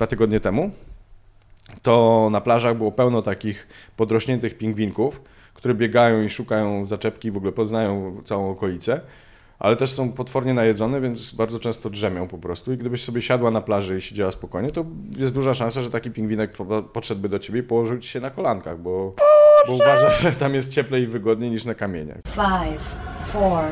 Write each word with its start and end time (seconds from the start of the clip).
dwa 0.00 0.06
tygodnie 0.06 0.40
temu, 0.40 0.70
to 1.82 2.28
na 2.32 2.40
plażach 2.40 2.76
było 2.76 2.92
pełno 2.92 3.22
takich 3.22 3.68
podrośniętych 3.96 4.58
pingwinków, 4.58 5.20
które 5.54 5.74
biegają 5.74 6.22
i 6.22 6.30
szukają 6.30 6.86
zaczepki 6.86 7.28
i 7.28 7.30
w 7.30 7.36
ogóle 7.36 7.52
poznają 7.52 8.20
całą 8.24 8.50
okolicę 8.50 9.00
ale 9.58 9.76
też 9.76 9.90
są 9.90 10.12
potwornie 10.12 10.54
najedzone, 10.54 11.00
więc 11.00 11.32
bardzo 11.32 11.58
często 11.58 11.90
drzemią 11.90 12.28
po 12.28 12.38
prostu. 12.38 12.72
I 12.72 12.76
gdybyś 12.76 13.04
sobie 13.04 13.22
siadła 13.22 13.50
na 13.50 13.60
plaży 13.60 13.98
i 13.98 14.00
siedziała 14.00 14.30
spokojnie, 14.30 14.72
to 14.72 14.84
jest 15.16 15.34
duża 15.34 15.54
szansa, 15.54 15.82
że 15.82 15.90
taki 15.90 16.10
pingwinek 16.10 16.52
podszedłby 16.92 17.28
do 17.28 17.38
ciebie 17.38 17.60
i 17.60 17.62
położył 17.62 17.98
ci 17.98 18.08
się 18.08 18.20
na 18.20 18.30
kolankach, 18.30 18.78
bo, 18.78 19.14
bo 19.66 19.74
uważa, 19.74 20.10
że 20.10 20.32
tam 20.32 20.54
jest 20.54 20.72
cieplej 20.72 21.02
i 21.02 21.06
wygodniej 21.06 21.50
niż 21.50 21.64
na 21.64 21.74
kamieniach. 21.74 22.18
Five, 22.34 22.82
four, 23.32 23.64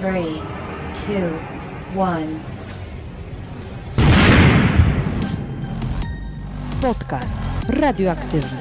three, 0.00 0.34
two, 1.06 2.00
one. 2.00 2.51
Podcast 6.82 7.38
radioaktywny. 7.68 8.58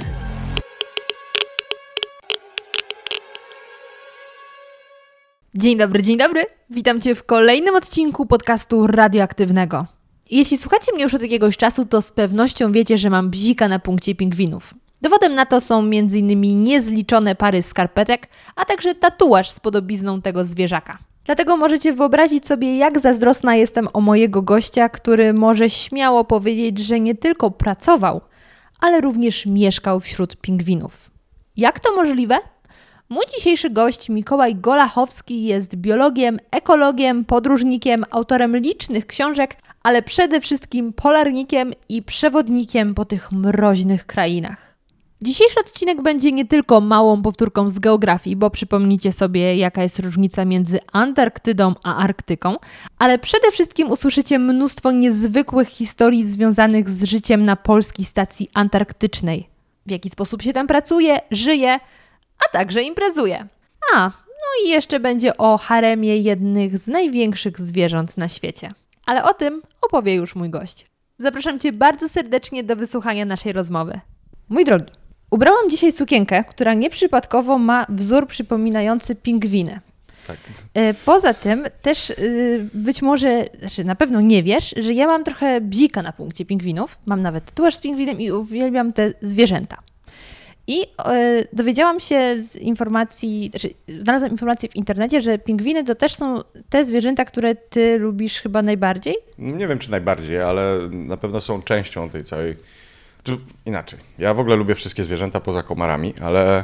Dzień 5.55 5.77
dobry, 5.77 6.03
dzień 6.03 6.17
dobry. 6.17 6.45
Witam 6.69 7.01
Cię 7.01 7.15
w 7.15 7.23
kolejnym 7.23 7.75
odcinku 7.75 8.25
podcastu 8.25 8.87
radioaktywnego. 8.87 9.85
Jeśli 10.31 10.57
słuchacie 10.57 10.93
mnie 10.93 11.03
już 11.03 11.13
od 11.13 11.21
jakiegoś 11.21 11.57
czasu, 11.57 11.85
to 11.85 12.01
z 12.01 12.11
pewnością 12.11 12.71
wiecie, 12.71 12.97
że 12.97 13.09
mam 13.09 13.29
bzika 13.29 13.67
na 13.67 13.79
punkcie 13.79 14.15
pingwinów. 14.15 14.73
Dowodem 15.01 15.35
na 15.35 15.45
to 15.45 15.61
są 15.61 15.79
m.in. 15.79 16.63
niezliczone 16.63 17.35
pary 17.35 17.61
skarpetek, 17.61 18.27
a 18.55 18.65
także 18.65 18.95
tatuaż 18.95 19.49
z 19.49 19.59
podobizną 19.59 20.21
tego 20.21 20.45
zwierzaka. 20.45 21.10
Dlatego 21.25 21.57
możecie 21.57 21.93
wyobrazić 21.93 22.47
sobie, 22.47 22.77
jak 22.77 22.99
zazdrosna 22.99 23.55
jestem 23.55 23.87
o 23.93 24.01
mojego 24.01 24.41
gościa, 24.41 24.89
który 24.89 25.33
może 25.33 25.69
śmiało 25.69 26.23
powiedzieć, 26.25 26.79
że 26.79 26.99
nie 26.99 27.15
tylko 27.15 27.51
pracował, 27.51 28.21
ale 28.79 29.01
również 29.01 29.45
mieszkał 29.45 29.99
wśród 29.99 30.35
pingwinów. 30.35 31.11
Jak 31.57 31.79
to 31.79 31.95
możliwe? 31.95 32.37
Mój 33.09 33.25
dzisiejszy 33.35 33.69
gość, 33.69 34.09
Mikołaj 34.09 34.55
Golachowski, 34.55 35.43
jest 35.43 35.75
biologiem, 35.75 36.39
ekologiem, 36.51 37.25
podróżnikiem, 37.25 38.05
autorem 38.11 38.57
licznych 38.57 39.07
książek, 39.07 39.55
ale 39.83 40.01
przede 40.01 40.41
wszystkim 40.41 40.93
polarnikiem 40.93 41.71
i 41.89 42.03
przewodnikiem 42.03 42.95
po 42.95 43.05
tych 43.05 43.31
mroźnych 43.31 44.05
krainach. 44.05 44.70
Dzisiejszy 45.23 45.59
odcinek 45.59 46.01
będzie 46.01 46.31
nie 46.31 46.45
tylko 46.45 46.81
małą 46.81 47.21
powtórką 47.21 47.69
z 47.69 47.79
geografii, 47.79 48.35
bo 48.35 48.49
przypomnijcie 48.49 49.11
sobie, 49.13 49.57
jaka 49.57 49.83
jest 49.83 49.99
różnica 49.99 50.45
między 50.45 50.79
Antarktydą 50.91 51.73
a 51.83 51.95
Arktyką, 51.95 52.55
ale 52.99 53.19
przede 53.19 53.51
wszystkim 53.51 53.91
usłyszycie 53.91 54.39
mnóstwo 54.39 54.91
niezwykłych 54.91 55.67
historii 55.67 56.25
związanych 56.25 56.89
z 56.89 57.03
życiem 57.03 57.45
na 57.45 57.55
polskiej 57.55 58.05
stacji 58.05 58.49
antarktycznej. 58.53 59.49
W 59.85 59.91
jaki 59.91 60.09
sposób 60.09 60.41
się 60.41 60.53
tam 60.53 60.67
pracuje, 60.67 61.19
żyje, 61.31 61.79
a 62.45 62.49
także 62.51 62.83
imprezuje. 62.83 63.47
A, 63.93 64.05
no 64.27 64.65
i 64.65 64.69
jeszcze 64.69 64.99
będzie 64.99 65.37
o 65.37 65.57
haremie 65.57 66.17
jednych 66.17 66.77
z 66.77 66.87
największych 66.87 67.59
zwierząt 67.59 68.17
na 68.17 68.29
świecie. 68.29 68.73
Ale 69.05 69.23
o 69.23 69.33
tym 69.33 69.61
opowie 69.81 70.15
już 70.15 70.35
mój 70.35 70.49
gość. 70.49 70.85
Zapraszam 71.17 71.59
Cię 71.59 71.73
bardzo 71.73 72.09
serdecznie 72.09 72.63
do 72.63 72.75
wysłuchania 72.75 73.25
naszej 73.25 73.53
rozmowy. 73.53 73.99
Mój 74.49 74.65
drogi, 74.65 74.93
ubrałam 75.31 75.69
dzisiaj 75.69 75.91
sukienkę, 75.91 76.43
która 76.43 76.73
nieprzypadkowo 76.73 77.57
ma 77.57 77.85
wzór 77.89 78.27
przypominający 78.27 79.15
pingwinę. 79.15 79.79
Tak. 80.27 80.37
E, 80.73 80.93
poza 80.93 81.33
tym 81.33 81.65
też 81.81 82.09
y, 82.09 82.69
być 82.73 83.01
może, 83.01 83.45
znaczy 83.59 83.83
na 83.83 83.95
pewno 83.95 84.21
nie 84.21 84.43
wiesz, 84.43 84.75
że 84.77 84.93
ja 84.93 85.07
mam 85.07 85.23
trochę 85.23 85.61
bzika 85.61 86.01
na 86.01 86.13
punkcie 86.13 86.45
pingwinów. 86.45 86.99
Mam 87.05 87.21
nawet 87.21 87.45
tatuaż 87.45 87.75
z 87.75 87.81
pingwinem 87.81 88.21
i 88.21 88.31
uwielbiam 88.31 88.93
te 88.93 89.13
zwierzęta. 89.21 89.77
I 90.67 90.85
e, 91.05 91.43
dowiedziałam 91.53 91.99
się 91.99 92.35
z 92.49 92.55
informacji, 92.55 93.49
znaczy 93.49 93.69
znalazłam 93.87 94.31
informację 94.31 94.69
w 94.69 94.75
internecie, 94.75 95.21
że 95.21 95.39
pingwiny 95.39 95.83
to 95.83 95.95
też 95.95 96.15
są 96.15 96.35
te 96.69 96.85
zwierzęta, 96.85 97.25
które 97.25 97.55
ty 97.55 97.97
lubisz 97.97 98.41
chyba 98.41 98.61
najbardziej? 98.61 99.15
Nie 99.37 99.67
wiem, 99.67 99.79
czy 99.79 99.91
najbardziej, 99.91 100.41
ale 100.41 100.89
na 100.91 101.17
pewno 101.17 101.41
są 101.41 101.61
częścią 101.61 102.09
tej 102.09 102.23
całej. 102.23 102.55
Inaczej. 103.65 103.99
Ja 104.17 104.33
w 104.33 104.39
ogóle 104.39 104.55
lubię 104.55 104.75
wszystkie 104.75 105.03
zwierzęta 105.03 105.39
poza 105.39 105.63
komarami, 105.63 106.13
ale 106.21 106.63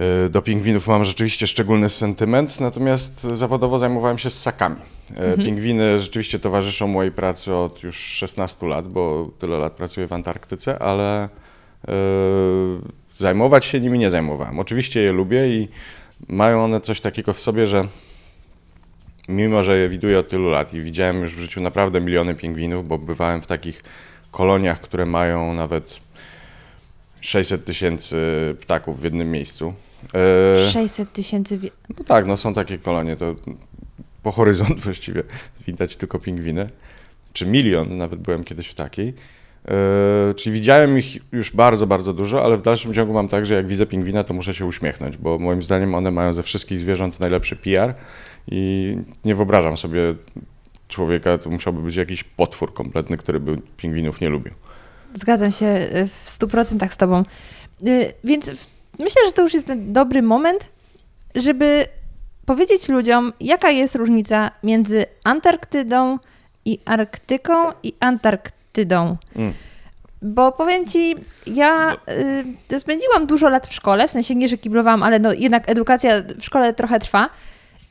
e, 0.00 0.28
do 0.28 0.42
pingwinów 0.42 0.88
mam 0.88 1.04
rzeczywiście 1.04 1.46
szczególny 1.46 1.88
sentyment, 1.88 2.60
natomiast 2.60 3.22
zawodowo 3.22 3.78
zajmowałem 3.78 4.18
się 4.18 4.30
ssakami. 4.30 4.80
E, 5.10 5.18
mhm. 5.18 5.46
Pingwiny 5.46 5.98
rzeczywiście 5.98 6.38
towarzyszą 6.38 6.86
mojej 6.86 7.12
pracy 7.12 7.54
od 7.54 7.82
już 7.82 7.96
16 7.96 8.66
lat, 8.66 8.88
bo 8.88 9.30
tyle 9.38 9.58
lat 9.58 9.72
pracuję 9.72 10.06
w 10.06 10.12
Antarktyce, 10.12 10.78
ale 10.78 11.28
Yy, 11.88 12.80
zajmować 13.16 13.64
się 13.64 13.80
nimi 13.80 13.98
nie 13.98 14.10
zajmowałem. 14.10 14.58
Oczywiście 14.58 15.00
je 15.00 15.12
lubię 15.12 15.48
i 15.48 15.68
mają 16.28 16.64
one 16.64 16.80
coś 16.80 17.00
takiego 17.00 17.32
w 17.32 17.40
sobie, 17.40 17.66
że 17.66 17.88
mimo, 19.28 19.62
że 19.62 19.78
je 19.78 19.88
widuję 19.88 20.18
od 20.18 20.28
tylu 20.28 20.50
lat 20.50 20.74
i 20.74 20.80
widziałem 20.80 21.20
już 21.20 21.36
w 21.36 21.38
życiu 21.38 21.60
naprawdę 21.60 22.00
miliony 22.00 22.34
pingwinów, 22.34 22.88
bo 22.88 22.98
bywałem 22.98 23.42
w 23.42 23.46
takich 23.46 23.82
koloniach, 24.30 24.80
które 24.80 25.06
mają 25.06 25.54
nawet 25.54 26.00
600 27.20 27.64
tysięcy 27.64 28.16
ptaków 28.60 29.00
w 29.00 29.04
jednym 29.04 29.30
miejscu. 29.30 29.74
600 30.72 30.98
yy, 30.98 31.06
tysięcy? 31.06 31.58
No 31.98 32.04
tak, 32.04 32.26
no 32.26 32.36
są 32.36 32.54
takie 32.54 32.78
kolonie, 32.78 33.16
to 33.16 33.34
po 34.22 34.32
horyzont 34.32 34.80
właściwie 34.84 35.22
widać 35.66 35.96
tylko 35.96 36.18
pingwiny. 36.18 36.70
Czy 37.32 37.46
milion, 37.46 37.96
nawet 37.96 38.20
byłem 38.20 38.44
kiedyś 38.44 38.66
w 38.68 38.74
takiej. 38.74 39.06
Yy, 39.06 40.34
czyli 40.34 40.54
widziałem 40.54 40.98
ich 40.98 41.32
już 41.32 41.50
bardzo, 41.50 41.86
bardzo 41.86 42.12
dużo, 42.12 42.44
ale 42.44 42.56
w 42.56 42.62
dalszym 42.62 42.94
ciągu 42.94 43.12
mam 43.14 43.28
tak, 43.28 43.46
że 43.46 43.54
jak 43.54 43.66
widzę 43.66 43.86
pingwina, 43.86 44.24
to 44.24 44.34
muszę 44.34 44.54
się 44.54 44.66
uśmiechnąć, 44.66 45.16
bo 45.16 45.38
moim 45.38 45.62
zdaniem 45.62 45.94
one 45.94 46.10
mają 46.10 46.32
ze 46.32 46.42
wszystkich 46.42 46.80
zwierząt 46.80 47.20
najlepszy 47.20 47.56
PR 47.56 47.94
i 48.50 48.96
nie 49.24 49.34
wyobrażam 49.34 49.76
sobie 49.76 50.00
człowieka, 50.88 51.38
to 51.38 51.50
musiałby 51.50 51.82
być 51.82 51.96
jakiś 51.96 52.24
potwór 52.24 52.74
kompletny, 52.74 53.16
który 53.16 53.40
by 53.40 53.58
pingwinów 53.76 54.20
nie 54.20 54.28
lubił. 54.28 54.52
Zgadzam 55.14 55.52
się 55.52 55.66
y, 55.66 56.06
w 56.06 56.24
100% 56.24 56.90
z 56.90 56.96
Tobą. 56.96 57.24
Y, 57.86 58.12
więc 58.24 58.50
myślę, 58.98 59.22
że 59.26 59.32
to 59.32 59.42
już 59.42 59.54
jest 59.54 59.72
dobry 59.76 60.22
moment, 60.22 60.68
żeby 61.34 61.86
powiedzieć 62.46 62.88
ludziom, 62.88 63.32
jaka 63.40 63.70
jest 63.70 63.94
różnica 63.94 64.50
między 64.62 65.04
Antarktydą 65.24 66.18
i 66.64 66.78
Arktyką 66.84 67.72
i 67.82 67.94
Antarktydą 68.00 68.56
Antarktydą. 68.76 69.16
Mm. 69.36 69.52
Bo 70.22 70.52
powiem 70.52 70.86
ci, 70.86 71.14
ja 71.46 71.96
y, 72.72 72.80
spędziłam 72.80 73.26
dużo 73.26 73.48
lat 73.48 73.66
w 73.66 73.74
szkole, 73.74 74.08
w 74.08 74.10
sensie 74.10 74.34
nie, 74.34 74.48
że 74.48 74.58
kiblowałam, 74.58 75.02
ale 75.02 75.18
no, 75.18 75.32
jednak 75.32 75.70
edukacja 75.70 76.22
w 76.38 76.44
szkole 76.44 76.74
trochę 76.74 77.00
trwa. 77.00 77.30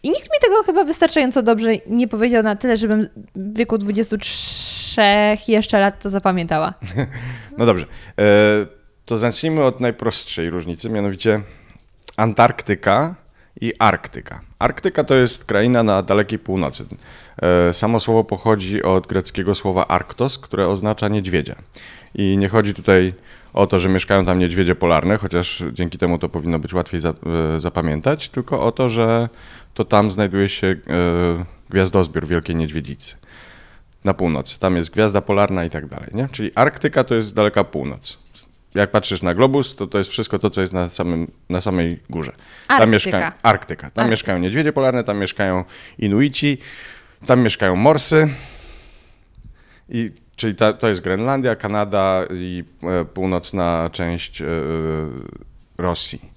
I 0.06 0.10
nikt 0.10 0.24
mi 0.24 0.40
tego 0.42 0.64
chyba 0.64 0.84
wystarczająco 0.84 1.44
dobrze 1.44 1.72
nie 1.88 2.08
powiedział 2.08 2.44
na 2.44 2.56
tyle, 2.56 2.78
żebym 2.78 3.08
w 3.36 3.58
wieku 3.58 3.78
23 3.78 5.02
jeszcze 5.48 5.80
lat 5.80 6.04
to 6.04 6.10
zapamiętała. 6.10 6.74
No 7.58 7.66
dobrze. 7.66 7.86
E, 8.20 8.26
to 9.06 9.18
zacznijmy 9.18 9.64
od 9.64 9.80
najprostszej 9.80 10.50
różnicy, 10.50 10.90
mianowicie 10.90 11.42
Antarktyka 12.18 13.16
i 13.62 13.74
Arktyka. 13.80 14.42
Arktyka 14.60 15.04
to 15.04 15.16
jest 15.16 15.46
kraina 15.46 15.84
na 15.84 16.02
dalekiej 16.02 16.40
północy. 16.40 16.86
E, 17.42 17.74
samo 17.74 18.00
słowo 18.00 18.24
pochodzi 18.24 18.84
od 18.84 19.08
greckiego 19.08 19.56
słowa 19.56 19.88
arktos, 19.88 20.38
które 20.40 20.68
oznacza 20.68 21.08
niedźwiedzia. 21.08 21.56
I 22.16 22.38
nie 22.38 22.50
chodzi 22.50 22.74
tutaj 22.74 23.14
o 23.54 23.68
to, 23.68 23.80
że 23.80 23.90
mieszkają 23.90 24.26
tam 24.26 24.40
niedźwiedzie 24.40 24.76
polarne, 24.76 25.18
chociaż 25.18 25.64
dzięki 25.72 25.98
temu 25.98 26.18
to 26.18 26.30
powinno 26.30 26.60
być 26.60 26.74
łatwiej 26.74 27.02
e, 27.06 27.60
zapamiętać, 27.60 28.30
tylko 28.30 28.64
o 28.64 28.72
to, 28.72 28.90
że 28.90 29.30
to 29.76 29.86
tam 29.86 30.12
znajduje 30.12 30.50
się 30.50 30.68
e, 30.68 30.76
gwiazdozbiór 31.70 32.28
Wielkiej 32.28 32.56
Niedźwiedzicy 32.56 33.16
na 34.04 34.14
północy. 34.14 34.60
Tam 34.60 34.76
jest 34.76 34.94
gwiazda 34.94 35.22
polarna 35.22 35.66
i 35.66 35.70
tak 35.70 35.88
dalej. 35.88 36.10
Nie? 36.14 36.28
Czyli 36.32 36.52
Arktyka 36.56 37.04
to 37.04 37.16
jest 37.16 37.34
daleka 37.34 37.64
północ 37.64 38.26
jak 38.76 38.92
patrzysz 38.92 39.22
na 39.22 39.34
globus, 39.34 39.76
to 39.76 39.88
to 39.88 39.98
jest 39.98 40.10
wszystko 40.10 40.40
to, 40.40 40.50
co 40.50 40.62
jest 40.62 40.74
na, 40.74 40.90
samym, 40.90 41.32
na 41.50 41.62
samej 41.62 42.00
górze. 42.10 42.32
Arktyka. 42.32 42.80
Tam 42.80 42.90
mieszkają, 42.90 43.32
Arktyka. 43.44 43.82
Tam 43.82 43.86
Arktyka. 43.86 44.08
mieszkają 44.08 44.38
niedźwiedzie 44.38 44.74
polarne, 44.74 45.04
tam 45.04 45.18
mieszkają 45.18 45.64
Inuici, 46.00 46.58
tam 47.26 47.42
mieszkają 47.42 47.76
morsy. 47.76 48.30
I, 49.90 50.12
czyli 50.36 50.56
ta, 50.56 50.74
to 50.74 50.88
jest 50.88 51.02
Grenlandia, 51.02 51.56
Kanada 51.56 52.26
i 52.34 52.64
e, 52.84 53.06
północna 53.06 53.90
część 53.92 54.42
e, 54.42 54.46
Rosji, 55.78 56.32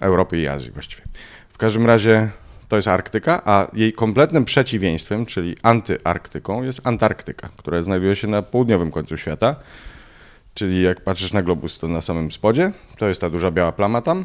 Europy 0.00 0.40
i 0.40 0.48
Azji 0.48 0.70
właściwie. 0.70 1.02
W 1.52 1.58
każdym 1.58 1.86
razie 1.86 2.30
to 2.72 2.76
jest 2.76 2.88
Arktyka, 2.88 3.42
a 3.44 3.66
jej 3.72 3.92
kompletnym 3.92 4.44
przeciwieństwem, 4.44 5.26
czyli 5.26 5.56
antyarktyką, 5.62 6.62
jest 6.62 6.80
Antarktyka, 6.84 7.48
która 7.56 7.82
znajduje 7.82 8.16
się 8.16 8.28
na 8.28 8.42
południowym 8.42 8.90
końcu 8.90 9.16
świata 9.16 9.56
Czyli 10.54 10.82
jak 10.82 11.00
patrzysz 11.00 11.32
na 11.32 11.42
globus, 11.42 11.78
to 11.78 11.88
na 11.88 12.00
samym 12.00 12.32
spodzie, 12.32 12.72
to 12.98 13.08
jest 13.08 13.20
ta 13.20 13.30
duża 13.30 13.50
biała 13.50 13.72
plama 13.72 14.02
tam. 14.02 14.24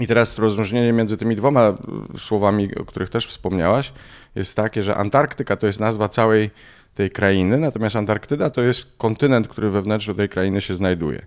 I 0.00 0.06
teraz 0.06 0.38
rozróżnienie 0.38 0.92
między 0.92 1.16
tymi 1.16 1.36
dwoma 1.36 1.60
e, 1.60 1.74
słowami, 2.18 2.74
o 2.74 2.84
których 2.84 3.10
też 3.10 3.26
wspomniałaś, 3.26 3.92
jest 4.34 4.56
takie, 4.56 4.82
że 4.82 4.96
Antarktyka 4.96 5.56
to 5.56 5.66
jest 5.66 5.80
nazwa 5.80 6.08
całej 6.08 6.50
tej 6.94 7.10
krainy, 7.10 7.58
natomiast 7.58 7.96
Antarktyda 7.96 8.50
to 8.50 8.62
jest 8.62 8.98
kontynent, 8.98 9.48
który 9.48 9.70
we 9.70 9.82
wnętrzu 9.82 10.14
tej 10.14 10.28
krainy 10.28 10.60
się 10.60 10.74
znajduje. 10.74 11.26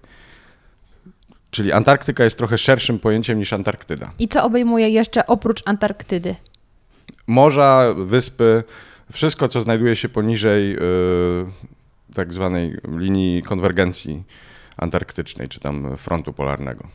Czyli 1.54 1.72
Antarktyka 1.72 2.24
jest 2.24 2.38
trochę 2.38 2.58
szerszym 2.58 3.00
pojęciem 3.00 3.40
niż 3.40 3.54
Antarktyda. 3.54 4.10
I 4.20 4.28
co 4.28 4.44
obejmuje 4.44 4.90
jeszcze 4.90 5.28
oprócz 5.28 5.62
Antarktydy? 5.66 6.36
Morza, 7.28 7.94
wyspy, 7.98 8.64
wszystko, 9.12 9.48
co 9.48 9.62
znajduje 9.62 9.96
się 9.96 10.10
poniżej 10.10 10.70
yy, 10.70 10.78
tak 12.14 12.34
zwanej 12.34 12.78
linii 12.98 13.44
konwergencji 13.44 14.24
antarktycznej, 14.78 15.50
czy 15.50 15.60
tam 15.60 15.98
frontu 15.98 16.34
polarnego. 16.34 16.88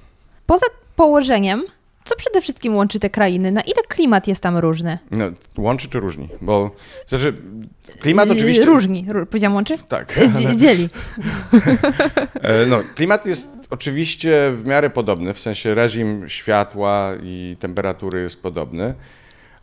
Poza 0.46 0.66
położeniem, 0.96 1.64
co 2.08 2.16
przede 2.16 2.40
wszystkim 2.40 2.75
łączy 2.76 3.00
te 3.00 3.10
krainy? 3.10 3.52
Na 3.52 3.60
ile 3.60 3.82
klimat 3.88 4.28
jest 4.28 4.43
tam 4.43 4.56
różny? 4.56 4.99
No, 5.10 5.25
łączy 5.58 5.88
czy 5.88 6.00
różni? 6.00 6.28
Bo 6.40 6.70
znaczy, 7.06 7.34
klimat 8.00 8.31
oczywiście. 8.31 8.64
Różni. 8.64 9.06
Ró- 9.08 9.26
powiedziałam 9.26 9.55
łączy? 9.55 9.78
Tak. 9.88 10.20
Dzie- 10.38 10.56
Dzieli. 10.66 10.88
E, 12.43 12.66
No, 12.66 12.81
klimat 12.94 13.26
jest 13.26 13.50
oczywiście 13.70 14.52
w 14.56 14.66
miarę 14.66 14.90
podobny, 14.90 15.34
w 15.34 15.40
sensie 15.40 15.75
reżim 15.75 16.28
światła 16.28 17.12
i 17.22 17.56
temperatury 17.60 18.22
jest 18.22 18.43
podobny, 18.43 18.94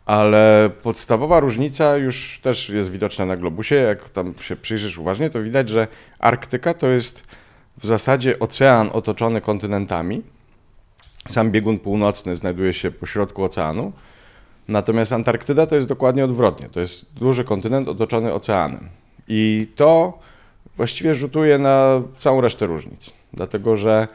ale 0.06 0.70
podstawowa 0.82 1.40
różnica 1.40 1.96
już 1.96 2.40
też 2.42 2.68
jest 2.68 2.90
widoczna 2.92 3.26
na 3.26 3.36
globusie. 3.36 3.74
Jak 3.74 4.08
tam 4.10 4.34
się 4.40 4.56
przyjrzysz 4.56 4.98
uważnie, 4.98 5.30
to 5.30 5.42
widać, 5.42 5.68
że 5.68 5.86
Arktyka 6.18 6.74
to 6.74 6.86
jest 6.86 7.22
w 7.78 7.86
zasadzie 7.86 8.38
ocean 8.38 8.90
otoczony 8.92 9.40
kontynentami. 9.40 10.22
Sam 11.26 11.50
biegun 11.50 11.78
północny 11.78 12.36
znajduje 12.36 12.72
się 12.72 12.90
pośrodku 12.90 13.44
oceanu. 13.44 13.92
Natomiast 14.68 15.12
Antarktyda 15.12 15.66
to 15.66 15.74
jest 15.74 15.86
dokładnie 15.86 16.24
odwrotnie. 16.24 16.68
To 16.68 16.80
jest 16.80 17.14
duży 17.14 17.44
kontynent 17.44 17.88
otoczony 17.88 18.34
oceanem. 18.34 18.88
I 19.28 19.68
to 19.76 20.18
właściwie 20.76 21.14
rzutuje 21.14 21.58
na 21.58 22.02
całą 22.18 22.40
resztę 22.40 22.66
różnic. 22.66 23.12
Dlatego, 23.32 23.76
że 23.76 24.08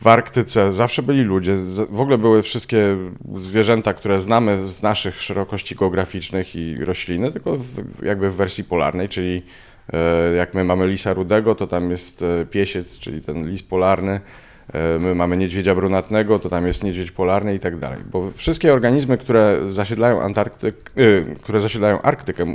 w 0.00 0.06
Arktyce 0.06 0.72
zawsze 0.72 1.02
byli 1.02 1.22
ludzie, 1.22 1.56
w 1.90 2.00
ogóle 2.00 2.18
były 2.18 2.42
wszystkie 2.42 2.96
zwierzęta, 3.36 3.94
które 3.94 4.20
znamy 4.20 4.66
z 4.66 4.82
naszych 4.82 5.22
szerokości 5.22 5.74
geograficznych 5.74 6.56
i 6.56 6.76
rośliny, 6.84 7.32
tylko 7.32 7.56
w, 7.56 8.02
jakby 8.02 8.30
w 8.30 8.34
wersji 8.34 8.64
polarnej, 8.64 9.08
czyli 9.08 9.42
e, 9.92 10.32
jak 10.34 10.54
my 10.54 10.64
mamy 10.64 10.86
lisa 10.86 11.12
rudego, 11.12 11.54
to 11.54 11.66
tam 11.66 11.90
jest 11.90 12.22
e, 12.22 12.46
piesiec, 12.46 12.98
czyli 12.98 13.22
ten 13.22 13.50
lis 13.50 13.62
polarny. 13.62 14.20
E, 14.74 14.98
My 14.98 15.14
mamy 15.14 15.36
niedźwiedzia 15.36 15.74
brunatnego, 15.74 16.38
to 16.38 16.48
tam 16.48 16.66
jest 16.66 16.84
niedźwiedź 16.84 17.10
polarny 17.12 17.54
i 17.54 17.58
tak 17.58 17.78
dalej. 17.78 17.98
Bo 18.12 18.30
wszystkie 18.34 18.72
organizmy, 18.72 19.18
które 19.18 19.60
zasiedlają, 19.68 20.22
Antarktyk, 20.22 20.90
y, 20.98 21.36
które 21.42 21.60
zasiedlają 21.60 22.02
Arktykę, 22.02 22.46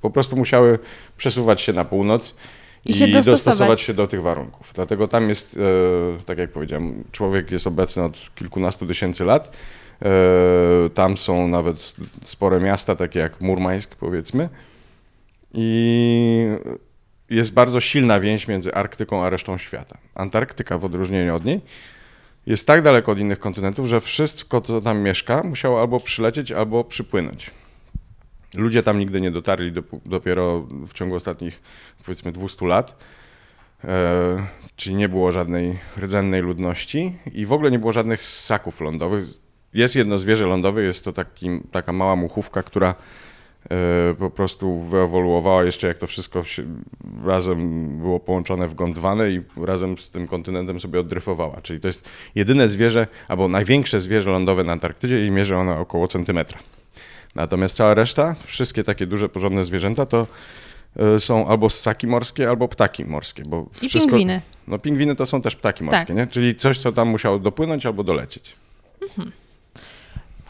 po 0.00 0.10
prostu 0.10 0.36
musiały 0.36 0.78
przesuwać 1.16 1.60
się 1.60 1.72
na 1.72 1.84
północ 1.84 2.34
I 2.84 2.94
się 2.94 3.08
dostosować. 3.08 3.80
się 3.80 3.94
do 3.94 4.06
tych 4.06 4.22
warunków. 4.22 4.70
Dlatego 4.74 5.08
tam 5.08 5.28
jest, 5.28 5.56
e, 6.20 6.24
tak 6.24 6.38
jak 6.38 6.50
powiedziałem, 6.50 7.04
człowiek 7.12 7.50
jest 7.50 7.66
obecny 7.66 8.02
od 8.04 8.30
kilkunastu 8.34 8.86
tysięcy 8.86 9.24
lat. 9.24 9.52
E, 10.02 10.10
Tam 10.94 11.16
są 11.16 11.48
nawet 11.48 11.94
spore 12.24 12.60
miasta, 12.60 12.96
takie 12.96 13.18
jak 13.20 13.40
Murmańsk, 13.40 13.94
powiedzmy. 13.96 14.48
I 15.54 16.46
jest 17.30 17.54
bardzo 17.54 17.80
silna 17.80 18.20
więź 18.20 18.48
między 18.48 18.74
Arktyką 18.74 19.24
a 19.24 19.30
resztą 19.30 19.58
świata. 19.58 19.98
Antarktyka, 20.14 20.78
w 20.78 20.84
odróżnieniu 20.84 21.36
od 21.36 21.44
niej, 21.44 21.60
jest 22.46 22.66
tak 22.66 22.82
daleko 22.82 23.12
od 23.12 23.18
innych 23.18 23.38
kontynentów, 23.38 23.86
że 23.86 24.00
wszystko, 24.00 24.60
co 24.60 24.80
tam 24.80 24.98
mieszka, 24.98 25.42
musiało 25.42 25.80
albo 25.80 26.00
przylecieć, 26.00 26.52
albo 26.52 26.84
przypłynąć. 26.84 27.50
Ludzie 28.54 28.82
tam 28.82 28.98
nigdy 28.98 29.20
nie 29.20 29.30
dotarli 29.30 29.72
dopiero 30.06 30.60
w 30.60 30.92
ciągu 30.92 31.14
ostatnich, 31.14 31.60
powiedzmy, 32.04 32.32
200 32.32 32.66
lat. 32.66 32.96
E, 33.84 34.46
czyli 34.76 34.96
nie 34.96 35.08
było 35.08 35.32
żadnej 35.32 35.78
rdzennej 35.96 36.42
ludności 36.42 37.16
i 37.32 37.46
w 37.46 37.52
ogóle 37.52 37.70
nie 37.70 37.78
było 37.78 37.92
żadnych 37.92 38.22
ssaków 38.22 38.80
lądowych. 38.80 39.24
Jest 39.74 39.96
jedno 39.96 40.18
zwierzę 40.18 40.46
lądowe, 40.46 40.82
jest 40.82 41.04
to 41.04 41.12
taki, 41.12 41.60
taka 41.72 41.92
mała 41.92 42.16
muchówka, 42.16 42.62
która 42.62 42.94
po 44.18 44.30
prostu 44.30 44.80
wyewoluowała 44.80 45.64
jeszcze 45.64 45.88
jak 45.88 45.98
to 45.98 46.06
wszystko 46.06 46.42
razem 47.24 47.88
było 47.98 48.20
połączone 48.20 48.68
w 48.68 48.74
Gondwanę 48.74 49.30
i 49.30 49.40
razem 49.56 49.98
z 49.98 50.10
tym 50.10 50.28
kontynentem 50.28 50.80
sobie 50.80 51.00
oddryfowała. 51.00 51.60
Czyli 51.62 51.80
to 51.80 51.86
jest 51.88 52.08
jedyne 52.34 52.68
zwierzę, 52.68 53.06
albo 53.28 53.48
największe 53.48 54.00
zwierzę 54.00 54.30
lądowe 54.30 54.64
na 54.64 54.72
Antarktydzie 54.72 55.26
i 55.26 55.30
mierzy 55.30 55.56
ona 55.56 55.80
około 55.80 56.08
centymetra. 56.08 56.58
Natomiast 57.34 57.76
cała 57.76 57.94
reszta, 57.94 58.34
wszystkie 58.44 58.84
takie 58.84 59.06
duże, 59.06 59.28
porządne 59.28 59.64
zwierzęta 59.64 60.06
to 60.06 60.26
e, 60.96 61.20
są 61.20 61.48
albo 61.48 61.70
ssaki 61.70 62.06
morskie, 62.06 62.48
albo 62.48 62.68
ptaki 62.68 63.04
morskie. 63.04 63.42
Bo 63.46 63.66
I 63.82 63.88
wszystko, 63.88 64.10
pingwiny. 64.10 64.40
No 64.68 64.78
pingwiny 64.78 65.16
to 65.16 65.26
są 65.26 65.42
też 65.42 65.56
ptaki 65.56 65.84
morskie, 65.84 66.06
Tak. 66.06 66.16
nie? 66.16 66.26
Czyli 66.26 66.56
coś, 66.56 66.78
co 66.78 66.92
tam 66.92 67.08
musiało 67.08 67.38
dopłynąć 67.38 67.86
albo 67.86 68.04
dolecieć. 68.04 68.56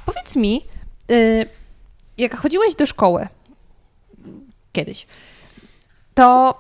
Powiedz 0.07 0.37
mi, 0.37 0.63
y, 1.11 1.47
jak 2.19 2.37
chodziłeś 2.37 2.75
do 2.75 2.87
szkoły 2.87 3.29
kiedyś, 4.73 5.07
to 6.15 6.59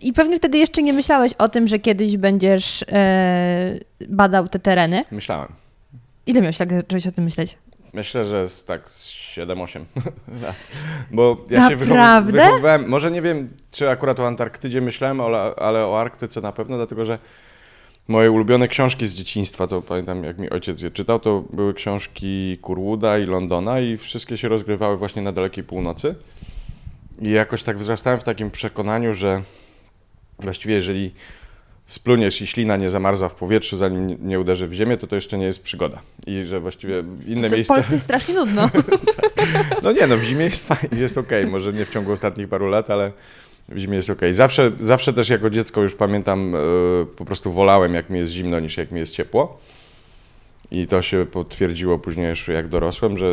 i 0.00 0.12
pewnie 0.12 0.36
wtedy 0.36 0.58
jeszcze 0.58 0.82
nie 0.82 0.92
myślałeś 0.92 1.32
o 1.32 1.48
tym, 1.48 1.66
że 1.66 1.78
kiedyś 1.78 2.16
będziesz 2.16 2.84
e, 2.88 3.78
badał 4.08 4.48
te 4.48 4.58
tereny. 4.58 5.04
Myślałem. 5.10 5.52
Ile 6.26 6.40
miałeś 6.40 6.58
tak 6.58 6.72
zacząłeś 6.72 7.06
o 7.06 7.12
tym 7.12 7.24
myśleć? 7.24 7.58
Myślę, 7.92 8.24
że 8.24 8.48
z 8.48 8.64
tak 8.64 8.90
z 8.90 9.10
7-8 9.10 9.80
lat. 10.42 10.56
Bo 11.10 11.44
ja 11.50 11.68
się 11.68 11.76
Naprawdę? 11.76 12.32
wychowywałem, 12.32 12.88
może 12.88 13.10
nie 13.10 13.22
wiem, 13.22 13.48
czy 13.70 13.90
akurat 13.90 14.20
o 14.20 14.26
Antarktydzie 14.26 14.80
myślałem, 14.80 15.20
ale, 15.20 15.38
ale 15.56 15.86
o 15.86 16.00
Arktyce 16.00 16.40
na 16.40 16.52
pewno, 16.52 16.76
dlatego 16.76 17.04
że 17.04 17.18
moje 18.08 18.30
ulubione 18.30 18.68
książki 18.68 19.06
z 19.06 19.14
dzieciństwa, 19.14 19.66
to 19.66 19.82
pamiętam 19.82 20.24
jak 20.24 20.38
mi 20.38 20.50
ojciec 20.50 20.82
je 20.82 20.90
czytał, 20.90 21.20
to 21.20 21.44
były 21.52 21.74
książki 21.74 22.58
Kurwooda 22.62 23.18
i 23.18 23.24
Londona 23.24 23.80
i 23.80 23.96
wszystkie 23.96 24.36
się 24.36 24.48
rozgrywały 24.48 24.96
właśnie 24.96 25.22
na 25.22 25.32
dalekiej 25.32 25.64
północy. 25.64 26.14
I 27.20 27.30
jakoś 27.30 27.62
tak 27.62 27.78
wzrastałem 27.78 28.20
w 28.20 28.24
takim 28.24 28.50
przekonaniu, 28.50 29.14
że 29.14 29.42
właściwie 30.38 30.74
jeżeli 30.74 31.14
spluniesz 31.86 32.42
i 32.42 32.46
ślina 32.46 32.76
nie 32.76 32.90
zamarza 32.90 33.28
w 33.28 33.34
powietrzu, 33.34 33.76
zanim 33.76 34.28
nie- 34.28 34.40
uderzy 34.40 34.66
w 34.68 34.72
ziemię, 34.72 34.96
to 34.96 35.06
to 35.06 35.14
jeszcze 35.14 35.38
nie 35.38 35.46
jest 35.46 35.62
przygoda. 35.62 36.00
I 36.26 36.42
że 36.46 36.60
właściwie 36.60 37.04
inne 37.26 37.42
To 37.42 37.48
w 37.48 37.52
miejsca... 37.52 37.74
Polsce 37.74 37.92
jest 37.92 38.04
strasznie 38.04 38.34
nudno. 38.34 38.70
No 39.82 39.92
nie, 39.92 40.06
no 40.06 40.16
w 40.16 40.22
zimie 40.22 40.44
jest 40.44 40.68
fajnie, 40.68 40.98
jest 41.00 41.18
okej, 41.18 41.46
może 41.46 41.72
nie 41.72 41.84
w 41.84 41.90
ciągu 41.90 42.12
ostatnich 42.12 42.48
paru 42.48 42.66
lat, 42.68 42.90
ale 42.90 43.12
w 43.68 43.78
zimie 43.78 43.96
jest 43.96 44.10
okej. 44.10 44.34
Zawsze, 44.34 44.72
zawsze 44.80 45.12
też 45.12 45.28
jako 45.28 45.50
dziecko 45.50 45.82
już 45.82 45.94
pamiętam, 45.94 46.54
e, 46.54 46.58
po 47.16 47.24
prostu 47.24 47.52
wolałem 47.52 47.94
jak 47.94 48.10
mi 48.10 48.18
jest 48.18 48.32
zimno 48.32 48.60
niż 48.60 48.76
jak 48.76 48.90
mi 48.90 49.00
jest 49.00 49.14
ciepło. 49.14 49.58
I 50.70 50.86
to 50.86 51.02
się 51.02 51.26
potwierdziło 51.32 51.98
później 51.98 52.30
już 52.30 52.48
jak 52.48 52.68
dorosłem, 52.68 53.18
że 53.18 53.26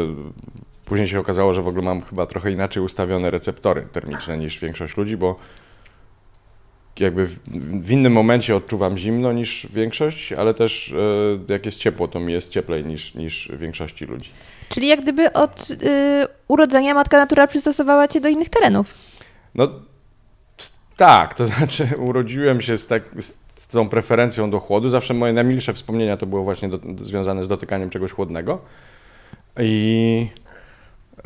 później 0.86 1.08
się 1.08 1.20
okazało, 1.20 1.54
że 1.54 1.62
w 1.62 1.68
ogóle 1.68 1.84
mam 1.84 2.02
chyba 2.02 2.26
trochę 2.26 2.52
inaczej 2.52 2.84
ustawione 2.84 3.32
receptory 3.32 3.88
termiczne 3.92 4.38
niż 4.38 4.60
większość 4.60 4.98
ludzi, 4.98 5.18
bo 5.18 5.36
jakby 7.00 7.26
w, 7.28 7.40
w 7.86 7.92
innym 7.92 8.14
momencie 8.14 8.56
odczuwam 8.56 8.98
zimno 8.98 9.34
niż 9.34 9.68
większość, 9.74 10.34
ale 10.34 10.54
też 10.54 10.94
e, 11.50 11.54
jak 11.54 11.66
jest 11.66 11.80
ciepło, 11.80 12.08
to 12.08 12.20
mi 12.20 12.34
jest 12.34 12.52
cieplej 12.52 12.86
niż, 12.86 13.16
niż 13.16 13.50
większości 13.54 14.06
ludzi. 14.06 14.30
Czyli 14.70 14.88
jak 14.88 15.02
gdyby 15.02 15.34
od 15.34 15.70
y, 15.72 15.76
urodzenia 16.48 16.94
matka 16.94 17.18
natura 17.18 17.48
przystosowała 17.48 18.08
cię 18.08 18.22
do 18.22 18.30
innych 18.30 18.50
terenów. 18.50 18.94
No 19.56 19.70
tak, 20.98 21.34
to 21.34 21.46
znaczy 21.52 21.88
urodziłem 21.98 22.62
się 22.62 22.78
z, 22.78 22.88
tak, 22.88 23.04
z 23.20 23.68
tą 23.68 23.90
preferencją 23.90 24.52
do 24.52 24.60
chłodu. 24.60 24.90
Zawsze 24.90 25.14
moje 25.14 25.34
najmilsze 25.34 25.74
wspomnienia 25.74 26.18
to 26.18 26.26
było 26.26 26.44
właśnie 26.44 26.70
do, 26.70 26.80
związane 27.06 27.44
z 27.44 27.48
dotykaniem 27.48 27.90
czegoś 27.90 28.12
chłodnego. 28.12 28.62
I 29.60 30.28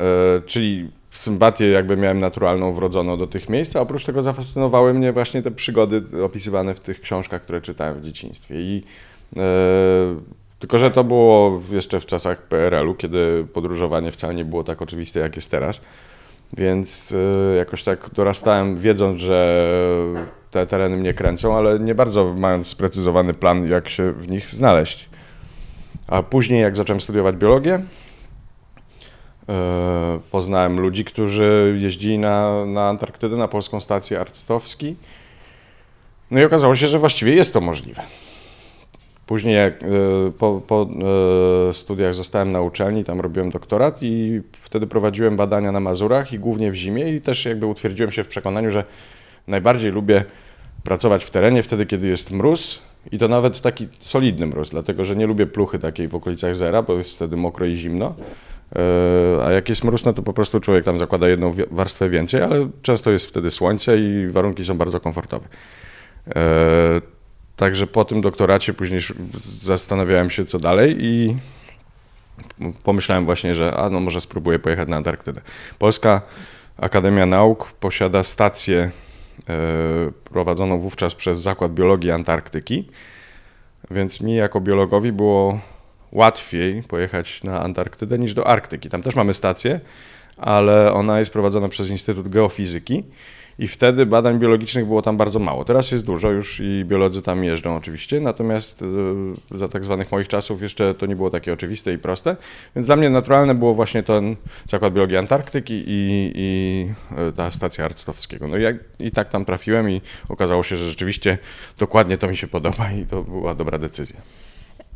e, 0.00 0.40
czyli 0.46 0.90
sympatię 1.10 1.68
jakby 1.68 1.96
miałem 1.96 2.18
naturalną, 2.18 2.72
wrodzoną 2.72 3.18
do 3.18 3.26
tych 3.26 3.48
miejsc, 3.48 3.76
a 3.76 3.80
oprócz 3.80 4.04
tego 4.04 4.22
zafascynowały 4.22 4.94
mnie 4.94 5.12
właśnie 5.12 5.42
te 5.42 5.50
przygody 5.50 6.02
opisywane 6.24 6.74
w 6.74 6.80
tych 6.80 7.00
książkach, 7.00 7.42
które 7.42 7.60
czytałem 7.60 8.00
w 8.00 8.02
dzieciństwie. 8.02 8.54
I 8.54 8.82
e, 9.36 9.40
tylko, 10.58 10.78
że 10.78 10.90
to 10.90 11.04
było 11.04 11.62
jeszcze 11.70 12.00
w 12.00 12.06
czasach 12.06 12.42
PRL-u, 12.42 12.94
kiedy 12.94 13.46
podróżowanie 13.52 14.12
wcale 14.12 14.34
nie 14.34 14.44
było 14.44 14.64
tak 14.64 14.82
oczywiste, 14.82 15.20
jak 15.20 15.36
jest 15.36 15.50
teraz. 15.50 15.80
Więc 16.56 17.12
y, 17.12 17.56
jakoś 17.56 17.82
tak 17.82 18.10
dorastałem, 18.10 18.78
wiedząc, 18.78 19.20
że 19.20 19.68
te 20.50 20.66
tereny 20.66 20.96
mnie 20.96 21.14
kręcą, 21.14 21.56
ale 21.56 21.78
nie 21.78 21.94
bardzo 21.94 22.34
mając 22.34 22.66
sprecyzowany 22.66 23.34
plan, 23.34 23.68
jak 23.68 23.88
się 23.88 24.12
w 24.12 24.28
nich 24.28 24.50
znaleźć. 24.50 25.08
A 26.06 26.22
później, 26.22 26.62
jak 26.62 26.76
zacząłem 26.76 27.00
studiować 27.00 27.36
biologię, 27.36 27.74
y, 27.74 27.82
poznałem 30.30 30.80
ludzi, 30.80 31.04
którzy 31.04 31.78
jeździli 31.80 32.18
na, 32.18 32.64
na 32.66 32.88
Antarktydę, 32.88 33.36
na 33.36 33.48
polską 33.48 33.80
stację 33.80 34.20
Arctowski. 34.20 34.96
No 36.30 36.40
i 36.40 36.44
okazało 36.44 36.74
się, 36.74 36.86
że 36.86 36.98
właściwie 36.98 37.34
jest 37.34 37.52
to 37.52 37.60
możliwe. 37.60 38.02
Później 39.28 39.56
jak, 39.56 39.82
e, 39.82 39.86
po, 40.38 40.62
po 40.66 40.88
e, 41.68 41.72
studiach 41.72 42.14
zostałem 42.14 42.52
na 42.52 42.60
uczelni, 42.60 43.04
tam 43.04 43.20
robiłem 43.20 43.50
doktorat 43.50 43.98
i 44.02 44.40
wtedy 44.52 44.86
prowadziłem 44.86 45.36
badania 45.36 45.72
na 45.72 45.80
Mazurach 45.80 46.32
i 46.32 46.38
głównie 46.38 46.70
w 46.70 46.74
zimie 46.74 47.14
i 47.14 47.20
też 47.20 47.44
jakby 47.44 47.66
utwierdziłem 47.66 48.12
się 48.12 48.24
w 48.24 48.28
przekonaniu, 48.28 48.70
że 48.70 48.84
najbardziej 49.46 49.92
lubię 49.92 50.24
pracować 50.84 51.24
w 51.24 51.30
terenie 51.30 51.62
wtedy, 51.62 51.86
kiedy 51.86 52.06
jest 52.06 52.30
mróz 52.30 52.82
i 53.12 53.18
to 53.18 53.28
nawet 53.28 53.60
taki 53.60 53.88
solidny 54.00 54.46
mróz, 54.46 54.70
dlatego 54.70 55.04
że 55.04 55.16
nie 55.16 55.26
lubię 55.26 55.46
pluchy 55.46 55.78
takiej 55.78 56.08
w 56.08 56.14
okolicach 56.14 56.56
zera, 56.56 56.82
bo 56.82 56.98
jest 56.98 57.14
wtedy 57.14 57.36
mokro 57.36 57.66
i 57.66 57.76
zimno. 57.76 58.14
E, 58.76 59.44
a 59.44 59.52
jak 59.52 59.68
jest 59.68 59.84
mróz, 59.84 60.04
no 60.04 60.12
to 60.12 60.22
po 60.22 60.32
prostu 60.32 60.60
człowiek 60.60 60.84
tam 60.84 60.98
zakłada 60.98 61.28
jedną 61.28 61.52
warstwę 61.70 62.08
więcej, 62.08 62.42
ale 62.42 62.68
często 62.82 63.10
jest 63.10 63.26
wtedy 63.26 63.50
słońce 63.50 63.98
i 63.98 64.28
warunki 64.28 64.64
są 64.64 64.76
bardzo 64.76 65.00
komfortowe. 65.00 65.48
Także 67.58 67.86
po 67.86 68.04
tym 68.04 68.20
doktoracie 68.20 68.74
później 68.74 69.00
zastanawiałem 69.62 70.30
się, 70.30 70.44
co 70.44 70.58
dalej 70.58 70.96
i 71.00 71.36
pomyślałem 72.82 73.24
właśnie, 73.24 73.54
że 73.54 73.74
a 73.76 73.90
no 73.90 74.00
może 74.00 74.20
spróbuję 74.20 74.58
pojechać 74.58 74.88
na 74.88 74.96
Antarktydę. 74.96 75.40
Polska 75.78 76.22
Akademia 76.76 77.26
Nauk 77.26 77.72
posiada 77.72 78.22
stację 78.22 78.90
e, 79.48 79.54
prowadzoną 80.24 80.78
wówczas 80.78 81.14
przez 81.14 81.40
Zakład 81.40 81.74
Biologii 81.74 82.10
Antarktyki, 82.10 82.88
więc 83.90 84.20
mi 84.20 84.34
jako 84.34 84.60
biologowi 84.60 85.12
było 85.12 85.60
łatwiej 86.12 86.82
pojechać 86.82 87.42
na 87.42 87.60
Antarktydę 87.62 88.18
niż 88.18 88.34
do 88.34 88.46
Arktyki. 88.46 88.88
Tam 88.88 89.02
też 89.02 89.14
mamy 89.14 89.34
stację, 89.34 89.80
ale 90.36 90.92
ona 90.92 91.18
jest 91.18 91.32
prowadzona 91.32 91.68
przez 91.68 91.90
Instytut 91.90 92.28
Geofizyki 92.28 93.04
i 93.58 93.68
wtedy 93.68 94.06
badań 94.06 94.38
biologicznych 94.38 94.86
było 94.86 95.02
tam 95.02 95.16
bardzo 95.16 95.38
mało. 95.38 95.64
Teraz 95.64 95.92
jest 95.92 96.04
dużo 96.04 96.30
już 96.30 96.60
i 96.60 96.84
biolodzy 96.84 97.22
tam 97.22 97.44
jeżdżą 97.44 97.76
oczywiście, 97.76 98.20
natomiast 98.20 98.82
e, 99.52 99.58
za 99.58 99.68
tak 99.68 99.84
zwanych 99.84 100.12
moich 100.12 100.28
czasów 100.28 100.62
jeszcze 100.62 100.94
to 100.94 101.06
nie 101.06 101.16
było 101.16 101.30
takie 101.30 101.52
oczywiste 101.52 101.92
i 101.92 101.98
proste, 101.98 102.36
więc 102.76 102.86
dla 102.86 102.96
mnie 102.96 103.10
naturalne 103.10 103.54
było 103.54 103.74
właśnie 103.74 104.02
ten 104.02 104.36
Zakład 104.66 104.92
Biologii 104.92 105.16
Antarktyki 105.16 105.74
i, 105.86 106.32
i 106.34 106.86
e, 107.16 107.32
ta 107.32 107.50
stacja 107.50 107.84
Arctowskiego. 107.84 108.48
No 108.48 108.56
i, 108.56 108.62
jak, 108.62 108.76
i 108.98 109.10
tak 109.10 109.28
tam 109.28 109.44
trafiłem 109.44 109.90
i 109.90 110.00
okazało 110.28 110.62
się, 110.62 110.76
że 110.76 110.84
rzeczywiście 110.84 111.38
dokładnie 111.78 112.18
to 112.18 112.28
mi 112.28 112.36
się 112.36 112.46
podoba 112.46 112.92
i 112.92 113.06
to 113.06 113.22
była 113.22 113.54
dobra 113.54 113.78
decyzja. 113.78 114.16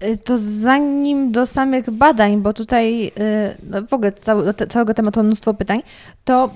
E, 0.01 0.17
to 0.17 0.39
zanim 0.39 1.33
do 1.33 1.47
samych 1.47 1.91
badań, 1.91 2.43
bo 2.43 2.53
tutaj 2.53 3.13
no 3.71 3.83
w 3.83 3.93
ogóle 3.93 4.13
do 4.57 4.67
całego 4.67 4.95
tematu 4.95 5.23
mnóstwo 5.23 5.55
pytań, 5.55 5.83
to 6.25 6.51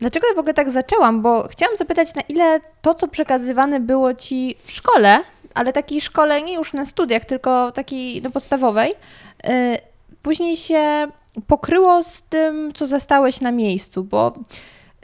dlaczego 0.00 0.28
ja 0.28 0.34
w 0.34 0.38
ogóle 0.38 0.54
tak 0.54 0.70
zaczęłam? 0.70 1.22
Bo 1.22 1.48
chciałam 1.48 1.76
zapytać, 1.76 2.14
na 2.14 2.22
ile 2.28 2.60
to, 2.82 2.94
co 2.94 3.08
przekazywane 3.08 3.80
było 3.80 4.14
ci 4.14 4.56
w 4.64 4.70
szkole, 4.70 5.20
ale 5.54 5.72
takiej 5.72 6.00
szkole 6.00 6.42
nie 6.42 6.54
już 6.54 6.72
na 6.72 6.84
studiach, 6.84 7.24
tylko 7.24 7.72
takiej 7.72 8.22
no, 8.22 8.30
podstawowej, 8.30 8.90
y, 8.92 9.78
później 10.22 10.56
się 10.56 11.08
pokryło 11.46 12.02
z 12.02 12.22
tym, 12.22 12.72
co 12.72 12.86
zastałeś 12.86 13.40
na 13.40 13.52
miejscu, 13.52 14.04
bo 14.04 14.32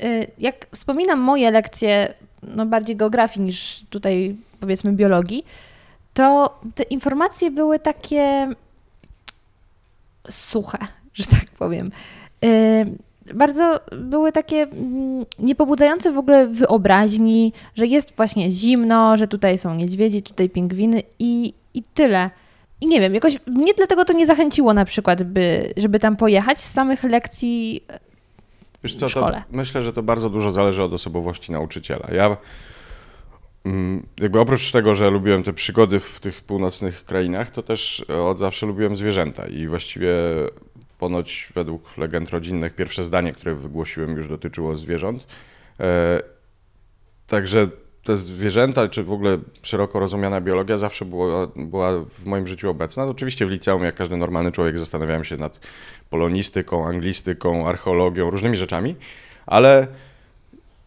y, 0.03 0.31
jak 0.39 0.67
wspominam 0.75 1.21
moje 1.21 1.51
lekcje, 1.51 2.15
no 2.43 2.67
bardziej 2.67 2.97
geografii 2.97 3.47
niż 3.47 3.85
tutaj 3.91 4.37
powiedzmy 4.61 4.93
biologii, 4.93 5.45
to 6.15 6.59
te 6.75 6.83
informacje 6.83 7.51
były 7.51 7.79
takie 7.79 8.55
suche, 10.31 10.79
że 11.15 11.27
tak 11.27 11.51
powiem 11.59 11.91
bardzo 13.35 13.81
były 13.93 14.33
takie 14.33 14.63
mm, 14.63 15.25
niepobudzające 15.39 16.13
w 16.13 16.19
ogóle 16.19 16.47
wyobraźni, 16.47 17.53
że 17.75 17.87
jest 17.87 18.17
właśnie 18.17 18.51
zimno, 18.51 19.17
że 19.17 19.29
tutaj 19.29 19.59
są 19.59 19.75
niedźwiedzi, 19.75 20.23
tutaj 20.23 20.51
pingwiny 20.51 21.03
i, 21.19 21.55
i 21.75 21.83
tyle. 21.95 22.31
I 22.81 22.87
nie 22.87 23.01
wiem, 23.01 23.15
jakoś 23.15 23.47
mnie 23.47 23.75
dlatego 23.75 24.05
to 24.05 24.13
nie 24.13 24.27
zachęciło 24.27 24.75
na 24.75 24.85
przykład, 24.85 25.23
by, 25.23 25.73
żeby 25.77 25.99
tam 25.99 26.17
pojechać 26.17 26.59
z 26.59 26.71
samych 26.73 27.03
lekcji 27.03 27.85
Wiesz 28.85 28.95
co, 28.95 29.09
w 29.09 29.11
szkole. 29.11 29.43
myślę, 29.51 29.83
że 29.83 29.93
to 29.93 30.03
bardzo 30.03 30.31
dużo 30.31 30.51
zależy 30.51 30.83
od 30.83 30.93
osobowości 30.93 31.53
nauczyciela. 31.53 32.09
Ja 32.13 32.37
mm, 33.65 34.07
jakby 34.21 34.41
oprócz 34.41 34.73
tego, 34.73 34.95
że 34.95 35.11
lubiłem 35.11 35.43
te 35.43 35.53
przygody 35.53 36.01
w 36.01 36.21
tych 36.21 36.43
północnych 36.43 37.05
krainach, 37.05 37.51
to 37.51 37.63
też 37.63 38.01
od 38.01 38.39
zawsze 38.39 38.67
lubiłem 38.67 38.97
zwierzęta 38.97 39.47
i 39.47 39.67
właściwie 39.67 40.15
ponoć 41.03 41.53
według 41.55 41.99
legend 41.99 42.31
rodzinnych 42.31 42.75
pierwsze 42.75 43.05
zdanie, 43.05 43.33
które 43.33 43.55
wygłosiłem 43.55 44.17
już 44.17 44.29
dotyczyło 44.29 44.77
zwierząt. 44.77 45.27
E, 45.81 46.23
także 47.27 47.69
te 48.05 48.17
zwierzęta, 48.17 48.89
czy 48.89 49.03
w 49.03 49.13
ogóle 49.13 49.39
szeroko 49.63 49.99
rozumiana 49.99 50.41
biologia 50.41 50.79
zawsze 50.79 51.05
była, 51.05 51.47
była 51.57 52.05
w 52.05 52.25
moim 52.25 52.47
życiu 52.47 52.71
obecna. 52.71 53.05
Oczywiście 53.05 53.47
w 53.47 53.51
liceum, 53.51 53.83
jak 53.83 53.95
każdy 53.95 54.17
normalny 54.17 54.53
człowiek, 54.53 54.79
zastanawiałem 54.79 55.25
się 55.25 55.37
nad 55.37 55.61
polonistyką, 56.11 56.87
anglistyką, 56.87 57.69
archeologią, 57.69 58.31
różnymi 58.31 58.57
rzeczami, 58.57 58.97
ale 59.47 59.87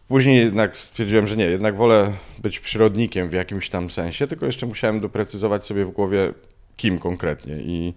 później 0.08 0.38
jednak 0.38 0.76
stwierdziłem, 0.76 1.26
że 1.26 1.36
nie, 1.36 1.44
jednak 1.44 1.76
wolę 1.76 2.12
być 2.38 2.60
przyrodnikiem 2.60 3.28
w 3.28 3.32
jakimś 3.32 3.68
tam 3.68 3.90
sensie, 3.90 4.26
tylko 4.26 4.46
jeszcze 4.46 4.66
musiałem 4.66 5.00
doprecyzować 5.00 5.64
sobie 5.64 5.84
w 5.84 5.90
głowie, 5.90 6.32
kim 6.76 6.98
konkretnie. 6.98 7.54
I 7.54 7.94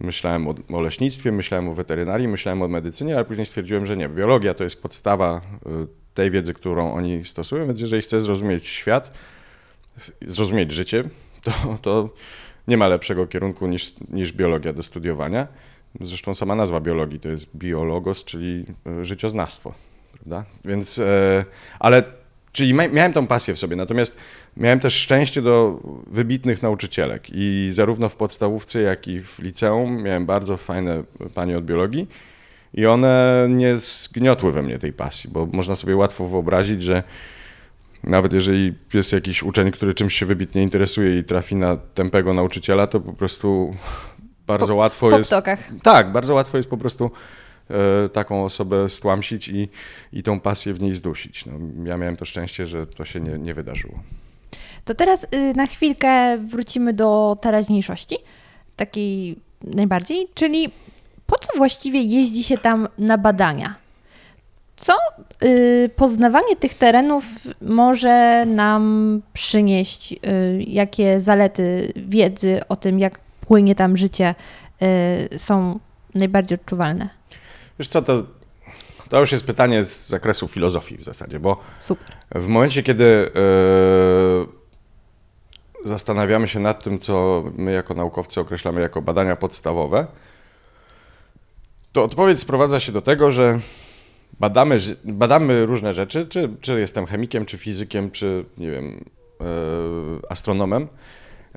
Myślałem 0.00 0.48
o, 0.48 0.54
o, 0.72 0.80
leśnictwie, 0.80 1.32
myślałem 1.32 1.68
o 1.68 1.74
weterynarii, 1.74 2.28
myślałem 2.28 2.62
o 2.62 2.68
medycynie, 2.68 3.14
ale 3.16 3.24
później 3.24 3.46
stwierdziłem, 3.46 3.86
że 3.86 3.96
nie. 3.96 4.08
Biologia 4.08 4.54
to 4.54 4.64
jest 4.64 4.82
podstawa 4.82 5.40
y, 5.66 5.86
tej 6.14 6.30
wiedzy, 6.30 6.54
którą 6.54 6.94
oni 6.94 7.24
stosują, 7.24 7.66
więc 7.66 7.80
jeżeli 7.80 8.02
chcę 8.02 8.20
zrozumieć 8.20 8.66
świat, 8.68 9.12
zrozumieć 10.26 10.72
życie, 10.72 11.04
to, 11.44 11.78
to 11.82 12.10
nie 12.68 12.76
ma 12.76 12.88
lepszego 12.88 13.26
kierunku 13.26 13.66
niż, 13.66 13.92
niż 14.08 14.32
biologia 14.32 14.72
do 14.72 14.82
studiowania. 14.82 15.46
Zresztą 16.00 16.34
sama 16.34 16.54
nazwa 16.54 16.80
biologii 16.80 17.20
to 17.20 17.28
jest 17.28 17.56
biologos, 17.56 18.24
czyli 18.24 18.64
y, 19.00 19.04
życioznawstwo. 19.04 19.74
Prawda? 20.12 20.44
Więc, 20.64 20.98
e, 20.98 21.44
ale 21.78 22.02
Czyli 22.56 22.74
miałem 22.74 23.12
tą 23.12 23.26
pasję 23.26 23.54
w 23.54 23.58
sobie, 23.58 23.76
natomiast 23.76 24.16
miałem 24.56 24.80
też 24.80 24.94
szczęście 24.94 25.42
do 25.42 25.80
wybitnych 26.06 26.62
nauczycielek 26.62 27.26
i 27.32 27.70
zarówno 27.72 28.08
w 28.08 28.16
podstawówce, 28.16 28.80
jak 28.80 29.08
i 29.08 29.22
w 29.22 29.38
liceum 29.38 30.02
miałem 30.02 30.26
bardzo 30.26 30.56
fajne 30.56 31.02
panie 31.34 31.58
od 31.58 31.64
biologii 31.64 32.08
i 32.74 32.86
one 32.86 33.46
nie 33.50 33.76
zgniotły 33.76 34.52
we 34.52 34.62
mnie 34.62 34.78
tej 34.78 34.92
pasji, 34.92 35.30
bo 35.30 35.46
można 35.46 35.74
sobie 35.74 35.96
łatwo 35.96 36.26
wyobrazić, 36.26 36.82
że 36.82 37.02
nawet 38.04 38.32
jeżeli 38.32 38.74
jest 38.94 39.12
jakiś 39.12 39.42
uczeń, 39.42 39.70
który 39.70 39.94
czymś 39.94 40.14
się 40.14 40.26
wybitnie 40.26 40.62
interesuje 40.62 41.18
i 41.18 41.24
trafi 41.24 41.56
na 41.56 41.76
tępego 41.76 42.34
nauczyciela, 42.34 42.86
to 42.86 43.00
po 43.00 43.12
prostu 43.12 43.74
bardzo 44.46 44.66
po, 44.66 44.74
łatwo 44.74 45.10
po 45.10 45.18
jest. 45.18 45.30
Ptokach. 45.30 45.72
Tak, 45.82 46.12
bardzo 46.12 46.34
łatwo 46.34 46.56
jest 46.56 46.70
po 46.70 46.76
prostu 46.76 47.10
E, 47.70 48.08
taką 48.08 48.44
osobę 48.44 48.88
stłamsić 48.88 49.48
i, 49.48 49.68
i 50.12 50.22
tą 50.22 50.40
pasję 50.40 50.74
w 50.74 50.80
niej 50.80 50.94
zdusić. 50.94 51.46
No, 51.46 51.52
ja 51.84 51.96
miałem 51.96 52.16
to 52.16 52.24
szczęście, 52.24 52.66
że 52.66 52.86
to 52.86 53.04
się 53.04 53.20
nie, 53.20 53.38
nie 53.38 53.54
wydarzyło. 53.54 54.02
To 54.86 54.94
teraz 54.94 55.26
y, 55.34 55.54
na 55.56 55.66
chwilkę 55.66 56.38
wrócimy 56.38 56.92
do 56.92 57.38
teraźniejszości, 57.40 58.18
takiej 58.76 59.36
najbardziej, 59.64 60.28
czyli 60.34 60.70
po 61.26 61.38
co 61.38 61.58
właściwie 61.58 62.02
jeździ 62.02 62.44
się 62.44 62.58
tam 62.58 62.88
na 62.98 63.18
badania? 63.18 63.74
Co 64.76 64.92
y, 65.44 65.90
poznawanie 65.96 66.56
tych 66.56 66.74
terenów 66.74 67.24
może 67.60 68.46
nam 68.46 69.22
przynieść? 69.32 70.12
Y, 70.12 70.18
jakie 70.66 71.20
zalety 71.20 71.92
wiedzy 71.96 72.60
o 72.68 72.76
tym, 72.76 72.98
jak 72.98 73.18
płynie 73.18 73.74
tam 73.74 73.96
życie, 73.96 74.34
są 75.36 75.78
najbardziej 76.14 76.58
odczuwalne? 76.58 77.08
Wiesz 77.78 77.88
co, 77.88 78.02
to, 78.02 78.22
to 79.08 79.20
już 79.20 79.32
jest 79.32 79.46
pytanie 79.46 79.84
z 79.84 80.08
zakresu 80.08 80.48
filozofii 80.48 80.96
w 80.96 81.02
zasadzie, 81.02 81.40
bo 81.40 81.60
Super. 81.80 82.16
w 82.34 82.46
momencie, 82.46 82.82
kiedy 82.82 83.30
zastanawiamy 85.86 86.48
się 86.48 86.60
nad 86.60 86.84
tym, 86.84 86.98
co 86.98 87.44
my 87.56 87.72
jako 87.72 87.94
naukowcy 87.94 88.40
określamy 88.40 88.80
jako 88.80 89.02
badania 89.02 89.36
podstawowe, 89.36 90.06
to 91.92 92.04
odpowiedź 92.04 92.40
sprowadza 92.40 92.80
się 92.80 92.92
do 92.92 93.02
tego, 93.02 93.30
że 93.30 93.58
badamy, 94.40 94.78
badamy 95.04 95.66
różne 95.66 95.94
rzeczy, 95.94 96.26
czy, 96.26 96.50
czy 96.60 96.80
jestem 96.80 97.06
chemikiem, 97.06 97.46
czy 97.46 97.58
fizykiem, 97.58 98.10
czy 98.10 98.44
nie 98.58 98.70
wiem, 98.70 99.04
yy, 99.40 99.46
astronomem, 100.28 100.88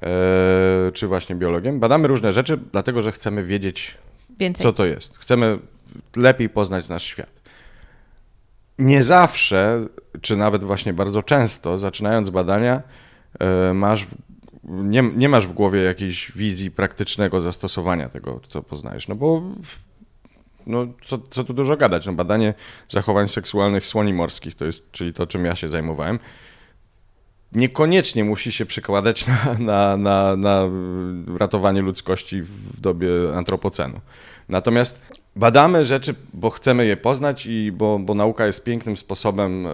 yy, 0.01 0.91
czy 0.93 1.07
właśnie 1.07 1.35
biologiem. 1.35 1.79
Badamy 1.79 2.07
różne 2.07 2.31
rzeczy, 2.31 2.57
dlatego 2.71 3.01
że 3.01 3.11
chcemy 3.11 3.43
wiedzieć, 3.43 3.97
Więcej. 4.39 4.63
co 4.63 4.73
to 4.73 4.85
jest. 4.85 5.17
Chcemy 5.17 5.59
lepiej 6.15 6.49
poznać 6.49 6.89
nasz 6.89 7.03
świat. 7.03 7.39
Nie 8.79 9.03
zawsze, 9.03 9.85
czy 10.21 10.35
nawet 10.35 10.63
właśnie 10.63 10.93
bardzo 10.93 11.23
często, 11.23 11.77
zaczynając 11.77 12.29
badania, 12.29 12.75
e, 12.75 12.81
masz 13.73 14.07
nie, 14.63 15.01
nie 15.01 15.29
masz 15.29 15.47
w 15.47 15.51
głowie 15.53 15.81
jakiejś 15.81 16.31
wizji 16.31 16.71
praktycznego 16.71 17.39
zastosowania 17.39 18.09
tego, 18.09 18.39
co 18.47 18.63
poznajesz. 18.63 19.07
No 19.07 19.15
bo 19.15 19.41
no, 20.67 20.87
co, 21.05 21.19
co 21.29 21.43
tu 21.43 21.53
dużo 21.53 21.77
gadać. 21.77 22.05
No, 22.05 22.13
badanie 22.13 22.53
zachowań 22.89 23.27
seksualnych 23.27 23.85
słoni 23.85 24.13
morskich, 24.13 24.55
to 24.55 24.65
jest, 24.65 24.91
czyli 24.91 25.13
to, 25.13 25.27
czym 25.27 25.45
ja 25.45 25.55
się 25.55 25.67
zajmowałem, 25.67 26.19
niekoniecznie 27.51 28.23
musi 28.23 28.51
się 28.51 28.65
przekładać 28.65 29.27
na, 29.27 29.53
na, 29.59 29.97
na, 29.97 30.35
na 30.35 30.69
ratowanie 31.37 31.81
ludzkości 31.81 32.41
w 32.41 32.79
dobie 32.79 33.09
antropocenu. 33.35 33.99
Natomiast 34.49 35.18
badamy 35.39 35.85
rzeczy, 35.85 36.15
bo 36.33 36.49
chcemy 36.49 36.85
je 36.85 36.97
poznać 36.97 37.45
i 37.45 37.71
bo, 37.71 37.99
bo 37.99 38.13
nauka 38.13 38.45
jest 38.45 38.63
pięknym 38.63 38.97
sposobem 38.97 39.67
e, 39.67 39.69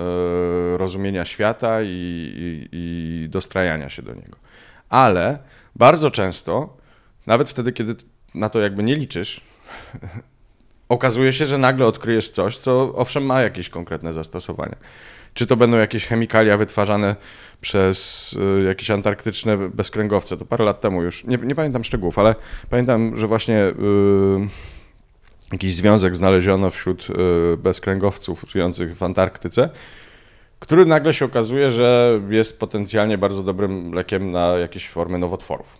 rozumienia 0.77 1.25
świata 1.25 1.81
i, 1.81 1.87
i, 1.87 2.67
i 2.71 3.29
dostrajania 3.29 3.89
się 3.89 4.01
do 4.01 4.13
niego. 4.13 4.37
Ale 4.89 5.39
bardzo 5.75 6.11
często, 6.11 6.77
nawet 7.27 7.49
wtedy, 7.49 7.71
kiedy 7.71 7.95
na 8.35 8.49
to 8.49 8.59
jakby 8.59 8.83
nie 8.83 8.95
liczysz, 8.95 9.41
okazuje 10.89 11.33
się, 11.33 11.45
że 11.45 11.57
nagle 11.57 11.85
odkryjesz 11.85 12.29
coś, 12.29 12.57
co 12.57 12.95
owszem 12.95 13.25
ma 13.25 13.41
jakieś 13.41 13.69
konkretne 13.69 14.13
zastosowania. 14.13 14.75
Czy 15.33 15.47
to 15.47 15.57
będą 15.57 15.77
jakieś 15.77 16.05
chemikalia 16.05 16.57
wytwarzane 16.57 17.15
przez 17.61 18.33
y, 18.59 18.63
jakieś 18.63 18.91
antarktyczne 18.91 19.57
bezkręgowce. 19.57 20.37
To 20.37 20.45
parę 20.45 20.65
lat 20.65 20.81
temu 20.81 21.03
już, 21.03 21.23
nie, 21.23 21.37
nie 21.37 21.55
pamiętam 21.55 21.83
szczegółów, 21.83 22.19
ale 22.19 22.35
pamiętam, 22.69 23.17
że 23.17 23.27
właśnie 23.27 23.63
y, 23.63 24.74
jakiś 25.55 25.75
związek 25.75 26.15
znaleziono 26.15 26.69
wśród 26.69 27.07
y, 27.53 27.57
bezkręgowców 27.57 28.45
żyjących 28.47 28.97
w 28.97 29.03
Antarktyce, 29.03 29.69
który 30.59 30.85
nagle 30.85 31.13
się 31.13 31.25
okazuje, 31.25 31.71
że 31.71 32.19
jest 32.29 32.59
potencjalnie 32.59 33.17
bardzo 33.17 33.43
dobrym 33.43 33.93
lekiem 33.93 34.31
na 34.31 34.47
jakieś 34.47 34.89
formy 34.89 35.17
nowotworów. 35.17 35.77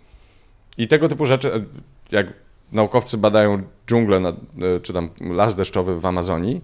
I 0.78 0.88
tego 0.88 1.08
typu 1.08 1.26
rzeczy, 1.26 1.64
jak 2.10 2.26
naukowcy 2.72 3.18
badają 3.18 3.62
dżunglę 3.88 4.20
na, 4.20 4.32
czy 4.82 4.92
tam 4.92 5.10
las 5.20 5.56
deszczowy 5.56 6.00
w 6.00 6.06
Amazonii, 6.06 6.60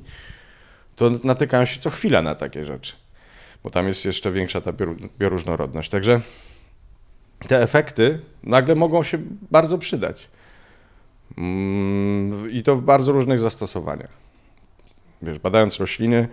to 0.97 1.11
natykają 1.25 1.65
się 1.65 1.81
co 1.81 1.91
chwilę 1.91 2.23
na 2.23 2.35
takie 2.35 2.65
rzeczy, 2.65 2.93
bo 3.65 3.71
tam 3.71 3.87
jest 3.87 4.05
jeszcze 4.05 4.33
większa 4.33 4.61
ta 4.61 4.73
bioróżnorodność. 5.19 5.91
Także 5.91 6.21
te 7.49 7.63
efekty 7.63 8.21
nagle 8.43 8.75
mogą 8.75 9.03
się 9.03 9.19
bardzo 9.51 9.79
przydać. 9.79 10.29
Mm, 11.39 12.51
I 12.51 12.63
to 12.63 12.77
w 12.77 12.83
bardzo 12.83 13.13
różnych 13.13 13.39
zastosowaniach. 13.39 14.11
Wiesz, 15.23 15.39
badając 15.39 15.81
rośliny, 15.81 16.29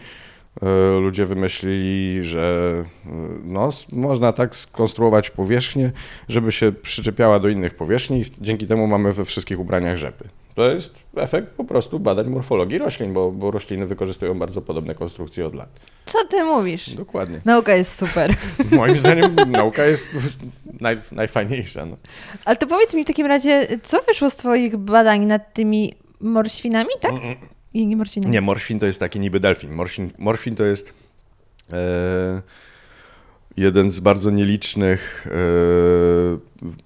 E, 0.61 0.99
ludzie 0.99 1.25
wymyślili, 1.25 2.23
że 2.23 2.73
e, 3.05 3.09
no, 3.43 3.69
można 3.91 4.33
tak 4.33 4.55
skonstruować 4.55 5.29
powierzchnię, 5.29 5.91
żeby 6.27 6.51
się 6.51 6.71
przyczepiała 6.71 7.39
do 7.39 7.47
innych 7.47 7.75
powierzchni 7.75 8.21
i 8.21 8.25
dzięki 8.41 8.67
temu 8.67 8.87
mamy 8.87 9.13
we 9.13 9.25
wszystkich 9.25 9.59
ubraniach 9.59 9.97
rzepy. 9.97 10.29
To 10.59 10.69
jest 10.69 10.95
efekt 11.15 11.47
po 11.47 11.63
prostu 11.63 11.99
badań 11.99 12.27
morfologii 12.27 12.77
roślin, 12.77 13.13
bo, 13.13 13.31
bo 13.31 13.51
rośliny 13.51 13.85
wykorzystują 13.85 14.39
bardzo 14.39 14.61
podobne 14.61 14.95
konstrukcje 14.95 15.45
od 15.45 15.55
lat. 15.55 15.69
Co 16.05 16.27
ty 16.27 16.43
mówisz? 16.43 16.89
Dokładnie. 16.89 17.41
Nauka 17.45 17.75
jest 17.75 17.97
super. 17.99 18.35
Moim 18.71 18.97
zdaniem 18.97 19.35
nauka 19.35 19.85
jest 19.85 20.09
naj, 20.81 20.97
najfajniejsza. 21.11 21.85
No. 21.85 21.97
Ale 22.45 22.57
to 22.57 22.67
powiedz 22.67 22.93
mi 22.93 23.03
w 23.03 23.07
takim 23.07 23.27
razie, 23.27 23.67
co 23.83 24.01
wyszło 24.01 24.29
z 24.29 24.35
twoich 24.35 24.77
badań 24.77 25.25
nad 25.25 25.53
tymi 25.53 25.93
morświnami, 26.19 26.89
tak? 26.99 27.11
Mm 27.11 27.23
-mm. 27.23 27.35
I 27.73 27.87
nie 27.87 27.97
morświnem. 27.97 28.31
Nie, 28.31 28.41
morświn 28.41 28.79
to 28.79 28.85
jest 28.85 28.99
taki 28.99 29.19
niby 29.19 29.39
delfin. 29.39 29.71
Morświn, 29.71 30.09
morfin 30.17 30.55
to 30.55 30.63
jest 30.63 30.93
e, 31.73 32.41
jeden 33.59 33.91
z 33.91 33.99
bardzo 33.99 34.29
nielicznych 34.29 35.27
e, 35.27 35.31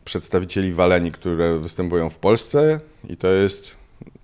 przedstawicieli 0.05 0.73
waleni, 0.73 1.11
które 1.11 1.59
występują 1.59 2.09
w 2.09 2.17
Polsce 2.17 2.79
i 3.09 3.17
to 3.17 3.27
jest 3.27 3.75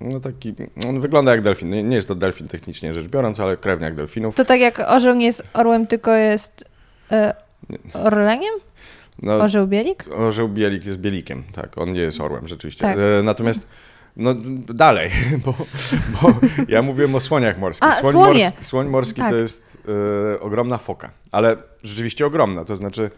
no 0.02 0.20
taki, 0.20 0.54
on 0.88 1.02
wygląda 1.02 1.32
jak 1.32 1.42
delfin. 1.42 1.70
Nie, 1.70 1.84
nie 1.84 1.96
jest 1.96 2.08
to 2.08 2.16
delfin 2.16 2.48
technicznie 2.48 2.94
rzecz 2.94 3.08
biorąc, 3.08 3.40
ale 3.40 3.58
krewniak 3.58 3.96
delfinów. 3.96 4.36
To 4.36 4.46
tak 4.46 4.60
jak 4.60 4.80
orzeł 4.88 5.16
nie 5.16 5.26
jest 5.26 5.44
orłem, 5.54 5.88
tylko 5.88 6.14
jest 6.14 6.66
e, 7.12 7.34
orleniem? 7.94 8.54
No, 9.24 9.34
orzeł 9.34 9.68
bielik? 9.68 10.06
Orzeł 10.12 10.50
bielik 10.50 10.86
jest 10.86 11.00
bielikiem, 11.02 11.44
tak. 11.54 11.78
On 11.78 11.92
nie 11.92 12.02
jest 12.02 12.22
orłem 12.22 12.48
rzeczywiście. 12.48 12.82
Tak. 12.82 12.98
E, 12.98 13.24
natomiast 13.24 13.70
no 14.16 14.36
dalej, 14.74 15.12
bo, 15.46 15.54
bo 16.22 16.34
ja 16.68 16.82
mówiłem 16.82 17.16
o 17.16 17.20
słoniach 17.20 17.60
morskich. 17.60 17.90
A, 17.90 17.96
słoń, 17.96 18.12
słonie. 18.12 18.52
słoń 18.62 18.88
morski 18.88 19.22
tak. 19.22 19.32
to 19.32 19.36
jest 19.36 19.78
y, 20.36 20.40
ogromna 20.40 20.78
foka, 20.78 21.12
ale 21.32 21.58
rzeczywiście 21.84 22.26
ogromna. 22.26 22.66
To 22.66 22.76
znaczy 22.76 23.12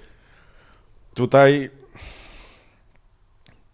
tutaj, 1.14 1.70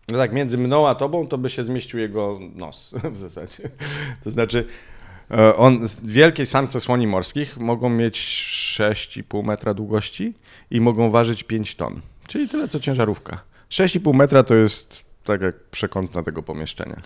no 0.08 0.18
tak, 0.18 0.34
między 0.34 0.58
mną 0.58 0.88
a 0.88 0.96
tobą 0.96 1.28
to 1.28 1.38
by 1.38 1.50
się 1.50 1.64
zmieścił 1.64 2.00
jego 2.00 2.40
nos 2.56 2.94
w 3.14 3.18
zasadzie. 3.18 3.70
To 4.24 4.32
znaczy 4.32 4.66
e, 5.32 5.56
on, 5.56 5.86
wielkie 6.04 6.46
samce 6.46 6.80
słoni 6.80 7.08
morskich 7.08 7.58
mogą 7.58 7.90
mieć 7.90 8.20
6,5 8.80 9.44
metra 9.44 9.74
długości 9.74 10.34
i 10.72 10.82
mogą 10.82 11.10
ważyć 11.10 11.44
5 11.44 11.76
ton, 11.76 12.02
czyli 12.28 12.50
tyle 12.50 12.68
co 12.68 12.80
ciężarówka. 12.80 13.42
6,5 13.70 14.14
metra 14.14 14.44
to 14.44 14.56
jest 14.56 15.07
tak 15.28 15.42
jak 15.42 15.56
przekątna 15.72 16.24
tego 16.24 16.44
pomieszczenia. 16.44 17.02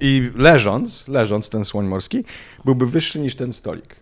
I 0.00 0.30
leżąc, 0.36 1.08
leżąc 1.08 1.48
ten 1.48 1.64
słoń 1.64 1.86
morski, 1.86 2.24
byłby 2.64 2.86
wyższy 2.86 3.20
niż 3.20 3.36
ten 3.36 3.52
stolik. 3.52 3.96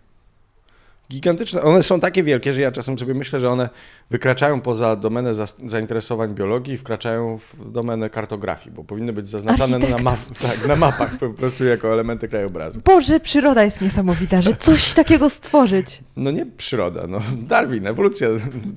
Gigantyczne. 1.11 1.63
One 1.63 1.83
są 1.83 2.01
takie 2.01 2.23
wielkie, 2.23 2.53
że 2.53 2.63
ja 2.63 2.73
czasem 2.73 2.99
sobie 2.99 3.15
myślę, 3.15 3.41
że 3.41 3.51
one 3.51 3.69
wykraczają 4.11 4.61
poza 4.61 4.97
domenę 4.97 5.35
za, 5.35 5.47
zainteresowań 5.67 6.35
biologii 6.35 6.75
i 6.75 6.77
wkraczają 6.77 7.39
w 7.39 7.73
domenę 7.73 8.11
kartografii, 8.11 8.77
bo 8.77 8.85
powinny 8.85 9.13
być 9.13 9.29
zaznaczane 9.29 9.79
na, 9.79 9.99
map, 9.99 10.19
tak, 10.43 10.67
na 10.69 10.77
mapach 10.77 11.19
po 11.19 11.31
prostu 11.31 11.65
jako 11.65 11.93
elementy 11.93 12.29
krajobrazu. 12.29 12.81
Boże, 12.85 13.21
przyroda 13.21 13.65
jest 13.65 13.81
niesamowita, 13.81 14.43
że 14.43 14.57
coś 14.57 14.93
takiego 14.93 15.31
stworzyć. 15.31 16.01
No 16.17 16.31
nie 16.31 16.47
przyroda, 16.47 17.07
no 17.07 17.21
Darwin, 17.37 17.87
ewolucja 17.87 18.29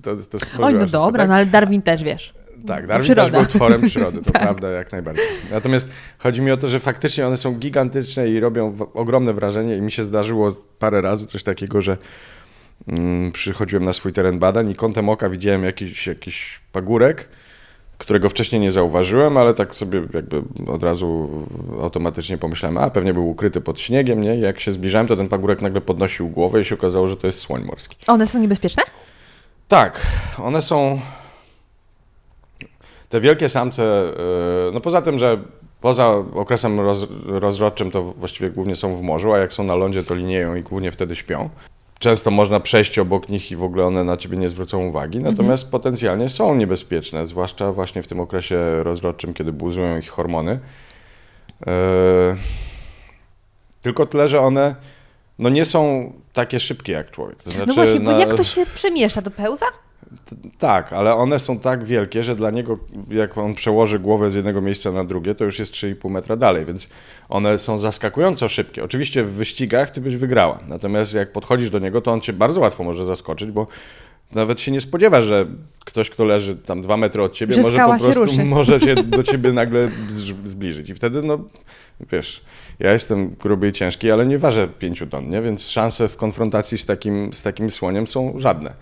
to, 0.02 0.16
to 0.16 0.40
stworzyła. 0.40 0.68
Oj, 0.68 0.74
no 0.74 0.86
dobra, 0.86 1.24
tak? 1.24 1.30
no 1.30 1.36
ale 1.36 1.46
Darwin 1.46 1.82
też, 1.82 2.04
wiesz. 2.04 2.34
Tak, 2.68 2.88
Darwin 2.88 3.16
też 3.16 3.32
był 3.32 3.46
tworem 3.46 3.82
przyrody, 3.82 4.22
to 4.22 4.32
tak. 4.32 4.42
prawda, 4.42 4.70
jak 4.70 4.92
najbardziej. 4.92 5.26
Natomiast 5.52 5.90
chodzi 6.18 6.42
mi 6.42 6.52
o 6.52 6.58
to, 6.58 6.68
że 6.68 6.80
faktycznie 6.80 7.28
one 7.28 7.38
są 7.38 7.54
gigantyczne 7.54 8.30
i 8.30 8.40
robią 8.40 8.78
ogromne 8.94 9.34
wrażenie 9.34 9.78
i 9.78 9.82
mi 9.82 9.92
się 9.92 10.04
zdarzyło 10.04 10.50
parę 10.80 11.02
razy 11.02 11.28
coś 11.28 11.44
takiego, 11.44 11.82
że 11.82 11.98
mm, 12.88 13.32
przychodziłem 13.32 13.84
na 13.84 13.94
swój 13.94 14.14
teren 14.14 14.40
badań 14.40 14.70
i 14.70 14.76
kątem 14.76 15.10
oka 15.10 15.30
widziałem 15.30 15.64
jakiś, 15.64 16.08
jakiś 16.08 16.60
pagórek, 16.72 17.30
którego 17.98 18.30
wcześniej 18.30 18.62
nie 18.62 18.72
zauważyłem, 18.72 19.38
ale 19.38 19.54
tak 19.54 19.76
sobie 19.76 20.02
jakby 20.14 20.42
od 20.68 20.84
razu 20.84 21.30
automatycznie 21.82 22.38
pomyślałem, 22.38 22.78
a 22.78 22.90
pewnie 22.90 23.14
był 23.14 23.30
ukryty 23.30 23.62
pod 23.62 23.80
śniegiem, 23.80 24.22
nie? 24.22 24.36
Jak 24.36 24.60
się 24.60 24.72
zbliżałem, 24.72 25.08
to 25.08 25.18
ten 25.18 25.30
pagórek 25.30 25.62
nagle 25.62 25.82
podnosił 25.82 26.30
głowę 26.30 26.62
i 26.62 26.66
się 26.66 26.76
okazało, 26.76 27.08
że 27.08 27.18
to 27.18 27.28
jest 27.28 27.40
słoń 27.40 27.64
morski. 27.64 27.98
One 28.08 28.28
są 28.28 28.40
niebezpieczne? 28.40 28.84
Tak, 29.68 30.02
one 30.38 30.62
są 30.62 31.00
te 33.14 33.22
wielkie 33.22 33.50
samce, 33.50 33.84
e, 33.84 34.72
no 34.74 34.82
poza 34.82 35.02
tym, 35.02 35.20
że 35.20 35.38
poza 35.82 36.10
okresem 36.34 36.80
roz, 36.80 37.08
rozrodczym 37.26 37.92
to 37.92 38.04
właściwie 38.04 38.50
głównie 38.50 38.76
są 38.76 38.96
w 38.96 39.02
morzu, 39.02 39.34
a 39.34 39.38
jak 39.38 39.54
są 39.54 39.64
na 39.64 39.76
lądzie 39.76 40.04
to 40.04 40.16
linieją 40.16 40.56
i 40.56 40.62
głównie 40.62 40.92
wtedy 40.92 41.16
śpią. 41.16 41.50
Często 42.00 42.32
można 42.32 42.60
przejść 42.60 43.00
obok 43.00 43.30
nich 43.30 43.52
i 43.52 43.56
w 43.56 43.64
ogóle 43.64 43.86
one 43.86 44.04
na 44.04 44.18
ciebie 44.18 44.38
nie 44.38 44.50
zwrócą 44.50 44.86
uwagi, 44.86 45.18
mhm. 45.18 45.36
natomiast 45.36 45.64
mhm. 45.64 45.72
potencjalnie 45.72 46.30
są 46.30 46.56
niebezpieczne, 46.56 47.28
zwłaszcza 47.28 47.72
właśnie 47.72 48.04
w 48.04 48.08
tym 48.08 48.20
okresie 48.20 48.84
rozrodczym, 48.84 49.34
kiedy 49.34 49.52
buzują 49.52 49.98
ich 49.98 50.10
hormony. 50.10 50.60
Yy... 51.66 51.68
Tylko 53.82 54.06
tyle, 54.06 54.28
że 54.28 54.40
one 54.40 54.76
no 55.40 55.50
nie 55.50 55.66
są 55.66 56.14
takie 56.34 56.60
szybkie 56.60 56.94
jak 56.94 57.12
człowiek. 57.12 57.44
To 57.44 57.50
no 57.50 57.52
znaczy, 57.52 57.68
no 57.68 57.74
właśnie, 57.74 58.00
bo 58.00 58.12
na... 58.12 58.18
jak 58.18 58.34
to 58.34 58.44
się 58.44 58.66
przemieszcza? 58.66 59.22
Do 59.22 59.32
pełza? 59.32 59.66
Tak, 60.58 60.94
ale 60.94 61.14
one 61.14 61.40
są 61.40 61.60
tak 61.60 61.84
wielkie, 61.84 62.24
że 62.24 62.36
dla 62.36 62.52
niego, 62.52 62.78
jak 63.10 63.38
on 63.38 63.54
przełoży 63.54 64.00
głowę 64.00 64.32
z 64.32 64.36
jednego 64.36 64.62
miejsca 64.62 64.92
na 64.92 65.04
drugie, 65.04 65.36
to 65.36 65.44
już 65.44 65.60
jest 65.60 65.74
3,5 65.74 66.10
metra 66.10 66.36
dalej, 66.36 66.66
więc 66.66 66.90
one 67.30 67.58
są 67.58 67.80
zaskakująco 67.80 68.50
szybkie. 68.50 68.84
Oczywiście 68.84 69.24
w 69.24 69.32
wyścigach 69.32 69.92
ty 69.92 70.02
byś 70.02 70.16
wygrała, 70.16 70.60
natomiast 70.68 71.14
jak 71.14 71.32
podchodzisz 71.32 71.70
do 71.70 71.80
niego, 71.80 72.02
to 72.02 72.12
on 72.12 72.22
cię 72.22 72.34
bardzo 72.34 72.62
łatwo 72.62 72.84
może 72.84 73.06
zaskoczyć, 73.06 73.52
bo 73.52 73.68
nawet 74.32 74.62
się 74.62 74.72
nie 74.72 74.82
spodziewa, 74.82 75.22
że 75.22 75.46
ktoś, 75.86 76.10
kto 76.10 76.24
leży 76.24 76.56
tam 76.56 76.82
dwa 76.82 76.98
metry 76.98 77.24
od 77.24 77.34
ciebie, 77.34 77.56
że 77.56 77.62
może 77.62 77.78
po 77.78 78.00
prostu 78.00 78.28
się 78.28 78.46
może 78.56 78.80
się 78.80 78.96
do 79.18 79.24
ciebie 79.24 79.54
nagle 79.54 79.90
zbliżyć. 80.46 80.90
I 80.90 80.94
wtedy, 80.94 81.22
no 81.22 81.40
wiesz, 82.12 82.42
ja 82.80 82.94
jestem 82.94 83.30
gruby 83.30 83.68
i 83.68 83.72
ciężki, 83.72 84.12
ale 84.12 84.26
nie 84.26 84.40
ważę 84.40 84.68
pięciu 84.68 85.08
ton, 85.08 85.30
nie? 85.30 85.42
więc 85.42 85.70
szanse 85.70 86.08
w 86.08 86.18
konfrontacji 86.18 86.78
z 86.78 86.86
takim, 86.86 87.34
z 87.34 87.42
takim 87.42 87.72
słoniem 87.72 88.08
są 88.08 88.34
żadne. 88.38 88.74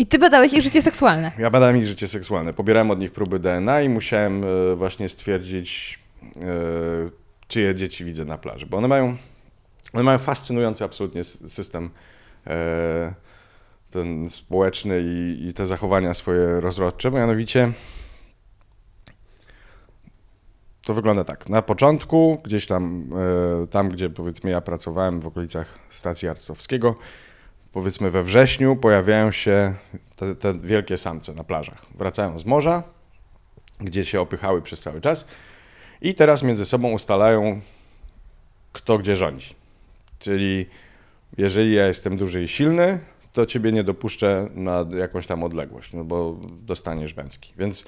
I 0.00 0.06
ty 0.06 0.18
badałeś 0.18 0.52
ich 0.52 0.62
życie 0.62 0.82
seksualne? 0.82 1.32
Ja 1.38 1.50
badałem 1.50 1.76
ich 1.76 1.86
życie 1.86 2.08
seksualne. 2.08 2.52
Pobierałem 2.52 2.90
od 2.90 3.00
nich 3.00 3.12
próby 3.12 3.38
DNA 3.38 3.82
i 3.82 3.88
musiałem 3.88 4.44
e, 4.44 4.74
właśnie 4.76 5.08
stwierdzić, 5.08 5.98
e, 6.36 6.40
czyje 7.48 7.74
dzieci 7.74 8.04
widzę 8.04 8.24
na 8.24 8.38
plaży. 8.38 8.66
Bo 8.66 8.76
one 8.76 8.88
mają, 8.88 9.16
one 9.92 10.02
mają 10.02 10.18
fascynujący 10.18 10.84
absolutnie 10.84 11.24
system 11.24 11.90
e, 12.46 13.14
ten 13.90 14.30
społeczny 14.30 15.02
i, 15.04 15.46
i 15.48 15.54
te 15.54 15.66
zachowania 15.66 16.14
swoje 16.14 16.60
rozrodcze. 16.60 17.10
Mianowicie 17.10 17.72
to 20.84 20.94
wygląda 20.94 21.24
tak. 21.24 21.48
Na 21.48 21.62
początku, 21.62 22.40
gdzieś 22.44 22.66
tam, 22.66 23.04
tam 23.70 23.88
gdzie 23.88 24.10
powiedzmy 24.10 24.50
ja 24.50 24.60
pracowałem 24.60 25.20
w 25.20 25.26
okolicach 25.26 25.78
stacji 25.90 26.28
Arcowskiego, 26.28 26.96
powiedzmy 27.72 28.10
we 28.10 28.22
wrześniu 28.22 28.76
pojawiają 28.76 29.30
się 29.30 29.74
te, 30.16 30.34
te 30.34 30.58
wielkie 30.58 30.98
samce 30.98 31.34
na 31.34 31.44
plażach. 31.44 31.86
Wracają 31.94 32.38
z 32.38 32.46
morza, 32.46 32.82
gdzie 33.80 34.04
się 34.04 34.20
opychały 34.20 34.62
przez 34.62 34.80
cały 34.80 35.00
czas 35.00 35.26
i 36.00 36.14
teraz 36.14 36.42
między 36.42 36.64
sobą 36.64 36.92
ustalają, 36.92 37.60
kto 38.72 38.98
gdzie 38.98 39.16
rządzi. 39.16 39.54
Czyli 40.18 40.66
jeżeli 41.38 41.74
ja 41.74 41.86
jestem 41.86 42.16
duży 42.16 42.42
i 42.42 42.48
silny, 42.48 42.98
to 43.32 43.46
ciebie 43.46 43.72
nie 43.72 43.84
dopuszczę 43.84 44.48
na 44.54 44.86
jakąś 44.96 45.26
tam 45.26 45.44
odległość, 45.44 45.92
no 45.92 46.04
bo 46.04 46.36
dostaniesz 46.42 47.14
wędki. 47.14 47.52
Więc 47.58 47.84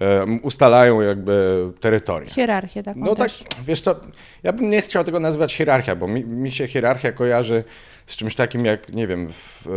e, 0.00 0.24
ustalają 0.42 1.00
jakby 1.00 1.64
terytoria. 1.80 2.30
Hierarchię 2.30 2.82
taką 2.82 3.00
No 3.00 3.14
tak, 3.14 3.28
też. 3.28 3.44
wiesz 3.66 3.80
co, 3.80 3.94
ja 4.42 4.52
bym 4.52 4.70
nie 4.70 4.80
chciał 4.82 5.04
tego 5.04 5.20
nazywać 5.20 5.54
hierarchia, 5.54 5.96
bo 5.96 6.08
mi, 6.08 6.24
mi 6.24 6.50
się 6.52 6.66
hierarchia 6.66 7.12
kojarzy 7.12 7.64
z 8.06 8.16
czymś 8.16 8.34
takim 8.34 8.64
jak, 8.64 8.92
nie 8.92 9.06
wiem, 9.06 9.32
w, 9.32 9.66
e, 9.66 9.70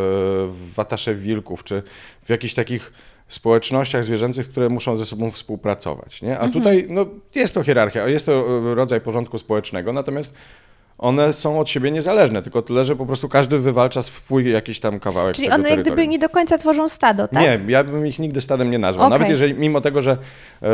w 0.48 0.74
Watasze 0.74 1.16
Wilków, 1.16 1.64
czy 1.64 1.84
w 2.24 2.30
jakichś 2.30 2.54
takich 2.54 2.94
społecznościach 3.28 4.04
zwierzęcych, 4.04 4.50
które 4.50 4.70
muszą 4.70 4.98
ze 4.98 5.06
sobą 5.06 5.32
współpracować, 5.32 6.22
nie? 6.22 6.32
A 6.40 6.44
Mhm. 6.46 6.52
tutaj, 6.52 6.86
no, 6.90 7.06
jest 7.36 7.54
to 7.54 7.64
hierarchia, 7.64 8.08
jest 8.08 8.26
to 8.26 8.32
e, 8.72 8.76
rodzaj 8.76 9.02
porządku 9.02 9.38
społecznego, 9.38 9.94
natomiast 9.94 10.34
one 10.98 11.34
są 11.34 11.60
od 11.60 11.70
siebie 11.70 11.92
niezależne, 11.92 12.42
tylko 12.42 12.62
tyle, 12.62 12.84
że 12.84 12.96
po 12.96 13.06
prostu 13.06 13.30
każdy 13.30 13.60
wywalcza 13.60 14.02
swój 14.02 14.52
jakiś 14.52 14.80
tam 14.80 15.00
kawałek 15.00 15.36
Czyli 15.36 15.50
one 15.50 15.70
jak 15.70 15.82
gdyby 15.82 16.08
nie 16.08 16.20
do 16.20 16.30
końca 16.30 16.58
tworzą 16.58 16.90
stado, 16.90 17.28
tak? 17.28 17.44
Nie, 17.44 17.60
ja 17.68 17.84
bym 17.84 18.08
ich 18.08 18.20
nigdy 18.20 18.42
stadem 18.42 18.72
nie 18.72 18.80
nazwał. 18.80 19.08
Okej. 19.08 19.20
Nawet 19.20 19.30
jeżeli, 19.30 19.54
mimo 19.54 19.82
tego, 19.82 20.02
że 20.02 20.18
e, 20.62 20.68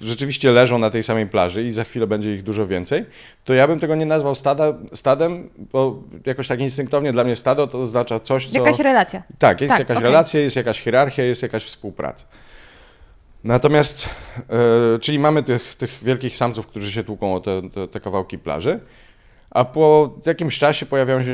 rzeczywiście 0.00 0.50
leżą 0.50 0.78
na 0.78 0.90
tej 0.90 1.02
samej 1.02 1.26
plaży 1.26 1.62
i 1.62 1.72
za 1.72 1.84
chwilę 1.84 2.06
będzie 2.06 2.34
ich 2.34 2.42
dużo 2.42 2.66
więcej, 2.66 3.04
to 3.44 3.54
ja 3.54 3.68
bym 3.68 3.80
tego 3.80 3.94
nie 3.94 4.06
nazwał 4.06 4.34
stada, 4.34 4.74
stadem, 4.94 5.50
bo 5.72 6.02
jakoś 6.26 6.48
tak 6.48 6.60
instynktownie 6.60 7.12
dla 7.12 7.24
mnie 7.24 7.36
stado 7.36 7.66
to 7.66 7.80
oznacza 7.80 8.20
coś, 8.20 8.46
co... 8.46 8.58
Jakaś 8.58 8.78
relacja. 8.78 9.22
Tak, 9.38 9.60
jest 9.60 9.72
Tak, 9.72 9.78
jakaś 9.78 9.96
okej. 9.96 10.06
relacja, 10.06 10.40
jest 10.40 10.56
jakaś 10.56 10.80
hierarchia, 10.80 11.22
jest 11.22 11.42
jakaś 11.42 11.64
współpraca. 11.64 12.26
Natomiast, 13.44 14.08
e, 14.94 14.98
czyli 14.98 15.18
mamy 15.18 15.42
tych, 15.42 15.74
tych 15.74 15.98
wielkich 16.02 16.36
samców, 16.36 16.66
którzy 16.66 16.92
się 16.92 17.04
tłuką 17.04 17.34
o 17.34 17.40
te, 17.40 17.62
te, 17.70 17.88
te 17.88 18.00
kawałki 18.00 18.38
plaży, 18.38 18.80
a 19.54 19.64
po 19.64 20.14
jakimś 20.26 20.58
czasie 20.58 20.86
pojawiają 20.86 21.22
się 21.22 21.32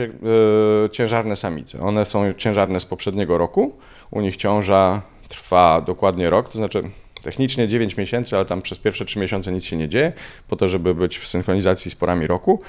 e, 0.85 0.91
ciężarne 0.91 1.37
samice. 1.37 1.81
One 1.81 2.05
są 2.05 2.35
ciężarne 2.35 2.81
z 2.81 2.87
poprzedniego 2.87 3.39
roku. 3.39 3.77
U 4.11 4.21
nich 4.21 4.37
ciąża 4.37 5.03
trwa 5.29 5.81
dokładnie 5.81 6.31
rok, 6.31 6.49
to 6.49 6.59
znaczy 6.59 6.83
technicznie 7.23 7.69
9 7.69 7.97
miesięcy, 7.97 8.37
ale 8.37 8.45
tam 8.45 8.63
przez 8.63 8.79
pierwsze 8.79 9.05
3 9.05 9.19
miesiące 9.19 9.53
nic 9.53 9.65
się 9.65 9.77
nie 9.77 9.89
dzieje, 9.89 10.13
po 10.49 10.57
to, 10.57 10.69
żeby 10.69 10.95
być 10.95 11.19
w 11.19 11.27
synchronizacji 11.27 11.91
z 11.91 11.95
porami 11.95 12.27
roku. 12.27 12.61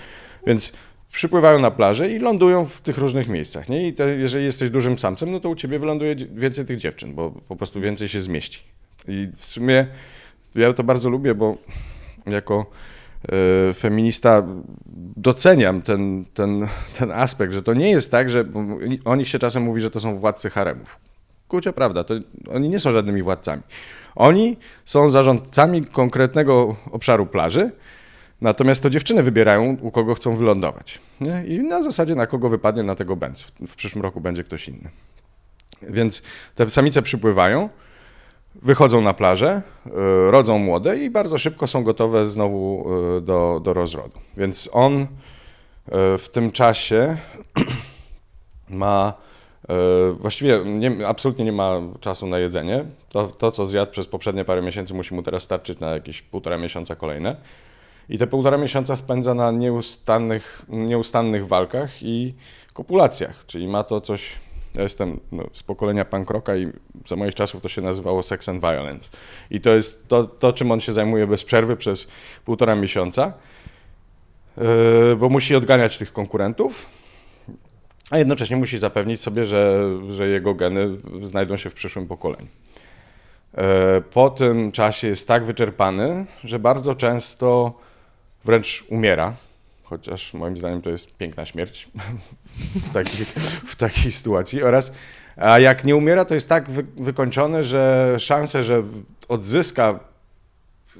Więc 0.47 0.73
przypływają 1.13 1.59
na 1.59 1.71
plażę 1.71 2.09
i 2.09 2.19
lądują 2.19 2.65
w 2.65 2.81
tych 2.81 2.97
różnych 2.97 3.27
miejscach. 3.27 3.69
Nie? 3.69 3.87
I 3.87 3.93
te, 3.93 4.09
jeżeli 4.09 4.45
jesteś 4.45 4.69
dużym 4.69 4.99
samcem, 4.99 5.31
no 5.31 5.39
to 5.39 5.49
u 5.49 5.55
ciebie 5.55 5.79
wyląduje 5.79 6.15
więcej 6.15 6.65
tych 6.65 6.77
dziewczyn, 6.77 7.15
bo 7.15 7.31
po 7.31 7.55
prostu 7.55 7.81
więcej 7.81 8.07
się 8.07 8.21
zmieści. 8.21 8.63
I 9.07 9.27
w 9.37 9.45
sumie 9.45 9.87
ja 10.55 10.73
to 10.73 10.83
bardzo 10.83 11.09
lubię, 11.09 11.35
bo 11.35 11.57
jako 12.25 12.65
feminista 13.73 14.43
doceniam 15.17 15.81
ten, 15.81 16.25
ten, 16.33 16.67
ten 16.99 17.11
aspekt, 17.11 17.53
że 17.53 17.63
to 17.63 17.73
nie 17.73 17.91
jest 17.91 18.11
tak, 18.11 18.29
że 18.29 18.45
o 19.05 19.15
nich 19.15 19.27
się 19.27 19.39
czasem 19.39 19.63
mówi, 19.63 19.81
że 19.81 19.91
to 19.91 19.99
są 19.99 20.19
władcy 20.19 20.49
haremów. 20.49 20.99
Kurczę, 21.47 21.73
prawda, 21.73 22.03
to 22.03 22.13
oni 22.53 22.69
nie 22.69 22.79
są 22.79 22.91
żadnymi 22.91 23.23
władcami. 23.23 23.61
Oni 24.15 24.57
są 24.85 25.09
zarządcami 25.09 25.85
konkretnego 25.85 26.75
obszaru 26.91 27.25
plaży, 27.25 27.71
natomiast 28.41 28.83
to 28.83 28.89
dziewczyny 28.89 29.23
wybierają, 29.23 29.77
u 29.81 29.91
kogo 29.91 30.13
chcą 30.13 30.35
wylądować. 30.35 30.99
Nie? 31.21 31.45
I 31.47 31.59
na 31.59 31.81
zasadzie, 31.81 32.15
na 32.15 32.27
kogo 32.27 32.49
wypadnie, 32.49 32.83
na 32.83 32.95
tego 32.95 33.15
będzie. 33.15 33.43
W, 33.43 33.67
w 33.67 33.75
przyszłym 33.75 34.01
roku 34.01 34.21
będzie 34.21 34.43
ktoś 34.43 34.67
inny. 34.67 34.89
Więc 35.81 36.23
te 36.55 36.69
samice 36.69 37.01
przypływają, 37.01 37.69
wychodzą 38.61 39.01
na 39.01 39.13
plażę, 39.13 39.61
y, 39.87 39.91
rodzą 40.31 40.57
młode 40.57 40.97
i 40.97 41.09
bardzo 41.09 41.37
szybko 41.37 41.67
są 41.67 41.83
gotowe 41.83 42.27
znowu 42.27 42.85
y, 43.17 43.21
do, 43.21 43.61
do 43.63 43.73
rozrodu. 43.73 44.19
Więc 44.37 44.69
on 44.73 45.01
y, 45.01 45.07
w 46.17 46.29
tym 46.31 46.51
czasie 46.51 47.17
ma 48.69 49.13
właściwie 50.19 50.59
nie, 50.65 51.07
absolutnie 51.07 51.45
nie 51.45 51.51
ma 51.51 51.81
czasu 51.99 52.27
na 52.27 52.39
jedzenie. 52.39 52.85
To, 53.09 53.27
to, 53.27 53.51
co 53.51 53.65
zjadł 53.65 53.91
przez 53.91 54.07
poprzednie 54.07 54.45
parę 54.45 54.61
miesięcy, 54.61 54.93
musi 54.93 55.13
mu 55.13 55.23
teraz 55.23 55.43
starczyć 55.43 55.79
na 55.79 55.89
jakieś 55.89 56.21
półtora 56.21 56.57
miesiąca 56.57 56.95
kolejne. 56.95 57.35
I 58.09 58.17
te 58.17 58.27
półtora 58.27 58.57
miesiąca 58.57 58.95
spędza 58.95 59.33
na 59.33 59.51
nieustannych, 59.51 60.65
nieustannych 60.69 61.47
walkach 61.47 62.03
i 62.03 62.33
kopulacjach, 62.73 63.45
czyli 63.47 63.67
ma 63.67 63.83
to 63.83 64.01
coś. 64.01 64.35
Ja 64.75 64.81
jestem 64.81 65.19
no, 65.31 65.43
z 65.53 65.63
pokolenia 65.63 66.05
punk 66.05 66.29
rocka 66.29 66.55
i 66.55 66.67
za 67.07 67.15
moich 67.15 67.35
czasów 67.35 67.61
to 67.61 67.67
się 67.69 67.81
nazywało 67.81 68.23
sex 68.23 68.49
and 68.49 68.61
violence. 68.61 69.09
I 69.51 69.61
to 69.61 69.69
jest 69.69 70.07
to, 70.07 70.23
to 70.23 70.53
czym 70.53 70.71
on 70.71 70.81
się 70.81 70.91
zajmuje 70.91 71.27
bez 71.27 71.43
przerwy 71.43 71.77
przez 71.77 72.07
półtora 72.45 72.75
miesiąca, 72.75 73.33
yy, 74.57 74.63
bo 75.17 75.29
musi 75.29 75.55
odganiać 75.55 75.97
tych 75.97 76.13
konkurentów, 76.13 76.85
a 78.11 78.17
jednocześnie 78.17 78.55
musi 78.55 78.77
zapewnić 78.77 79.21
sobie, 79.21 79.45
że, 79.45 79.89
że 80.09 80.27
jego 80.27 80.55
geny 80.55 80.89
znajdą 81.23 81.57
się 81.57 81.69
w 81.69 81.73
przyszłym 81.73 82.07
pokoleniu. 82.07 82.47
E, 83.53 84.01
Po 84.01 84.29
tym 84.29 84.71
czasie 84.71 85.07
jest 85.07 85.27
tak 85.27 85.45
wyczerpany, 85.45 86.25
że 86.43 86.59
bardzo 86.59 86.95
często 86.95 87.73
wręcz 88.45 88.83
umiera, 88.89 89.33
chociaż 89.91 90.33
moim 90.33 90.57
zdaniem 90.57 90.81
to 90.81 90.89
jest 90.89 91.17
piękna 91.17 91.45
śmierć 91.45 91.87
w 92.75 92.89
takiej, 92.89 93.25
w 93.65 93.75
takiej 93.75 94.11
sytuacji. 94.11 94.63
Oraz, 94.63 94.93
a 95.37 95.59
jak 95.59 95.85
nie 95.85 95.95
umiera, 95.95 96.25
to 96.25 96.33
jest 96.33 96.49
tak 96.49 96.69
wy, 96.69 96.83
wykończony, 96.97 97.63
że 97.63 98.15
szanse, 98.19 98.63
że 98.63 98.83
odzyska 99.27 99.99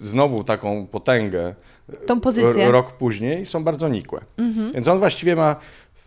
znowu 0.02 0.44
taką 0.44 0.88
potęgę 0.88 1.56
Tą 2.06 2.22
pozycję. 2.22 2.72
rok 2.72 2.92
później 2.92 3.46
są 3.46 3.64
bardzo 3.64 3.90
nikłe. 3.90 4.22
Więc 4.74 4.88
on 4.88 5.00
właściwie 5.00 5.36
ma 5.36 5.56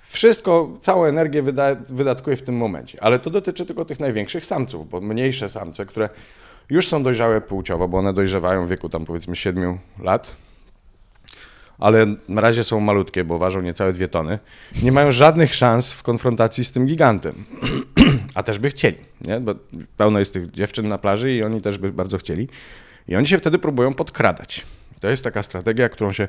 wszystko, 0.02 0.68
całą 0.80 1.04
energię 1.04 1.42
wyda, 1.42 1.76
wydatkuje 1.88 2.36
w 2.36 2.42
tym 2.42 2.56
momencie. 2.56 3.02
Ale 3.02 3.18
to 3.18 3.30
dotyczy 3.30 3.66
tylko 3.66 3.84
tych 3.84 4.00
największych 4.00 4.46
samców, 4.46 4.88
bo 4.88 5.00
mniejsze 5.00 5.48
samce, 5.48 5.86
które 5.86 6.08
już 6.70 6.88
są 6.88 7.02
dojrzałe 7.02 7.40
płciowo, 7.40 7.88
bo 7.88 7.98
one 7.98 8.12
dojrzewają 8.12 8.66
w 8.66 8.68
wieku 8.68 8.88
tam 8.88 9.04
powiedzmy 9.04 9.36
7 9.36 9.78
lat, 10.02 10.34
ale 11.78 12.06
na 12.28 12.40
razie 12.40 12.64
są 12.64 12.80
malutkie, 12.80 13.24
bo 13.24 13.38
ważą 13.38 13.62
niecałe 13.62 13.92
dwie 13.92 14.08
tony, 14.08 14.38
nie 14.82 14.92
mają 14.92 15.12
żadnych 15.12 15.54
szans 15.54 15.92
w 15.92 16.02
konfrontacji 16.02 16.64
z 16.64 16.72
tym 16.72 16.86
gigantem. 16.86 17.44
A 18.34 18.42
też 18.42 18.58
by 18.58 18.70
chcieli, 18.70 18.98
nie? 19.20 19.40
bo 19.40 19.54
pełno 19.96 20.18
jest 20.18 20.32
tych 20.32 20.50
dziewczyn 20.50 20.88
na 20.88 20.98
plaży 20.98 21.32
i 21.32 21.42
oni 21.42 21.60
też 21.60 21.78
by 21.78 21.92
bardzo 21.92 22.18
chcieli. 22.18 22.48
I 23.08 23.16
oni 23.16 23.26
się 23.26 23.38
wtedy 23.38 23.58
próbują 23.58 23.94
podkradać. 23.94 24.66
To 25.00 25.10
jest 25.10 25.24
taka 25.24 25.42
strategia, 25.42 25.88
którą 25.88 26.12
się 26.12 26.24
e, 26.24 26.28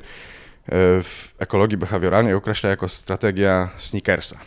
w 1.02 1.34
ekologii 1.38 1.76
behawioralnej 1.76 2.34
określa 2.34 2.70
jako 2.70 2.88
strategia 2.88 3.68
sneakersa. 3.76 4.40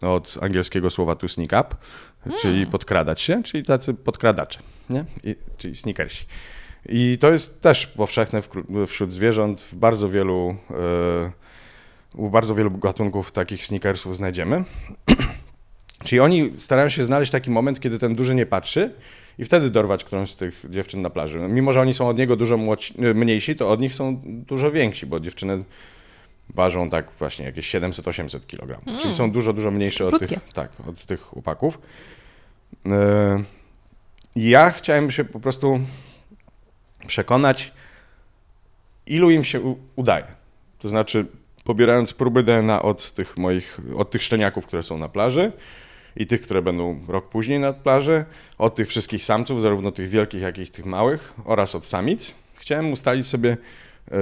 Od 0.00 0.38
angielskiego 0.40 0.90
słowa 0.90 1.16
to 1.16 1.28
sneak 1.28 1.52
up, 1.52 1.76
czyli 2.40 2.66
podkradać 2.66 3.20
się, 3.20 3.42
czyli 3.42 3.64
tacy 3.64 3.94
podkradacze, 3.94 4.58
nie? 4.90 5.04
I, 5.24 5.36
czyli 5.56 5.76
sneakersi. 5.76 6.26
I 6.88 7.18
to 7.20 7.30
jest 7.32 7.62
też 7.62 7.86
powszechne 7.86 8.42
wśród 8.86 9.12
zwierząt. 9.12 9.62
W 9.62 9.74
bardzo 9.74 10.08
wielu, 10.08 10.56
e, 10.70 11.30
u 12.14 12.30
bardzo 12.30 12.54
wielu 12.54 12.70
gatunków 12.70 13.32
takich 13.32 13.66
sneakersów 13.66 14.16
znajdziemy. 14.16 14.64
Czyli 16.04 16.20
oni 16.20 16.52
starają 16.56 16.88
się 16.88 17.04
znaleźć 17.04 17.32
taki 17.32 17.50
moment, 17.50 17.80
kiedy 17.80 17.98
ten 17.98 18.14
duży 18.14 18.34
nie 18.34 18.46
patrzy 18.46 18.92
i 19.38 19.44
wtedy 19.44 19.70
dorwać 19.70 20.04
którąś 20.04 20.30
z 20.30 20.36
tych 20.36 20.64
dziewczyn 20.70 21.02
na 21.02 21.10
plaży. 21.10 21.38
Mimo, 21.38 21.72
że 21.72 21.80
oni 21.80 21.94
są 21.94 22.08
od 22.08 22.18
niego 22.18 22.36
dużo 22.36 22.56
młodsi, 22.56 22.94
e, 22.98 23.14
mniejsi, 23.14 23.56
to 23.56 23.70
od 23.70 23.80
nich 23.80 23.94
są 23.94 24.20
dużo 24.24 24.70
więksi, 24.70 25.06
bo 25.06 25.20
dziewczyny 25.20 25.64
ważą 26.54 26.90
tak 26.90 27.10
właśnie 27.18 27.44
jakieś 27.44 27.74
700-800 27.74 28.46
kg. 28.46 28.80
Czyli 29.00 29.14
są 29.14 29.30
dużo, 29.30 29.52
dużo 29.52 29.70
mniejsze 29.70 30.06
od 30.06 30.18
tych, 30.18 30.52
tak, 30.52 30.72
od 30.88 31.06
tych 31.06 31.20
chłopaków. 31.20 31.78
E, 32.86 33.42
Ja 34.36 34.70
chciałem 34.70 35.10
się 35.10 35.24
po 35.24 35.40
prostu 35.40 35.80
przekonać, 37.06 37.72
ilu 39.06 39.30
im 39.30 39.44
się 39.44 39.76
udaje. 39.96 40.26
To 40.78 40.88
znaczy, 40.88 41.26
pobierając 41.64 42.12
próby 42.12 42.42
DNA 42.42 42.82
od 42.82 43.12
tych 43.12 43.36
moich, 43.36 43.80
od 43.96 44.10
tych 44.10 44.22
szczeniaków, 44.22 44.66
które 44.66 44.82
są 44.82 44.98
na 44.98 45.08
plaży 45.08 45.52
i 46.16 46.26
tych, 46.26 46.42
które 46.42 46.62
będą 46.62 47.00
rok 47.08 47.28
później 47.28 47.58
na 47.58 47.72
plaży, 47.72 48.24
od 48.58 48.74
tych 48.74 48.88
wszystkich 48.88 49.24
samców, 49.24 49.62
zarówno 49.62 49.92
tych 49.92 50.08
wielkich, 50.08 50.42
jak 50.42 50.58
i 50.58 50.66
tych 50.66 50.86
małych, 50.86 51.34
oraz 51.44 51.74
od 51.74 51.86
samic. 51.86 52.34
Chciałem 52.54 52.92
ustalić 52.92 53.26
sobie, 53.26 53.56
e, 54.10 54.16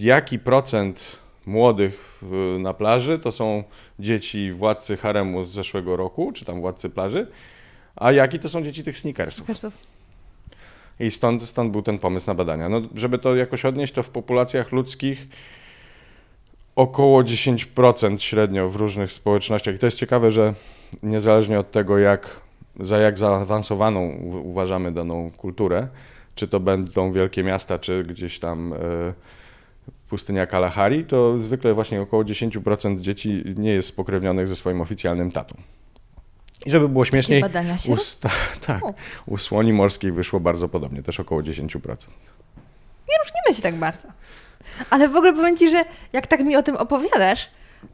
jaki 0.00 0.38
procent 0.38 1.18
młodych 1.46 2.22
e, 2.22 2.58
na 2.58 2.74
plaży 2.74 3.18
to 3.18 3.32
są 3.32 3.64
dzieci 3.98 4.52
władcy 4.52 4.96
haremu 4.96 5.44
z 5.44 5.50
zeszłego 5.50 5.96
roku, 5.96 6.32
czy 6.32 6.44
tam 6.44 6.60
władcy 6.60 6.90
plaży, 6.90 7.26
a 7.96 8.12
jaki 8.12 8.38
to 8.38 8.48
są 8.48 8.62
dzieci 8.62 8.84
tych. 8.84 8.98
Sneakersów. 8.98 9.46
I 11.00 11.10
stąd, 11.10 11.48
stąd 11.48 11.72
był 11.72 11.82
ten 11.82 11.98
pomysł 11.98 12.26
na 12.26 12.34
badania. 12.34 12.68
No, 12.68 12.80
żeby 12.94 13.18
to 13.18 13.36
jakoś 13.36 13.64
odnieść, 13.64 13.92
to 13.92 14.02
w 14.02 14.10
populacjach 14.10 14.72
ludzkich 14.72 15.28
około 16.76 17.22
10% 17.22 18.18
średnio 18.18 18.68
w 18.68 18.76
różnych 18.76 19.12
społecznościach. 19.12 19.74
I 19.74 19.78
to 19.78 19.86
jest 19.86 19.98
ciekawe, 19.98 20.30
że 20.30 20.54
niezależnie 21.02 21.58
od 21.58 21.70
tego, 21.70 21.98
jak, 21.98 22.40
za 22.80 22.98
jak 22.98 23.18
zaawansowaną 23.18 24.08
uważamy 24.44 24.92
daną 24.92 25.30
kulturę, 25.36 25.88
czy 26.34 26.48
to 26.48 26.60
będą 26.60 27.12
wielkie 27.12 27.44
miasta, 27.44 27.78
czy 27.78 28.04
gdzieś 28.04 28.38
tam 28.38 28.74
pustynia 30.08 30.46
Kalahari, 30.46 31.04
to 31.04 31.38
zwykle 31.38 31.74
właśnie 31.74 32.00
około 32.00 32.22
10% 32.22 33.00
dzieci 33.00 33.42
nie 33.56 33.72
jest 33.72 33.88
spokrewnionych 33.88 34.46
ze 34.46 34.56
swoim 34.56 34.80
oficjalnym 34.80 35.32
tatą. 35.32 35.54
I 36.66 36.70
żeby 36.70 36.88
było 36.88 37.04
śmieszniej, 37.04 37.40
badania 37.40 37.78
się 37.78 37.96
tak, 38.66 38.80
u 39.26 39.38
słoni 39.38 39.72
morskiej 39.72 40.12
wyszło 40.12 40.40
bardzo 40.40 40.68
podobnie, 40.68 41.02
też 41.02 41.20
około 41.20 41.42
10%. 41.42 41.48
Nie 43.08 43.16
różnimy 43.24 43.54
się 43.56 43.62
tak 43.62 43.74
bardzo. 43.74 44.08
Ale 44.90 45.08
w 45.08 45.16
ogóle 45.16 45.32
powiem 45.32 45.56
Ci, 45.56 45.70
że 45.70 45.84
jak 46.12 46.26
tak 46.26 46.40
mi 46.40 46.56
o 46.56 46.62
tym 46.62 46.76
opowiadasz, 46.76 47.50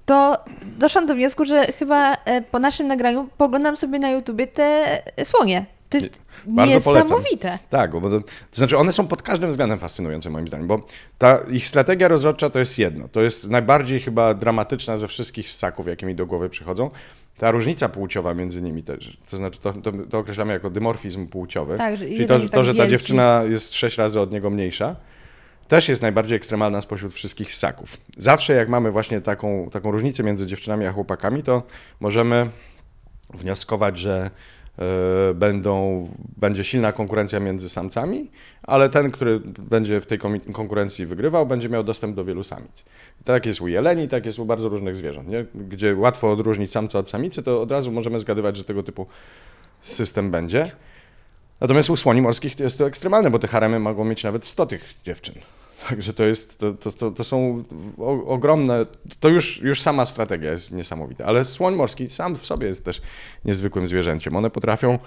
to 0.07 0.44
doszłam 0.79 1.07
do 1.07 1.14
wniosku, 1.14 1.44
że 1.44 1.64
chyba 1.64 2.14
e, 2.14 2.42
po 2.42 2.59
naszym 2.59 2.87
nagraniu 2.87 3.29
poglądam 3.37 3.76
sobie 3.76 3.98
na 3.98 4.11
YouTubie 4.11 4.46
te 4.46 5.02
słonie. 5.24 5.66
To 5.88 5.96
jest 5.96 6.20
Bardzo 6.46 6.74
niesamowite. 6.74 7.38
Polecam. 7.38 7.59
Tak, 7.70 7.92
bo 7.92 8.11
to, 8.11 8.20
to 8.20 8.26
znaczy 8.52 8.79
one 8.79 8.92
są 8.92 9.07
pod 9.07 9.22
każdym 9.22 9.50
względem 9.50 9.79
fascynujące 9.79 10.31
moim 10.31 10.48
zdaniem, 10.48 10.66
bo 10.66 10.81
ta 11.18 11.38
ich 11.50 11.68
strategia 11.68 12.09
rozrodcza 12.09 12.50
to 12.50 12.59
jest 12.59 12.79
jedno. 12.79 13.09
To 13.09 13.22
jest 13.22 13.48
najbardziej 13.48 14.00
chyba 14.00 14.35
dramatyczna 14.35 14.96
ze 14.96 15.09
wszystkich 15.09 15.50
ssaków, 15.50 15.87
jakie 15.87 16.07
mi 16.07 16.14
do 16.14 16.26
głowy 16.26 16.48
przychodzą. 16.48 16.90
Ta 17.38 17.51
różnica 17.51 17.88
płciowa 17.88 18.35
między 18.35 18.62
nimi 18.62 18.83
też, 18.83 19.18
to 19.31 19.37
znaczy 19.37 19.61
to, 19.61 19.72
to, 19.72 19.92
to 20.11 20.18
określamy 20.18 20.53
jako 20.53 20.70
dymorfizm 20.70 21.27
płciowy, 21.27 21.77
tak, 21.77 21.96
że 21.96 22.07
czyli 22.07 22.27
to, 22.27 22.40
to, 22.40 22.49
tak 22.49 22.62
że 22.62 22.75
ta 22.75 22.87
dziewczyna 22.87 23.42
jest 23.49 23.75
sześć 23.75 23.99
razy 23.99 24.20
od 24.20 24.33
niego 24.33 24.51
mniejsza, 24.51 24.96
też 25.68 25.88
jest 25.88 26.03
najbardziej 26.03 26.37
ekstremalna 26.37 26.81
spośród 26.81 27.14
wszystkich 27.14 27.55
ssaków. 27.55 27.96
Zawsze 28.16 28.53
jak 28.53 28.68
mamy 28.68 28.90
właśnie 28.90 29.20
taką, 29.20 29.70
taką 29.72 29.90
różnicę 29.90 30.22
między 30.22 30.46
dziewczynami 30.46 30.87
a 30.87 30.92
chłopakami, 30.92 31.42
to 31.42 31.62
możemy 32.01 32.51
wnioskować, 33.35 33.99
że 33.99 34.31
będą, 35.35 36.09
będzie 36.37 36.65
silna 36.65 36.93
konkurencja 36.93 37.41
między 37.41 37.69
samcami, 37.69 38.31
ale 38.62 38.89
ten, 38.89 39.11
który 39.11 39.41
będzie 39.59 40.01
w 40.01 40.07
tej 40.07 40.19
konkurencji 40.53 41.07
wygrywał, 41.07 41.47
będzie 41.47 41.69
miał 41.69 41.85
dostęp 41.85 42.17
do 42.17 42.25
wielu 42.25 42.43
samic. 42.43 42.85
Tak 43.25 43.47
jest 43.47 43.61
u 43.61 43.69
jeleni, 43.69 44.09
tak 44.09 44.27
jest 44.27 44.39
u 44.39 44.45
bardzo 44.45 44.69
różnych 44.69 44.97
zwierząt, 44.97 45.29
nie? 45.29 45.47
gdzie 45.55 45.97
łatwo 45.97 46.33
odróżnić 46.33 46.73
samca 46.73 46.99
od 46.99 47.11
samicy, 47.11 47.43
to 47.43 47.62
od 47.62 47.71
razu 47.71 47.93
możemy 47.93 48.19
zgadywać, 48.19 48.57
że 48.57 48.65
tego 48.65 48.83
typu 48.83 49.07
system 49.83 50.31
będzie. 50.31 50.71
Natomiast 51.61 51.91
u 51.91 51.97
słoni 51.97 52.23
morskich 52.23 52.61
jest 52.61 52.79
to 52.79 52.87
ekstremalne, 52.87 53.31
bo 53.31 53.39
te 53.39 53.49
haremy 53.49 53.79
mogą 53.79 54.05
mieć 54.05 54.25
nawet 54.25 54.47
100 54.47 54.67
tych 54.67 54.95
dziewczyn. 55.05 55.35
Także 55.88 56.12
to 56.12 56.25
jest, 56.25 56.59
to, 56.59 56.72
to, 56.72 56.92
to, 56.92 57.11
to 57.11 57.25
są 57.25 57.64
ogromne, 58.27 58.87
to 59.20 59.29
już, 59.29 59.62
już 59.62 59.83
sama 59.83 60.05
strategia 60.05 60.51
jest 60.51 60.72
niesamowita, 60.72 61.25
ale 61.25 61.44
słoń 61.44 61.75
morski 61.75 62.11
sam 62.11 62.37
w 62.37 62.46
sobie 62.46 62.66
jest 62.66 62.85
też 62.85 63.03
niezwykłym 63.44 63.87
zwierzęciem. 63.87 64.37
One 64.37 64.51
potrafią, 64.51 64.99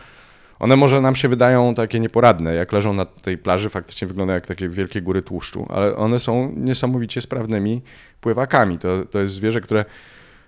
one 0.59 0.75
może 0.75 1.01
nam 1.01 1.15
się 1.15 1.27
wydają 1.27 1.75
takie 1.75 1.99
nieporadne, 1.99 2.55
jak 2.55 2.71
leżą 2.71 2.93
na 2.93 3.05
tej 3.05 3.37
plaży, 3.37 3.69
faktycznie 3.69 4.07
wyglądają 4.07 4.35
jak 4.35 4.47
takie 4.47 4.69
wielkie 4.69 5.01
góry 5.01 5.21
tłuszczu, 5.21 5.65
ale 5.69 5.95
one 5.95 6.19
są 6.19 6.53
niesamowicie 6.57 7.21
sprawnymi 7.21 7.81
pływakami. 8.21 8.79
To, 8.79 9.05
to 9.05 9.19
jest 9.19 9.33
zwierzę, 9.33 9.61
które 9.61 9.85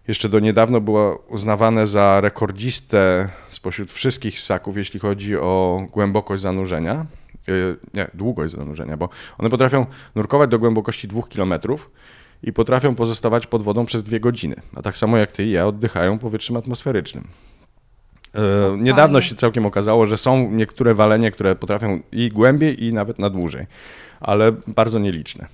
jeszcze 0.08 0.30
do 0.30 0.40
niedawno 0.40 0.82
było 0.82 1.24
uznawane 1.30 1.86
za 1.86 2.22
rekordzistę 2.22 3.30
spośród 3.50 3.92
wszystkich 3.92 4.40
ssaków, 4.40 4.78
jeśli 4.78 5.00
chodzi 5.00 5.38
o 5.38 5.84
głębokość 5.92 6.42
zanurzenia. 6.42 7.06
E, 7.48 7.52
nie, 7.94 8.08
długość 8.14 8.54
zanurzenia, 8.54 8.98
bo 8.98 9.10
one 9.38 9.50
potrafią 9.50 9.86
nurkować 10.16 10.50
do 10.50 10.60
głębokości 10.60 11.08
2 11.08 11.22
km 11.22 11.54
i 12.44 12.54
potrafią 12.54 12.96
pozostawać 12.96 13.48
pod 13.48 13.64
wodą 13.64 13.86
przez 13.86 14.04
dwie 14.04 14.20
godziny. 14.20 14.56
A 14.76 14.82
tak 14.82 14.98
samo 14.98 15.18
jak 15.18 15.32
ty 15.32 15.44
i 15.44 15.52
ja 15.52 15.68
oddychają 15.68 16.20
powietrzem 16.20 16.58
atmosferycznym. 16.58 17.28
E, 18.36 18.78
niedawno 18.78 19.22
się 19.22 19.36
całkiem 19.36 19.66
okazało, 19.66 20.06
że 20.06 20.18
są 20.18 20.52
niektóre 20.52 20.94
walenie, 20.94 21.32
które 21.32 21.56
potrafią 21.56 22.00
i 22.12 22.30
głębiej, 22.30 22.84
i 22.84 22.94
nawet 22.94 23.20
na 23.20 23.30
dłużej, 23.30 23.66
ale 24.20 24.52
bardzo 24.68 25.00
nieliczne. 25.00 25.48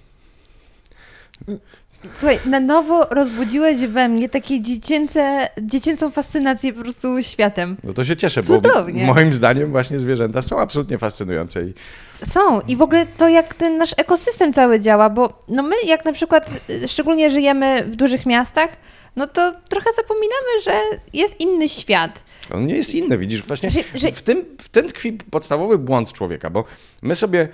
Słuchaj, 2.16 2.40
na 2.46 2.60
nowo 2.60 3.04
rozbudziłeś 3.04 3.78
we 3.78 4.10
mnie 4.10 4.30
takie 4.30 4.62
dziecięce, 4.62 5.48
dziecięcą 5.62 6.12
fascynację 6.12 6.74
po 6.74 6.82
prostu 6.82 7.22
światem. 7.22 7.78
No 7.84 7.94
to 7.94 8.06
się 8.06 8.16
cieszę, 8.16 8.44
Cudownie. 8.44 9.08
bo 9.08 9.14
moim 9.14 9.34
zdaniem 9.34 9.72
właśnie 9.72 10.00
zwierzęta 10.00 10.42
są 10.42 10.60
absolutnie 10.60 10.98
fascynujące. 10.98 11.64
I... 11.64 11.74
Są 12.26 12.62
i 12.62 12.76
w 12.76 12.82
ogóle 12.82 13.06
to 13.18 13.28
jak 13.28 13.54
ten 13.54 13.78
nasz 13.78 13.94
ekosystem 13.98 14.54
cały 14.54 14.80
działa, 14.80 15.10
bo 15.10 15.44
no 15.48 15.64
my 15.64 15.76
jak 15.86 16.06
na 16.06 16.14
przykład 16.14 16.62
szczególnie 16.88 17.30
żyjemy 17.30 17.84
w 17.84 17.96
dużych 17.96 18.26
miastach, 18.26 18.70
no 19.16 19.28
to 19.28 19.54
trochę 19.70 19.90
zapominamy, 19.96 20.62
że 20.64 20.98
jest 21.14 21.42
inny 21.42 21.70
świat. 21.70 22.24
On 22.54 22.66
nie 22.66 22.76
jest 22.76 22.96
inny, 22.96 23.18
widzisz, 23.18 23.44
właśnie 23.44 23.72
że, 23.72 23.80
że... 23.96 24.12
W, 24.12 24.22
tym, 24.22 24.46
w 24.62 24.70
tym 24.70 24.90
tkwi 24.90 25.14
podstawowy 25.14 25.78
błąd 25.78 26.14
człowieka, 26.14 26.50
bo 26.50 26.64
my 27.02 27.16
sobie 27.16 27.48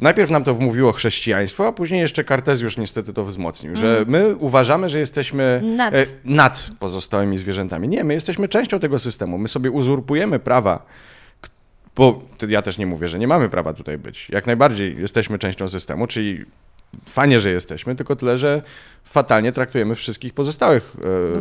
Najpierw 0.00 0.30
nam 0.30 0.44
to 0.44 0.54
wmówiło 0.54 0.92
chrześcijaństwo, 0.92 1.66
a 1.66 1.72
później 1.72 2.00
jeszcze 2.00 2.24
Kartezjusz 2.24 2.76
niestety 2.76 3.12
to 3.12 3.24
wzmocnił, 3.24 3.72
mm. 3.72 3.80
że 3.80 4.04
my 4.08 4.36
uważamy, 4.36 4.88
że 4.88 4.98
jesteśmy 4.98 5.62
nad. 5.76 5.94
E, 5.94 6.04
nad 6.24 6.70
pozostałymi 6.78 7.38
zwierzętami. 7.38 7.88
Nie, 7.88 8.04
my 8.04 8.14
jesteśmy 8.14 8.48
częścią 8.48 8.80
tego 8.80 8.98
systemu. 8.98 9.38
My 9.38 9.48
sobie 9.48 9.70
uzurpujemy 9.70 10.38
prawa, 10.38 10.86
bo 11.96 12.22
ja 12.48 12.62
też 12.62 12.78
nie 12.78 12.86
mówię, 12.86 13.08
że 13.08 13.18
nie 13.18 13.26
mamy 13.26 13.48
prawa 13.48 13.74
tutaj 13.74 13.98
być. 13.98 14.30
Jak 14.30 14.46
najbardziej 14.46 14.96
jesteśmy 15.00 15.38
częścią 15.38 15.68
systemu, 15.68 16.06
czyli 16.06 16.44
fajnie, 17.08 17.38
że 17.38 17.50
jesteśmy, 17.50 17.96
tylko 17.96 18.16
tyle, 18.16 18.38
że 18.38 18.62
fatalnie 19.04 19.52
traktujemy 19.52 19.94
wszystkich 19.94 20.34
pozostałych 20.34 20.96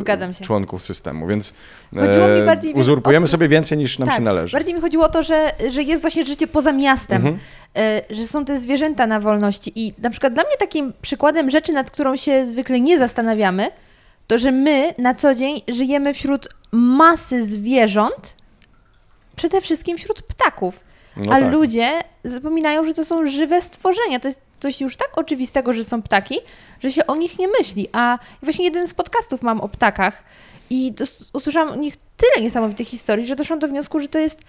e, 0.10 0.44
członków 0.44 0.84
systemu, 0.84 1.28
więc 1.28 1.54
e, 1.96 2.46
bardziej, 2.46 2.74
uzurpujemy 2.74 3.24
o... 3.24 3.28
sobie 3.28 3.48
więcej 3.48 3.78
niż 3.78 4.00
nam 4.00 4.08
tak, 4.08 4.18
się 4.18 4.24
należy. 4.24 4.58
Bardziej 4.58 4.76
mi 4.76 4.82
chodziło 4.82 5.06
o 5.06 5.10
to, 5.10 5.24
że, 5.24 5.52
że 5.70 5.84
jest 5.84 6.04
właśnie 6.04 6.26
życie 6.26 6.48
poza 6.48 6.72
miastem, 6.72 7.18
mhm. 7.18 7.40
e, 7.76 8.02
że 8.10 8.28
są 8.28 8.46
te 8.46 8.60
zwierzęta 8.60 9.08
na 9.08 9.20
wolności 9.20 9.72
i 9.76 9.94
na 9.98 10.10
przykład 10.10 10.34
dla 10.34 10.44
mnie 10.44 10.58
takim 10.60 10.94
przykładem 11.02 11.50
rzeczy, 11.50 11.74
nad 11.74 11.92
którą 11.92 12.16
się 12.16 12.46
zwykle 12.46 12.80
nie 12.80 13.00
zastanawiamy, 13.00 13.68
to, 14.28 14.38
że 14.38 14.52
my 14.52 14.94
na 14.98 15.14
co 15.14 15.36
dzień 15.36 15.62
żyjemy 15.68 16.14
wśród 16.14 16.50
masy 16.72 17.46
zwierząt, 17.46 18.36
przede 19.36 19.62
wszystkim 19.62 19.98
wśród 19.98 20.22
ptaków. 20.22 20.84
No 21.18 21.34
a 21.34 21.40
tak. 21.40 21.52
ludzie 21.52 21.90
zapominają, 22.24 22.84
że 22.84 22.94
to 22.94 23.06
są 23.06 23.26
żywe 23.26 23.62
stworzenia. 23.62 24.20
To 24.20 24.28
jest 24.28 24.42
coś 24.64 24.82
już 24.82 24.98
tak 24.98 25.18
oczywistego, 25.18 25.74
że 25.74 25.84
są 25.84 26.02
ptaki, 26.02 26.36
że 26.84 26.92
się 26.92 27.08
o 27.08 27.16
nich 27.16 27.40
nie 27.40 27.48
myśli. 27.48 27.90
A 27.92 28.20
właśnie 28.42 28.66
jeden 28.66 28.88
z 28.88 28.94
podcastów 28.94 29.42
mam 29.42 29.62
o 29.62 29.70
ptakach 29.70 30.24
i 30.70 30.94
usłyszałam 31.34 31.72
o 31.72 31.76
nich 31.76 31.96
tyle 32.18 32.44
niesamowitych 32.44 32.88
historii, 32.88 33.28
że 33.28 33.36
doszłam 33.36 33.60
do 33.60 33.68
wniosku, 33.68 34.00
że 34.00 34.08
to 34.08 34.20
jest 34.20 34.42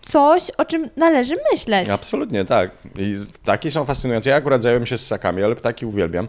coś, 0.00 0.50
o 0.50 0.64
czym 0.64 0.90
należy 0.96 1.36
myśleć. 1.52 1.88
Absolutnie, 1.88 2.44
tak. 2.44 2.70
I 2.98 3.16
ptaki 3.42 3.70
są 3.70 3.84
fascynujące. 3.84 4.30
Ja 4.30 4.36
akurat 4.36 4.62
zająłem 4.62 4.86
się 4.86 4.98
ssakami, 4.98 5.42
ale 5.42 5.56
ptaki 5.56 5.86
uwielbiam. 5.86 6.28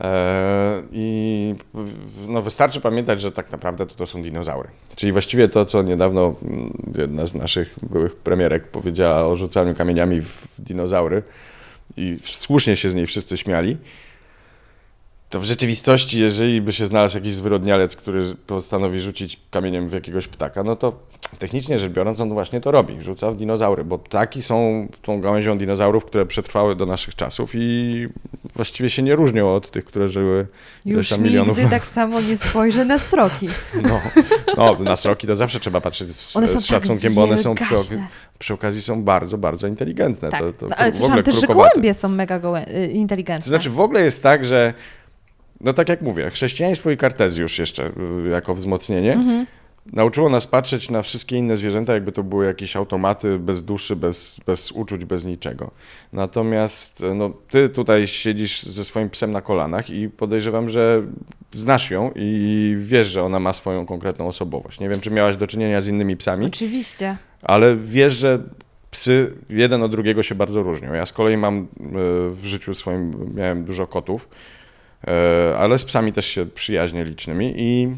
Eee, 0.00 0.82
I 0.92 1.54
no 2.28 2.42
wystarczy 2.42 2.80
pamiętać, 2.80 3.20
że 3.20 3.32
tak 3.32 3.52
naprawdę 3.52 3.86
to, 3.86 3.94
to 3.94 4.06
są 4.06 4.22
dinozaury. 4.22 4.68
Czyli 4.96 5.12
właściwie 5.12 5.48
to, 5.48 5.64
co 5.64 5.82
niedawno 5.82 6.34
mm, 6.42 6.72
jedna 6.98 7.26
z 7.26 7.34
naszych 7.34 7.74
byłych 7.82 8.16
premierek 8.16 8.68
powiedziała 8.68 9.26
o 9.26 9.36
rzucaniu 9.36 9.74
kamieniami 9.74 10.20
w 10.20 10.48
dinozaury, 10.58 11.22
i 11.96 12.18
słusznie 12.24 12.76
się 12.76 12.90
z 12.90 12.94
niej 12.94 13.06
wszyscy 13.06 13.36
śmiali, 13.36 13.76
to 15.32 15.40
w 15.40 15.44
rzeczywistości, 15.44 16.20
jeżeli 16.20 16.62
by 16.62 16.72
się 16.72 16.86
znalazł 16.86 17.16
jakiś 17.16 17.34
zwyrodnialec, 17.34 17.96
który 17.96 18.34
postanowi 18.46 19.00
rzucić 19.00 19.40
kamieniem 19.50 19.88
w 19.88 19.92
jakiegoś 19.92 20.28
ptaka, 20.28 20.62
no 20.62 20.76
to 20.76 20.92
technicznie 21.38 21.78
rzecz 21.78 21.92
biorąc 21.92 22.20
on 22.20 22.32
właśnie 22.32 22.60
to 22.60 22.70
robi, 22.70 23.02
rzuca 23.02 23.30
w 23.30 23.36
dinozaury, 23.36 23.84
bo 23.84 23.98
ptaki 23.98 24.42
są 24.42 24.88
tą 25.02 25.20
gałęzią 25.20 25.58
dinozaurów, 25.58 26.04
które 26.04 26.26
przetrwały 26.26 26.76
do 26.76 26.86
naszych 26.86 27.14
czasów 27.14 27.50
i 27.54 28.08
właściwie 28.54 28.90
się 28.90 29.02
nie 29.02 29.16
różnią 29.16 29.54
od 29.54 29.70
tych, 29.70 29.84
które 29.84 30.08
żyły 30.08 30.46
Już 30.84 31.08
tam 31.08 31.22
milionów. 31.22 31.58
Już 31.58 31.70
tak 31.70 31.86
samo 31.86 32.20
nie 32.20 32.36
spojrzę 32.36 32.84
na 32.84 32.98
sroki. 32.98 33.48
No, 33.82 34.00
no, 34.56 34.76
na 34.80 34.96
sroki 34.96 35.26
to 35.26 35.36
zawsze 35.36 35.60
trzeba 35.60 35.80
patrzeć 35.80 36.08
z, 36.08 36.30
z 36.30 36.32
tak 36.32 36.62
szacunkiem, 36.62 37.10
tak 37.10 37.14
bo 37.14 37.22
one 37.22 37.38
są 37.38 37.54
przy, 37.54 37.74
przy, 38.38 38.54
okazji 38.54 38.82
są 38.82 39.02
bardzo, 39.02 39.38
bardzo 39.38 39.66
inteligentne. 39.66 40.30
Tak, 40.30 40.40
to, 40.40 40.52
to 40.52 40.66
no, 40.70 40.76
ale 40.76 40.92
słyszałam 40.92 41.22
też, 41.22 41.40
że 41.40 41.46
gołębie 41.46 41.94
są 41.94 42.08
mega 42.08 42.38
gołę, 42.38 42.66
y, 42.68 42.86
inteligentne. 42.86 43.44
To 43.44 43.48
znaczy 43.48 43.70
w 43.70 43.80
ogóle 43.80 44.02
jest 44.02 44.22
tak, 44.22 44.44
że 44.44 44.74
no 45.62 45.72
tak 45.72 45.88
jak 45.88 46.02
mówię, 46.02 46.30
chrześcijaństwo 46.30 46.90
i 46.90 46.96
kartezjusz 46.96 47.58
jeszcze 47.58 47.92
y, 48.26 48.28
jako 48.28 48.54
wzmocnienie 48.54 49.12
mhm. 49.12 49.46
nauczyło 49.92 50.28
nas 50.28 50.46
patrzeć 50.46 50.90
na 50.90 51.02
wszystkie 51.02 51.36
inne 51.36 51.56
zwierzęta, 51.56 51.94
jakby 51.94 52.12
to 52.12 52.22
były 52.22 52.46
jakieś 52.46 52.76
automaty 52.76 53.38
bez 53.38 53.64
duszy, 53.64 53.96
bez, 53.96 54.40
bez 54.46 54.72
uczuć, 54.72 55.04
bez 55.04 55.24
niczego. 55.24 55.70
Natomiast 56.12 57.00
y, 57.00 57.14
no, 57.14 57.30
ty 57.50 57.68
tutaj 57.68 58.06
siedzisz 58.06 58.62
ze 58.62 58.84
swoim 58.84 59.10
psem 59.10 59.32
na 59.32 59.40
kolanach 59.40 59.90
i 59.90 60.08
podejrzewam, 60.08 60.68
że 60.68 61.02
znasz 61.52 61.90
ją 61.90 62.10
i 62.14 62.74
wiesz, 62.78 63.06
że 63.06 63.22
ona 63.22 63.40
ma 63.40 63.52
swoją 63.52 63.86
konkretną 63.86 64.28
osobowość. 64.28 64.80
Nie 64.80 64.88
wiem, 64.88 65.00
czy 65.00 65.10
miałaś 65.10 65.36
do 65.36 65.46
czynienia 65.46 65.80
z 65.80 65.88
innymi 65.88 66.16
psami. 66.16 66.46
Oczywiście. 66.46 67.16
Ale 67.42 67.76
wiesz, 67.76 68.12
że 68.12 68.38
psy 68.90 69.34
jeden 69.48 69.82
od 69.82 69.90
drugiego 69.90 70.22
się 70.22 70.34
bardzo 70.34 70.62
różnią. 70.62 70.94
Ja 70.94 71.06
z 71.06 71.12
kolei 71.12 71.36
mam 71.36 71.58
y, 71.58 71.66
w 72.30 72.40
życiu 72.42 72.74
swoim, 72.74 73.32
miałem 73.34 73.64
dużo 73.64 73.86
kotów 73.86 74.28
ale 75.58 75.78
z 75.78 75.84
psami 75.84 76.12
też 76.12 76.26
się 76.26 76.46
przyjaźnię 76.46 77.04
licznymi 77.04 77.54
i 77.56 77.88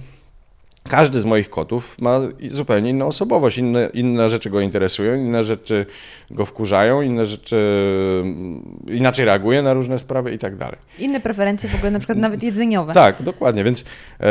każdy 0.88 1.20
z 1.20 1.24
moich 1.24 1.50
kotów 1.50 1.96
ma 1.98 2.20
zupełnie 2.50 2.90
inną 2.90 3.06
osobowość, 3.06 3.58
inne, 3.58 3.90
inne 3.94 4.30
rzeczy 4.30 4.50
go 4.50 4.60
interesują, 4.60 5.14
inne 5.14 5.44
rzeczy 5.44 5.86
go 6.30 6.44
wkurzają, 6.44 7.02
inne 7.02 7.26
rzeczy 7.26 7.56
mm, 8.24 8.84
inaczej 8.88 9.24
reaguje 9.24 9.62
na 9.62 9.74
różne 9.74 9.98
sprawy 9.98 10.32
i 10.34 10.38
tak 10.38 10.56
dalej. 10.56 10.78
Inne 10.98 11.20
preferencje 11.20 11.68
w 11.68 11.74
ogóle, 11.74 11.90
na 11.90 11.98
przykład 11.98 12.18
nawet 12.18 12.42
jedzeniowe. 12.42 12.94
Tak, 13.04 13.22
dokładnie, 13.22 13.64
więc 13.64 13.84
e, 14.20 14.26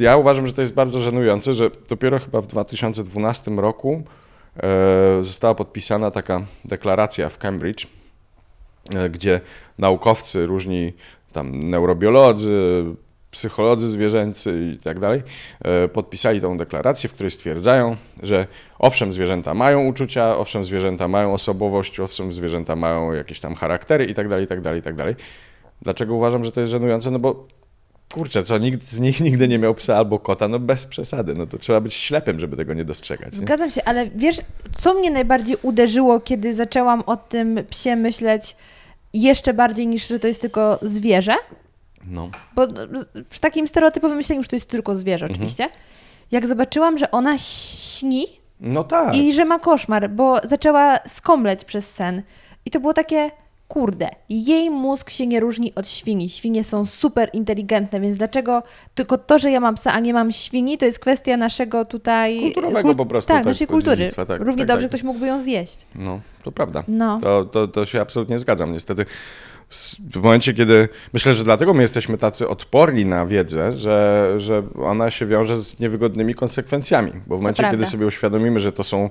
ja 0.00 0.16
uważam, 0.16 0.46
że 0.46 0.52
to 0.52 0.60
jest 0.60 0.74
bardzo 0.74 1.00
żenujące, 1.00 1.52
że 1.52 1.70
dopiero 1.88 2.18
chyba 2.18 2.40
w 2.40 2.46
2012 2.46 3.50
roku 3.50 4.02
e, 4.56 5.24
została 5.24 5.54
podpisana 5.54 6.10
taka 6.10 6.42
deklaracja 6.64 7.28
w 7.28 7.38
Cambridge, 7.38 7.86
e, 8.94 9.10
gdzie 9.10 9.40
naukowcy, 9.78 10.46
różni 10.46 10.92
tam 11.36 11.60
neurobiolodzy, 11.60 12.84
psycholodzy 13.30 13.88
zwierzęcy 13.88 14.72
i 14.74 14.78
tak 14.78 14.98
dalej, 14.98 15.22
e, 15.64 15.88
podpisali 15.88 16.40
tą 16.40 16.58
deklarację, 16.58 17.08
w 17.08 17.12
której 17.12 17.30
stwierdzają, 17.30 17.96
że 18.22 18.46
owszem, 18.78 19.12
zwierzęta 19.12 19.54
mają 19.54 19.86
uczucia, 19.86 20.36
owszem, 20.36 20.64
zwierzęta 20.64 21.08
mają 21.08 21.32
osobowość, 21.32 22.00
owszem, 22.00 22.32
zwierzęta 22.32 22.76
mają 22.76 23.12
jakieś 23.12 23.40
tam 23.40 23.54
charaktery 23.54 24.04
i 24.04 24.14
tak 24.14 24.28
dalej, 24.28 24.44
i 24.44 24.48
tak 24.48 24.60
dalej, 24.60 24.80
i 24.80 24.82
tak 24.82 24.94
dalej. 24.94 25.14
Dlaczego 25.82 26.14
uważam, 26.14 26.44
że 26.44 26.52
to 26.52 26.60
jest 26.60 26.72
żenujące? 26.72 27.10
No 27.10 27.18
bo 27.18 27.46
kurczę, 28.12 28.42
co, 28.42 28.58
nikt 28.58 28.88
z 28.88 28.98
nich 28.98 29.20
nigdy 29.20 29.48
nie 29.48 29.58
miał 29.58 29.74
psa 29.74 29.96
albo 29.96 30.18
kota, 30.18 30.48
no 30.48 30.58
bez 30.58 30.86
przesady, 30.86 31.34
no 31.34 31.46
to 31.46 31.58
trzeba 31.58 31.80
być 31.80 31.94
ślepym, 31.94 32.40
żeby 32.40 32.56
tego 32.56 32.74
nie 32.74 32.84
dostrzegać. 32.84 33.32
Nie? 33.32 33.38
Zgadzam 33.38 33.70
się, 33.70 33.84
ale 33.84 34.10
wiesz, 34.14 34.36
co 34.72 34.94
mnie 34.94 35.10
najbardziej 35.10 35.56
uderzyło, 35.62 36.20
kiedy 36.20 36.54
zaczęłam 36.54 37.02
o 37.06 37.16
tym 37.16 37.58
psie 37.70 37.96
myśleć 37.96 38.56
jeszcze 39.22 39.54
bardziej 39.54 39.86
niż, 39.86 40.08
że 40.08 40.18
to 40.18 40.28
jest 40.28 40.40
tylko 40.40 40.78
zwierzę? 40.82 41.34
No. 42.06 42.30
Bo 42.54 42.66
przy 43.30 43.40
takim 43.40 43.68
stereotypowym 43.68 44.16
myśleniu, 44.16 44.42
że 44.42 44.48
to 44.48 44.56
jest 44.56 44.70
tylko 44.70 44.94
zwierzę 44.96 45.26
Mhm. 45.26 45.32
oczywiście, 45.36 45.68
jak 46.30 46.46
zobaczyłam, 46.46 46.98
że 46.98 47.10
ona 47.10 47.38
śni 47.38 48.26
No 48.60 48.84
tak. 48.84 49.16
i 49.16 49.32
że 49.32 49.44
ma 49.44 49.58
koszmar, 49.58 50.10
bo 50.10 50.36
zaczęła 50.44 50.96
skomleć 51.06 51.64
przez 51.64 51.94
sen. 51.94 52.22
I 52.64 52.70
to 52.70 52.80
było 52.80 52.92
takie, 52.92 53.30
kurde, 53.68 54.08
jej 54.28 54.70
mózg 54.70 55.10
się 55.10 55.26
nie 55.26 55.40
różni 55.40 55.74
od 55.74 55.88
świni. 55.88 56.28
Świnie 56.28 56.64
są 56.64 56.84
super 56.84 57.30
inteligentne, 57.32 58.00
więc 58.00 58.16
dlaczego 58.16 58.62
tylko 58.94 59.18
to, 59.18 59.38
że 59.38 59.50
ja 59.50 59.60
mam 59.60 59.74
psa, 59.74 59.92
a 59.92 60.00
nie 60.00 60.14
mam 60.14 60.32
świni, 60.32 60.78
to 60.78 60.84
jest 60.86 60.98
kwestia 60.98 61.36
naszego 61.36 61.84
tutaj... 61.84 62.40
Kulturowego 62.40 62.94
po 62.94 63.06
prostu, 63.06 63.28
Tak, 63.28 63.36
tak, 63.36 63.46
naszej 63.46 63.66
kultury. 63.66 64.10
tak, 64.16 64.28
Równie 64.40 64.66
tak, 64.66 64.66
dobrze 64.68 64.82
tak. 64.88 64.90
ktoś 64.90 65.02
mógłby 65.02 65.26
ją 65.26 65.40
zjeść. 65.40 65.86
No, 65.94 66.20
to 66.46 66.52
prawda. 66.52 66.84
No. 66.88 67.20
To, 67.20 67.44
to, 67.44 67.68
to 67.68 67.86
się 67.86 68.00
absolutnie 68.00 68.38
zgadzam. 68.38 68.72
Niestety 68.72 69.06
w 69.98 70.16
momencie, 70.16 70.54
kiedy 70.54 70.88
myślę, 71.12 71.34
że 71.34 71.44
dlatego 71.44 71.74
my 71.74 71.82
jesteśmy 71.82 72.18
tacy 72.18 72.48
odporni 72.48 73.04
na 73.04 73.26
wiedzę, 73.26 73.78
że, 73.78 74.34
że 74.38 74.62
ona 74.82 75.10
się 75.10 75.26
wiąże 75.26 75.56
z 75.56 75.80
niewygodnymi 75.80 76.34
konsekwencjami. 76.34 77.12
Bo 77.26 77.36
w 77.36 77.40
momencie, 77.40 77.68
kiedy 77.70 77.86
sobie 77.86 78.06
uświadomimy, 78.06 78.60
że 78.60 78.72
to 78.72 78.82
są 78.82 79.10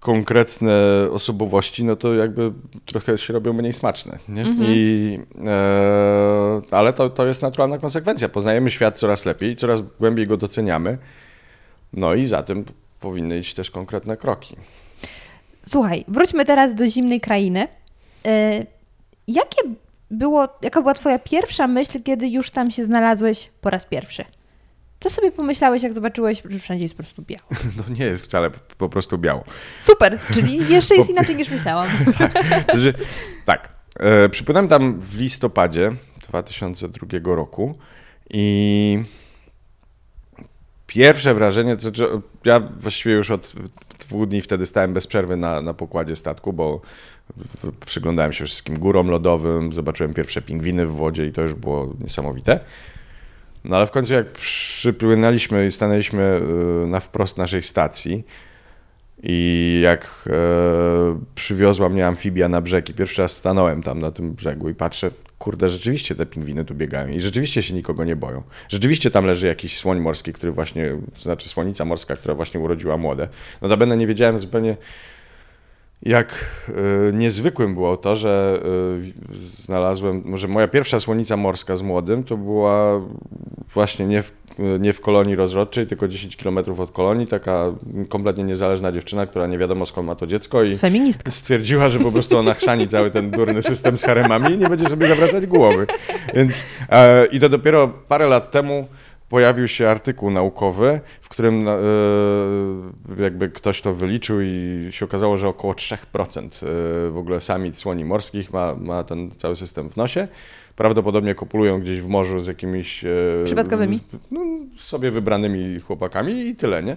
konkretne 0.00 0.72
osobowości, 1.10 1.84
no 1.84 1.96
to 1.96 2.14
jakby 2.14 2.52
trochę 2.86 3.18
się 3.18 3.32
robią 3.32 3.52
mniej 3.52 3.72
smaczne. 3.72 4.18
Nie? 4.28 4.44
I, 4.60 5.18
e, 5.46 6.60
ale 6.70 6.92
to, 6.92 7.10
to 7.10 7.26
jest 7.26 7.42
naturalna 7.42 7.78
konsekwencja. 7.78 8.28
Poznajemy 8.28 8.70
świat 8.70 8.98
coraz 8.98 9.26
lepiej, 9.26 9.56
coraz 9.56 9.82
głębiej 9.82 10.26
go 10.26 10.36
doceniamy. 10.36 10.98
No 11.92 12.14
i 12.14 12.26
za 12.26 12.42
tym 12.42 12.64
powinny 13.00 13.38
iść 13.38 13.54
też 13.54 13.70
konkretne 13.70 14.16
kroki. 14.16 14.56
Słuchaj, 15.62 16.04
wróćmy 16.08 16.44
teraz 16.44 16.74
do 16.74 16.86
zimnej 16.86 17.20
krainy. 17.20 17.68
Y, 18.26 18.66
jakie 19.28 19.62
było, 20.10 20.48
jaka 20.62 20.80
była 20.80 20.94
twoja 20.94 21.18
pierwsza 21.18 21.66
myśl, 21.66 22.02
kiedy 22.02 22.28
już 22.28 22.50
tam 22.50 22.70
się 22.70 22.84
znalazłeś 22.84 23.50
po 23.60 23.70
raz 23.70 23.86
pierwszy? 23.86 24.24
Co 25.00 25.10
sobie 25.10 25.32
pomyślałeś, 25.32 25.82
jak 25.82 25.92
zobaczyłeś, 25.92 26.42
że 26.48 26.58
wszędzie 26.58 26.84
jest 26.84 26.94
po 26.94 27.02
prostu 27.02 27.22
biało? 27.22 27.48
No 27.76 27.94
nie 27.94 28.04
jest 28.04 28.24
wcale 28.24 28.50
po 28.78 28.88
prostu 28.88 29.18
biało. 29.18 29.44
Super, 29.80 30.18
czyli 30.34 30.58
jeszcze 30.74 30.96
jest 30.96 31.10
inaczej 31.10 31.36
niż 31.36 31.50
myślałam. 31.50 31.88
Znaczy, 32.70 32.94
tak, 33.44 33.68
e, 34.00 34.28
przypłynąłem 34.28 34.68
tam 34.68 35.00
w 35.00 35.18
listopadzie 35.18 35.92
2002 36.28 37.34
roku 37.34 37.78
i 38.30 39.04
pierwsze 40.86 41.34
wrażenie, 41.34 41.76
to 41.76 41.82
znaczy 41.82 42.08
ja 42.44 42.60
właściwie 42.60 43.14
już 43.14 43.30
od 43.30 43.52
dwóch 44.04 44.28
dni 44.28 44.42
wtedy 44.42 44.66
stałem 44.66 44.92
bez 44.92 45.06
przerwy 45.06 45.36
na, 45.36 45.62
na 45.62 45.74
pokładzie 45.74 46.16
statku, 46.16 46.52
bo 46.52 46.80
przyglądałem 47.86 48.32
się 48.32 48.44
wszystkim 48.44 48.78
górom 48.78 49.08
lodowym, 49.08 49.72
zobaczyłem 49.72 50.14
pierwsze 50.14 50.42
pingwiny 50.42 50.86
w 50.86 50.90
wodzie 50.90 51.26
i 51.26 51.32
to 51.32 51.42
już 51.42 51.54
było 51.54 51.94
niesamowite. 52.00 52.60
No 53.64 53.76
ale 53.76 53.86
w 53.86 53.90
końcu 53.90 54.12
jak 54.14 54.32
przypłynęliśmy 54.32 55.66
i 55.66 55.72
stanęliśmy 55.72 56.40
y, 56.84 56.86
na 56.86 57.00
wprost 57.00 57.38
naszej 57.38 57.62
stacji 57.62 58.24
i 59.22 59.80
jak 59.84 60.24
e, 60.26 61.20
przywiozła 61.34 61.88
mnie 61.88 62.06
amfibia 62.06 62.48
na 62.48 62.60
brzeg 62.60 62.90
i 62.90 62.94
pierwszy 62.94 63.22
raz 63.22 63.32
stanąłem 63.32 63.82
tam 63.82 63.98
na 63.98 64.10
tym 64.10 64.32
brzegu 64.32 64.68
i 64.68 64.74
patrzę, 64.74 65.10
kurde, 65.40 65.68
rzeczywiście 65.68 66.14
te 66.14 66.26
pingwiny 66.26 66.64
tu 66.64 66.74
biegają 66.74 67.08
i 67.08 67.20
rzeczywiście 67.20 67.62
się 67.62 67.74
nikogo 67.74 68.04
nie 68.04 68.16
boją. 68.16 68.42
Rzeczywiście 68.68 69.10
tam 69.10 69.24
leży 69.24 69.46
jakiś 69.46 69.78
słoń 69.78 70.00
morski, 70.00 70.32
który 70.32 70.52
właśnie, 70.52 70.96
to 71.14 71.20
znaczy 71.20 71.48
słonica 71.48 71.84
morska, 71.84 72.16
która 72.16 72.34
właśnie 72.34 72.60
urodziła 72.60 72.96
młode. 72.96 73.28
Notabene 73.62 73.96
nie 73.96 74.06
wiedziałem 74.06 74.38
zupełnie, 74.38 74.76
jak 76.02 76.44
e, 76.68 76.72
niezwykłym 77.12 77.74
było 77.74 77.96
to, 77.96 78.16
że 78.16 78.60
e, 79.32 79.38
znalazłem, 79.38 80.22
może 80.24 80.48
moja 80.48 80.68
pierwsza 80.68 81.00
słonica 81.00 81.36
morska 81.36 81.76
z 81.76 81.82
młodym 81.82 82.24
to 82.24 82.36
była 82.36 83.00
właśnie 83.74 84.06
nie 84.06 84.22
w, 84.22 84.32
nie 84.80 84.92
w 84.92 85.00
kolonii 85.00 85.36
rozrodczej, 85.36 85.86
tylko 85.86 86.08
10 86.08 86.36
km 86.36 86.58
od 86.78 86.90
kolonii, 86.90 87.26
taka 87.26 87.72
kompletnie 88.08 88.44
niezależna 88.44 88.92
dziewczyna, 88.92 89.26
która 89.26 89.46
nie 89.46 89.58
wiadomo 89.58 89.86
skąd 89.86 90.06
ma 90.06 90.14
to 90.14 90.26
dziecko 90.26 90.62
i 90.62 90.76
Feministka. 90.76 91.30
stwierdziła, 91.30 91.88
że 91.88 91.98
po 91.98 92.12
prostu 92.12 92.38
ona 92.38 92.54
chrzani 92.54 92.88
cały 92.88 93.10
ten 93.10 93.30
durny 93.30 93.62
system 93.62 93.96
z 93.96 94.04
haremami 94.04 94.54
i 94.54 94.58
nie 94.58 94.68
będzie 94.68 94.88
sobie 94.88 95.06
zawracać 95.06 95.46
głowy. 95.46 95.86
Więc 96.34 96.64
e, 96.88 97.26
i 97.26 97.40
to 97.40 97.48
dopiero 97.48 97.88
parę 97.88 98.26
lat 98.26 98.50
temu 98.50 98.88
pojawił 99.30 99.68
się 99.68 99.88
artykuł 99.88 100.30
naukowy, 100.30 101.00
w 101.20 101.28
którym 101.28 101.68
e, 101.68 101.72
jakby 103.22 103.48
ktoś 103.48 103.80
to 103.80 103.94
wyliczył 103.94 104.40
i 104.40 104.88
się 104.90 105.04
okazało, 105.04 105.36
że 105.36 105.48
około 105.48 105.72
3% 105.72 106.40
e, 106.44 107.10
w 107.10 107.16
ogóle 107.16 107.40
samic 107.40 107.78
słoni 107.78 108.04
morskich 108.04 108.52
ma, 108.52 108.74
ma 108.74 109.04
ten 109.04 109.30
cały 109.36 109.56
system 109.56 109.90
w 109.90 109.96
nosie. 109.96 110.28
Prawdopodobnie 110.76 111.34
kopulują 111.34 111.80
gdzieś 111.80 112.00
w 112.00 112.08
morzu 112.08 112.40
z 112.40 112.46
jakimiś... 112.46 113.04
e, 113.04 113.08
Przypadkowymi? 113.44 114.00
No, 114.30 114.40
sobie 114.78 115.10
wybranymi 115.10 115.80
chłopakami 115.80 116.46
i 116.46 116.56
tyle, 116.56 116.82
nie? 116.82 116.96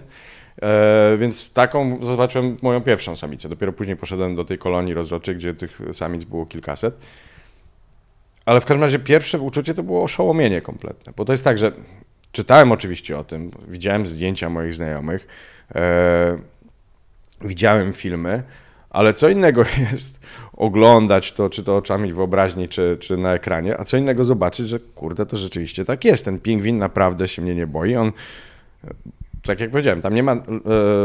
E, 0.62 1.16
więc 1.18 1.52
taką 1.52 1.98
zobaczyłem 2.04 2.56
moją 2.62 2.80
pierwszą 2.80 3.16
samicę. 3.16 3.48
Dopiero 3.48 3.72
później 3.72 3.96
poszedłem 3.96 4.34
do 4.34 4.44
tej 4.44 4.58
kolonii 4.58 4.94
rozrodczej, 4.94 5.36
gdzie 5.36 5.54
tych 5.54 5.80
samic 5.92 6.24
było 6.24 6.46
kilkaset. 6.46 6.96
Ale 8.46 8.60
w 8.60 8.64
każdym 8.64 8.82
razie 8.82 8.98
pierwsze 8.98 9.38
uczucie 9.40 9.74
to 9.74 9.82
było 9.82 10.02
oszołomienie 10.02 10.62
kompletne. 10.62 11.12
Bo 11.16 11.24
to 11.24 11.32
jest 11.32 11.44
tak, 11.44 11.58
że 11.58 11.72
czytałem 12.34 12.72
oczywiście 12.72 13.18
o 13.18 13.24
tym, 13.24 13.50
widziałem 13.68 14.06
zdjęcia 14.06 14.50
moich 14.50 14.74
znajomych, 14.74 15.26
e, 15.74 16.38
widziałem 17.40 17.92
filmy, 17.92 18.42
ale 18.90 19.14
co 19.14 19.28
innego 19.28 19.64
jest 19.92 20.20
oglądać 20.52 21.32
to, 21.32 21.50
czy 21.50 21.64
to 21.64 21.76
oczami 21.76 22.12
wyobraźni, 22.12 22.68
czy, 22.68 22.96
czy 23.00 23.16
na 23.16 23.34
ekranie, 23.34 23.80
a 23.80 23.84
co 23.84 23.96
innego 23.96 24.24
zobaczyć, 24.24 24.68
że 24.68 24.78
kurde, 24.78 25.26
to 25.26 25.36
rzeczywiście 25.36 25.84
tak 25.84 26.04
jest. 26.04 26.24
Ten 26.24 26.38
pingwin 26.38 26.78
naprawdę 26.78 27.28
się 27.28 27.42
mnie 27.42 27.54
nie 27.54 27.66
boi. 27.66 27.96
On 27.96 28.12
tak 29.42 29.60
jak 29.60 29.70
powiedziałem, 29.70 30.02
tam 30.02 30.14
nie 30.14 30.22
ma 30.22 30.32
e, 30.32 30.40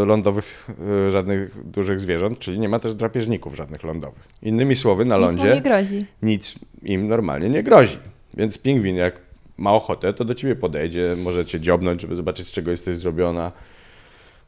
lądowych 0.06 0.70
e, 1.08 1.12
żadnych 1.12 1.70
dużych 1.72 2.00
zwierząt, 2.00 2.39
czyli 2.39 2.60
nie 2.60 2.70
ma 2.70 2.80
też 2.80 2.94
drapieżników 2.94 3.56
żadnych 3.56 3.84
lądowych. 3.84 4.24
Innymi 4.42 4.76
słowy, 4.76 5.06
na 5.06 5.18
Nic 5.18 5.26
lądzie 5.26 5.54
nie 5.54 5.62
grozi. 5.62 6.06
nic 6.22 6.56
im 6.84 7.08
normalnie 7.08 7.50
nie 7.50 7.63
grozi. 7.63 7.98
Więc 8.34 8.58
pingwin, 8.58 8.96
jak 8.96 9.29
ma 9.60 9.74
ochotę, 9.74 10.13
to 10.13 10.26
do 10.26 10.36
ciebie 10.36 10.56
podejdzie, 10.56 11.15
może 11.24 11.45
cię 11.45 11.60
dziobnąć, 11.60 12.02
żeby 12.02 12.15
zobaczyć, 12.15 12.48
z 12.48 12.52
czego 12.52 12.72
jesteś 12.72 12.98
zrobiona. 12.98 13.52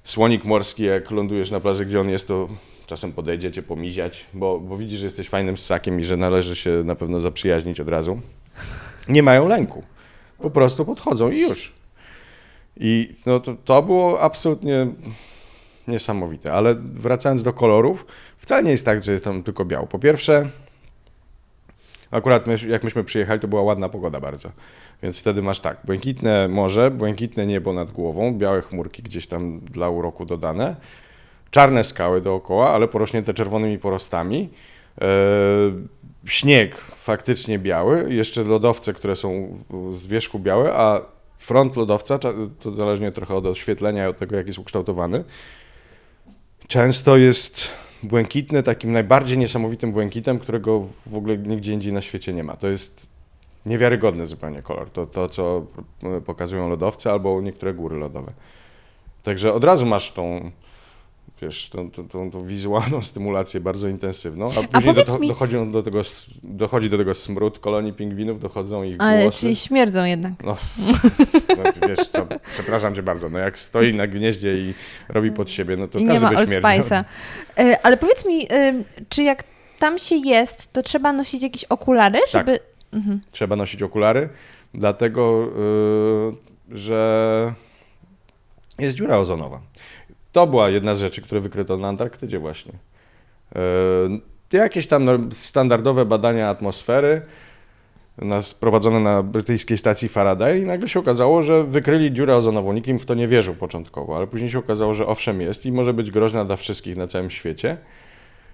Słonik 0.03 0.45
morski, 0.45 0.83
jak 0.83 1.11
lądujesz 1.11 1.51
na 1.51 1.59
plaży, 1.59 1.85
gdzie 1.85 2.01
on 2.01 2.09
jest, 2.09 2.27
to 2.27 2.47
czasem 2.85 3.11
podejdzie 3.11 3.51
cię 3.51 3.63
pomiziać, 3.63 4.25
bo, 4.33 4.59
bo 4.59 4.77
widzi, 4.77 4.97
że 4.97 5.05
jesteś 5.05 5.29
fajnym 5.29 5.57
ssakiem 5.57 5.99
i 5.99 6.03
że 6.03 6.17
należy 6.17 6.55
się 6.55 6.81
na 6.85 6.95
pewno 6.95 7.19
zaprzyjaźnić 7.19 7.79
od 7.79 7.89
razu. 7.89 8.19
Nie 9.07 9.23
mają 9.23 9.47
lęku. 9.47 9.83
Po 10.37 10.49
prostu 10.49 10.85
podchodzą 10.85 11.31
i 11.31 11.39
już. 11.39 11.73
I 12.77 13.15
no 13.25 13.39
to, 13.39 13.55
to 13.65 13.81
było 13.81 14.21
absolutnie 14.21 14.87
niesamowite. 15.87 16.53
Ale 16.53 16.75
wracając 16.75 17.43
do 17.43 17.53
kolorów, 17.53 18.05
wcale 18.37 18.63
nie 18.63 18.71
jest 18.71 18.85
tak, 18.85 19.03
że 19.03 19.11
jest 19.11 19.23
tam 19.23 19.43
tylko 19.43 19.65
biało. 19.65 19.87
Po 19.87 19.99
pierwsze, 19.99 20.49
akurat 22.11 22.47
my, 22.47 22.55
jak 22.67 22.83
myśmy 22.83 23.03
przyjechali, 23.03 23.39
to 23.39 23.47
była 23.47 23.61
ładna 23.61 23.89
pogoda 23.89 24.19
bardzo. 24.19 24.51
Więc 25.03 25.19
wtedy 25.19 25.41
masz 25.41 25.59
tak, 25.59 25.77
błękitne 25.83 26.47
morze, 26.47 26.91
błękitne 26.91 27.47
niebo 27.47 27.73
nad 27.73 27.91
głową, 27.91 28.33
białe 28.37 28.61
chmurki 28.61 29.03
gdzieś 29.03 29.27
tam 29.27 29.59
dla 29.59 29.89
uroku 29.89 30.25
dodane, 30.25 30.75
czarne 31.51 31.83
skały 31.83 32.21
dookoła, 32.21 32.69
ale 32.69 32.87
porośnięte 32.87 33.33
czerwonymi 33.33 33.79
porostami, 33.79 34.49
śnieg 36.25 36.75
faktycznie 36.77 37.59
biały, 37.59 38.13
jeszcze 38.13 38.43
lodowce, 38.43 38.93
które 38.93 39.15
są 39.15 39.57
z 39.93 40.07
wierzchu 40.07 40.39
białe, 40.39 40.73
a 40.73 41.01
front 41.37 41.75
lodowca, 41.75 42.19
to 42.59 42.75
zależnie 42.75 43.11
trochę 43.11 43.35
od 43.35 43.45
oświetlenia 43.45 44.05
i 44.05 44.07
od 44.07 44.17
tego, 44.17 44.35
jak 44.35 44.47
jest 44.47 44.59
ukształtowany, 44.59 45.23
często 46.67 47.17
jest 47.17 47.67
błękitny, 48.03 48.63
takim 48.63 48.91
najbardziej 48.91 49.37
niesamowitym 49.37 49.91
błękitem, 49.91 50.39
którego 50.39 50.87
w 51.05 51.15
ogóle 51.15 51.37
nigdzie 51.37 51.73
indziej 51.73 51.93
na 51.93 52.01
świecie 52.01 52.33
nie 52.33 52.43
ma. 52.43 52.55
To 52.55 52.67
jest 52.67 53.07
niewiarygodny 53.65 54.27
zupełnie 54.27 54.61
kolor. 54.61 54.89
To, 54.89 55.05
to 55.05 55.29
co 55.29 55.65
pokazują 56.25 56.69
lodowce 56.69 57.11
albo 57.11 57.41
niektóre 57.41 57.73
góry 57.73 57.97
lodowe. 57.97 58.31
Także 59.23 59.53
od 59.53 59.63
razu 59.63 59.85
masz 59.85 60.11
tą, 60.11 60.51
wiesz, 61.41 61.69
tą, 61.69 61.91
tą, 61.91 62.07
tą, 62.07 62.31
tą 62.31 62.43
wizualną 62.43 63.01
stymulację 63.11 63.59
bardzo 63.59 63.87
intensywną, 63.87 64.49
a 64.49 64.67
później 64.67 64.99
a 64.99 65.03
do, 65.03 65.19
mi... 65.19 65.27
dochodzi, 65.27 65.55
do 65.71 65.83
tego, 65.83 66.01
dochodzi 66.43 66.89
do 66.89 66.97
tego 66.97 67.13
smród 67.13 67.59
kolonii 67.59 67.93
pingwinów, 67.93 68.39
dochodzą 68.39 68.83
ich 68.83 68.95
Ale 68.99 69.21
głosy. 69.21 69.39
czyli 69.39 69.55
śmierdzą 69.55 70.03
jednak. 70.03 70.33
No, 70.43 70.57
no 71.57 71.87
wiesz 71.87 72.07
co, 72.07 72.27
przepraszam 72.51 72.95
cię 72.95 73.03
bardzo, 73.03 73.29
no 73.29 73.39
jak 73.39 73.59
stoi 73.59 73.93
na 73.93 74.07
gnieździe 74.07 74.57
i 74.57 74.73
robi 75.09 75.31
pod 75.31 75.49
siebie, 75.49 75.77
no 75.77 75.87
to 75.87 75.99
I 75.99 76.05
każdy 76.05 76.25
nie 76.25 76.31
ma 76.31 76.39
Old 76.39 76.49
Spice'a. 76.49 77.03
E, 77.57 77.85
ale 77.85 77.97
powiedz 77.97 78.25
mi, 78.25 78.47
czy 79.09 79.23
jak 79.23 79.43
tam 79.79 79.99
się 79.99 80.15
jest, 80.15 80.73
to 80.73 80.83
trzeba 80.83 81.13
nosić 81.13 81.43
jakieś 81.43 81.63
okulary, 81.63 82.19
tak. 82.19 82.29
żeby... 82.29 82.51
Tak. 82.51 82.71
Mhm. 82.93 83.21
Trzeba 83.31 83.55
nosić 83.55 83.83
okulary, 83.83 84.29
dlatego, 84.73 85.47
y, 86.71 86.77
że 86.77 87.53
jest 88.79 88.95
dziura 88.95 89.17
ozonowa. 89.17 89.61
To 90.31 90.47
była 90.47 90.69
jedna 90.69 90.95
z 90.95 90.99
rzeczy, 90.99 91.21
które 91.21 91.41
wykryto 91.41 91.77
na 91.77 91.87
Antarktydzie 91.87 92.39
właśnie. 92.39 92.73
E, 93.55 94.57
jakieś 94.57 94.87
tam 94.87 95.29
standardowe 95.31 96.05
badania 96.05 96.49
atmosfery 96.49 97.21
prowadzone 98.59 98.99
na 98.99 99.23
brytyjskiej 99.23 99.77
stacji 99.77 100.09
Faraday 100.09 100.59
i 100.59 100.65
nagle 100.65 100.87
się 100.87 100.99
okazało, 100.99 101.41
że 101.41 101.63
wykryli 101.63 102.11
dziurę 102.11 102.35
ozonową. 102.35 102.73
Nikim 102.73 102.99
w 102.99 103.05
to 103.05 103.13
nie 103.13 103.27
wierzył 103.27 103.55
początkowo, 103.55 104.17
ale 104.17 104.27
później 104.27 104.51
się 104.51 104.59
okazało, 104.59 104.93
że 104.93 105.07
owszem 105.07 105.41
jest 105.41 105.65
i 105.65 105.71
może 105.71 105.93
być 105.93 106.11
groźna 106.11 106.45
dla 106.45 106.55
wszystkich 106.55 106.97
na 106.97 107.07
całym 107.07 107.29
świecie. 107.29 107.77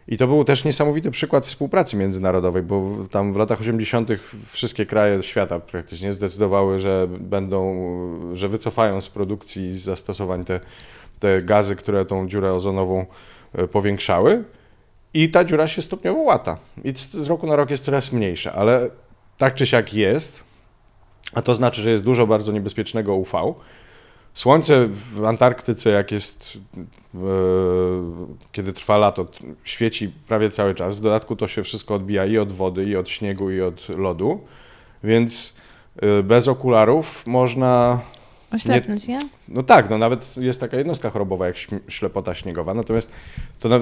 I 0.07 0.17
to 0.17 0.27
był 0.27 0.43
też 0.43 0.65
niesamowity 0.65 1.11
przykład 1.11 1.45
współpracy 1.45 1.97
międzynarodowej, 1.97 2.63
bo 2.63 2.95
tam 3.11 3.33
w 3.33 3.35
latach 3.35 3.59
80. 3.59 4.09
wszystkie 4.51 4.85
kraje 4.85 5.23
świata 5.23 5.59
praktycznie 5.59 6.13
zdecydowały, 6.13 6.79
że 6.79 7.07
będą, 7.19 7.89
że 8.33 8.49
wycofają 8.49 9.01
z 9.01 9.09
produkcji 9.09 9.69
i 9.69 9.77
zastosowań 9.77 10.45
te 10.45 10.59
te 11.19 11.41
gazy, 11.41 11.75
które 11.75 12.05
tą 12.05 12.27
dziurę 12.27 12.53
ozonową 12.53 13.05
e, 13.53 13.67
powiększały. 13.67 14.43
I 15.13 15.29
ta 15.29 15.45
dziura 15.45 15.67
się 15.67 15.81
stopniowo 15.81 16.19
łata. 16.19 16.57
I 16.83 16.93
z 16.95 17.27
roku 17.27 17.47
na 17.47 17.55
rok 17.55 17.69
jest 17.69 17.85
coraz 17.85 18.11
mniejsza, 18.11 18.53
ale 18.53 18.89
tak 19.37 19.55
czy 19.55 19.67
siak 19.67 19.93
jest, 19.93 20.43
a 21.33 21.41
to 21.41 21.55
znaczy, 21.55 21.81
że 21.81 21.91
jest 21.91 22.03
dużo 22.03 22.27
bardzo 22.27 22.51
niebezpiecznego 22.51 23.15
UV. 23.15 23.53
Słońce 24.33 24.87
w 24.87 25.25
Antarktyce, 25.25 25.89
jak 25.89 26.11
jest, 26.11 26.57
e, 27.15 27.19
kiedy 28.51 28.73
trwa 28.73 28.97
lato, 28.97 29.25
świeci 29.63 30.11
prawie 30.27 30.49
cały 30.49 30.75
czas. 30.75 30.95
W 30.95 31.01
dodatku 31.01 31.35
to 31.35 31.47
się 31.47 31.63
wszystko 31.63 31.95
odbija 31.95 32.25
i 32.25 32.37
od 32.37 32.51
wody, 32.51 32.85
i 32.85 32.95
od 32.95 33.09
śniegu, 33.09 33.51
i 33.51 33.61
od 33.61 33.89
lodu. 33.89 34.41
Więc 35.03 35.57
e, 36.01 36.23
bez 36.23 36.47
okularów 36.47 37.27
można 37.27 37.99
Oślepnąć, 38.51 39.07
nie? 39.07 39.17
No 39.47 39.63
tak, 39.63 39.89
no 39.89 39.97
nawet 39.97 40.37
jest 40.37 40.59
taka 40.59 40.77
jednostka 40.77 41.09
chorobowa 41.09 41.47
jak 41.47 41.55
ślepota 41.87 42.35
śniegowa, 42.35 42.73
natomiast 42.73 43.11
to 43.59 43.69
na, 43.69 43.79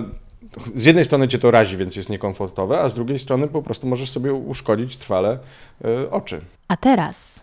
z 0.75 0.85
jednej 0.85 1.05
strony 1.05 1.27
cię 1.27 1.39
to 1.39 1.51
razi, 1.51 1.77
więc 1.77 1.95
jest 1.95 2.09
niekomfortowe, 2.09 2.81
a 2.81 2.89
z 2.89 2.95
drugiej 2.95 3.19
strony 3.19 3.47
po 3.47 3.61
prostu 3.61 3.87
możesz 3.87 4.09
sobie 4.09 4.33
uszkodzić 4.33 4.97
trwale 4.97 5.39
y, 5.85 6.11
oczy. 6.11 6.41
A 6.67 6.77
teraz 6.77 7.39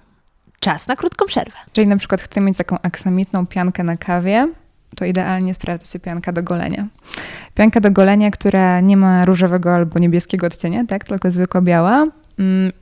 czas 0.61 0.89
na 0.89 0.97
krótką 0.97 1.27
przerwę. 1.27 1.57
Jeżeli 1.77 1.89
na 1.89 1.97
przykład 1.97 2.20
chcę 2.20 2.41
mieć 2.41 2.59
taką 2.59 2.79
aksamitną 2.83 3.47
piankę 3.47 3.85
na 3.85 3.97
kawie, 3.97 4.49
to 4.97 5.05
idealnie 5.05 5.55
sprawdza 5.55 5.87
się 5.87 5.99
pianka 5.99 6.33
do 6.33 6.43
golenia. 6.43 6.87
Pianka 7.55 7.81
do 7.81 7.91
golenia, 7.91 8.31
która 8.31 8.81
nie 8.81 8.97
ma 8.97 9.25
różowego 9.25 9.75
albo 9.75 9.99
niebieskiego 9.99 10.47
odcienia, 10.47 10.85
tak, 10.85 11.05
tylko 11.05 11.31
zwykła 11.31 11.61
biała, 11.61 12.07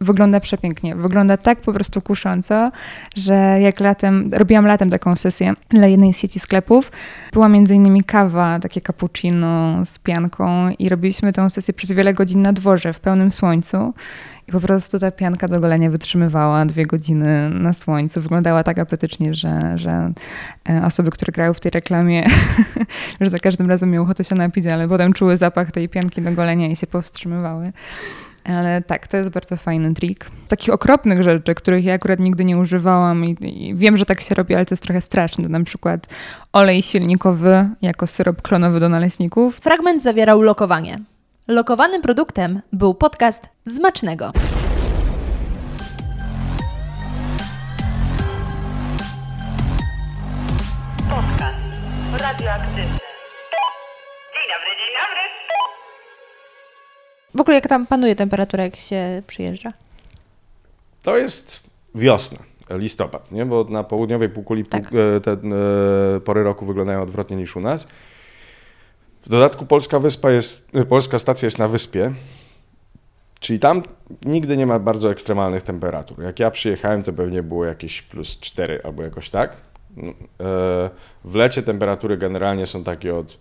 wygląda 0.01 0.41
przepięknie. 0.41 0.97
Wygląda 0.97 1.37
tak 1.37 1.61
po 1.61 1.73
prostu 1.73 2.03
kusząco, 2.03 2.71
że 3.17 3.59
jak 3.61 3.81
latem, 3.81 4.31
robiłam 4.33 4.67
latem 4.67 4.91
taką 4.91 5.17
sesję 5.17 5.55
dla 5.69 5.87
jednej 5.87 6.15
z 6.15 6.19
sieci 6.19 6.41
sklepów, 6.41 6.93
była 7.33 7.49
między 7.49 7.75
innymi 7.75 8.05
kawa, 8.05 8.59
takie 8.59 8.81
cappuccino 8.81 9.85
z 9.85 9.99
pianką 9.99 10.69
i 10.79 10.89
robiliśmy 10.89 11.33
tę 11.33 11.51
sesję 11.51 11.75
przez 11.75 11.93
wiele 11.93 12.15
godzin 12.15 12.43
na 12.43 12.53
dworze, 12.53 12.93
w 12.93 13.01
pełnym 13.01 13.33
słońcu. 13.33 13.95
I 14.49 14.53
po 14.53 14.61
prostu 14.61 14.99
ta 14.99 15.11
pianka 15.11 15.49
do 15.49 15.61
golenia 15.61 15.91
wytrzymywała 15.91 16.67
dwie 16.67 16.87
godziny 16.87 17.51
na 17.51 17.73
słońcu. 17.73 18.21
Wyglądała 18.21 18.63
tak 18.63 18.79
apetycznie, 18.79 19.35
że, 19.35 19.79
że 19.79 20.13
e, 20.69 20.83
osoby, 20.85 21.11
które 21.11 21.33
grały 21.33 21.55
w 21.55 21.61
tej 21.61 21.71
reklamie, 21.71 22.23
że 23.21 23.31
za 23.31 23.39
każdym 23.39 23.69
razem 23.69 23.91
miały 23.91 24.05
ochotę 24.05 24.25
się 24.25 24.35
napić, 24.35 24.67
ale 24.67 24.89
potem 24.89 25.13
czuły 25.13 25.37
zapach 25.37 25.73
tej 25.73 25.89
pianki 25.89 26.23
do 26.23 26.33
golenia 26.33 26.69
i 26.69 26.77
się 26.77 26.87
powstrzymywały. 26.87 27.73
Ale 28.45 28.83
tak, 28.83 29.09
to 29.09 29.17
jest 29.17 29.31
bardzo 29.31 29.57
fajny 29.57 29.95
trik. 29.95 30.31
Takich 30.49 30.75
okropnych 30.75 31.23
rzeczy, 31.23 31.55
których 31.55 31.85
ja 31.85 31.95
akurat 31.95 32.21
nigdy 32.21 32.45
nie 32.45 32.59
używałam 32.59 33.25
i, 33.25 33.37
i, 33.41 33.75
wiem, 33.75 33.97
że 33.97 34.05
tak 34.05 34.21
się 34.21 34.35
robi, 34.35 34.55
ale 34.55 34.67
to 34.67 34.73
jest 34.73 34.83
trochę 34.83 35.01
straszne. 35.01 35.49
Na 35.49 35.65
przykład 35.65 36.07
olej 36.53 36.83
silnikowy 36.83 37.69
jako 37.83 38.07
syrop 38.07 38.43
klonowy 38.43 38.81
do 38.81 38.89
naleśników. 38.89 39.57
Fragment 39.57 40.03
zawierał 40.03 40.43
lokowanie. 40.43 40.99
Lokowanym 41.49 42.03
produktem 42.03 42.61
był 42.73 42.95
podcast 42.95 43.49
Zmacznego. 43.67 44.33
Podcast 51.11 51.57
radioaktywny. 52.21 53.10
W 57.35 57.41
ogóle 57.41 57.55
jak 57.55 57.69
tam 57.69 57.87
panuje 57.87 58.17
temperatura, 58.17 58.65
jak 58.65 58.77
się 58.77 59.23
przyjeżdża? 59.27 59.73
To 61.03 61.17
jest 61.17 61.61
wiosna, 61.95 62.39
listopad, 62.71 63.33
nie? 63.33 63.47
bo 63.47 63.65
na 63.65 63.85
południowej 63.85 64.29
półkuli 64.29 64.65
tak. 64.65 64.93
E, 65.17 65.21
te 65.21 65.33
e, 65.33 66.21
pory 66.21 66.43
roku 66.43 66.67
wyglądają 66.67 67.03
odwrotnie 67.03 67.37
niż 67.37 67.57
u 67.57 67.61
nas. 67.61 67.89
W 69.23 69.29
dodatku 69.29 69.67
polska 69.67 69.99
wyspa 69.99 70.31
jest, 70.31 70.69
e, 70.75 70.85
polska 70.85 71.19
stacja 71.19 71.47
jest 71.47 71.59
na 71.59 71.69
wyspie, 71.69 72.13
czyli 73.41 73.59
tam 73.59 73.83
nigdy 74.25 74.57
nie 74.57 74.67
ma 74.67 74.79
bardzo 74.79 75.11
ekstremalnych 75.11 75.63
temperatur. 75.63 76.23
Jak 76.23 76.41
ja 76.41 76.51
przyjechałem, 76.51 77.03
to 77.03 77.13
pewnie 77.13 77.43
było 77.43 77.65
jakieś 77.65 78.03
plus 78.03 78.41
4 78.41 78.81
albo 78.85 79.03
jakoś 79.03 79.31
tak. 79.31 79.57
W 81.25 81.35
lecie 81.35 81.63
temperatury 81.63 82.17
generalnie 82.17 82.67
są 82.67 82.85
takie 82.85 83.17
od 83.17 83.39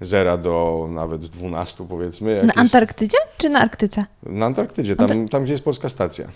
zera 0.00 0.36
do 0.36 0.86
nawet 0.90 1.26
12 1.26 1.86
powiedzmy. 1.88 2.34
na 2.34 2.40
jest... 2.46 2.58
Antarktydzie 2.58 3.18
czy 3.38 3.48
na 3.48 3.60
Arktyce? 3.60 4.04
Na 4.22 4.46
Antarktydzie, 4.46 4.96
tam, 4.96 5.28
tam 5.28 5.44
gdzie 5.44 5.52
jest 5.52 5.64
polska 5.64 5.88
stacja. 5.88 6.28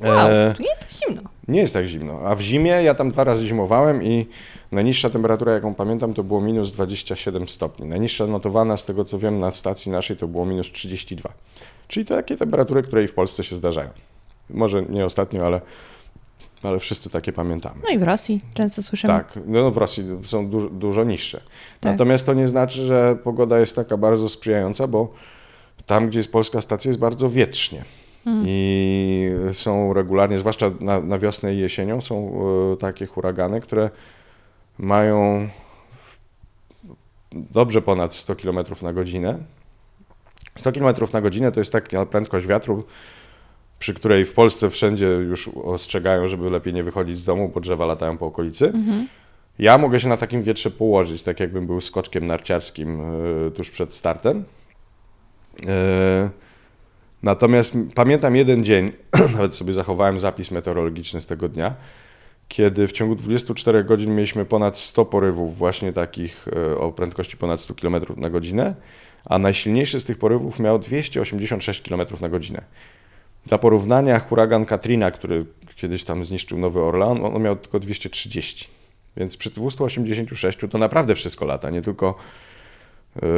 Wow, 0.00 0.30
e... 0.30 0.54
jest 0.58 0.80
tak 0.80 0.90
zimno. 0.90 1.22
Nie 1.48 1.60
jest 1.60 1.74
tak 1.74 1.86
zimno. 1.86 2.20
A 2.24 2.34
w 2.34 2.40
zimie 2.40 2.70
ja 2.70 2.94
tam 2.94 3.10
dwa 3.10 3.24
razy 3.24 3.46
zimowałem 3.46 4.02
i 4.02 4.26
najniższa 4.72 5.10
temperatura, 5.10 5.52
jaką 5.52 5.74
pamiętam, 5.74 6.14
to 6.14 6.24
było 6.24 6.40
minus 6.40 6.72
27 6.72 7.48
stopni. 7.48 7.86
Najniższa 7.86 8.26
notowana, 8.26 8.76
z 8.76 8.84
tego 8.84 9.04
co 9.04 9.18
wiem, 9.18 9.38
na 9.38 9.50
stacji 9.50 9.92
naszej 9.92 10.16
to 10.16 10.28
było 10.28 10.46
minus 10.46 10.72
32. 10.72 11.32
Czyli 11.88 12.06
to 12.06 12.14
takie 12.14 12.36
temperatury, 12.36 12.82
które 12.82 13.04
i 13.04 13.08
w 13.08 13.14
Polsce 13.14 13.44
się 13.44 13.56
zdarzają. 13.56 13.90
Może 14.50 14.82
nie 14.82 15.04
ostatnio, 15.04 15.46
ale 15.46 15.60
ale 16.68 16.78
wszyscy 16.78 17.10
takie 17.10 17.32
pamiętamy. 17.32 17.80
No 17.84 17.90
i 17.90 17.98
w 17.98 18.02
Rosji 18.02 18.40
często 18.54 18.82
słyszymy. 18.82 19.12
Tak, 19.12 19.38
no 19.46 19.70
w 19.70 19.76
Rosji 19.76 20.04
są 20.24 20.48
dużo, 20.48 20.68
dużo 20.68 21.04
niższe. 21.04 21.40
Tak. 21.80 21.92
Natomiast 21.92 22.26
to 22.26 22.34
nie 22.34 22.46
znaczy, 22.46 22.86
że 22.86 23.16
pogoda 23.24 23.58
jest 23.58 23.76
taka 23.76 23.96
bardzo 23.96 24.28
sprzyjająca, 24.28 24.86
bo 24.86 25.12
tam, 25.86 26.08
gdzie 26.08 26.18
jest 26.18 26.32
polska 26.32 26.60
stacja, 26.60 26.88
jest 26.88 27.00
bardzo 27.00 27.30
wietrznie. 27.30 27.84
Hmm. 28.24 28.44
I 28.46 29.30
są 29.52 29.92
regularnie, 29.92 30.38
zwłaszcza 30.38 30.70
na, 30.80 31.00
na 31.00 31.18
wiosnę 31.18 31.54
i 31.54 31.58
jesienią, 31.58 32.00
są 32.00 32.42
y, 32.72 32.76
takie 32.76 33.06
huragany, 33.06 33.60
które 33.60 33.90
mają 34.78 35.48
dobrze 37.32 37.82
ponad 37.82 38.14
100 38.14 38.36
km 38.36 38.58
na 38.82 38.92
godzinę. 38.92 39.38
100 40.56 40.72
km 40.72 40.96
na 41.12 41.20
godzinę 41.20 41.52
to 41.52 41.60
jest 41.60 41.72
taka 41.72 42.06
prędkość 42.06 42.46
wiatru, 42.46 42.84
przy 43.82 43.94
której 43.94 44.24
w 44.24 44.32
Polsce 44.32 44.70
wszędzie 44.70 45.06
już 45.06 45.48
ostrzegają, 45.48 46.28
żeby 46.28 46.50
lepiej 46.50 46.74
nie 46.74 46.82
wychodzić 46.82 47.18
z 47.18 47.24
domu, 47.24 47.48
bo 47.54 47.60
drzewa 47.60 47.86
latają 47.86 48.18
po 48.18 48.26
okolicy. 48.26 48.66
Mhm. 48.66 49.08
Ja 49.58 49.78
mogę 49.78 50.00
się 50.00 50.08
na 50.08 50.16
takim 50.16 50.42
wietrze 50.42 50.70
położyć, 50.70 51.22
tak 51.22 51.40
jakbym 51.40 51.66
był 51.66 51.80
skoczkiem 51.80 52.26
narciarskim 52.26 53.00
y, 53.46 53.50
tuż 53.50 53.70
przed 53.70 53.94
startem. 53.94 54.44
Y, 55.60 55.64
natomiast 57.22 57.76
pamiętam 57.94 58.36
jeden 58.36 58.64
dzień, 58.64 58.92
nawet 59.36 59.54
sobie 59.54 59.72
zachowałem 59.72 60.18
zapis 60.18 60.50
meteorologiczny 60.50 61.20
z 61.20 61.26
tego 61.26 61.48
dnia, 61.48 61.74
kiedy 62.48 62.86
w 62.86 62.92
ciągu 62.92 63.14
24 63.14 63.84
godzin 63.84 64.14
mieliśmy 64.14 64.44
ponad 64.44 64.78
100 64.78 65.04
porywów, 65.04 65.58
właśnie 65.58 65.92
takich 65.92 66.48
y, 66.48 66.78
o 66.78 66.92
prędkości 66.92 67.36
ponad 67.36 67.60
100 67.60 67.74
km 67.74 67.96
na 68.16 68.30
godzinę, 68.30 68.74
a 69.24 69.38
najsilniejszy 69.38 70.00
z 70.00 70.04
tych 70.04 70.18
porywów 70.18 70.60
miał 70.60 70.78
286 70.78 71.82
km 71.88 72.02
na 72.20 72.28
godzinę. 72.28 72.62
Dla 73.46 73.58
porównania 73.58 74.18
huragan 74.18 74.66
Katrina, 74.66 75.10
który 75.10 75.44
kiedyś 75.76 76.04
tam 76.04 76.24
zniszczył 76.24 76.58
Nowy 76.58 76.80
Orlean, 76.80 77.24
on 77.24 77.42
miał 77.42 77.56
tylko 77.56 77.80
230. 77.80 78.68
Więc 79.16 79.36
przy 79.36 79.50
286 79.50 80.58
to 80.70 80.78
naprawdę 80.78 81.14
wszystko 81.14 81.44
lata, 81.44 81.70
nie 81.70 81.82
tylko 81.82 82.14
yy, 83.22 83.28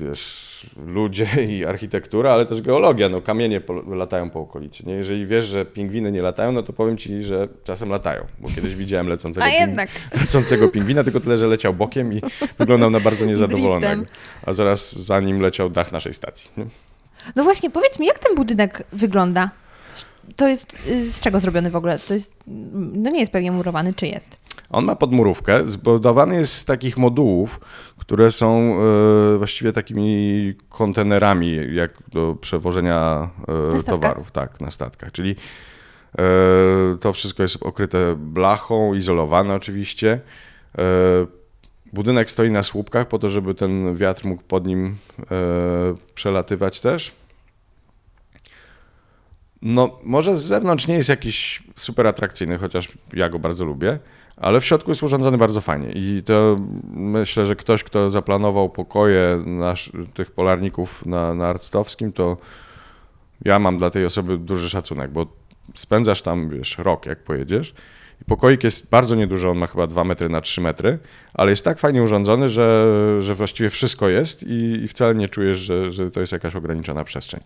wiesz, 0.00 0.46
ludzie 0.86 1.26
i 1.48 1.64
architektura, 1.64 2.32
ale 2.32 2.46
też 2.46 2.62
geologia. 2.62 3.08
No, 3.08 3.22
kamienie 3.22 3.60
po, 3.60 3.72
latają 3.72 4.30
po 4.30 4.40
okolicy. 4.40 4.86
Nie? 4.86 4.92
Jeżeli 4.92 5.26
wiesz, 5.26 5.44
że 5.44 5.64
pingwiny 5.64 6.12
nie 6.12 6.22
latają, 6.22 6.52
no 6.52 6.62
to 6.62 6.72
powiem 6.72 6.96
ci, 6.96 7.22
że 7.22 7.48
czasem 7.64 7.88
latają, 7.88 8.26
bo 8.38 8.48
kiedyś 8.48 8.74
widziałem 8.74 9.08
lecącego, 9.08 9.46
jednak. 9.60 9.88
lecącego 10.20 10.68
pingwina, 10.68 11.04
tylko 11.04 11.20
tyle, 11.20 11.36
że 11.36 11.46
leciał 11.46 11.74
bokiem 11.74 12.12
i 12.12 12.20
wyglądał 12.58 12.90
na 12.90 13.00
bardzo 13.00 13.26
niezadowolonego. 13.26 14.02
A 14.46 14.52
zaraz 14.52 15.04
za 15.04 15.20
nim 15.20 15.40
leciał 15.40 15.70
dach 15.70 15.92
naszej 15.92 16.14
stacji. 16.14 16.50
Nie? 16.56 16.66
No 17.36 17.44
właśnie, 17.44 17.70
powiedz 17.70 17.98
mi, 17.98 18.06
jak 18.06 18.18
ten 18.18 18.34
budynek 18.34 18.82
wygląda? 18.92 19.50
To 20.36 20.48
jest 20.48 20.78
y, 20.88 21.10
z 21.10 21.20
czego 21.20 21.40
zrobiony 21.40 21.70
w 21.70 21.76
ogóle? 21.76 21.98
To 21.98 22.14
jest, 22.14 22.32
no 22.46 23.10
nie 23.10 23.20
jest 23.20 23.32
pewnie 23.32 23.52
murowany, 23.52 23.94
czy 23.94 24.06
jest? 24.06 24.38
On 24.70 24.84
ma 24.84 24.96
podmurówkę, 24.96 25.68
zbudowany 25.68 26.36
jest 26.36 26.52
z 26.52 26.64
takich 26.64 26.96
modułów, 26.96 27.60
które 27.98 28.30
są 28.30 28.76
e, 29.34 29.38
właściwie 29.38 29.72
takimi 29.72 30.54
kontenerami, 30.68 31.74
jak 31.74 31.90
do 32.12 32.36
przewożenia 32.40 33.30
e, 33.78 33.82
towarów, 33.82 34.30
tak, 34.30 34.60
na 34.60 34.70
statkach. 34.70 35.12
Czyli 35.12 35.36
e, 36.18 36.22
to 37.00 37.12
wszystko 37.12 37.42
jest 37.42 37.62
okryte 37.62 38.14
blachą, 38.16 38.94
izolowane 38.94 39.54
oczywiście. 39.54 40.20
Budynek 41.92 42.30
stoi 42.30 42.50
na 42.50 42.62
słupkach 42.62 43.08
po 43.08 43.18
to, 43.18 43.28
żeby 43.28 43.54
ten 43.54 43.96
wiatr 43.96 44.24
mógł 44.24 44.42
pod 44.42 44.66
nim 44.66 44.96
e, 45.20 45.24
przelatywać 46.14 46.80
też. 46.80 47.12
No, 49.62 49.98
może 50.04 50.36
z 50.36 50.42
zewnątrz 50.42 50.86
nie 50.86 50.94
jest 50.94 51.08
jakiś 51.08 51.62
super 51.76 52.06
atrakcyjny, 52.06 52.58
chociaż 52.58 52.88
ja 53.12 53.28
go 53.28 53.38
bardzo 53.38 53.64
lubię, 53.64 53.98
ale 54.36 54.60
w 54.60 54.64
środku 54.64 54.90
jest 54.90 55.02
urządzony 55.02 55.38
bardzo 55.38 55.60
fajnie. 55.60 55.92
I 55.94 56.22
to 56.26 56.56
myślę, 56.92 57.46
że 57.46 57.56
ktoś, 57.56 57.84
kto 57.84 58.10
zaplanował 58.10 58.70
pokoje 58.70 59.42
nasz, 59.46 59.92
tych 60.14 60.30
polarników 60.30 61.06
na, 61.06 61.34
na 61.34 61.48
Arctowskim, 61.48 62.12
to 62.12 62.36
ja 63.44 63.58
mam 63.58 63.78
dla 63.78 63.90
tej 63.90 64.04
osoby 64.04 64.38
duży 64.38 64.70
szacunek, 64.70 65.10
bo 65.10 65.26
spędzasz 65.74 66.22
tam, 66.22 66.48
wiesz, 66.48 66.78
rok, 66.78 67.06
jak 67.06 67.24
pojedziesz. 67.24 67.74
Pokoik 68.26 68.64
jest 68.64 68.90
bardzo 68.90 69.14
nieduży, 69.14 69.48
on 69.48 69.58
ma 69.58 69.66
chyba 69.66 69.86
2 69.86 70.04
metry 70.04 70.28
na 70.28 70.40
3 70.40 70.60
metry, 70.60 70.98
ale 71.34 71.50
jest 71.50 71.64
tak 71.64 71.78
fajnie 71.78 72.02
urządzony, 72.02 72.48
że, 72.48 72.86
że 73.20 73.34
właściwie 73.34 73.70
wszystko 73.70 74.08
jest 74.08 74.42
i, 74.42 74.80
i 74.84 74.88
wcale 74.88 75.14
nie 75.14 75.28
czujesz, 75.28 75.58
że, 75.58 75.90
że 75.90 76.10
to 76.10 76.20
jest 76.20 76.32
jakaś 76.32 76.56
ograniczona 76.56 77.04
przestrzeń. 77.04 77.40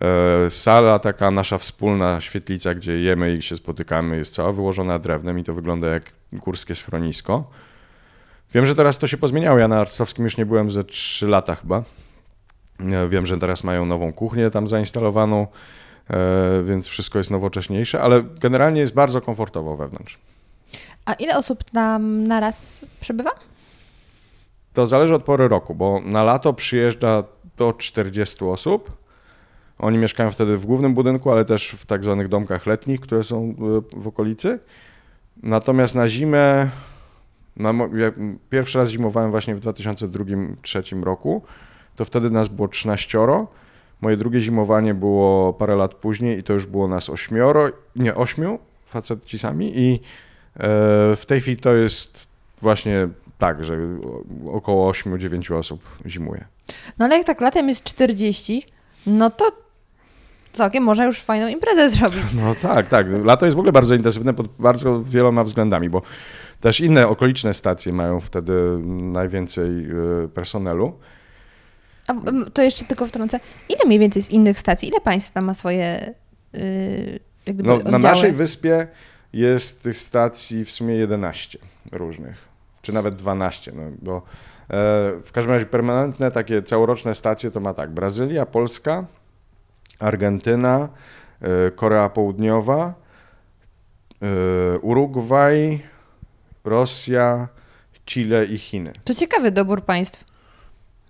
E, 0.00 0.50
Sala 0.50 0.98
taka 0.98 1.30
nasza 1.30 1.58
wspólna 1.58 2.20
świetlica, 2.20 2.74
gdzie 2.74 3.00
jemy 3.00 3.34
i 3.34 3.42
się 3.42 3.56
spotykamy, 3.56 4.16
jest 4.16 4.34
cała 4.34 4.52
wyłożona 4.52 4.98
drewnem 4.98 5.38
i 5.38 5.44
to 5.44 5.54
wygląda 5.54 5.88
jak 5.88 6.02
górskie 6.32 6.74
schronisko. 6.74 7.50
Wiem, 8.54 8.66
że 8.66 8.74
teraz 8.74 8.98
to 8.98 9.06
się 9.06 9.16
pozmieniało. 9.16 9.58
Ja 9.58 9.68
na 9.68 9.80
Arcowskim 9.80 10.24
już 10.24 10.36
nie 10.36 10.46
byłem 10.46 10.70
ze 10.70 10.84
3 10.84 11.28
lata 11.28 11.54
chyba. 11.54 11.82
E, 12.80 13.08
Wiem, 13.08 13.26
że 13.26 13.38
teraz 13.38 13.64
mają 13.64 13.86
nową 13.86 14.12
kuchnię 14.12 14.50
tam 14.50 14.66
zainstalowaną, 14.66 15.46
więc 16.64 16.88
wszystko 16.88 17.18
jest 17.18 17.30
nowocześniejsze, 17.30 18.00
ale 18.00 18.22
generalnie 18.22 18.80
jest 18.80 18.94
bardzo 18.94 19.20
komfortowo 19.20 19.76
wewnątrz. 19.76 20.18
A 21.04 21.12
ile 21.12 21.38
osób 21.38 21.64
tam 21.64 22.24
naraz 22.24 22.84
przebywa? 23.00 23.30
To 24.72 24.86
zależy 24.86 25.14
od 25.14 25.22
pory 25.24 25.48
roku, 25.48 25.74
bo 25.74 26.00
na 26.04 26.24
lato 26.24 26.52
przyjeżdża 26.52 27.24
do 27.56 27.72
40 27.72 28.44
osób. 28.44 28.96
Oni 29.78 29.98
mieszkają 29.98 30.30
wtedy 30.30 30.56
w 30.56 30.66
głównym 30.66 30.94
budynku, 30.94 31.30
ale 31.30 31.44
też 31.44 31.70
w 31.70 31.86
tak 31.86 32.04
zwanych 32.04 32.28
domkach 32.28 32.66
letnich, 32.66 33.00
które 33.00 33.22
są 33.22 33.54
y, 33.96 34.00
w 34.00 34.08
okolicy. 34.08 34.58
Natomiast 35.42 35.94
na 35.94 36.08
zimę, 36.08 36.70
na, 37.56 37.70
ja 37.70 38.12
pierwszy 38.50 38.78
raz 38.78 38.90
zimowałem 38.90 39.30
właśnie 39.30 39.54
w 39.54 39.60
2002-2003 39.60 41.02
roku, 41.02 41.42
to 41.96 42.04
wtedy 42.04 42.30
nas 42.30 42.48
było 42.48 42.68
13. 42.68 43.18
Moje 44.00 44.16
drugie 44.16 44.40
zimowanie 44.40 44.94
było 44.94 45.52
parę 45.52 45.76
lat 45.76 45.94
później 45.94 46.38
i 46.38 46.42
to 46.42 46.52
już 46.52 46.66
było 46.66 46.88
nas 46.88 47.10
ośmioro, 47.10 47.70
nie 47.96 48.14
ośmiu, 48.14 48.58
faceci 48.86 49.38
sami 49.38 49.78
i 49.78 49.94
e, 49.94 50.00
w 51.16 51.22
tej 51.26 51.40
chwili 51.40 51.56
to 51.56 51.74
jest 51.74 52.26
właśnie 52.62 53.08
tak, 53.38 53.64
że 53.64 53.78
około 54.52 54.92
8-9 54.92 55.54
osób 55.54 55.80
zimuje. 56.06 56.44
No 56.98 57.04
ale 57.04 57.16
jak 57.16 57.26
tak 57.26 57.40
latem 57.40 57.68
jest 57.68 57.84
40, 57.84 58.66
no 59.06 59.30
to 59.30 59.66
całkiem 60.52 60.84
można 60.84 61.04
już 61.04 61.20
fajną 61.20 61.48
imprezę 61.48 61.90
zrobić. 61.96 62.32
No 62.34 62.54
tak, 62.62 62.88
tak. 62.88 63.06
Lato 63.24 63.44
jest 63.44 63.56
w 63.56 63.58
ogóle 63.58 63.72
bardzo 63.72 63.94
intensywne 63.94 64.34
pod 64.34 64.46
bardzo 64.58 65.02
wieloma 65.02 65.44
względami, 65.44 65.90
bo 65.90 66.02
też 66.60 66.80
inne 66.80 67.08
okoliczne 67.08 67.54
stacje 67.54 67.92
mają 67.92 68.20
wtedy 68.20 68.78
najwięcej 68.86 69.70
y, 70.24 70.28
personelu. 70.28 70.92
A 72.06 72.14
to 72.52 72.62
jeszcze 72.62 72.84
tylko 72.84 73.06
wtrącę. 73.06 73.40
Ile 73.68 73.84
mniej 73.86 73.98
więcej 73.98 74.22
z 74.22 74.30
innych 74.30 74.58
stacji? 74.58 74.88
Ile 74.88 75.00
państw 75.00 75.32
tam 75.32 75.44
ma 75.44 75.54
swoje 75.54 76.14
yy, 76.52 77.20
jak 77.46 77.56
gdyby 77.56 77.68
No, 77.68 77.78
na 77.90 77.98
naszej 77.98 78.32
wyspie 78.32 78.86
jest 79.32 79.82
tych 79.82 79.98
stacji 79.98 80.64
w 80.64 80.72
sumie 80.72 80.94
11 80.94 81.58
różnych, 81.92 82.48
czy 82.82 82.92
nawet 82.92 83.14
12, 83.14 83.72
no, 83.74 83.82
bo 84.02 84.16
e, 84.16 84.22
w 85.22 85.30
każdym 85.32 85.52
razie 85.52 85.66
permanentne 85.66 86.30
takie 86.30 86.62
całoroczne 86.62 87.14
stacje 87.14 87.50
to 87.50 87.60
ma 87.60 87.74
tak 87.74 87.90
Brazylia, 87.90 88.46
Polska, 88.46 89.04
Argentyna, 89.98 90.88
e, 91.40 91.70
Korea 91.70 92.08
Południowa, 92.08 92.94
e, 94.22 94.78
Urugwaj, 94.78 95.82
Rosja, 96.64 97.48
Chile 98.06 98.44
i 98.44 98.58
Chiny. 98.58 98.92
To 99.04 99.14
ciekawy 99.14 99.50
dobór 99.50 99.84
państw. 99.84 100.24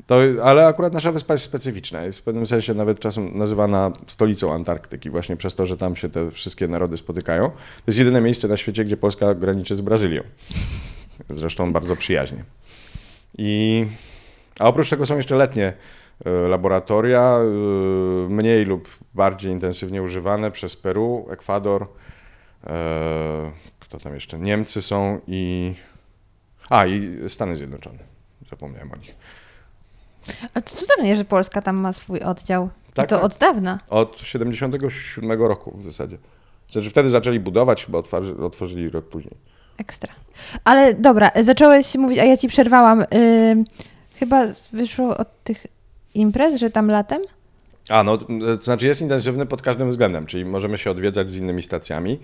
To, 0.07 0.19
ale 0.43 0.67
akurat 0.67 0.93
nasza 0.93 1.13
wyspa 1.13 1.35
jest 1.35 1.45
specyficzna. 1.45 2.03
Jest 2.03 2.19
w 2.19 2.23
pewnym 2.23 2.47
sensie 2.47 2.75
nawet 2.75 3.01
czasem 3.01 3.39
nazywana 3.39 3.93
stolicą 4.07 4.55
Antarktyki, 4.55 5.11
właśnie 5.11 5.37
przez 5.37 5.55
to, 5.55 5.67
że 5.67 5.77
tam 5.77 5.97
się 5.97 6.09
te 6.09 6.31
wszystkie 6.31 6.69
narody 6.69 6.97
spotykają. 6.97 7.51
To 7.51 7.85
jest 7.87 7.99
jedyne 7.99 8.21
miejsce 8.21 8.49
na 8.49 8.57
świecie, 8.57 8.85
gdzie 8.85 8.97
Polska 8.97 9.35
graniczy 9.35 9.75
z 9.75 9.81
Brazylią. 9.81 10.23
Zresztą 11.31 11.73
bardzo 11.73 11.97
przyjaźnie. 11.97 12.45
I, 13.39 13.87
a 14.59 14.65
oprócz 14.65 14.91
tego 14.91 15.07
są 15.07 15.17
jeszcze 15.17 15.37
letnie 15.37 15.73
e, 16.25 16.31
laboratoria, 16.31 17.39
e, 17.39 17.45
mniej 18.29 18.65
lub 18.65 18.89
bardziej 19.15 19.53
intensywnie 19.53 20.03
używane 20.03 20.51
przez 20.51 20.77
Peru, 20.77 21.27
Ekwador, 21.31 21.87
e, 22.67 23.53
kto 23.81 23.99
tam 23.99 24.15
jeszcze? 24.15 24.39
Niemcy 24.39 24.83
są 24.83 25.21
i. 25.27 25.75
A, 26.71 26.87
i 26.87 27.19
Stany 27.29 27.57
Zjednoczone. 27.57 27.99
Zapomniałem 28.51 28.93
o 28.93 28.97
nich. 28.97 29.15
Ale 30.55 30.63
to 30.63 30.77
cudownie, 30.77 31.17
że 31.17 31.25
Polska 31.25 31.63
tam 31.63 31.77
ma 31.77 31.93
swój 31.93 32.21
oddział. 32.21 32.69
Tak, 32.95 33.07
I 33.07 33.09
to 33.09 33.17
tak. 33.17 33.25
od 33.25 33.39
dawna. 33.39 33.79
Od 33.89 34.21
77 34.21 35.43
roku 35.43 35.77
w 35.79 35.85
zasadzie. 35.85 36.19
Znaczy 36.69 36.91
wtedy 36.91 37.11
zaczęli 37.11 37.41
budować, 37.41 37.87
chyba 37.87 37.99
otwarzy, 37.99 38.37
otworzyli 38.37 38.91
rok 38.91 39.05
później. 39.05 39.35
Ekstra. 39.79 40.15
Ale 40.65 40.95
dobra, 40.95 41.31
zacząłeś 41.43 41.95
mówić, 41.95 42.19
a 42.19 42.25
ja 42.25 42.37
ci 42.37 42.49
przerwałam. 42.49 43.05
Ym, 43.51 43.65
chyba 44.15 44.43
wyszło 44.73 45.17
od 45.17 45.29
tych 45.45 45.67
imprez, 46.15 46.61
że 46.61 46.71
tam 46.71 46.91
latem? 46.91 47.23
A, 47.89 48.03
no, 48.03 48.19
to 48.19 48.63
znaczy 48.63 48.87
jest 48.87 49.03
intensywny 49.03 49.47
pod 49.47 49.63
każdym 49.63 49.91
względem, 49.91 50.27
czyli 50.27 50.45
możemy 50.45 50.79
się 50.79 50.91
odwiedzać 50.91 51.31
z 51.31 51.37
innymi 51.37 51.63
stacjami. 51.63 52.19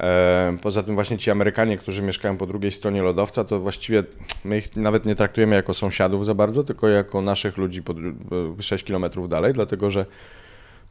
E, 0.00 0.56
Poza 0.62 0.82
tym 0.82 0.94
właśnie 0.94 1.18
ci 1.18 1.30
Amerykanie, 1.30 1.78
którzy 1.78 2.02
mieszkają 2.02 2.36
po 2.36 2.46
drugiej 2.46 2.72
stronie 2.72 3.02
lodowca, 3.02 3.44
to 3.44 3.60
właściwie 3.60 4.02
my 4.44 4.58
ich 4.58 4.76
nawet 4.76 5.06
nie 5.06 5.14
traktujemy 5.14 5.56
jako 5.56 5.74
sąsiadów 5.74 6.26
za 6.26 6.34
bardzo, 6.34 6.64
tylko 6.64 6.88
jako 6.88 7.20
naszych 7.22 7.56
ludzi 7.56 7.82
po, 7.82 7.94
dru- 7.94 8.14
6 8.62 8.84
kilometrów 8.84 9.28
dalej, 9.28 9.52
dlatego 9.52 9.90
że 9.90 10.06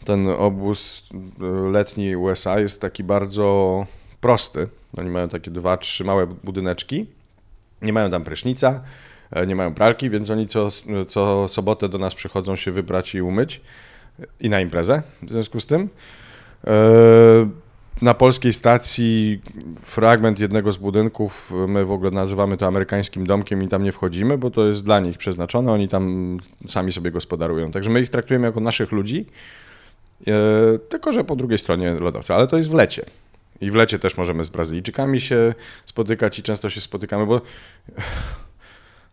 ten 0.06 0.28
obóz 0.28 1.10
e, 1.42 1.72
letni 1.72 2.16
USA 2.16 2.60
jest 2.60 2.82
taki 2.82 3.04
bardzo 3.04 3.86
prosty. 4.22 4.68
Oni 4.98 5.10
mają 5.10 5.30
takie 5.30 5.52
dwa, 5.52 5.78
trzy 5.78 6.04
małe 6.04 6.28
budyneczki. 6.28 7.06
Nie 7.82 7.94
mają 7.94 8.12
tam 8.12 8.24
prysznica, 8.24 8.84
e, 9.32 9.48
nie 9.48 9.56
mają 9.56 9.74
pralki, 9.74 10.10
więc 10.10 10.30
oni 10.30 10.48
co, 10.48 10.68
co 11.08 11.48
sobotę 11.48 11.90
do 11.90 11.98
nas 11.98 12.16
przychodzą 12.16 12.56
się 12.56 12.72
wybrać 12.72 13.16
i 13.16 13.22
umyć 13.22 13.62
i 14.40 14.50
na 14.50 14.62
imprezę 14.62 15.02
w 15.22 15.32
związku 15.32 15.60
z 15.60 15.66
tym. 15.66 15.90
E, 16.68 17.50
Na 18.02 18.14
polskiej 18.14 18.54
stacji 18.54 19.42
fragment 19.82 20.40
jednego 20.40 20.72
z 20.72 20.78
budynków, 20.78 21.52
my 21.68 21.86
w 21.86 21.92
ogóle 21.92 22.12
nazywamy 22.12 22.58
to 22.58 22.68
amerykańskim 22.68 23.28
domkiem 23.28 23.64
i 23.64 23.68
tam 23.68 23.84
nie 23.84 23.92
wchodzimy, 23.92 24.38
bo 24.38 24.52
to 24.52 24.66
jest 24.66 24.86
dla 24.86 25.00
nich 25.00 25.18
przeznaczone, 25.18 25.72
oni 25.72 25.88
tam 25.88 26.38
sami 26.66 26.92
sobie 26.92 27.12
gospodarują. 27.12 27.72
Także 27.72 27.90
my 27.90 28.02
ich 28.02 28.10
traktujemy 28.10 28.48
jako 28.48 28.60
naszych 28.60 28.92
ludzi, 28.92 29.26
e, 30.28 30.34
tylko 30.90 31.14
że 31.14 31.24
po 31.24 31.36
drugiej 31.36 31.58
stronie 31.58 31.94
lodowca, 31.94 32.36
ale 32.36 32.48
to 32.48 32.58
jest 32.58 32.70
w 32.70 32.74
lecie. 32.74 33.06
I 33.62 33.72
w 33.72 33.76
lecie 33.76 34.00
też 34.00 34.18
możemy 34.18 34.44
z 34.44 34.50
Brazylijczykami 34.50 35.20
się 35.20 35.54
spotykać 35.86 36.40
i 36.40 36.44
często 36.44 36.70
się 36.70 36.82
spotykamy, 36.82 37.26
bo 37.26 37.42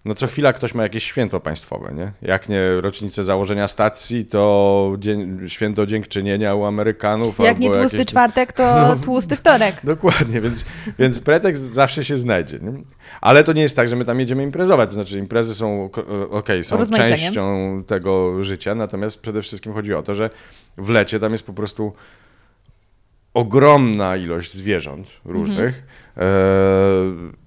no 0.04 0.14
co 0.14 0.26
chwila 0.26 0.52
ktoś 0.52 0.74
ma 0.74 0.82
jakieś 0.82 1.04
święto 1.04 1.40
państwowe, 1.40 1.92
nie? 1.94 2.12
Jak 2.22 2.48
nie 2.48 2.80
rocznicę 2.80 3.22
założenia 3.22 3.68
stacji, 3.68 4.24
to 4.24 4.94
dzień, 4.98 5.48
święto 5.48 5.86
dziękczynienia 5.86 6.54
u 6.54 6.64
Amerykanów. 6.64 7.38
Jak 7.38 7.58
nie 7.58 7.70
tłusty 7.70 7.96
jakieś... 7.96 8.10
czwartek, 8.10 8.52
to 8.52 8.64
tłusty 9.04 9.36
wtorek. 9.36 9.80
Dokładnie, 9.84 10.40
więc, 10.40 10.64
więc 10.98 11.20
pretekst 11.20 11.74
zawsze 11.74 12.04
się 12.04 12.16
znajdzie. 12.16 12.58
Nie? 12.58 12.72
Ale 13.20 13.44
to 13.44 13.52
nie 13.52 13.62
jest 13.62 13.76
tak, 13.76 13.88
że 13.88 13.96
my 13.96 14.04
tam 14.04 14.20
jedziemy 14.20 14.42
imprezować, 14.42 14.88
to 14.88 14.94
znaczy 14.94 15.18
imprezy 15.18 15.54
są, 15.54 15.90
okay, 16.30 16.64
są 16.64 16.86
częścią 16.86 17.82
tego 17.86 18.44
życia, 18.44 18.74
natomiast 18.74 19.20
przede 19.20 19.42
wszystkim 19.42 19.72
chodzi 19.72 19.94
o 19.94 20.02
to, 20.02 20.14
że 20.14 20.30
w 20.76 20.88
lecie 20.88 21.20
tam 21.20 21.32
jest 21.32 21.46
po 21.46 21.52
prostu 21.52 21.92
ogromna 23.34 24.16
ilość 24.16 24.52
zwierząt 24.52 25.06
różnych. 25.24 25.82
Mhm. 26.16 27.30
E 27.30 27.43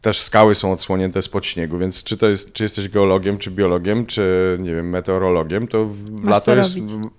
też 0.00 0.20
skały 0.20 0.54
są 0.54 0.72
odsłonięte 0.72 1.22
spod 1.22 1.46
śniegu, 1.46 1.78
więc 1.78 2.04
czy 2.04 2.16
to 2.16 2.28
jest, 2.28 2.52
czy 2.52 2.62
jesteś 2.62 2.88
geologiem, 2.88 3.38
czy 3.38 3.50
biologiem, 3.50 4.06
czy 4.06 4.56
nie 4.60 4.74
wiem, 4.74 4.88
meteorologiem, 4.88 5.68
to 5.68 5.84
w 5.86 6.24
lato 6.24 6.56
jest 6.56 6.78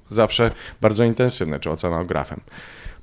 zawsze 0.09 0.51
bardzo 0.81 1.03
intensywne, 1.03 1.59
czy 1.59 1.71
oceanografem. 1.71 2.41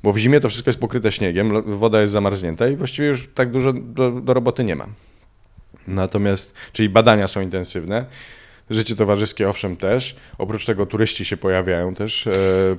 Bo 0.03 0.12
w 0.12 0.18
zimie 0.18 0.41
to 0.41 0.49
wszystko 0.49 0.68
jest 0.68 0.81
pokryte 0.81 1.12
śniegiem, 1.12 1.79
woda 1.79 2.01
jest 2.01 2.12
zamarznięta 2.12 2.68
i 2.68 2.76
właściwie 2.76 3.09
już 3.09 3.29
tak 3.35 3.51
dużo 3.51 3.72
do, 3.72 4.11
do 4.11 4.35
roboty 4.35 4.64
nie 4.64 4.76
ma. 4.76 4.87
Natomiast, 5.87 6.55
czyli 6.72 6.89
badania 6.89 7.29
są 7.29 7.41
intensywne. 7.41 8.05
Życie 8.71 8.97
towarzyskie 8.97 9.49
owszem 9.49 9.77
też. 9.77 10.16
Oprócz 10.39 10.66
tego 10.66 10.87
turyści 10.87 11.25
się 11.25 11.37
pojawiają 11.37 11.95
też, 11.95 12.27
e, 12.27 12.33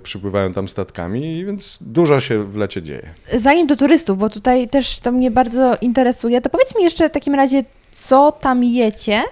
przypływają 0.04 0.54
tam 0.54 0.68
statkami, 0.68 1.46
więc 1.46 1.78
dużo 1.82 2.20
się 2.20 2.44
w 2.44 2.56
lecie 2.56 2.82
dzieje. 2.82 3.14
Zanim 3.34 3.68
do 3.68 3.76
turystów, 3.76 4.18
bo 4.18 4.30
tutaj 4.30 4.68
też 4.68 5.00
to 5.00 5.12
mnie 5.12 5.32
bardzo 5.32 5.78
interesuje, 5.82 6.42
to 6.42 6.50
powiedz 6.50 6.76
mi 6.76 6.84
jeszcze 6.84 7.10
w 7.10 7.12
takim 7.12 7.36
razie, 7.36 7.64
co 7.92 8.32
tam 8.32 8.64
jecie 8.64 9.24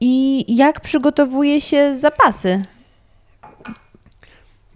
i 0.00 0.44
jak 0.56 0.80
przygotowuje 0.80 1.60
się 1.60 1.98
zapasy? 1.98 2.64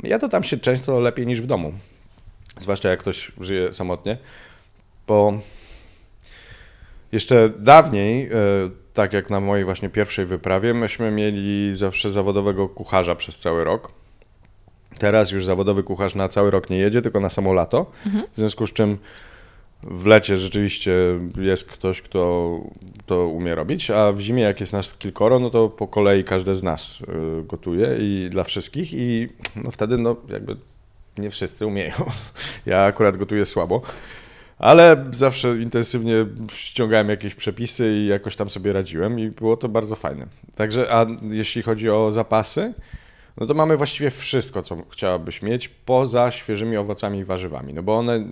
Ja 0.03 0.19
to 0.19 0.29
tam 0.29 0.45
się 0.45 0.57
często 0.57 1.01
lepiej 1.01 1.27
niż 1.27 1.41
w 1.41 1.47
domu. 1.47 1.73
Zwłaszcza 2.59 2.89
jak 2.89 3.01
ktoś 3.01 3.33
żyje 3.41 3.73
samotnie, 3.73 4.17
bo 5.07 5.33
jeszcze 7.13 7.51
dawniej 7.59 8.27
e, 8.27 8.31
tak 8.99 9.13
jak 9.13 9.31
na 9.31 9.41
mojej 9.41 9.65
właśnie 9.65 9.89
pierwszej 9.89 10.27
wyprawie, 10.27 10.75
myśmy 10.75 11.11
mieli 11.11 11.77
zawsze 11.77 12.11
zawodowego 12.11 12.69
kucharza 12.69 13.15
przez 13.15 13.39
cały 13.39 13.65
rok. 13.65 13.93
Teraz 14.99 15.31
już 15.31 15.45
zawodowy 15.45 15.83
kucharz 15.83 16.15
na 16.15 16.29
cały 16.29 16.51
rok 16.51 16.71
nie 16.71 16.79
jedzie, 16.79 17.03
tylko 17.03 17.21
na 17.21 17.31
samo 17.31 17.53
lato. 17.53 17.87
Mhm. 18.07 18.25
W 18.33 18.37
związku 18.37 18.67
z 18.67 18.73
czym 18.73 18.99
w 19.83 20.07
lecie 20.07 20.37
rzeczywiście 20.37 20.93
jest 21.37 21.71
ktoś, 21.71 22.03
kto 22.03 22.51
to 23.07 23.27
umie 23.27 23.55
robić, 23.55 23.91
a 23.91 24.13
w 24.13 24.21
zimie 24.21 24.43
jak 24.43 24.61
jest 24.61 24.73
nas 24.73 24.95
kilkoro, 24.95 25.39
no 25.39 25.51
to 25.51 25.69
po 25.69 25.89
kolei 25.89 26.25
każdy 26.25 26.57
z 26.57 26.63
nas 26.63 27.01
y, 27.01 27.05
gotuje 27.45 27.97
i 28.01 28.29
dla 28.31 28.45
wszystkich 28.45 28.93
i 28.93 29.29
no 29.57 29.71
wtedy 29.71 29.99
no 29.99 30.17
jakby 30.29 30.57
nie 31.19 31.31
wszyscy 31.31 31.67
umieją. 31.67 31.95
Ja 32.67 32.85
akurat 32.85 33.17
gotuję 33.17 33.47
słabo. 33.47 33.83
Ale 34.59 35.05
zawsze 35.11 35.59
intensywnie 35.59 36.27
ściągałem 36.53 37.09
jakieś 37.09 37.35
przepisy 37.35 37.93
i 37.93 38.07
jakoś 38.07 38.37
tam 38.37 38.51
sobie 38.51 38.73
radziłem 38.73 39.21
i 39.21 39.31
było 39.31 39.57
to 39.57 39.69
bardzo 39.69 39.97
fajne. 39.97 40.27
Także, 40.55 40.93
a 40.93 41.07
jeśli 41.31 41.63
chodzi 41.63 41.91
o 41.91 42.11
zapasy, 42.11 42.75
no 43.37 43.47
to 43.47 43.55
mamy 43.55 43.77
właściwie 43.77 44.11
wszystko, 44.11 44.63
co 44.63 44.77
chciałabyś 44.91 45.43
mieć, 45.43 45.69
poza 45.69 46.31
świeżymi 46.31 46.77
owocami 46.77 47.19
i 47.19 47.25
warzywami, 47.25 47.75
no 47.75 47.83
bo 47.83 47.99
one 47.99 48.25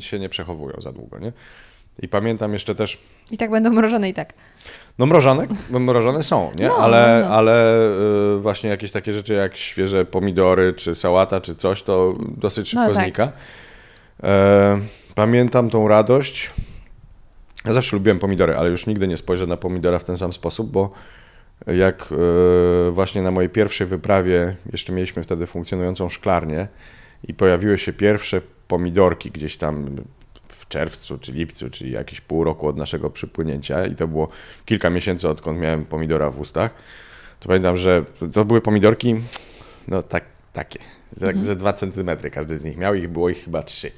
się 0.00 0.18
nie 0.18 0.28
przechowują 0.28 0.76
za 0.80 0.92
długo, 0.92 1.18
nie? 1.18 1.32
I 2.02 2.08
pamiętam 2.08 2.52
jeszcze 2.52 2.74
też... 2.74 2.98
I 3.30 3.38
tak 3.38 3.50
będą 3.50 3.70
mrożone 3.70 4.08
i 4.08 4.14
tak. 4.14 4.34
No 4.98 5.06
mrożone, 5.06 5.46
mrożone 5.70 6.22
są, 6.22 6.50
nie? 6.56 6.68
No, 6.68 6.76
ale, 6.76 7.24
no. 7.28 7.34
ale 7.34 7.76
y, 8.36 8.38
właśnie 8.38 8.70
jakieś 8.70 8.90
takie 8.90 9.12
rzeczy 9.12 9.34
jak 9.34 9.56
świeże 9.56 10.04
pomidory, 10.04 10.72
czy 10.72 10.94
sałata, 10.94 11.40
czy 11.40 11.54
coś, 11.54 11.82
to 11.82 12.14
dosyć 12.36 12.68
szybko 12.68 12.88
no, 12.88 12.94
tak. 12.94 13.04
znika. 13.04 13.32
E 14.22 14.78
Pamiętam 15.14 15.70
tą 15.70 15.88
radość. 15.88 16.50
Ja 17.64 17.72
zawsze 17.72 17.96
lubiłem 17.96 18.18
pomidory, 18.18 18.56
ale 18.56 18.70
już 18.70 18.86
nigdy 18.86 19.08
nie 19.08 19.16
spojrzę 19.16 19.46
na 19.46 19.56
pomidora 19.56 19.98
w 19.98 20.04
ten 20.04 20.16
sam 20.16 20.32
sposób, 20.32 20.70
bo 20.70 20.92
jak 21.66 22.08
e, 22.88 22.90
właśnie 22.90 23.22
na 23.22 23.30
mojej 23.30 23.50
pierwszej 23.50 23.86
wyprawie, 23.86 24.56
jeszcze 24.72 24.92
mieliśmy 24.92 25.22
wtedy 25.22 25.46
funkcjonującą 25.46 26.08
szklarnię 26.08 26.68
i 27.28 27.34
pojawiły 27.34 27.78
się 27.78 27.92
pierwsze 27.92 28.40
pomidorki 28.68 29.30
gdzieś 29.30 29.56
tam 29.56 29.96
w 30.48 30.68
czerwcu 30.68 31.18
czy 31.18 31.32
lipcu, 31.32 31.70
czyli 31.70 31.92
jakieś 31.92 32.20
pół 32.20 32.44
roku 32.44 32.68
od 32.68 32.76
naszego 32.76 33.10
przypłynięcia 33.10 33.86
i 33.86 33.94
to 33.94 34.08
było 34.08 34.28
kilka 34.64 34.90
miesięcy 34.90 35.28
odkąd 35.28 35.60
miałem 35.60 35.84
pomidora 35.84 36.30
w 36.30 36.40
ustach, 36.40 36.74
to 37.40 37.48
pamiętam, 37.48 37.76
że 37.76 38.04
to 38.32 38.44
były 38.44 38.60
pomidorki 38.60 39.14
no 39.88 40.02
tak, 40.02 40.24
takie, 40.52 40.78
mhm. 41.22 41.44
ze 41.44 41.56
2 41.56 41.72
centymetry 41.72 42.30
każdy 42.30 42.58
z 42.58 42.64
nich 42.64 42.76
miał, 42.76 42.94
ich 42.94 43.08
było 43.08 43.28
ich 43.28 43.44
chyba 43.44 43.62
trzy. 43.62 43.90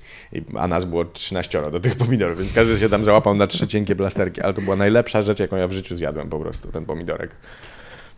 A 0.55 0.69
nas 0.69 0.85
było 0.85 1.05
13 1.05 1.61
do 1.73 1.81
tych 1.81 1.97
pomidorów, 1.97 2.39
więc 2.39 2.53
każdy 2.53 2.79
się 2.79 2.89
tam 2.89 3.05
załapał 3.05 3.35
na 3.35 3.47
trzy 3.47 3.69
cienkie 3.69 3.97
plasterki, 3.97 4.41
ale 4.41 4.55
to 4.55 4.61
była 4.61 4.77
najlepsza 4.77 5.23
rzecz, 5.23 5.39
jaką 5.39 5.57
ja 5.57 5.69
w 5.69 5.73
życiu 5.73 5.97
zjadłem 5.97 6.29
po 6.29 6.39
prostu, 6.39 6.73
ten 6.73 6.85
pomidorek. 6.85 7.31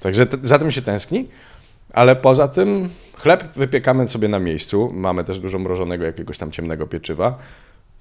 Także 0.01 0.27
za 0.43 0.59
tym 0.59 0.71
się 0.71 0.83
tęskni. 0.83 1.29
Ale 1.93 2.17
poza 2.17 2.49
tym 2.49 2.89
chleb 3.15 3.45
wypiekamy 3.57 4.09
sobie 4.09 4.29
na 4.29 4.39
miejscu. 4.39 4.91
Mamy 4.95 5.25
też 5.25 5.41
dużo 5.41 5.59
mrożonego 5.59 6.05
jakiegoś 6.05 6.39
tam 6.39 6.53
ciemnego 6.53 6.87
pieczywa. 6.87 7.39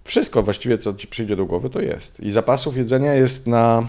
Wszystko 0.03 0.43
właściwie, 0.43 0.77
co 0.77 0.93
ci 0.93 1.07
przyjdzie 1.07 1.35
do 1.35 1.45
głowy, 1.45 1.69
to 1.69 1.81
jest. 1.81 2.19
I 2.19 2.31
zapasów 2.31 2.77
jedzenia 2.77 3.13
jest 3.13 3.47
na 3.47 3.87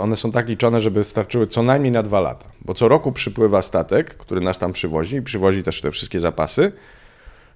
one 0.00 0.16
są 0.16 0.32
tak 0.32 0.48
liczone, 0.48 0.80
żeby 0.80 1.04
starczyły 1.04 1.46
co 1.46 1.62
najmniej 1.62 1.92
na 1.92 2.02
dwa 2.02 2.20
lata. 2.20 2.46
Bo 2.60 2.74
co 2.74 2.88
roku 2.88 3.12
przypływa 3.12 3.62
statek, 3.62 4.14
który 4.14 4.40
nas 4.40 4.58
tam 4.58 4.72
przywozi 4.72 5.16
i 5.16 5.22
przywozi 5.22 5.62
też 5.62 5.80
te 5.80 5.90
wszystkie 5.90 6.20
zapasy. 6.20 6.72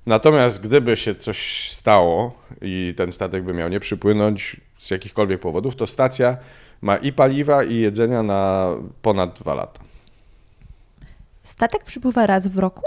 Natomiast 0.07 0.63
gdyby 0.63 0.97
się 0.97 1.15
coś 1.15 1.71
stało 1.73 2.33
i 2.63 2.95
ten 2.97 3.13
statek 3.13 3.45
by 3.45 3.55
miał 3.55 3.69
nie 3.69 3.81
przypłynąć 3.81 4.57
z 4.79 4.91
jakichkolwiek 4.91 5.41
powodów, 5.41 5.77
to 5.77 5.87
stacja 5.87 6.37
ma 6.83 6.97
i 6.97 7.13
paliwa, 7.13 7.65
i 7.65 7.77
jedzenia 7.77 8.23
na 8.23 8.71
ponad 9.03 9.39
dwa 9.41 9.55
lata. 9.55 9.81
Statek 11.43 11.85
przypływa 11.85 12.27
raz 12.27 12.49
w 12.49 12.59
roku? 12.59 12.83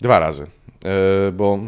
Dwa 0.00 0.18
razy, 0.18 0.46
e, 0.84 1.32
bo 1.32 1.58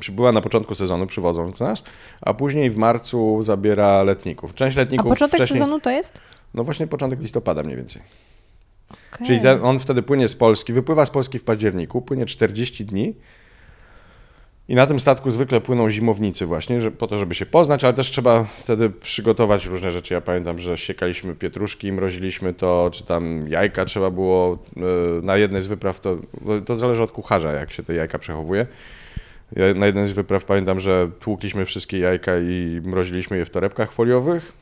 Przybyła 0.00 0.32
na 0.32 0.40
początku 0.40 0.74
sezonu, 0.74 1.06
przywodząc 1.06 1.60
nas, 1.60 1.84
a 2.20 2.34
później 2.34 2.70
w 2.70 2.76
marcu 2.76 3.42
zabiera 3.42 4.02
letników. 4.02 4.54
Część 4.54 4.76
letników. 4.76 5.06
A 5.06 5.10
początek 5.10 5.38
wcześniej... 5.38 5.58
sezonu 5.58 5.80
to 5.80 5.90
jest? 5.90 6.20
No 6.54 6.64
właśnie 6.64 6.86
początek 6.86 7.20
listopada 7.20 7.62
mniej 7.62 7.76
więcej. 7.76 8.02
Okay. 9.14 9.26
Czyli 9.26 9.40
ten, 9.40 9.64
on 9.64 9.78
wtedy 9.78 10.02
płynie 10.02 10.28
z 10.28 10.36
Polski, 10.36 10.72
wypływa 10.72 11.06
z 11.06 11.10
Polski 11.10 11.38
w 11.38 11.44
październiku, 11.44 12.02
płynie 12.02 12.26
40 12.26 12.84
dni. 12.84 13.14
I 14.68 14.74
na 14.74 14.86
tym 14.86 14.98
statku 14.98 15.30
zwykle 15.30 15.60
płyną 15.60 15.90
zimownicy 15.90 16.46
właśnie, 16.46 16.80
że, 16.80 16.90
po 16.90 17.06
to, 17.06 17.18
żeby 17.18 17.34
się 17.34 17.46
poznać, 17.46 17.84
ale 17.84 17.92
też 17.92 18.10
trzeba 18.10 18.44
wtedy 18.44 18.90
przygotować 18.90 19.66
różne 19.66 19.90
rzeczy. 19.90 20.14
Ja 20.14 20.20
pamiętam, 20.20 20.58
że 20.58 20.76
siekaliśmy 20.76 21.34
pietruszki, 21.34 21.92
mroziliśmy 21.92 22.54
to, 22.54 22.90
czy 22.92 23.04
tam 23.04 23.48
jajka 23.48 23.84
trzeba 23.84 24.10
było 24.10 24.58
e, 24.76 24.80
na 25.22 25.36
jednej 25.36 25.62
z 25.62 25.66
wypraw, 25.66 26.00
to, 26.00 26.16
to 26.66 26.76
zależy 26.76 27.02
od 27.02 27.12
kucharza, 27.12 27.52
jak 27.52 27.72
się 27.72 27.82
te 27.82 27.94
jajka 27.94 28.18
przechowuje. 28.18 28.66
Ja 29.56 29.74
na 29.74 29.86
jeden 29.86 30.06
z 30.06 30.12
wypraw 30.12 30.44
pamiętam, 30.44 30.80
że 30.80 31.10
tłukliśmy 31.20 31.64
wszystkie 31.64 31.98
jajka 31.98 32.32
i 32.38 32.80
mroziliśmy 32.84 33.36
je 33.36 33.44
w 33.44 33.50
torebkach 33.50 33.92
foliowych. 33.92 34.52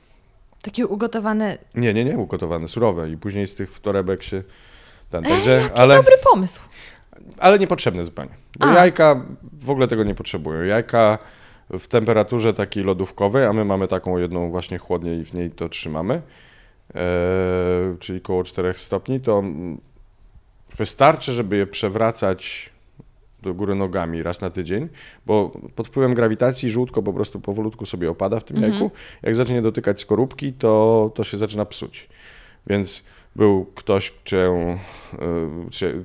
Takie 0.63 0.87
ugotowane? 0.87 1.59
Nie, 1.75 1.95
nie, 1.95 2.05
nie, 2.05 2.19
ugotowane, 2.19 2.69
surowe. 2.69 3.11
I 3.11 3.17
później 3.17 3.49
z 3.49 3.55
tych 3.55 3.79
torebek 3.81 4.23
się... 4.23 4.43
Ten, 5.11 5.27
Ej, 5.27 5.33
także, 5.33 5.71
ale, 5.75 5.97
dobry 5.97 6.17
pomysł. 6.33 6.63
Ale 7.39 7.59
niepotrzebne 7.59 8.05
zupełnie. 8.05 8.35
Bo 8.59 8.67
jajka 8.67 9.27
w 9.53 9.71
ogóle 9.71 9.89
tego 9.89 10.05
nie 10.05 10.15
potrzebują. 10.15 10.63
Jajka 10.63 11.19
w 11.71 11.87
temperaturze 11.87 12.55
takiej 12.55 12.85
lodówkowej, 12.85 13.47
a 13.47 13.53
my 13.53 13.65
mamy 13.65 13.89
taką 13.89 14.19
jedną 14.19 14.51
właśnie 14.51 14.79
chłodnię 14.79 15.15
i 15.15 15.25
w 15.25 15.35
niej 15.35 15.51
to 15.51 15.69
trzymamy, 15.69 16.23
e, 16.95 17.01
czyli 18.01 18.19
około 18.19 18.45
4 18.45 18.75
stopni, 18.77 19.21
to 19.21 19.43
wystarczy, 20.77 21.33
żeby 21.33 21.57
je 21.57 21.67
przewracać 21.67 22.72
do 23.43 23.55
góry 23.55 23.75
nogami 23.75 24.23
raz 24.23 24.41
na 24.41 24.51
tydzień, 24.51 24.89
bo 25.27 25.53
pod 25.75 25.89
wpływem 25.89 26.15
grawitacji 26.15 26.71
żółtko 26.71 27.03
po 27.03 27.13
prostu 27.13 27.41
powolutku 27.41 27.87
sobie 27.87 28.11
opada 28.11 28.41
w 28.41 28.45
tym 28.45 28.57
mhm. 28.57 28.73
jajku. 28.73 28.91
Jak 29.23 29.37
zacznie 29.37 29.63
dotykać 29.63 30.01
skorupki, 30.01 30.53
to, 30.53 31.13
to 31.15 31.25
się 31.25 31.37
zaczyna 31.37 31.65
psuć. 31.65 32.09
Więc 32.67 33.07
był 33.37 33.65
ktoś, 33.65 34.13
czy, 34.25 34.49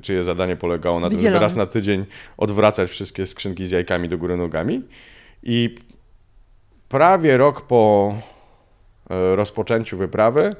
czyje 0.02 0.24
zadanie 0.24 0.56
polegało 0.56 1.00
na 1.00 1.10
tym, 1.10 1.20
żeby 1.20 1.40
raz 1.40 1.56
na 1.56 1.66
tydzień 1.66 2.06
odwracać 2.38 2.90
wszystkie 2.90 3.26
skrzynki 3.26 3.68
z 3.68 3.72
jajkami 3.72 4.10
do 4.10 4.18
góry 4.18 4.38
nogami. 4.38 4.82
I 5.44 5.76
prawie 6.90 7.38
rok 7.38 7.62
po 7.62 8.14
e, 9.10 9.36
rozpoczęciu 9.36 9.98
wyprawy 9.98 10.56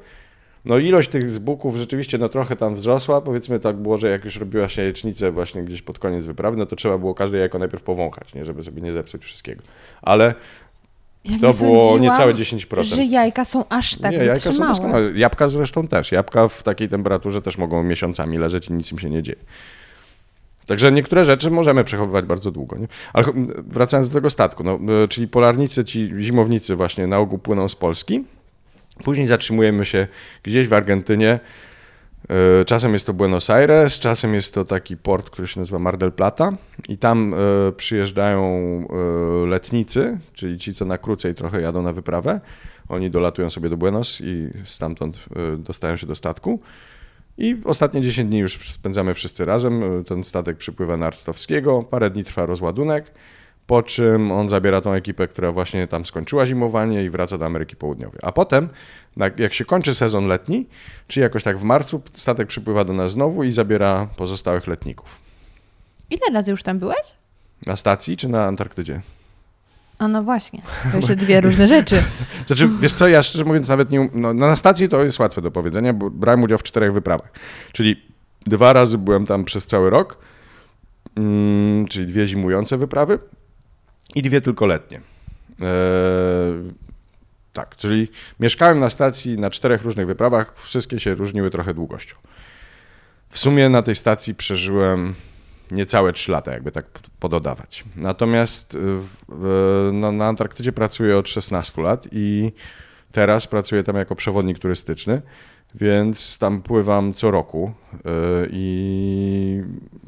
no 0.64 0.78
ilość 0.78 1.08
tych 1.08 1.30
zbuków 1.30 1.76
rzeczywiście 1.76 2.18
no 2.18 2.28
trochę 2.28 2.56
tam 2.56 2.74
wzrosła, 2.74 3.20
powiedzmy 3.20 3.60
tak 3.60 3.76
było, 3.76 3.96
że 3.96 4.08
jak 4.08 4.24
już 4.24 4.36
robiła 4.36 4.68
się 4.68 4.82
jajecznicę 4.82 5.30
właśnie 5.30 5.62
gdzieś 5.62 5.82
pod 5.82 5.98
koniec 5.98 6.26
wyprawy, 6.26 6.56
no 6.56 6.66
to 6.66 6.76
trzeba 6.76 6.98
było 6.98 7.14
każde 7.14 7.38
jajko 7.38 7.58
najpierw 7.58 7.82
powąchać, 7.82 8.34
nie, 8.34 8.44
żeby 8.44 8.62
sobie 8.62 8.82
nie 8.82 8.92
zepsuć 8.92 9.24
wszystkiego. 9.24 9.62
Ale 10.02 10.34
Ja 11.24 11.38
To 11.38 11.46
nie 11.46 11.54
było 11.54 11.98
niecałe 11.98 12.34
10%. 12.34 12.82
Że 12.82 13.04
jajka 13.04 13.44
są 13.44 13.64
aż 13.68 13.96
tak 13.96 14.12
nie, 14.12 14.18
jajka 14.18 14.52
są 14.52 14.68
doskonałe. 14.68 15.12
Jabłka 15.14 15.48
zresztą 15.48 15.88
też. 15.88 16.12
Jabłka 16.12 16.48
w 16.48 16.62
takiej 16.62 16.88
temperaturze 16.88 17.42
też 17.42 17.58
mogą 17.58 17.82
miesiącami 17.82 18.38
leżeć 18.38 18.68
i 18.68 18.72
nic 18.72 18.92
im 18.92 18.98
się 18.98 19.10
nie 19.10 19.22
dzieje. 19.22 19.38
Także 20.66 20.92
niektóre 20.92 21.24
rzeczy 21.24 21.50
możemy 21.50 21.84
przechowywać 21.84 22.24
bardzo 22.24 22.50
długo. 22.50 22.78
Nie? 22.78 22.88
Ale 23.12 23.26
wracając 23.56 24.08
do 24.08 24.14
tego 24.14 24.30
statku, 24.30 24.64
no, 24.64 24.78
czyli 25.08 25.28
polarnicy, 25.28 25.84
ci 25.84 26.10
zimownicy 26.18 26.76
właśnie 26.76 27.06
na 27.06 27.18
ogół 27.18 27.38
płyną 27.38 27.68
z 27.68 27.76
Polski. 27.76 28.24
Później 29.04 29.26
zatrzymujemy 29.26 29.84
się 29.84 30.06
gdzieś 30.42 30.68
w 30.68 30.72
Argentynie. 30.72 31.40
Y, 32.60 32.64
Czasem 32.64 32.92
jest 32.92 33.06
to 33.06 33.12
Buenos 33.12 33.50
Aires, 33.50 33.98
czasem 33.98 34.34
jest 34.34 34.54
to 34.54 34.64
taki 34.64 34.96
port, 34.96 35.30
który 35.30 35.48
się 35.48 35.60
nazywa 35.60 35.78
Mar 35.78 35.98
del 35.98 36.12
Plata 36.12 36.52
i 36.88 36.98
tam 36.98 37.34
y, 37.34 37.72
przyjeżdżają 37.72 38.42
y, 39.44 39.46
letnicy, 39.46 40.18
czyli 40.32 40.58
ci, 40.58 40.74
co 40.74 40.84
na 40.84 40.98
krócej 40.98 41.34
trochę 41.34 41.60
jadą 41.60 41.82
na 41.82 41.92
wyprawę. 41.92 42.40
Oni 42.88 43.10
dolatują 43.10 43.50
sobie 43.50 43.68
do 43.68 43.76
Buenos 43.76 44.20
i 44.20 44.48
stamtąd 44.64 45.24
dostają 45.58 45.96
się 45.96 46.06
do 46.06 46.14
statku. 46.14 46.60
I 47.38 47.56
ostatnie 47.64 48.02
10 48.02 48.28
dni 48.28 48.38
już 48.38 48.70
spędzamy 48.70 49.14
wszyscy 49.14 49.44
razem. 49.44 50.04
Ten 50.04 50.24
statek 50.24 50.56
przypływa 50.56 50.96
na 50.96 51.06
Arstowskiego, 51.06 51.82
parę 51.82 52.10
dni 52.10 52.24
trwa 52.24 52.46
rozładunek, 52.46 53.12
po 53.68 53.82
czym 53.82 54.32
on 54.32 54.48
zabiera 54.48 54.80
tą 54.80 54.92
ekipę, 54.92 55.28
która 55.28 55.52
właśnie 55.52 55.86
tam 55.88 56.04
skończyła 56.04 56.46
zimowanie 56.46 57.04
i 57.04 57.10
wraca 57.10 57.38
do 57.38 57.46
Ameryki 57.46 57.76
Południowej. 57.76 58.20
A 58.22 58.32
potem, 58.32 58.68
jak 59.36 59.54
się 59.54 59.64
kończy 59.64 59.94
sezon 59.94 60.26
letni, 60.26 60.66
czy 61.08 61.20
jakoś 61.20 61.42
tak 61.42 61.58
w 61.58 61.62
marcu, 61.62 62.02
statek 62.14 62.48
przypływa 62.48 62.84
do 62.84 62.92
nas 62.92 63.12
znowu 63.12 63.44
i 63.44 63.52
zabiera 63.52 64.06
pozostałych 64.16 64.66
letników. 64.66 65.18
Ile 66.10 66.20
razy 66.32 66.50
już 66.50 66.62
tam 66.62 66.78
byłeś? 66.78 67.14
Na 67.66 67.76
stacji 67.76 68.16
czy 68.16 68.28
na 68.28 68.44
Antarktydzie? 68.44 69.00
A 69.98 70.08
no 70.08 70.22
właśnie, 70.22 70.62
to 70.92 70.96
jeszcze 70.98 71.16
dwie 71.16 71.40
różne 71.40 71.68
rzeczy. 71.68 72.02
Znaczy, 72.46 72.68
wiesz 72.80 72.92
co, 72.94 73.08
ja 73.08 73.22
szczerze 73.22 73.44
mówiąc 73.44 73.68
nawet 73.68 73.90
nie... 73.90 74.00
um- 74.00 74.10
No, 74.14 74.34
na 74.34 74.56
stacji 74.56 74.88
to 74.88 75.04
jest 75.04 75.18
łatwe 75.18 75.42
do 75.42 75.50
powiedzenia, 75.50 75.92
bo 75.92 76.10
brałem 76.10 76.42
udział 76.42 76.58
w 76.58 76.62
czterech 76.62 76.92
wyprawach. 76.92 77.32
Czyli 77.72 78.02
dwa 78.46 78.72
razy 78.72 78.98
byłem 78.98 79.26
tam 79.26 79.44
przez 79.44 79.66
cały 79.66 79.90
rok, 79.90 80.18
mm, 81.16 81.86
czyli 81.88 82.06
dwie 82.06 82.26
zimujące 82.26 82.76
wyprawy 82.76 83.18
i 84.14 84.22
dwie 84.22 84.40
tylko 84.40 84.66
letnie. 84.66 85.00
Eee, 85.60 86.72
tak, 87.52 87.76
czyli 87.76 88.08
mieszkałem 88.40 88.78
na 88.78 88.90
stacji 88.90 89.38
na 89.38 89.50
czterech 89.50 89.82
różnych 89.82 90.06
wyprawach, 90.06 90.54
wszystkie 90.56 91.00
się 91.00 91.14
różniły 91.14 91.50
trochę 91.50 91.74
długością. 91.74 92.16
W 93.30 93.38
sumie 93.38 93.68
na 93.68 93.82
tej 93.82 93.94
stacji 93.94 94.34
przeżyłem 94.34 95.14
niecałe 95.70 96.12
3 96.12 96.32
lata, 96.32 96.52
jakby 96.52 96.72
tak 96.72 96.86
pododawać. 97.20 97.84
Natomiast 97.96 98.74
y, 98.74 98.78
w, 98.78 99.08
w, 99.28 99.90
no, 99.92 100.12
na 100.12 100.26
Antarktydzie 100.26 100.72
pracuję 100.72 101.18
od 101.18 101.28
16 101.28 101.82
lat 101.82 102.08
i 102.12 102.52
teraz 103.12 103.46
pracuję 103.46 103.82
tam 103.82 103.96
jako 103.96 104.16
przewodnik 104.16 104.58
turystyczny, 104.58 105.22
więc 105.74 106.38
tam 106.38 106.62
pływam 106.62 107.14
co 107.14 107.30
roku. 107.30 107.72
y, 107.94 107.98
I 108.50 109.62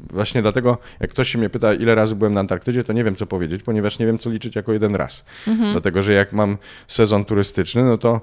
właśnie 0.09 0.41
dlatego, 0.41 0.77
jak 0.99 1.09
ktoś 1.09 1.29
się 1.29 1.37
mnie 1.37 1.49
pyta, 1.49 1.73
ile 1.73 1.95
razy 1.95 2.15
byłem 2.15 2.33
na 2.33 2.39
Antarktydzie, 2.39 2.83
to 2.83 2.93
nie 2.93 3.03
wiem, 3.03 3.15
co 3.15 3.25
powiedzieć, 3.25 3.63
ponieważ 3.63 3.99
nie 3.99 4.05
wiem, 4.05 4.17
co 4.17 4.29
liczyć 4.29 4.55
jako 4.55 4.73
jeden 4.73 4.95
raz. 4.95 5.25
Dlatego, 5.71 6.01
że 6.01 6.13
jak 6.13 6.33
mam 6.33 6.57
sezon 6.87 7.25
turystyczny, 7.25 7.83
no 7.83 7.97
to 7.97 8.21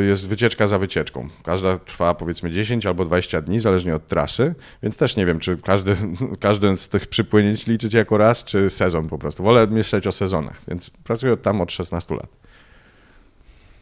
y, 0.00 0.04
jest 0.04 0.28
wycieczka 0.28 0.66
za 0.66 0.78
wycieczką. 0.78 1.28
Każda 1.44 1.78
trwa 1.78 2.14
powiedzmy 2.14 2.50
10 2.50 2.86
albo 2.86 3.04
20 3.04 3.40
dni, 3.40 3.60
zależnie 3.60 3.96
od 3.96 4.06
trasy, 4.08 4.54
więc 4.82 4.96
też 4.96 5.16
nie 5.16 5.26
wiem, 5.26 5.40
czy 5.40 5.56
każdy, 5.56 5.96
każdy 6.40 6.76
z 6.76 6.88
tych 6.88 7.06
przypłynięć 7.06 7.66
liczyć 7.66 7.94
jako 7.94 8.18
raz, 8.18 8.44
czy 8.44 8.70
sezon 8.70 9.08
po 9.08 9.18
prostu. 9.18 9.42
Wolę 9.42 9.66
myśleć 9.66 10.06
o 10.06 10.12
sezonach, 10.12 10.60
więc 10.68 10.90
pracuję 10.90 11.36
tam 11.36 11.60
od 11.60 11.72
16 11.72 12.14
lat. 12.14 12.28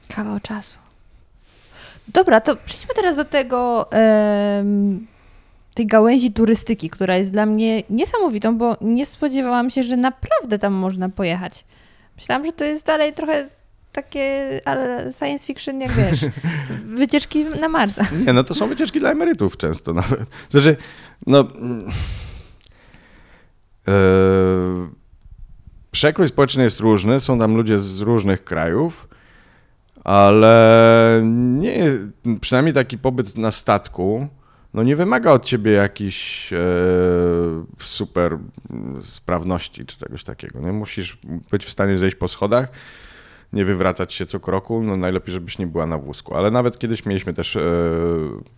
Kawał 0.08 0.40
czasu. 0.40 0.79
Dobra, 2.12 2.40
to 2.40 2.56
przejdźmy 2.56 2.94
teraz 2.94 3.16
do 3.16 3.24
tego, 3.24 3.88
tej 5.74 5.86
gałęzi 5.86 6.32
turystyki, 6.32 6.90
która 6.90 7.16
jest 7.16 7.32
dla 7.32 7.46
mnie 7.46 7.82
niesamowitą, 7.90 8.58
bo 8.58 8.76
nie 8.80 9.06
spodziewałam 9.06 9.70
się, 9.70 9.82
że 9.82 9.96
naprawdę 9.96 10.58
tam 10.58 10.72
można 10.72 11.08
pojechać. 11.08 11.64
Myślałam, 12.16 12.44
że 12.44 12.52
to 12.52 12.64
jest 12.64 12.86
dalej 12.86 13.12
trochę 13.12 13.48
takie 13.92 14.60
science 15.18 15.46
fiction, 15.46 15.80
jak 15.80 15.92
wiesz, 15.92 16.20
wycieczki 17.00 17.44
na 17.44 17.68
Marsa. 17.68 18.06
Nie, 18.26 18.32
no 18.32 18.44
to 18.44 18.54
są 18.54 18.68
wycieczki 18.68 19.00
dla 19.00 19.10
emerytów 19.10 19.56
często 19.56 19.92
nawet. 19.92 20.20
Znaczy, 20.48 20.76
no... 21.26 21.40
e, 23.88 23.92
przekrój 25.90 26.28
społeczny 26.28 26.62
jest 26.62 26.80
różny, 26.80 27.20
są 27.20 27.38
tam 27.38 27.56
ludzie 27.56 27.78
z 27.78 28.00
różnych 28.00 28.44
krajów, 28.44 29.08
ale 30.04 31.22
nie, 31.24 31.92
przynajmniej 32.40 32.74
taki 32.74 32.98
pobyt 32.98 33.38
na 33.38 33.50
statku, 33.50 34.28
no 34.74 34.82
nie 34.82 34.96
wymaga 34.96 35.32
od 35.32 35.44
ciebie 35.44 35.72
jakiejś 35.72 36.52
e, 36.52 36.58
super 37.78 38.38
sprawności 39.00 39.86
czy 39.86 39.98
czegoś 39.98 40.24
takiego. 40.24 40.60
Nie? 40.60 40.72
Musisz 40.72 41.18
być 41.50 41.64
w 41.64 41.70
stanie 41.70 41.98
zejść 41.98 42.16
po 42.16 42.28
schodach, 42.28 42.68
nie 43.52 43.64
wywracać 43.64 44.14
się 44.14 44.26
co 44.26 44.40
kroku, 44.40 44.82
no 44.82 44.96
najlepiej, 44.96 45.34
żebyś 45.34 45.58
nie 45.58 45.66
była 45.66 45.86
na 45.86 45.98
wózku. 45.98 46.34
Ale 46.34 46.50
nawet 46.50 46.78
kiedyś 46.78 47.06
mieliśmy 47.06 47.34
też 47.34 47.56
e, 47.56 47.62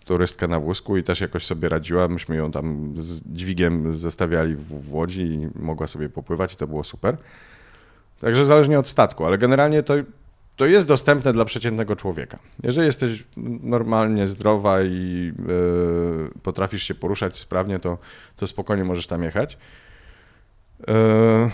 turystkę 0.04 0.48
na 0.48 0.60
wózku 0.60 0.96
i 0.96 1.02
też 1.02 1.20
jakoś 1.20 1.46
sobie 1.46 1.68
radziła. 1.68 2.08
Myśmy 2.08 2.36
ją 2.36 2.50
tam 2.50 2.92
z 2.96 3.22
dźwigiem 3.26 3.98
zestawiali 3.98 4.56
w, 4.56 4.88
w 4.88 4.94
łodzi 4.94 5.22
i 5.22 5.48
mogła 5.54 5.86
sobie 5.86 6.08
popływać 6.08 6.54
i 6.54 6.56
to 6.56 6.66
było 6.66 6.84
super. 6.84 7.16
Także 8.20 8.44
zależnie 8.44 8.78
od 8.78 8.88
statku, 8.88 9.24
ale 9.24 9.38
generalnie 9.38 9.82
to, 9.82 9.94
to 10.56 10.66
jest 10.66 10.86
dostępne 10.86 11.32
dla 11.32 11.44
przeciętnego 11.44 11.96
człowieka. 11.96 12.38
Jeżeli 12.62 12.86
jesteś 12.86 13.24
normalnie 13.62 14.26
zdrowa 14.26 14.82
i 14.82 15.32
e, 16.36 16.40
potrafisz 16.42 16.82
się 16.82 16.94
poruszać 16.94 17.38
sprawnie, 17.38 17.78
to, 17.78 17.98
to 18.36 18.46
spokojnie 18.46 18.84
możesz 18.84 19.06
tam 19.06 19.22
jechać. 19.22 19.58
E, 20.88 21.50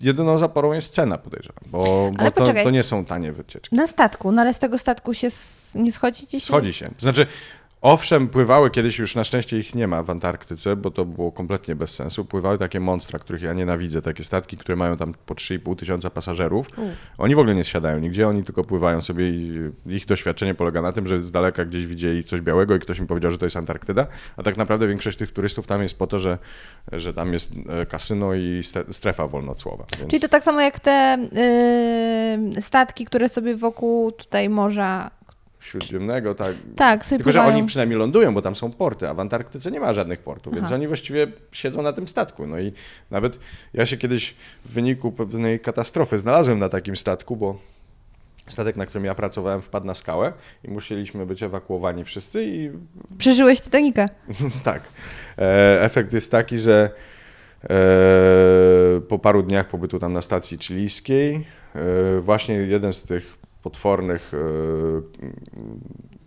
Jedyną 0.00 0.38
zaporą 0.38 0.72
jest 0.72 0.94
cena, 0.94 1.18
podejrzewam, 1.18 1.64
bo, 1.66 2.12
bo 2.18 2.30
to, 2.30 2.44
to 2.64 2.70
nie 2.70 2.82
są 2.82 3.04
tanie 3.04 3.32
wycieczki. 3.32 3.76
Na 3.76 3.86
statku, 3.86 4.32
no 4.32 4.42
ale 4.42 4.54
z 4.54 4.58
tego 4.58 4.78
statku 4.78 5.14
się 5.14 5.28
nie 5.74 5.92
schodzi 5.92 6.26
gdzieś? 6.26 6.44
Schodzi 6.44 6.72
się. 6.72 6.90
Znaczy, 6.98 7.26
owszem, 7.84 8.28
pływały 8.28 8.70
kiedyś, 8.70 8.98
już 8.98 9.14
na 9.14 9.24
szczęście 9.24 9.58
ich 9.58 9.74
nie 9.74 9.88
ma 9.88 10.02
w 10.02 10.10
Antarktyce, 10.10 10.76
bo 10.76 10.90
to 10.90 11.04
było 11.04 11.32
kompletnie 11.32 11.74
bez 11.76 11.94
sensu. 11.94 12.24
Pływały 12.24 12.58
takie 12.58 12.80
monstra, 12.80 13.18
których 13.18 13.42
ja 13.42 13.52
nienawidzę, 13.52 14.02
takie 14.02 14.24
statki, 14.24 14.56
które 14.56 14.76
mają 14.76 14.96
tam 14.96 15.14
po 15.26 15.34
3,5 15.34 15.76
tysiąca 15.76 16.10
pasażerów. 16.10 16.66
U. 16.78 16.82
Oni 17.18 17.34
w 17.34 17.38
ogóle 17.38 17.54
nie 17.54 17.64
siadają 17.64 17.98
nigdzie, 17.98 18.28
oni 18.28 18.44
tylko 18.44 18.64
pływają 18.64 19.00
sobie 19.00 19.28
i 19.30 19.70
ich 19.86 20.06
doświadczenie 20.06 20.54
polega 20.54 20.82
na 20.82 20.92
tym, 20.92 21.06
że 21.06 21.20
z 21.20 21.30
daleka 21.30 21.64
gdzieś 21.64 21.86
widzieli 21.86 22.24
coś 22.24 22.40
białego 22.40 22.76
i 22.76 22.78
ktoś 22.78 22.98
im 22.98 23.06
powiedział, 23.06 23.30
że 23.30 23.38
to 23.38 23.46
jest 23.46 23.56
Antarktyda, 23.56 24.06
a 24.36 24.42
tak 24.42 24.56
naprawdę 24.56 24.88
większość 24.88 25.18
tych 25.18 25.32
turystów 25.32 25.66
tam 25.66 25.82
jest 25.82 25.98
po 25.98 26.06
to, 26.06 26.18
że, 26.18 26.38
że 26.92 27.14
tam 27.14 27.32
jest 27.32 27.52
e, 27.68 27.86
kasyno 27.86 28.34
i 28.34 28.62
strefa 28.90 29.26
wolnocłowa. 29.26 29.84
Więc... 29.98 30.10
Czyli 30.10 30.22
to 30.22 30.28
tak 30.28 30.44
samo 30.44 30.60
jak 30.60 30.80
te 30.80 31.18
y, 32.58 32.62
statki, 32.62 33.04
które 33.04 33.28
sobie 33.28 33.56
wokół 33.56 34.12
tutaj 34.12 34.48
morza. 34.48 35.10
Śródziemnego, 35.64 36.34
tak. 36.34 36.54
Tak, 36.76 37.06
Tylko, 37.06 37.32
że 37.32 37.38
pływają. 37.38 37.58
oni 37.58 37.66
przynajmniej 37.66 37.98
lądują, 37.98 38.34
bo 38.34 38.42
tam 38.42 38.56
są 38.56 38.72
porty, 38.72 39.08
a 39.08 39.14
w 39.14 39.20
Antarktyce 39.20 39.70
nie 39.70 39.80
ma 39.80 39.92
żadnych 39.92 40.18
portów, 40.20 40.54
więc 40.54 40.66
Aha. 40.66 40.74
oni 40.74 40.88
właściwie 40.88 41.26
siedzą 41.52 41.82
na 41.82 41.92
tym 41.92 42.08
statku. 42.08 42.46
No 42.46 42.58
i 42.58 42.72
nawet 43.10 43.38
ja 43.74 43.86
się 43.86 43.96
kiedyś 43.96 44.34
w 44.64 44.72
wyniku 44.72 45.12
pewnej 45.12 45.60
katastrofy 45.60 46.18
znalazłem 46.18 46.58
na 46.58 46.68
takim 46.68 46.96
statku, 46.96 47.36
bo 47.36 47.58
statek, 48.48 48.76
na 48.76 48.86
którym 48.86 49.04
ja 49.04 49.14
pracowałem, 49.14 49.62
wpadł 49.62 49.86
na 49.86 49.94
skałę 49.94 50.32
i 50.64 50.70
musieliśmy 50.70 51.26
być 51.26 51.42
ewakuowani 51.42 52.04
wszyscy 52.04 52.44
i 52.44 52.70
Przeżyłeś 53.18 53.60
Titanica. 53.60 54.08
tak. 54.64 54.82
E, 55.38 55.82
efekt 55.82 56.12
jest 56.12 56.30
taki, 56.30 56.58
że 56.58 56.90
e, 57.64 59.00
po 59.08 59.18
paru 59.18 59.42
dniach 59.42 59.68
pobytu 59.68 59.98
tam 59.98 60.12
na 60.12 60.22
stacji 60.22 60.58
chilijskiej 60.58 61.44
e, 61.74 62.20
właśnie 62.20 62.54
jeden 62.54 62.92
z 62.92 63.02
tych 63.02 63.43
potwornych 63.64 64.32
e, 64.34 64.38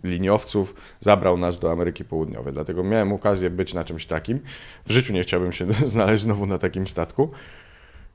liniowców 0.04 0.74
zabrał 1.00 1.36
nas 1.36 1.58
do 1.58 1.72
Ameryki 1.72 2.04
Południowej. 2.04 2.52
Dlatego 2.52 2.84
miałem 2.84 3.12
okazję 3.12 3.50
być 3.50 3.74
na 3.74 3.84
czymś 3.84 4.06
takim. 4.06 4.40
W 4.86 4.92
życiu 4.92 5.12
nie 5.12 5.22
chciałbym 5.22 5.52
się 5.52 5.66
znaleźć 5.94 6.22
znowu 6.22 6.46
na 6.46 6.58
takim 6.58 6.86
statku. 6.86 7.30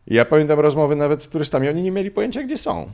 I 0.07 0.15
ja 0.15 0.25
pamiętam 0.25 0.59
rozmowy 0.59 0.95
nawet 0.95 1.23
z 1.23 1.29
turystami, 1.29 1.69
oni 1.69 1.81
nie 1.81 1.91
mieli 1.91 2.11
pojęcia, 2.11 2.43
gdzie 2.43 2.57
są. 2.57 2.89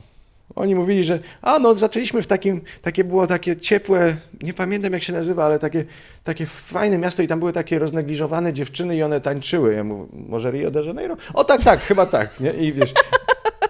Oni 0.54 0.74
mówili, 0.74 1.04
że 1.04 1.18
a 1.42 1.58
no 1.58 1.74
zaczęliśmy 1.74 2.22
w 2.22 2.26
takim, 2.26 2.60
takie 2.82 3.04
było 3.04 3.26
takie 3.26 3.56
ciepłe, 3.56 4.16
nie 4.42 4.54
pamiętam 4.54 4.92
jak 4.92 5.02
się 5.02 5.12
nazywa, 5.12 5.44
ale 5.44 5.58
takie, 5.58 5.84
takie 6.24 6.46
fajne 6.46 6.98
miasto 6.98 7.22
i 7.22 7.28
tam 7.28 7.38
były 7.38 7.52
takie 7.52 7.78
roznegliżowane 7.78 8.52
dziewczyny 8.52 8.96
i 8.96 9.02
one 9.02 9.20
tańczyły. 9.20 9.74
Ja 9.74 9.84
mówię, 9.84 10.06
może 10.12 10.50
Rio 10.50 10.70
de 10.70 10.82
Janeiro? 10.82 11.16
O 11.34 11.44
tak, 11.44 11.62
tak, 11.62 11.80
chyba 11.80 12.06
tak. 12.06 12.40
Nie? 12.40 12.50
I 12.50 12.72
wiesz, 12.72 12.92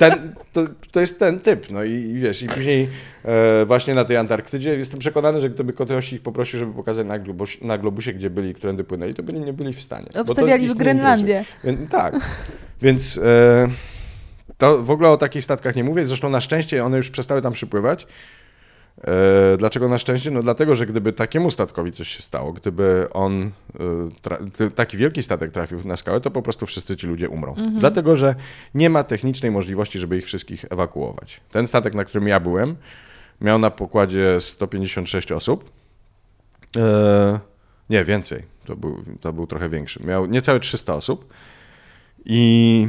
ten, 0.01 0.34
to, 0.53 0.64
to 0.92 1.01
jest 1.01 1.18
ten 1.18 1.40
typ. 1.40 1.70
No 1.70 1.84
i, 1.84 1.92
i 1.92 2.18
wiesz, 2.18 2.42
i 2.42 2.46
później 2.46 2.88
e, 3.24 3.64
właśnie 3.64 3.94
na 3.94 4.05
tej 4.05 4.16
Antarktydzie 4.16 4.74
jestem 4.74 5.01
przekonany, 5.01 5.40
że 5.40 5.51
gdyby 5.51 5.72
ktoś 5.72 6.12
ich 6.12 6.22
poprosił, 6.22 6.59
żeby 6.59 6.72
pokazać 6.72 7.07
na, 7.07 7.18
globus, 7.18 7.51
na 7.62 7.78
globusie, 7.78 8.12
gdzie 8.12 8.30
byli 8.30 8.55
którędy 8.55 8.84
płynęli, 8.84 9.14
to 9.14 9.22
byli, 9.22 9.40
nie 9.40 9.53
byli 9.53 9.72
w 9.72 9.80
stanie. 9.80 10.07
Obstawiali 10.14 10.68
w 10.68 10.74
Grenlandię. 10.74 11.44
Więc, 11.64 11.90
tak, 11.90 12.14
więc... 12.82 13.20
E, 13.24 13.68
to 14.59 14.82
w 14.82 14.90
ogóle 14.90 15.09
o 15.09 15.16
takich 15.16 15.44
statkach 15.44 15.76
nie 15.76 15.84
mówię, 15.84 16.07
zresztą 16.07 16.30
na 16.30 16.40
szczęście 16.40 16.84
one 16.84 16.96
już 16.96 17.11
przestały 17.11 17.42
tam 17.42 17.53
przypływać. 17.53 18.07
E, 19.05 19.57
dlaczego 19.57 19.88
na 19.88 19.99
szczęście? 19.99 20.30
No 20.30 20.43
dlatego, 20.43 20.74
że 20.74 20.86
gdyby 20.86 21.12
takiemu 21.12 21.51
statkowi 21.51 21.93
coś 21.93 22.09
się 22.09 22.22
stało, 22.22 22.53
gdyby 22.53 23.07
on, 23.12 23.51
e, 24.61 24.70
taki 24.70 24.97
wielki 24.97 25.22
statek 25.22 25.53
trafił 25.53 25.78
na 25.84 25.97
skałę, 25.97 26.20
to 26.20 26.30
po 26.30 26.43
prostu 26.43 26.66
wszyscy 26.66 26.97
ci 26.97 27.07
ludzie 27.07 27.28
umrą. 27.28 27.51
Mhm. 27.51 27.78
Dlatego, 27.78 28.16
że 28.16 28.34
nie 28.74 28.91
ma 28.91 29.05
technicznej 29.05 29.51
możliwości, 29.51 29.99
żeby 29.99 30.18
ich 30.18 30.24
wszystkich 30.24 30.64
ewakuować. 30.70 31.41
Ten 31.51 31.66
statek, 31.66 31.95
na 31.95 32.05
którym 32.05 32.28
ja 32.28 32.41
byłem, 32.41 32.76
miał 33.41 33.59
na 33.59 33.70
pokładzie 33.70 34.41
156 34.41 35.32
osób. 35.32 35.70
E, 36.76 37.41
nie, 37.91 38.05
więcej. 38.05 38.43
To 38.64 38.76
był, 38.76 39.05
to 39.20 39.32
był 39.32 39.47
trochę 39.47 39.68
większy. 39.68 40.05
Miał 40.05 40.26
niecałe 40.26 40.61
300 40.61 40.95
osób. 40.95 41.32
I 42.24 42.88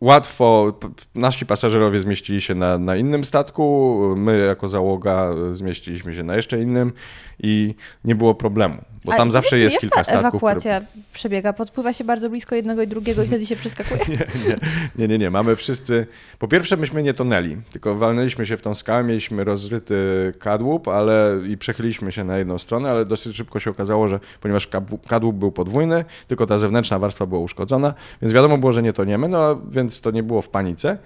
łatwo 0.00 0.78
nasi 1.14 1.46
pasażerowie 1.46 2.00
zmieścili 2.00 2.40
się 2.40 2.54
na, 2.54 2.78
na 2.78 2.96
innym 2.96 3.24
statku, 3.24 3.98
my 4.16 4.38
jako 4.38 4.68
załoga 4.68 5.30
zmieściliśmy 5.50 6.14
się 6.14 6.22
na 6.22 6.36
jeszcze 6.36 6.62
innym 6.62 6.92
i 7.42 7.74
nie 8.04 8.14
było 8.14 8.34
problemu, 8.34 8.76
bo 9.04 9.12
tam 9.12 9.32
zawsze 9.32 9.58
jest 9.58 9.78
kilka 9.78 10.04
statków. 10.04 10.26
ewakuacja 10.26 10.80
które... 10.80 11.02
przebiega? 11.12 11.52
Podpływa 11.52 11.92
się 11.92 12.04
bardzo 12.04 12.30
blisko 12.30 12.54
jednego 12.54 12.82
i 12.82 12.86
drugiego 12.86 13.22
i 13.22 13.26
wtedy 13.26 13.46
się 13.46 13.56
przeskakuje? 13.56 14.00
nie, 14.08 14.48
nie, 14.48 14.56
nie, 14.96 15.08
nie, 15.08 15.18
nie. 15.18 15.30
Mamy 15.30 15.56
wszyscy... 15.56 16.06
Po 16.38 16.48
pierwsze 16.48 16.76
myśmy 16.76 17.02
nie 17.02 17.14
tonęli, 17.14 17.56
tylko 17.70 17.94
walnęliśmy 17.94 18.46
się 18.46 18.56
w 18.56 18.62
tą 18.62 18.74
skałę, 18.74 19.04
mieliśmy 19.04 19.44
rozryty 19.44 19.96
kadłub 20.38 20.88
ale 20.88 21.40
i 21.48 21.58
przechyliliśmy 21.58 22.12
się 22.12 22.24
na 22.24 22.38
jedną 22.38 22.58
stronę, 22.58 22.90
ale 22.90 23.04
dosyć 23.04 23.36
szybko 23.36 23.60
się 23.60 23.70
okazało, 23.70 24.08
że 24.08 24.20
ponieważ 24.40 24.68
kadłub 25.06 25.36
był 25.36 25.52
podwójny, 25.52 26.04
tylko 26.28 26.46
ta 26.46 26.58
zewnętrzna 26.58 26.98
warstwa 26.98 27.26
była 27.26 27.40
uszkodzona, 27.40 27.94
więc 28.22 28.32
wiadomo 28.32 28.58
było, 28.58 28.72
że 28.72 28.82
nie 28.82 28.92
toniemy, 28.92 29.28
no 29.28 29.60
więc 29.70 29.85
to 30.00 30.10
nie 30.10 30.22
było 30.22 30.42
w 30.42 30.48
panice. 30.48 30.98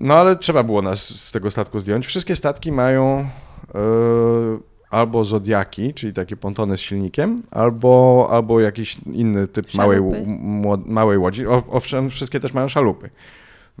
No 0.00 0.14
ale 0.14 0.36
trzeba 0.36 0.62
było 0.62 0.82
nas 0.82 1.20
z 1.20 1.32
tego 1.32 1.50
statku 1.50 1.78
zdjąć. 1.78 2.06
Wszystkie 2.06 2.36
statki 2.36 2.72
mają... 2.72 3.28
Yy 3.74 4.76
albo 4.90 5.24
zodiaki, 5.24 5.94
czyli 5.94 6.12
takie 6.12 6.36
pontony 6.36 6.76
z 6.76 6.80
silnikiem, 6.80 7.42
albo, 7.50 8.28
albo 8.30 8.60
jakiś 8.60 8.96
inny 9.12 9.48
typ 9.48 9.74
małej, 9.74 10.00
małej 10.86 11.18
łodzi. 11.18 11.46
O, 11.46 11.62
owszem, 11.70 12.10
wszystkie 12.10 12.40
też 12.40 12.52
mają 12.52 12.68
szalupy, 12.68 13.10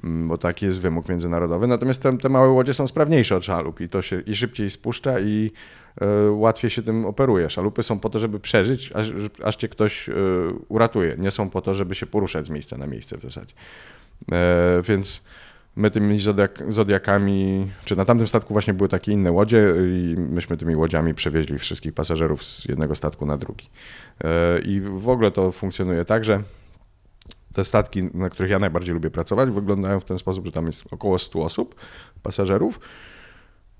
bo 0.02 0.38
taki 0.38 0.66
jest 0.66 0.80
wymóg 0.80 1.08
międzynarodowy. 1.08 1.66
Natomiast 1.66 2.02
te, 2.02 2.18
te 2.18 2.28
małe 2.28 2.48
łodzie 2.48 2.74
są 2.74 2.86
sprawniejsze 2.86 3.36
od 3.36 3.44
szalup 3.44 3.80
i 3.80 3.88
to 3.88 4.02
się 4.02 4.20
i 4.20 4.34
szybciej 4.34 4.70
spuszcza 4.70 5.20
i 5.20 5.50
y, 6.02 6.30
łatwiej 6.30 6.70
się 6.70 6.82
tym 6.82 7.04
operuje. 7.04 7.50
Szalupy 7.50 7.82
są 7.82 7.98
po 7.98 8.10
to, 8.10 8.18
żeby 8.18 8.40
przeżyć, 8.40 8.92
aż, 8.94 9.12
aż 9.42 9.56
cię 9.56 9.68
ktoś 9.68 10.08
y, 10.08 10.12
uratuje. 10.68 11.16
Nie 11.18 11.30
są 11.30 11.50
po 11.50 11.62
to, 11.62 11.74
żeby 11.74 11.94
się 11.94 12.06
poruszać 12.06 12.46
z 12.46 12.50
miejsca 12.50 12.78
na 12.78 12.86
miejsce 12.86 13.18
w 13.18 13.22
zasadzie. 13.22 13.54
Y, 14.22 14.82
więc 14.82 15.24
my 15.76 15.90
tymi 15.90 16.18
zodiak 16.18 16.62
zodiakami, 16.68 17.66
czy 17.84 17.96
na 17.96 18.04
tamtym 18.04 18.26
statku 18.28 18.54
właśnie 18.54 18.74
były 18.74 18.88
takie 18.88 19.12
inne 19.12 19.32
łodzie 19.32 19.72
i 19.78 20.14
myśmy 20.18 20.56
tymi 20.56 20.76
łodziami 20.76 21.14
przewieźli 21.14 21.58
wszystkich 21.58 21.92
pasażerów 21.92 22.44
z 22.44 22.64
jednego 22.64 22.94
statku 22.94 23.26
na 23.26 23.36
drugi. 23.36 23.68
I 24.64 24.80
w 24.80 25.08
ogóle 25.08 25.30
to 25.30 25.52
funkcjonuje 25.52 26.04
tak, 26.04 26.24
że 26.24 26.42
te 27.56 27.64
statki, 27.64 28.02
na 28.14 28.30
których 28.30 28.50
ja 28.50 28.58
najbardziej 28.58 28.94
lubię 28.94 29.10
pracować, 29.10 29.50
wyglądają 29.50 30.00
w 30.00 30.04
ten 30.04 30.18
sposób, 30.18 30.46
że 30.46 30.52
tam 30.52 30.66
jest 30.66 30.84
około 30.90 31.18
100 31.18 31.42
osób, 31.42 31.74
pasażerów. 32.22 32.80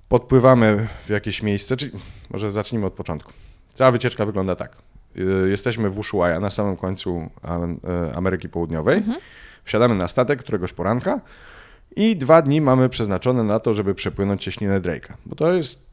Podpływamy 0.08 0.88
w 1.06 1.10
jakieś 1.10 1.42
miejsce, 1.42 1.76
czyli 1.76 1.92
może 2.30 2.50
zacznijmy 2.50 2.86
od 2.86 2.92
początku. 2.92 3.32
Cała 3.74 3.90
wycieczka 3.90 4.26
wygląda 4.26 4.56
tak. 4.56 4.76
E, 5.16 5.48
jesteśmy 5.48 5.90
w 5.90 5.98
Ushuaia, 5.98 6.40
na 6.40 6.50
samym 6.50 6.76
końcu 6.76 7.30
e, 7.44 8.16
Ameryki 8.16 8.48
Południowej. 8.48 8.96
Mhm. 8.98 9.18
Wsiadamy 9.64 9.94
na 9.94 10.08
statek 10.08 10.38
któregoś 10.38 10.72
poranka, 10.72 11.20
i 11.96 12.16
dwa 12.16 12.42
dni 12.42 12.60
mamy 12.60 12.88
przeznaczone 12.88 13.42
na 13.44 13.60
to, 13.60 13.74
żeby 13.74 13.94
przepłynąć 13.94 14.44
cieśninę 14.44 14.80
Drake'a, 14.80 15.12
bo 15.26 15.36
to 15.36 15.52
jest, 15.52 15.86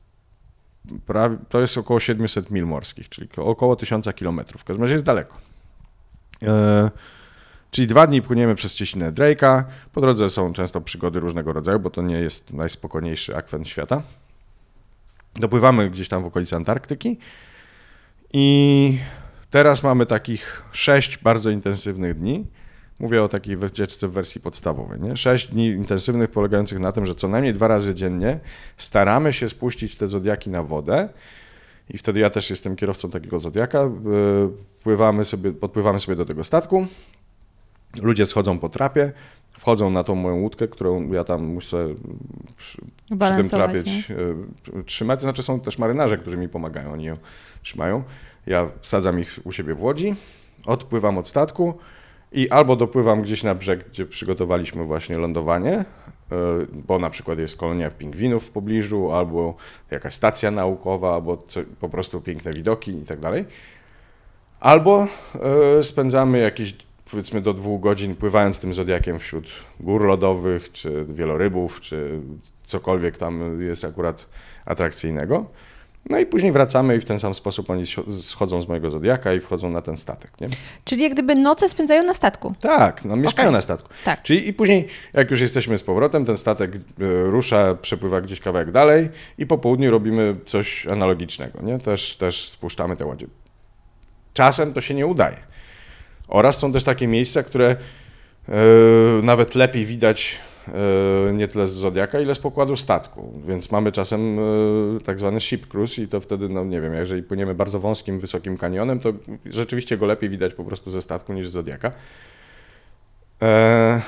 prawie, 1.05 1.37
to 1.49 1.61
jest 1.61 1.77
około 1.77 1.99
700 1.99 2.51
mil 2.51 2.65
morskich, 2.65 3.09
czyli 3.09 3.29
około 3.37 3.75
1000 3.75 4.07
kilometrów. 4.15 4.61
W 4.61 4.63
każdym 4.63 4.83
razie 4.83 4.93
jest 4.93 5.05
daleko. 5.05 5.37
E, 6.43 6.91
czyli 7.73 7.87
dwa 7.87 8.07
dni 8.07 8.21
płyniemy 8.21 8.55
przez 8.55 8.75
cieśninę 8.75 9.11
Drake'a. 9.11 9.63
Po 9.93 10.01
drodze 10.01 10.29
są 10.29 10.53
często 10.53 10.81
przygody 10.81 11.19
różnego 11.19 11.53
rodzaju, 11.53 11.79
bo 11.79 11.89
to 11.89 12.01
nie 12.01 12.15
jest 12.15 12.53
najspokojniejszy 12.53 13.35
akwen 13.35 13.65
świata. 13.65 14.01
Dopływamy 15.35 15.89
gdzieś 15.89 16.07
tam 16.07 16.23
w 16.23 16.25
okolicy 16.25 16.55
Antarktyki 16.55 17.17
i 18.33 18.97
teraz 19.49 19.83
mamy 19.83 20.05
takich 20.05 20.63
sześć 20.71 21.17
bardzo 21.17 21.49
intensywnych 21.49 22.19
dni 22.19 22.45
Mówię 22.99 23.23
o 23.23 23.29
takiej 23.29 23.57
wycieczce 23.57 24.07
w 24.07 24.11
wersji 24.11 24.41
podstawowej. 24.41 25.01
Nie? 25.01 25.17
Sześć 25.17 25.47
dni 25.47 25.67
intensywnych 25.67 26.29
polegających 26.29 26.79
na 26.79 26.91
tym, 26.91 27.05
że 27.05 27.15
co 27.15 27.27
najmniej 27.27 27.53
dwa 27.53 27.67
razy 27.67 27.95
dziennie 27.95 28.39
staramy 28.77 29.33
się 29.33 29.49
spuścić 29.49 29.95
te 29.95 30.07
zodiaki 30.07 30.49
na 30.49 30.63
wodę. 30.63 31.09
I 31.89 31.97
wtedy 31.97 32.19
ja 32.19 32.29
też 32.29 32.49
jestem 32.49 32.75
kierowcą 32.75 33.09
takiego 33.09 33.39
zodiaka. 33.39 33.79
E, 33.79 33.89
pływamy 34.83 35.25
sobie, 35.25 35.51
podpływamy 35.51 35.99
sobie 35.99 36.15
do 36.15 36.25
tego 36.25 36.43
statku. 36.43 36.87
Ludzie 38.01 38.25
schodzą 38.25 38.59
po 38.59 38.69
trapie, 38.69 39.11
wchodzą 39.51 39.89
na 39.89 40.03
tą 40.03 40.15
moją 40.15 40.35
łódkę, 40.35 40.67
którą 40.67 41.11
ja 41.11 41.23
tam 41.23 41.43
muszę 41.43 41.87
przy, 42.57 42.81
przy 43.19 43.33
tym 43.37 43.49
trapie 43.49 43.79
e, 43.79 44.83
trzymać. 44.83 45.19
To 45.19 45.23
znaczy 45.23 45.43
są 45.43 45.59
też 45.59 45.77
marynarze, 45.77 46.17
którzy 46.17 46.37
mi 46.37 46.49
pomagają, 46.49 46.93
oni 46.93 47.05
ją 47.05 47.17
trzymają. 47.61 48.03
Ja 48.47 48.69
wsadzam 48.81 49.19
ich 49.19 49.39
u 49.43 49.51
siebie 49.51 49.75
w 49.75 49.83
łodzi, 49.83 50.15
odpływam 50.65 51.17
od 51.17 51.27
statku 51.27 51.73
i 52.31 52.49
albo 52.49 52.75
dopływam 52.75 53.21
gdzieś 53.21 53.43
na 53.43 53.55
brzeg, 53.55 53.89
gdzie 53.89 54.05
przygotowaliśmy 54.05 54.83
właśnie 54.83 55.17
lądowanie, 55.17 55.73
e, 55.73 55.85
bo 56.87 56.99
na 56.99 57.09
przykład 57.09 57.39
jest 57.39 57.57
kolonia 57.57 57.91
pingwinów 57.91 58.47
w 58.47 58.49
pobliżu, 58.49 59.11
albo 59.11 59.55
jakaś 59.91 60.13
stacja 60.13 60.51
naukowa, 60.51 61.13
albo 61.13 61.43
po 61.79 61.89
prostu 61.89 62.21
piękne 62.21 62.53
widoki 62.53 62.91
i 62.91 63.05
tak 63.05 63.19
dalej. 63.19 63.45
Albo 64.59 65.07
e, 65.77 65.83
spędzamy 65.83 66.39
jakieś 66.39 66.75
powiedzmy 67.13 67.41
do 67.41 67.53
dwóch 67.53 67.81
godzin 67.81 68.15
pływając 68.15 68.59
tym 68.59 68.73
zodiakiem 68.73 69.19
wśród 69.19 69.47
gór 69.79 70.05
lodowych, 70.05 70.71
czy 70.71 71.05
wielorybów, 71.09 71.81
czy 71.81 72.19
cokolwiek 72.65 73.17
tam 73.17 73.61
jest 73.61 73.85
akurat 73.85 74.25
atrakcyjnego. 74.65 75.45
No 76.09 76.19
i 76.19 76.25
później 76.25 76.51
wracamy 76.51 76.95
i 76.95 76.99
w 76.99 77.05
ten 77.05 77.19
sam 77.19 77.33
sposób 77.33 77.69
oni 77.69 77.83
schodzą 78.21 78.61
z 78.61 78.67
mojego 78.67 78.89
zodiaka 78.89 79.33
i 79.33 79.39
wchodzą 79.39 79.69
na 79.69 79.81
ten 79.81 79.97
statek. 79.97 80.41
Nie? 80.41 80.47
Czyli 80.85 81.03
jak 81.03 81.13
gdyby 81.13 81.35
noce 81.35 81.69
spędzają 81.69 82.03
na 82.03 82.13
statku. 82.13 82.53
Tak, 82.59 83.05
no 83.05 83.15
mieszkają 83.15 83.47
okay. 83.47 83.57
na 83.57 83.61
statku. 83.61 83.89
Tak. 84.05 84.23
Czyli 84.23 84.47
i 84.47 84.53
później, 84.53 84.87
jak 85.13 85.31
już 85.31 85.41
jesteśmy 85.41 85.77
z 85.77 85.83
powrotem, 85.83 86.25
ten 86.25 86.37
statek 86.37 86.75
e, 86.75 86.79
rusza, 87.23 87.75
przepływa 87.81 88.21
gdzieś 88.21 88.39
kawałek 88.39 88.71
dalej 88.71 89.09
i 89.37 89.47
po 89.47 89.57
południu 89.57 89.91
robimy 89.91 90.35
coś 90.45 90.87
analogicznego. 90.87 91.61
Nie? 91.61 91.79
Też, 91.79 92.15
też 92.17 92.49
spuszczamy 92.49 92.97
te 92.97 93.05
łodzie. 93.05 93.27
Czasem 94.33 94.73
to 94.73 94.81
się 94.81 94.93
nie 94.93 95.07
udaje. 95.07 95.52
Oraz 96.33 96.59
są 96.59 96.73
też 96.73 96.83
takie 96.83 97.07
miejsca, 97.07 97.43
które 97.43 97.75
yy, 98.47 98.55
nawet 99.23 99.55
lepiej 99.55 99.85
widać 99.85 100.39
E, 100.67 101.33
nie 101.33 101.47
tyle 101.47 101.67
z 101.67 101.71
Zodiaka, 101.71 102.19
ile 102.19 102.35
z 102.35 102.39
pokładu 102.39 102.75
statku, 102.75 103.33
więc 103.47 103.71
mamy 103.71 103.91
czasem 103.91 104.39
e, 104.39 104.41
tak 104.99 105.19
zwany 105.19 105.41
ship 105.41 105.67
cruise 105.67 106.01
i 106.01 106.07
to 106.07 106.19
wtedy, 106.19 106.49
no 106.49 106.63
nie 106.63 106.81
wiem, 106.81 106.93
jeżeli 106.93 107.23
płyniemy 107.23 107.55
bardzo 107.55 107.79
wąskim, 107.79 108.19
wysokim 108.19 108.57
kanionem, 108.57 108.99
to 108.99 109.13
rzeczywiście 109.45 109.97
go 109.97 110.05
lepiej 110.05 110.29
widać 110.29 110.53
po 110.53 110.63
prostu 110.63 110.89
ze 110.89 111.01
statku 111.01 111.33
niż 111.33 111.47
z 111.47 111.51
Zodiaka. 111.51 111.91
E, 113.41 114.01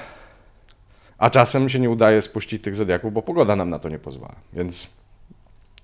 a 1.18 1.30
czasem 1.30 1.70
się 1.70 1.80
nie 1.80 1.90
udaje 1.90 2.22
spuścić 2.22 2.64
tych 2.64 2.76
Zodiaków, 2.76 3.14
bo 3.14 3.22
pogoda 3.22 3.56
nam 3.56 3.70
na 3.70 3.80
to 3.80 3.90
nie 3.90 4.00
pozwala, 4.00 4.36
więc 4.54 4.90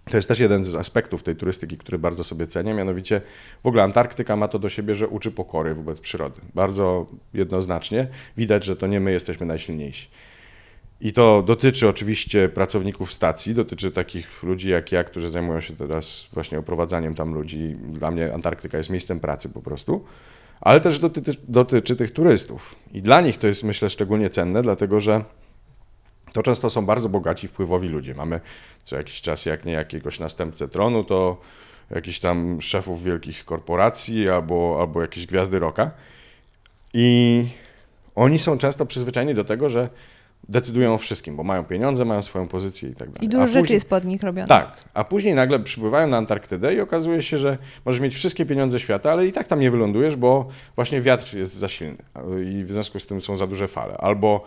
to 0.10 0.18
jest 0.18 0.28
też 0.28 0.40
jeden 0.40 0.64
z 0.64 0.76
aspektów 0.76 1.24
tej 1.24 1.36
turystyki, 1.36 1.78
który 1.78 2.00
bardzo 2.00 2.24
sobie 2.24 2.48
cenię, 2.48 2.74
mianowicie 2.74 3.22
w 3.64 3.68
ogóle 3.68 3.84
Antarktyka 3.84 4.36
ma 4.36 4.48
to 4.48 4.60
do 4.60 4.70
siebie, 4.70 4.96
że 4.96 5.08
uczy 5.08 5.32
pokory 5.32 5.76
wobec 5.76 6.00
przyrody. 6.00 6.42
Bardzo 6.56 7.06
jednoznacznie 7.34 8.08
widać, 8.38 8.66
że 8.66 8.76
to 8.76 8.88
nie 8.88 9.00
my 9.00 9.12
jesteśmy 9.12 9.46
najsilniejsi. 9.46 10.08
I 11.02 11.14
to 11.14 11.44
dotyczy 11.44 11.88
oczywiście 11.88 12.50
pracowników 12.50 13.14
stacji, 13.14 13.54
dotyczy 13.54 13.92
takich 13.92 14.44
ludzi 14.44 14.70
jak 14.70 14.92
ja, 14.92 15.04
którzy 15.04 15.30
zajmują 15.30 15.62
się 15.62 15.76
teraz 15.76 16.28
właśnie 16.34 16.60
oprowadzaniem 16.60 17.16
tam 17.16 17.34
ludzi. 17.34 17.76
Dla 17.94 18.12
mnie 18.12 18.34
Antarktyka 18.34 18.78
jest 18.78 18.90
miejscem 18.90 19.20
pracy 19.20 19.50
po 19.50 19.62
prostu, 19.62 20.06
ale 20.62 20.82
też 20.82 21.00
dotyczy, 21.00 21.36
dotyczy 21.48 21.96
tych 21.96 22.12
turystów. 22.12 22.76
I 22.94 23.02
dla 23.02 23.22
nich 23.22 23.38
to 23.38 23.48
jest 23.48 23.64
myślę 23.64 23.90
szczególnie 23.90 24.30
cenne, 24.30 24.62
dlatego 24.62 25.00
że 25.00 25.24
to 26.34 26.44
często 26.44 26.70
są 26.70 26.86
bardzo 26.86 27.10
bogaci, 27.10 27.48
wpływowi 27.48 27.88
ludzie. 27.88 28.14
Mamy 28.14 28.40
co 28.84 28.96
jakiś 28.98 29.22
czas, 29.22 29.46
jak 29.46 29.66
nie 29.66 29.74
jakiegoś 29.74 30.20
następcę 30.20 30.68
tronu, 30.68 31.04
to 31.04 31.38
jakiś 31.96 32.20
tam 32.20 32.62
szefów 32.62 33.04
wielkich 33.04 33.46
korporacji 33.46 34.30
albo, 34.30 34.78
albo 34.82 35.02
jakieś 35.02 35.26
gwiazdy 35.26 35.60
roka. 35.60 35.92
I 36.94 37.48
oni 38.16 38.40
są 38.40 38.58
często 38.58 38.86
przyzwyczajeni 38.86 39.34
do 39.34 39.44
tego, 39.44 39.70
że 39.70 39.90
decydują 40.50 40.94
o 40.94 40.98
wszystkim, 40.98 41.36
bo 41.36 41.44
mają 41.44 41.64
pieniądze, 41.64 42.06
mają 42.06 42.22
swoją 42.22 42.48
pozycję 42.48 42.90
i 42.90 42.94
tak 42.96 43.10
dalej. 43.10 43.26
I 43.26 43.30
dużo 43.30 43.44
A 43.44 43.48
rzeczy 43.48 43.60
później- 43.60 43.74
jest 43.76 43.90
pod 43.90 44.06
nich 44.06 44.24
robione. 44.24 44.48
Tak, 44.48 44.78
a 44.94 45.04
później 45.04 45.36
nagle 45.36 45.60
przypływają 45.60 46.08
na 46.08 46.18
Antarktydę 46.18 46.74
i 46.76 46.80
okazuje 46.80 47.22
się, 47.22 47.38
że 47.38 47.58
możesz 47.86 48.02
mieć 48.02 48.16
wszystkie 48.16 48.46
pieniądze 48.46 48.80
świata, 48.80 49.12
ale 49.12 49.26
i 49.28 49.32
tak 49.32 49.48
tam 49.48 49.60
nie 49.60 49.72
wylądujesz, 49.72 50.16
bo 50.16 50.48
właśnie 50.76 51.02
wiatr 51.02 51.38
jest 51.38 51.54
za 51.54 51.68
silny 51.68 51.98
i 52.46 52.64
w 52.64 52.72
związku 52.72 53.00
z 53.00 53.06
tym 53.06 53.22
są 53.22 53.38
za 53.38 53.48
duże 53.48 53.68
fale. 53.68 53.98
Albo 53.98 54.44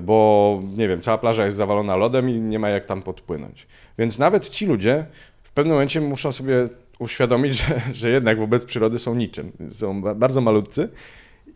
bo, 0.00 0.60
nie 0.76 0.88
wiem, 0.88 1.00
cała 1.00 1.18
plaża 1.18 1.44
jest 1.44 1.56
zawalona 1.56 1.96
lodem 1.96 2.30
i 2.30 2.40
nie 2.40 2.58
ma 2.58 2.68
jak 2.68 2.86
tam 2.86 3.02
podpłynąć. 3.02 3.66
Więc 3.98 4.18
nawet 4.18 4.48
ci 4.48 4.66
ludzie 4.66 5.06
w 5.42 5.50
pewnym 5.50 5.72
momencie 5.72 6.00
muszą 6.00 6.32
sobie 6.32 6.68
uświadomić, 6.98 7.54
że, 7.62 7.80
że 7.92 8.10
jednak 8.10 8.38
wobec 8.38 8.64
przyrody 8.64 8.98
są 8.98 9.14
niczym. 9.14 9.52
Są 9.72 10.02
ba- 10.02 10.14
bardzo 10.14 10.40
malutcy. 10.40 10.88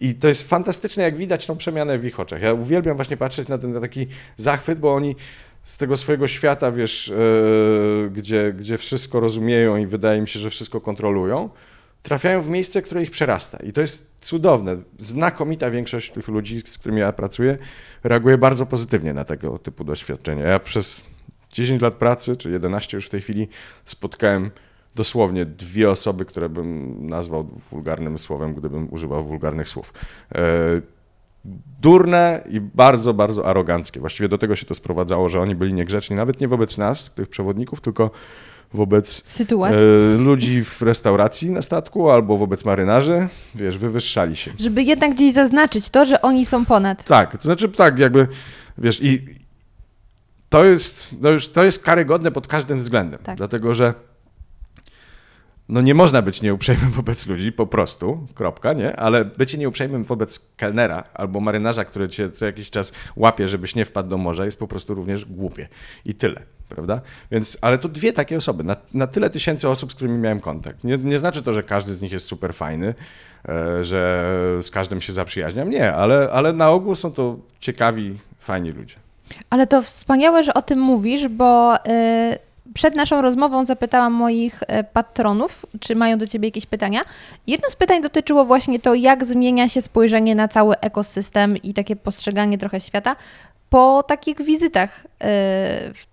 I 0.01 0.15
to 0.15 0.29
jest 0.29 0.49
fantastyczne, 0.49 1.03
jak 1.03 1.17
widać 1.17 1.47
tą 1.47 1.57
przemianę 1.57 1.99
w 1.99 2.05
ich 2.05 2.21
oczach. 2.21 2.43
Ja 2.43 2.53
uwielbiam 2.53 2.97
właśnie 2.97 3.17
patrzeć 3.17 3.49
na 3.49 3.59
ten 3.59 3.73
na 3.73 3.81
taki 3.81 4.07
zachwyt, 4.37 4.79
bo 4.79 4.95
oni 4.95 5.17
z 5.63 5.79
tego 5.79 5.97
swojego 5.97 6.29
świata, 6.29 6.73
wiesz, 6.73 7.09
e, 7.09 7.15
gdzie, 8.11 8.53
gdzie 8.53 8.79
wszystko 8.79 9.21
rozumieją 9.21 9.77
i 9.77 9.87
wydaje 9.87 10.21
mi 10.21 10.29
się, 10.29 10.39
że 10.39 10.51
wszystko 10.51 10.81
kontrolują, 10.81 11.51
trafiają 12.03 12.43
w 12.43 12.49
miejsce, 12.49 12.83
które 12.83 13.03
ich 13.03 13.11
przerasta. 13.11 13.59
I 13.59 13.73
to 13.73 13.81
jest 13.81 14.11
cudowne. 14.21 14.77
Znakomita 14.99 15.71
większość 15.71 16.13
tych 16.13 16.29
ludzi, 16.29 16.63
z 16.67 16.79
którymi 16.79 17.01
ja 17.01 17.13
pracuję, 17.13 17.59
reaguje 18.05 18.39
bardzo 18.39 18.67
pozytywnie 18.67 19.15
na 19.15 19.25
tego 19.25 19.59
typu 19.59 19.85
doświadczenia. 19.85 20.45
Ja 20.47 20.59
przez 20.59 21.03
10 21.51 21.83
lat 21.83 21.95
pracy, 21.95 22.37
czy 22.37 22.51
11 22.51 22.97
już 22.97 23.07
w 23.07 23.11
tej 23.11 23.21
chwili, 23.21 23.49
spotkałem 23.85 24.51
dosłownie 24.95 25.47
dwie 25.47 25.91
osoby, 25.91 26.25
które 26.25 26.49
bym 26.49 26.97
nazwał 27.09 27.45
wulgarnym 27.71 28.19
słowem, 28.19 28.55
gdybym 28.55 28.93
używał 28.93 29.25
wulgarnych 29.25 29.69
słów. 29.69 29.93
E, 30.35 30.41
durne 31.81 32.45
i 32.49 32.61
bardzo, 32.61 33.15
bardzo 33.15 33.47
aroganckie. 33.47 34.01
Właściwie 34.01 34.29
do 34.29 34.39
tego 34.39 34.57
się 34.57 34.67
to 34.67 34.75
sprowadzało, 34.75 35.29
że 35.29 35.41
oni 35.41 35.55
byli 35.55 35.75
niegrzeczni 35.75 36.17
nawet 36.17 36.41
nie 36.41 36.49
wobec 36.49 36.79
nas, 36.79 37.15
tych 37.15 37.29
przewodników, 37.29 37.81
tylko 37.81 38.11
wobec 38.75 39.25
e, 39.63 40.19
ludzi 40.19 40.65
w 40.65 40.83
restauracji 40.83 41.51
na 41.51 41.63
statku 41.63 42.11
albo 42.11 42.37
wobec 42.39 42.65
marynarzy. 42.65 43.29
Wiesz, 43.55 43.79
wywyższali 43.79 44.37
się. 44.37 44.51
Żeby 44.59 44.83
jednak 44.83 45.15
gdzieś 45.15 45.35
zaznaczyć 45.35 45.91
to, 45.91 46.05
że 46.07 46.23
oni 46.23 46.47
są 46.47 46.65
ponad. 46.65 47.05
Tak, 47.05 47.37
to 47.37 47.43
znaczy 47.43 47.69
tak, 47.69 47.99
jakby, 47.99 48.29
wiesz, 48.79 49.03
i 49.03 49.27
to 50.49 50.65
jest, 50.65 51.09
no 51.21 51.31
już, 51.31 51.49
to 51.49 51.65
jest 51.65 51.85
karygodne 51.85 52.31
pod 52.31 52.47
każdym 52.47 52.79
względem, 52.79 53.21
Tak. 53.23 53.37
dlatego 53.37 53.75
że 53.75 53.95
no 55.69 55.81
nie 55.81 55.95
można 55.95 56.23
być 56.23 56.43
nieuprzejmym 56.43 56.91
wobec 57.01 57.27
ludzi, 57.27 57.53
po 57.53 57.67
prostu, 57.67 58.27
kropka, 58.35 58.73
nie? 58.73 58.97
Ale 58.97 59.25
bycie 59.25 59.59
nieuprzejmym 59.59 60.05
wobec 60.05 60.53
kelnera 60.57 61.05
albo 61.15 61.41
marynarza, 61.41 61.85
który 61.85 62.09
cię 62.09 62.31
co 62.31 62.47
jakiś 62.47 62.71
czas 62.71 62.93
łapie, 63.17 63.49
żebyś 63.49 63.75
nie 63.75 63.85
wpadł 63.85 64.09
do 64.09 64.19
morza, 64.19 64.45
jest 64.45 64.59
po 64.59 64.69
prostu 64.69 64.95
również 64.95 65.25
głupie. 65.25 65.69
I 66.05 66.15
tyle, 66.15 66.43
prawda? 66.75 67.01
Więc, 67.31 67.59
ale 67.61 67.79
to 67.79 67.89
dwie 67.89 68.13
takie 68.13 68.37
osoby, 68.37 68.65
na, 68.65 68.77
na 68.95 69.07
tyle 69.07 69.31
tysięcy 69.31 69.69
osób, 69.69 69.93
z 69.93 69.95
którymi 69.95 70.19
miałem 70.19 70.41
kontakt. 70.41 70.85
Nie, 70.85 70.99
nie 70.99 71.19
znaczy 71.19 71.43
to, 71.43 71.53
że 71.53 71.63
każdy 71.63 71.93
z 71.93 72.03
nich 72.03 72.13
jest 72.13 72.27
super 72.27 72.55
fajny, 72.55 72.95
e, 73.49 73.85
że 73.85 74.29
z 74.63 74.71
każdym 74.71 75.01
się 75.01 75.13
zaprzyjaźniam, 75.13 75.71
nie, 75.71 75.93
ale, 75.93 76.29
ale 76.33 76.53
na 76.53 76.71
ogół 76.71 76.95
są 76.95 77.13
to 77.13 77.37
ciekawi, 77.61 78.19
fajni 78.39 78.71
ludzie. 78.71 78.95
Ale 79.51 79.67
to 79.67 79.83
wspaniałe, 79.83 80.43
że 80.45 80.55
o 80.55 80.63
tym 80.63 80.79
mówisz, 80.79 81.29
bo 81.29 81.77
y, 81.77 81.79
przed 82.75 82.95
naszą 82.95 83.23
rozmową 83.23 83.65
zapytałam 83.65 84.13
moich 84.13 84.63
y, 84.63 84.67
patronów, 84.93 85.67
czy 85.81 85.95
mają 85.95 86.19
do 86.19 86.27
Ciebie 86.27 86.49
jakieś 86.49 86.67
pytania. 86.67 87.05
Jedno 87.47 87.71
z 87.71 87.77
pytań 87.77 88.03
dotyczyło 88.03 88.45
właśnie 88.45 88.81
to, 88.81 88.95
jak 88.95 89.25
zmienia 89.25 89.69
się 89.69 89.83
spojrzenie 89.83 90.35
na 90.35 90.49
cały 90.49 90.79
ekosystem 90.81 91.57
i 91.57 91.75
takie 91.75 91.97
postrzeganie 91.97 92.59
trochę 92.59 92.81
świata 92.81 93.17
po 93.73 94.03
takich 94.03 94.43
wizytach, 94.43 95.07
y, 95.07 95.27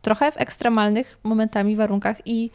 trochę 0.02 0.32
w 0.32 0.38
ekstremalnych 0.38 1.18
momentami 1.24 1.76
warunkach 1.76 2.18
i, 2.26 2.50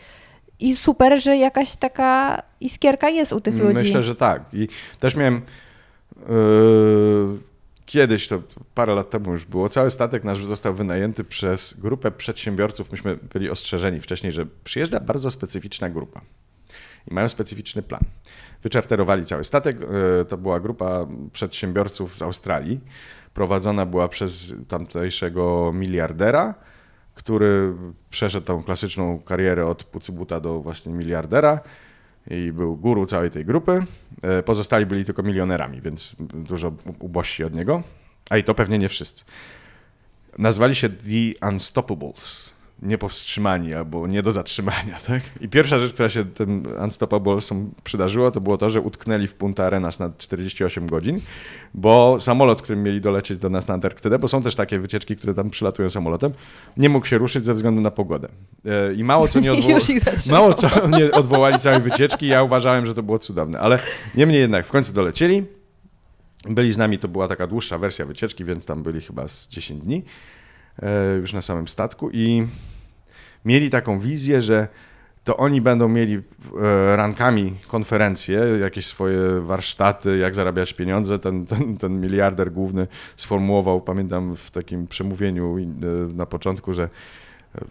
i 0.61 0.77
super, 0.77 1.23
że 1.23 1.37
jakaś 1.37 1.77
taka 1.77 2.43
iskierka 2.61 3.09
jest 3.09 3.33
u 3.33 3.41
tych 3.41 3.59
ludzi. 3.59 3.75
Myślę, 3.75 4.03
że 4.03 4.15
tak. 4.15 4.43
I 4.53 4.69
też 5.01 5.17
miałem 5.17 5.43
yy, 6.29 7.39
kiedyś, 7.87 8.29
to 8.29 8.43
parę 8.75 8.95
lat 8.95 9.11
temu 9.11 9.33
już 9.33 9.45
było, 9.45 9.69
cały 9.69 9.91
statek 9.91 10.25
nasz 10.25 10.45
został 10.45 10.75
wynajęty 10.75 11.25
przez 11.25 11.81
grupę 11.81 12.11
przedsiębiorców. 12.11 12.93
Myśmy 12.93 13.17
byli 13.33 13.51
ostrzeżeni 13.51 14.01
wcześniej, 14.01 14.33
że 14.33 14.47
przyjeżdża 14.65 15.01
bardzo 15.01 15.31
specyficzna 15.31 15.91
grupa 15.91 16.21
i 17.11 17.15
mają 17.15 17.29
specyficzny 17.29 17.83
plan. 17.83 18.03
Wyczarterowali 18.63 19.25
cały 19.25 19.45
statek. 19.45 19.81
yy, 19.81 20.25
To 20.25 20.37
była 20.37 20.61
grupa 20.61 21.07
przedsiębiorców 21.33 22.17
z 22.17 22.23
Australii. 22.23 22.81
Prowadzona 23.35 23.87
była 23.87 24.09
przez 24.09 24.53
tamtejszego 24.69 25.73
miliardera, 25.75 26.55
który 27.15 27.75
przeszedł 28.11 28.47
tą 28.47 28.63
klasyczną 28.63 29.19
karierę 29.19 29.67
od 29.67 29.85
pucybuta 29.85 30.41
do 30.41 30.61
właśnie 30.61 30.93
miliardera 30.93 31.61
i 32.31 32.53
był 32.53 32.77
guru 32.77 33.07
całej 33.07 33.31
tej 33.31 33.45
grupy. 33.45 33.87
E, 34.23 34.43
Pozostali 34.43 34.87
byli 34.87 35.05
tylko 35.05 35.23
milionerami, 35.23 35.81
więc 35.81 36.17
dużo 36.21 36.73
ubożsi 36.99 37.45
od 37.45 37.55
niego. 37.55 37.83
A 38.31 38.37
i 38.37 38.45
to 38.45 38.55
pewnie 38.55 38.79
nie 38.79 38.89
wszyscy. 38.89 39.25
Nazwali 40.39 40.75
się 40.75 40.89
The 40.89 41.49
Unstoppables. 41.49 42.54
Niepowstrzymani 42.83 43.75
albo 43.75 44.07
nie 44.07 44.23
do 44.23 44.33
zatrzymania. 44.33 44.99
Tak? 45.07 45.23
I 45.41 45.49
pierwsza 45.49 45.79
rzecz, 45.79 45.93
która 45.93 46.09
się 46.09 46.25
tym 46.25 46.63
Unstoppablesom 46.83 47.71
przydarzyła, 47.85 48.31
to 48.31 48.41
było 48.41 48.59
to, 48.59 48.71
że 48.71 48.81
utknęli 48.81 49.27
w 49.27 49.35
Punta 49.35 49.65
Arenas 49.65 49.99
na 49.99 50.11
48 50.19 50.87
godzin, 50.87 51.21
bo 51.75 52.21
samolot, 52.21 52.63
którym 52.63 52.83
mieli 52.83 53.01
dolecieć 53.01 53.39
do 53.39 53.51
nas 53.51 53.69
na 53.69 53.75
Antarktydę, 53.75 54.19
bo 54.19 54.29
są 54.29 54.43
też 54.43 54.57
takie 54.57 54.79
wycieczki, 54.79 55.17
które 55.17 55.35
tam 55.35 55.51
przylatują 55.51 55.91
samolotem, 55.91 56.33
nie 56.77 56.89
mógł 56.89 57.07
się 57.07 57.19
ruszyć 57.19 57.45
ze 57.45 57.55
względu 57.55 57.81
na 57.81 57.91
pogodę. 57.91 58.29
E, 58.65 58.95
I 58.95 59.05
mało 59.05 59.29
co 59.29 59.41
nie 59.41 59.53
zatrzymał. 60.01 60.41
Mało 60.41 60.55
co 60.55 60.89
nie 60.89 61.13
odwołali 61.13 61.59
całej 61.59 61.81
wycieczki, 61.81 62.27
ja 62.27 62.43
uważałem, 62.43 62.87
że 62.87 62.95
to 62.95 63.03
było 63.03 63.19
cudowne, 63.19 63.61
ale 63.61 63.79
niemniej 64.15 64.41
jednak 64.41 64.67
w 64.67 64.71
końcu 64.71 64.93
dolecieli. 64.93 65.45
Byli 66.49 66.73
z 66.73 66.79
nami, 66.79 66.99
to 66.99 67.09
była 67.09 67.29
taka 67.29 67.47
dłuższa 67.47 67.79
wersja 67.79 68.07
wycieczki, 68.07 68.45
więc 68.45 68.67
tam 68.67 68.83
byli 68.83 69.01
chyba 69.01 69.29
z 69.29 69.49
10 69.49 69.83
dni 69.83 70.03
już 71.21 71.33
na 71.33 71.43
samym 71.43 71.69
statku 71.69 72.11
i 72.13 72.47
mieli 73.45 73.71
taką 73.71 74.01
wizję, 74.01 74.43
że 74.43 74.69
to 75.25 75.37
oni 75.37 75.61
będą 75.61 75.89
mieli 75.89 76.15
e, 76.15 76.97
rankami 76.97 77.55
konferencje, 77.69 78.41
jakieś 78.61 78.87
swoje 78.87 79.41
warsztaty, 79.41 80.19
jak 80.19 80.35
zarabiać 80.35 80.73
pieniądze. 80.73 81.19
Ten, 81.19 81.47
ten, 81.47 81.77
ten 81.77 82.01
miliarder 82.01 82.53
główny 82.53 82.87
sformułował, 83.17 83.81
pamiętam 83.81 84.37
w 84.37 84.51
takim 84.51 84.87
przemówieniu 84.87 85.59
e, 85.59 85.63
na 86.15 86.27
początku, 86.27 86.73
że 86.73 86.89
e, 87.55 87.65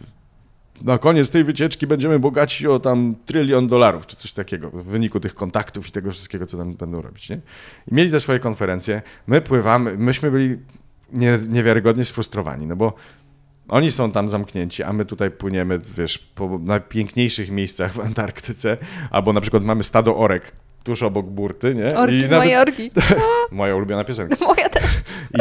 na 0.82 0.98
koniec 0.98 1.30
tej 1.30 1.44
wycieczki 1.44 1.86
będziemy 1.86 2.18
bogaci 2.18 2.68
o 2.68 2.80
tam 2.80 3.14
trylion 3.26 3.66
dolarów, 3.66 4.06
czy 4.06 4.16
coś 4.16 4.32
takiego, 4.32 4.70
w 4.70 4.84
wyniku 4.84 5.20
tych 5.20 5.34
kontaktów 5.34 5.88
i 5.88 5.92
tego 5.92 6.10
wszystkiego, 6.10 6.46
co 6.46 6.56
tam 6.56 6.74
będą 6.74 7.02
robić. 7.02 7.30
Nie? 7.30 7.40
I 7.90 7.94
mieli 7.94 8.10
te 8.10 8.20
swoje 8.20 8.38
konferencje, 8.38 9.02
my 9.26 9.40
pływamy, 9.40 9.98
myśmy 9.98 10.30
byli 10.30 10.58
nie, 11.14 11.38
niewiarygodnie 11.48 12.04
sfrustrowani, 12.04 12.66
no 12.66 12.76
bo 12.76 12.94
oni 13.68 13.90
są 13.90 14.12
tam 14.12 14.28
zamknięci, 14.28 14.82
a 14.82 14.92
my 14.92 15.04
tutaj 15.04 15.30
płyniemy, 15.30 15.80
wiesz, 15.96 16.18
po 16.18 16.58
najpiękniejszych 16.58 17.50
miejscach 17.50 17.92
w 17.92 18.00
Antarktyce, 18.00 18.76
albo 19.10 19.32
na 19.32 19.40
przykład 19.40 19.62
mamy 19.62 19.82
stado 19.82 20.16
orek 20.16 20.52
tuż 20.84 21.02
obok 21.02 21.26
burty, 21.26 21.74
nie? 21.74 21.96
Orki 21.96 22.20
z 22.20 22.22
nawet- 22.22 22.38
mojej 22.38 22.56
orki. 22.56 22.90
Moja 23.50 23.76
ulubiona 23.76 24.04
piosenka. 24.04 24.36
Moja 24.46 24.68
też. 24.68 24.84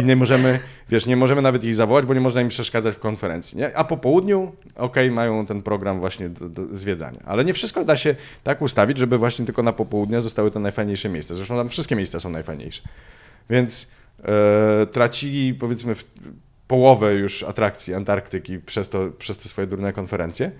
I 0.01 0.05
nie 0.05 0.15
możemy, 0.15 0.59
wiesz, 0.89 1.05
nie 1.05 1.15
możemy 1.15 1.41
nawet 1.41 1.63
ich 1.63 1.75
zawołać, 1.75 2.05
bo 2.05 2.13
nie 2.13 2.21
można 2.21 2.41
im 2.41 2.47
przeszkadzać 2.47 2.95
w 2.95 2.99
konferencji, 2.99 3.57
nie? 3.57 3.77
A 3.77 3.83
po 3.83 3.97
południu, 3.97 4.51
okej, 4.75 5.11
mają 5.11 5.45
ten 5.45 5.61
program 5.61 5.99
właśnie 5.99 6.29
do, 6.29 6.49
do 6.49 6.75
zwiedzania. 6.75 7.19
Ale 7.25 7.45
nie 7.45 7.53
wszystko 7.53 7.85
da 7.85 7.95
się 7.95 8.15
tak 8.43 8.61
ustawić, 8.61 8.97
żeby 8.97 9.17
właśnie 9.17 9.45
tylko 9.45 9.63
na 9.63 9.73
popołudnia 9.73 10.19
zostały 10.19 10.51
to 10.51 10.59
najfajniejsze 10.59 11.09
miejsca. 11.09 11.35
Zresztą 11.35 11.57
tam 11.57 11.69
wszystkie 11.69 11.95
miejsca 11.95 12.19
są 12.19 12.29
najfajniejsze. 12.29 12.81
Więc 13.49 13.91
tracili, 14.91 15.53
powiedzmy, 15.53 15.95
połowę 16.67 17.13
już 17.13 17.43
atrakcji 17.43 17.93
Antarktyki 17.93 18.59
przez, 18.59 18.89
to, 18.89 19.09
przez 19.17 19.37
te 19.37 19.49
swoje 19.49 19.67
durne 19.67 19.93
konferencje. 19.93 20.51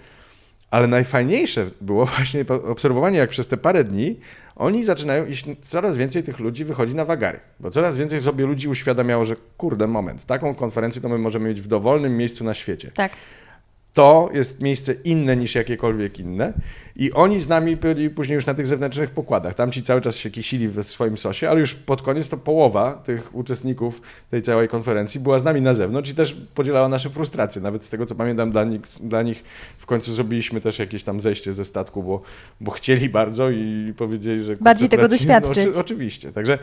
Ale 0.72 0.88
najfajniejsze 0.88 1.66
było 1.82 2.06
właśnie 2.16 2.46
obserwowanie, 2.48 3.18
jak 3.18 3.30
przez 3.30 3.48
te 3.48 3.58
parę 3.58 3.84
dni 3.84 4.20
oni 4.56 4.86
zaczynają 4.86 5.26
iść, 5.26 5.46
coraz 5.62 5.98
więcej 5.98 6.24
tych 6.24 6.40
ludzi 6.40 6.66
wychodzi 6.66 6.96
na 6.96 7.06
wagary. 7.06 7.40
Bo 7.60 7.72
coraz 7.72 7.98
więcej 7.98 8.22
sobie 8.22 8.46
ludzi 8.46 8.68
uświadamiało, 8.68 9.26
że 9.26 9.36
kurde, 9.58 9.88
moment, 9.88 10.26
taką 10.26 10.56
konferencję 10.56 11.02
to 11.02 11.10
my 11.10 11.18
możemy 11.18 11.50
mieć 11.50 11.62
w 11.62 11.68
dowolnym 11.68 12.18
miejscu 12.18 12.44
na 12.44 12.54
świecie. 12.54 12.92
Tak. 12.96 13.12
To 13.94 14.30
jest 14.34 14.62
miejsce 14.62 14.94
inne 14.94 15.36
niż 15.36 15.56
jakiekolwiek 15.56 16.20
inne. 16.20 16.54
I 16.96 17.12
oni 17.12 17.40
z 17.40 17.48
nami 17.48 17.78
byli 17.78 18.10
później 18.10 18.36
już 18.36 18.46
na 18.46 18.54
tych 18.54 18.68
zewnętrznych 18.68 19.10
pokładach. 19.10 19.56
Tam 19.56 19.72
ci 19.72 19.84
cały 19.84 20.02
czas 20.02 20.16
się 20.16 20.30
kisili 20.32 20.68
w 20.68 20.84
swoim 20.84 21.18
sosie, 21.18 21.50
ale 21.50 21.60
już 21.60 21.76
pod 21.76 22.02
koniec 22.02 22.30
to 22.30 22.38
połowa 22.38 22.94
tych 22.94 23.36
uczestników 23.36 24.02
tej 24.32 24.42
całej 24.42 24.68
konferencji 24.68 25.20
była 25.20 25.40
z 25.40 25.44
nami 25.44 25.62
na 25.62 25.74
zewnątrz 25.74 26.12
i 26.12 26.16
też 26.16 26.38
podzielała 26.56 26.90
nasze 26.90 27.10
frustracje. 27.10 27.62
Nawet 27.62 27.86
z 27.86 27.90
tego, 27.90 28.06
co 28.06 28.16
pamiętam, 28.16 28.52
dla 28.52 28.64
nich, 28.64 28.82
dla 29.02 29.22
nich 29.22 29.44
w 29.78 29.86
końcu 29.86 30.14
zrobiliśmy 30.14 30.62
też 30.62 30.80
jakieś 30.80 31.04
tam 31.04 31.22
zejście 31.22 31.54
ze 31.54 31.66
statku, 31.66 32.04
bo, 32.04 32.22
bo 32.62 32.72
chcieli 32.72 33.10
bardzo 33.10 33.50
i 33.50 33.94
powiedzieli, 33.98 34.44
że... 34.44 34.56
Bardziej 34.56 34.90
tego 34.90 35.04
tracimy- 35.04 35.10
doświadczyć. 35.10 35.66
No, 35.66 35.72
oczy, 35.72 35.80
oczywiście. 35.80 36.32
Także 36.32 36.60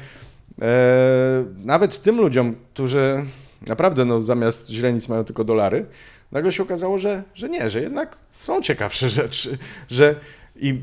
e, 0.62 1.44
nawet 1.64 2.02
tym 2.02 2.16
ludziom, 2.16 2.54
którzy 2.74 3.24
naprawdę, 3.66 4.04
no 4.04 4.22
zamiast 4.22 4.70
źrenic 4.70 5.08
mają 5.08 5.24
tylko 5.24 5.44
dolary, 5.44 5.86
nagle 6.32 6.52
się 6.52 6.62
okazało, 6.62 6.98
że, 6.98 7.22
że 7.34 7.48
nie, 7.48 7.68
że 7.68 7.80
jednak 7.80 8.16
są 8.32 8.62
ciekawsze 8.62 9.08
rzeczy, 9.20 9.58
że 9.88 10.14
i 10.56 10.74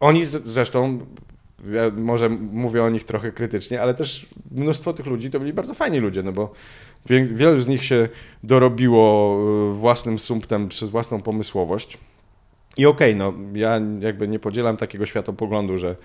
oni 0.00 0.24
zresztą, 0.24 1.06
ja 1.72 1.90
może 1.96 2.28
mówię 2.28 2.84
o 2.84 2.90
nich 2.90 3.04
trochę 3.04 3.32
krytycznie, 3.32 3.82
ale 3.82 3.94
też 3.94 4.26
mnóstwo 4.50 4.92
tych 4.92 5.06
ludzi 5.06 5.30
to 5.30 5.40
byli 5.40 5.52
bardzo 5.52 5.74
fajni 5.74 5.98
ludzie, 5.98 6.22
no 6.22 6.32
bo 6.32 6.52
wielu 7.32 7.60
z 7.60 7.66
nich 7.66 7.84
się 7.84 8.08
dorobiło 8.42 9.36
y, 9.70 9.74
własnym 9.74 10.18
sumptem 10.18 10.68
przez 10.68 10.90
własną 10.90 11.22
pomysłowość. 11.22 11.98
I 12.76 12.86
okej, 12.86 13.14
okay, 13.14 13.18
no 13.18 13.58
ja 13.58 13.80
jakby 14.00 14.28
nie 14.28 14.38
podzielam 14.38 14.76
takiego 14.76 15.06
światopoglądu, 15.06 15.78
że 15.78 15.96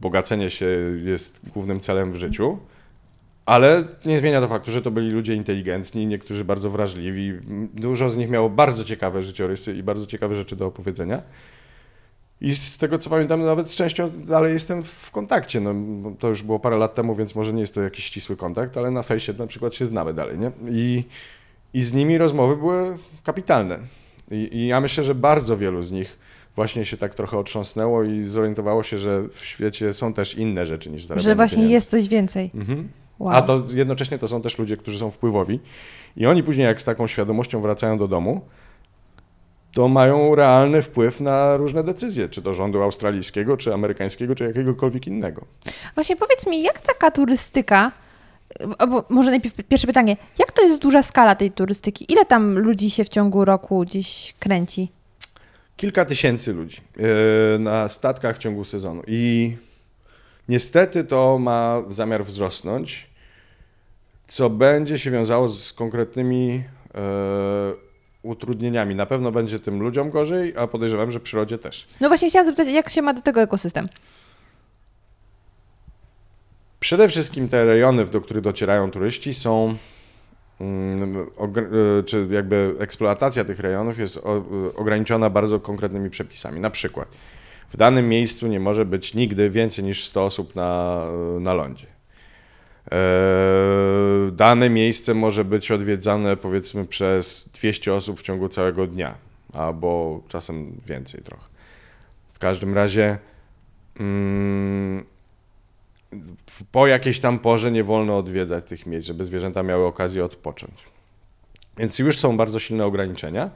bogacenie 0.00 0.50
się 0.50 0.66
jest 1.04 1.40
głównym 1.52 1.80
celem 1.80 2.12
w 2.12 2.16
życiu, 2.16 2.58
ale 3.48 3.84
nie 4.04 4.18
zmienia 4.18 4.40
to 4.40 4.48
faktu, 4.48 4.70
że 4.70 4.82
to 4.82 4.90
byli 4.90 5.10
ludzie 5.10 5.34
inteligentni, 5.34 6.06
niektórzy 6.06 6.44
bardzo 6.44 6.70
wrażliwi. 6.70 7.32
Dużo 7.74 8.10
z 8.10 8.16
nich 8.16 8.30
miało 8.30 8.50
bardzo 8.50 8.84
ciekawe 8.84 9.22
życiorysy 9.22 9.76
i 9.76 9.82
bardzo 9.82 10.06
ciekawe 10.06 10.34
rzeczy 10.34 10.56
do 10.56 10.66
opowiedzenia. 10.66 11.22
I 12.40 12.54
z 12.54 12.78
tego 12.78 12.98
co 12.98 13.10
pamiętam, 13.10 13.44
nawet 13.44 13.70
z 13.70 13.74
częścią 13.74 14.10
dalej 14.10 14.52
jestem 14.52 14.82
w 14.82 15.10
kontakcie. 15.10 15.60
No, 15.60 15.74
to 16.18 16.28
już 16.28 16.42
było 16.42 16.58
parę 16.58 16.76
lat 16.76 16.94
temu, 16.94 17.14
więc 17.14 17.34
może 17.34 17.52
nie 17.52 17.60
jest 17.60 17.74
to 17.74 17.82
jakiś 17.82 18.04
ścisły 18.04 18.36
kontakt, 18.36 18.76
ale 18.76 18.90
na 18.90 19.02
fejsie 19.02 19.32
na 19.32 19.46
przykład 19.46 19.74
się 19.74 19.86
znamy 19.86 20.14
dalej. 20.14 20.38
Nie? 20.38 20.50
I, 20.70 21.04
I 21.74 21.84
z 21.84 21.92
nimi 21.92 22.18
rozmowy 22.18 22.56
były 22.56 22.96
kapitalne. 23.24 23.78
I, 24.30 24.48
I 24.56 24.66
ja 24.66 24.80
myślę, 24.80 25.04
że 25.04 25.14
bardzo 25.14 25.56
wielu 25.56 25.82
z 25.82 25.90
nich 25.90 26.18
właśnie 26.56 26.84
się 26.84 26.96
tak 26.96 27.14
trochę 27.14 27.38
otrząsnęło 27.38 28.04
i 28.04 28.24
zorientowało 28.24 28.82
się, 28.82 28.98
że 28.98 29.28
w 29.28 29.44
świecie 29.44 29.92
są 29.92 30.12
też 30.12 30.34
inne 30.34 30.66
rzeczy 30.66 30.90
niż 30.90 31.04
zarabianie 31.04 31.24
Że 31.30 31.36
właśnie 31.36 31.56
pieniędzy. 31.56 31.72
jest 31.74 31.90
coś 31.90 32.08
więcej. 32.08 32.50
Mhm. 32.54 32.88
Wow. 33.18 33.34
A 33.34 33.42
to 33.42 33.62
jednocześnie 33.74 34.18
to 34.18 34.28
są 34.28 34.42
też 34.42 34.58
ludzie, 34.58 34.76
którzy 34.76 34.98
są 34.98 35.10
wpływowi 35.10 35.60
i 36.16 36.26
oni 36.26 36.42
później 36.42 36.66
jak 36.66 36.80
z 36.80 36.84
taką 36.84 37.06
świadomością 37.06 37.60
wracają 37.60 37.98
do 37.98 38.08
domu, 38.08 38.40
to 39.74 39.88
mają 39.88 40.34
realny 40.34 40.82
wpływ 40.82 41.20
na 41.20 41.56
różne 41.56 41.84
decyzje, 41.84 42.28
czy 42.28 42.42
to 42.42 42.54
rządu 42.54 42.82
australijskiego, 42.82 43.56
czy 43.56 43.74
amerykańskiego, 43.74 44.34
czy 44.34 44.44
jakiegokolwiek 44.44 45.06
innego. 45.06 45.44
Właśnie 45.94 46.16
powiedz 46.16 46.46
mi, 46.46 46.62
jak 46.62 46.80
taka 46.80 47.10
turystyka, 47.10 47.92
albo 48.78 49.04
może 49.08 49.30
najpierw 49.30 49.54
pierwsze 49.54 49.86
pytanie, 49.86 50.16
jak 50.38 50.52
to 50.52 50.62
jest 50.62 50.78
duża 50.78 51.02
skala 51.02 51.34
tej 51.34 51.50
turystyki? 51.50 52.12
Ile 52.12 52.24
tam 52.24 52.58
ludzi 52.58 52.90
się 52.90 53.04
w 53.04 53.08
ciągu 53.08 53.44
roku 53.44 53.80
gdzieś 53.80 54.34
kręci? 54.38 54.92
Kilka 55.76 56.04
tysięcy 56.04 56.52
ludzi 56.52 56.80
e, 57.56 57.58
na 57.58 57.88
statkach 57.88 58.36
w 58.36 58.38
ciągu 58.38 58.64
sezonu 58.64 59.02
i 59.06 59.56
niestety 60.48 61.04
to 61.04 61.38
ma 61.38 61.82
zamiar 61.88 62.24
wzrosnąć, 62.24 63.10
co 64.28 64.50
będzie 64.50 64.98
się 64.98 65.10
wiązało 65.10 65.48
z 65.48 65.72
konkretnymi 65.72 66.64
e, 66.94 67.00
utrudnieniami. 68.22 68.94
Na 68.94 69.06
pewno 69.06 69.32
będzie 69.32 69.60
tym 69.60 69.82
ludziom 69.82 70.10
gorzej, 70.10 70.54
a 70.56 70.66
podejrzewam, 70.66 71.10
że 71.10 71.20
przyrodzie 71.20 71.58
też. 71.58 71.86
No 72.00 72.08
właśnie 72.08 72.28
chciałam 72.28 72.46
zapytać, 72.46 72.68
jak 72.68 72.90
się 72.90 73.02
ma 73.02 73.14
do 73.14 73.22
tego 73.22 73.40
ekosystem? 73.40 73.88
Przede 76.80 77.08
wszystkim 77.08 77.48
te 77.48 77.64
rejony, 77.64 78.04
do 78.04 78.20
których 78.20 78.42
docierają 78.42 78.90
turyści, 78.90 79.34
są 79.34 79.74
mm, 80.60 81.26
e, 81.98 82.02
czy 82.02 82.28
jakby 82.30 82.74
eksploatacja 82.78 83.44
tych 83.44 83.60
rejonów 83.60 83.98
jest 83.98 84.20
ograniczona 84.76 85.30
bardzo 85.30 85.60
konkretnymi 85.60 86.10
przepisami. 86.10 86.60
Na 86.60 86.70
przykład 86.70 87.08
w 87.68 87.76
danym 87.76 88.08
miejscu 88.08 88.46
nie 88.46 88.60
może 88.60 88.84
być 88.84 89.14
nigdy 89.14 89.50
więcej 89.50 89.84
niż 89.84 90.04
100 90.04 90.24
osób 90.24 90.54
na, 90.54 91.02
na 91.40 91.54
lądzie. 91.54 91.86
E, 92.92 94.30
dane 94.32 94.70
miejsce 94.70 95.14
może 95.14 95.44
być 95.44 95.70
odwiedzane 95.70 96.36
powiedzmy 96.36 96.84
przez 96.86 97.50
200 97.54 97.94
osób 97.94 98.20
w 98.20 98.22
ciągu 98.22 98.48
całego 98.48 98.86
dnia, 98.86 99.14
albo 99.52 100.20
czasem 100.28 100.80
więcej 100.86 101.22
trochę. 101.22 101.44
W 102.32 102.38
każdym 102.38 102.74
razie 102.74 103.18
mm, 104.00 105.04
po 106.72 106.86
jakiejś 106.86 107.20
tam 107.20 107.38
porze 107.38 107.70
nie 107.70 107.84
wolno 107.84 108.18
odwiedzać 108.18 108.64
tych 108.64 108.86
miejsc, 108.86 109.06
żeby 109.06 109.24
zwierzęta 109.24 109.62
miały 109.62 109.86
okazję 109.86 110.24
odpocząć. 110.24 110.84
Więc 111.78 111.98
już 111.98 112.18
są 112.18 112.36
bardzo 112.36 112.58
silne 112.58 112.84
ograniczenia. 112.84 113.50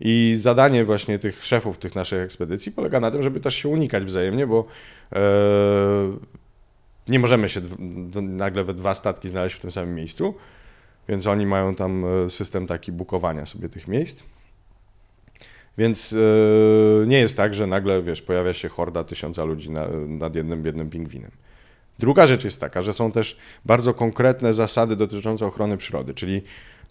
I 0.00 0.36
zadanie 0.38 0.84
właśnie 0.84 1.18
tych 1.18 1.44
szefów 1.44 1.78
tych 1.78 1.94
naszych 1.94 2.22
ekspedycji 2.22 2.72
polega 2.72 3.00
na 3.00 3.10
tym, 3.10 3.22
żeby 3.22 3.40
też 3.40 3.54
się 3.54 3.68
unikać 3.68 4.04
wzajemnie, 4.04 4.46
bo 4.46 4.64
e, 5.12 5.20
nie 7.08 7.18
możemy 7.18 7.48
się 7.48 7.60
nagle 8.22 8.64
we 8.64 8.74
dwa 8.74 8.94
statki 8.94 9.28
znaleźć 9.28 9.56
w 9.56 9.60
tym 9.60 9.70
samym 9.70 9.94
miejscu, 9.94 10.34
więc 11.08 11.26
oni 11.26 11.46
mają 11.46 11.74
tam 11.74 12.04
e, 12.04 12.30
system 12.30 12.66
taki 12.66 12.92
bukowania 12.92 13.46
sobie 13.46 13.68
tych 13.68 13.88
miejsc. 13.88 14.22
Więc 15.78 16.12
e, 16.12 17.06
nie 17.06 17.18
jest 17.18 17.36
tak, 17.36 17.54
że 17.54 17.66
nagle, 17.66 18.02
wiesz, 18.02 18.22
pojawia 18.22 18.52
się 18.52 18.68
horda 18.68 19.04
tysiąca 19.04 19.44
ludzi 19.44 19.70
na, 19.70 19.88
nad 20.08 20.34
jednym 20.34 20.62
biednym 20.62 20.90
pingwinem. 20.90 21.30
Druga 21.98 22.26
rzecz 22.26 22.44
jest 22.44 22.60
taka, 22.60 22.82
że 22.82 22.92
są 22.92 23.12
też 23.12 23.38
bardzo 23.64 23.94
konkretne 23.94 24.52
zasady 24.52 24.96
dotyczące 24.96 25.46
ochrony 25.46 25.76
przyrody, 25.76 26.14
czyli 26.14 26.42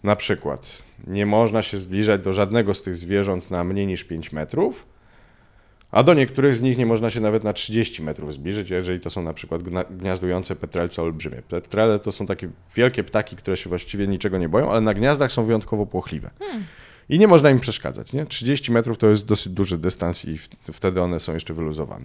na 0.06 0.16
przykład 0.16 0.82
nie 1.06 1.26
można 1.26 1.62
się 1.62 1.76
zbliżać 1.76 2.22
do 2.22 2.32
żadnego 2.32 2.74
z 2.74 2.82
tych 2.82 2.96
zwierząt 2.96 3.50
na 3.50 3.64
mniej 3.64 3.86
niż 3.86 4.04
5 4.04 4.32
metrów, 4.32 4.86
a 5.90 6.02
do 6.02 6.14
niektórych 6.14 6.54
z 6.54 6.60
nich 6.60 6.78
nie 6.78 6.86
można 6.86 7.10
się 7.10 7.20
nawet 7.20 7.44
na 7.44 7.52
30 7.52 8.02
metrów 8.02 8.32
zbliżyć, 8.32 8.70
jeżeli 8.70 9.00
to 9.00 9.10
są 9.10 9.22
na 9.22 9.32
przykład 9.32 9.62
gniazdujące 9.90 10.56
petrelce 10.56 11.02
olbrzymie. 11.02 11.42
Petrele 11.48 11.98
to 11.98 12.12
są 12.12 12.26
takie 12.26 12.48
wielkie 12.74 13.04
ptaki, 13.04 13.36
które 13.36 13.56
się 13.56 13.68
właściwie 13.68 14.06
niczego 14.06 14.38
nie 14.38 14.48
boją, 14.48 14.70
ale 14.70 14.80
na 14.80 14.94
gniazdach 14.94 15.32
są 15.32 15.44
wyjątkowo 15.44 15.86
płochliwe. 15.86 16.30
Hmm. 16.38 16.64
I 17.08 17.18
nie 17.18 17.28
można 17.28 17.50
im 17.50 17.60
przeszkadzać. 17.60 18.12
Nie? 18.12 18.26
30 18.26 18.72
metrów 18.72 18.98
to 18.98 19.08
jest 19.08 19.26
dosyć 19.26 19.52
duży 19.52 19.78
dystans 19.78 20.24
i 20.24 20.38
wtedy 20.72 21.02
one 21.02 21.20
są 21.20 21.34
jeszcze 21.34 21.54
wyluzowane. 21.54 22.04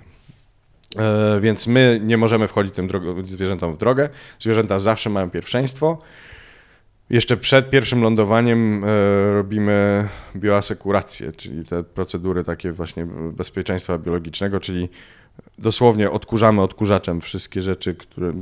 E, 0.98 1.40
więc 1.40 1.68
my 1.68 2.00
nie 2.04 2.18
możemy 2.18 2.48
wchodzić 2.48 2.74
tym 2.76 2.90
zwierzętom 3.24 3.74
w 3.74 3.78
drogę. 3.78 4.10
Zwierzęta 4.40 4.80
zawsze 4.80 5.10
mają 5.10 5.30
pierwszeństwo. 5.30 6.00
Jeszcze 7.12 7.38
przed 7.38 7.70
pierwszym 7.70 8.02
lądowaniem 8.02 8.84
e, 8.84 8.88
robimy 9.34 10.08
bioasekurację, 10.36 11.32
czyli 11.32 11.66
te 11.66 11.84
procedury 11.84 12.44
takie 12.44 12.72
właśnie 12.72 13.06
bezpieczeństwa 13.32 13.98
biologicznego, 13.98 14.60
czyli 14.60 14.90
dosłownie 15.62 16.12
odkurzamy 16.12 16.62
odkurzaczem 16.62 17.22
wszystkie 17.22 17.62
rzeczy, 17.62 17.96
które 17.96 18.34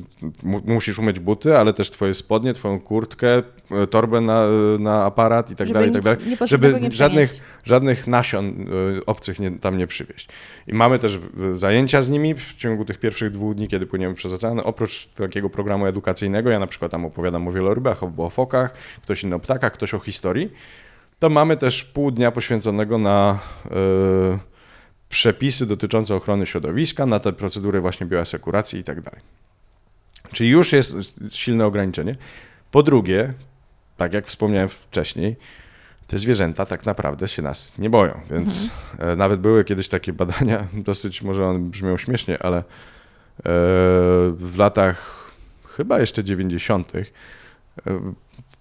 musisz 0.44 1.00
umyć 1.00 1.20
buty, 1.20 1.58
ale 1.58 1.74
też 1.74 1.92
twoje 1.92 2.14
spodnie, 2.14 2.54
twoją 2.54 2.80
kurtkę, 2.80 3.44
e, 3.72 3.88
torbę 3.88 4.22
na, 4.22 4.48
na 4.80 5.06
aparat 5.06 5.52
i 5.52 5.56
tak 5.56 5.72
dalej, 5.72 5.90
i 5.90 5.94
tak 5.94 6.04
dalej, 6.04 6.20
żeby 6.46 6.80
żadnych, 6.92 7.30
żadnych 7.64 8.08
nasion 8.08 8.66
e, 8.98 9.06
obcych 9.06 9.40
nie, 9.40 9.52
tam 9.52 9.78
nie 9.78 9.88
przywieźć. 9.88 10.30
I 10.68 10.74
mamy 10.74 11.00
też 11.00 11.20
zajęcia 11.54 12.02
z 12.02 12.10
nimi 12.10 12.36
w 12.36 12.54
ciągu 12.58 12.86
tych 12.86 13.00
pierwszych 13.00 13.32
dwóch 13.32 13.56
dni, 13.56 13.68
kiedy 13.68 13.86
płyniemy 13.86 14.16
przez 14.16 14.34
ocean. 14.34 14.62
Oprócz 14.64 15.08
takiego 15.08 15.50
programu 15.50 15.86
edukacyjnego, 15.86 16.50
ja 16.50 16.60
na 16.60 16.68
przykład 16.68 16.92
tam 16.92 17.06
opowiadam 17.06 17.48
o 17.48 17.52
wielorybach, 17.52 18.04
o 18.18 18.30
fokach, 18.30 18.74
ktoś 19.02 19.24
inny 19.24 19.36
o 19.36 19.40
ptakach, 19.40 19.74
ktoś 19.74 19.94
o 19.94 20.00
historii, 20.00 20.52
to 21.20 21.30
mamy 21.30 21.58
też 21.58 21.84
pół 21.84 22.12
dnia 22.12 22.32
poświęconego 22.32 22.98
na 22.98 23.40
yy, 23.66 24.49
przepisy 25.10 25.66
dotyczące 25.66 26.16
ochrony 26.16 26.46
środowiska, 26.46 27.06
na 27.06 27.20
te 27.20 27.34
procedury 27.34 27.82
właśnie 27.82 28.08
bioasekuracji 28.08 28.80
i 28.80 28.84
tak 28.84 29.02
dalej. 29.02 29.22
Czyli 30.32 30.50
już 30.50 30.74
jest 30.74 30.96
silne 31.30 31.66
ograniczenie. 31.66 32.16
Po 32.72 32.84
drugie, 32.84 33.34
tak 33.98 34.14
jak 34.14 34.28
wspomniałem 34.28 34.70
wcześniej, 34.70 35.36
te 36.08 36.20
zwierzęta 36.20 36.66
tak 36.66 36.86
naprawdę 36.86 37.28
się 37.28 37.42
nas 37.42 37.74
nie 37.78 37.90
boją, 37.90 38.22
więc 38.32 38.72
mhm. 38.92 39.10
E, 39.12 39.16
nawet 39.16 39.40
były 39.40 39.64
kiedyś 39.64 39.88
takie 39.88 40.14
badania, 40.14 40.68
dosyć 40.90 41.22
może 41.22 41.46
one 41.46 41.60
brzmią 41.60 41.98
śmiesznie, 41.98 42.44
ale 42.44 42.58
e, 42.58 42.64
w 44.34 44.54
latach 44.58 45.30
chyba 45.78 46.00
jeszcze 46.00 46.24
90. 46.24 46.94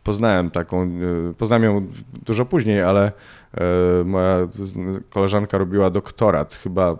E, 0.08 0.10
poznałem 0.10 0.50
taką, 0.50 0.90
poznałem 1.38 1.64
ją 1.64 1.86
dużo 2.26 2.44
później, 2.44 2.82
ale 2.82 3.12
moja 4.04 4.48
koleżanka 5.10 5.58
robiła 5.58 5.90
doktorat 5.90 6.54
chyba 6.54 6.96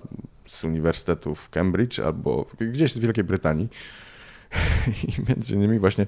z 0.47 0.65
Uniwersytetu 0.65 1.35
w 1.35 1.51
Cambridge 1.51 2.01
albo 2.01 2.47
gdzieś 2.61 2.93
z 2.93 2.99
Wielkiej 2.99 3.25
Brytanii. 3.25 3.69
I 5.09 5.29
między 5.29 5.55
innymi 5.55 5.79
właśnie 5.79 6.07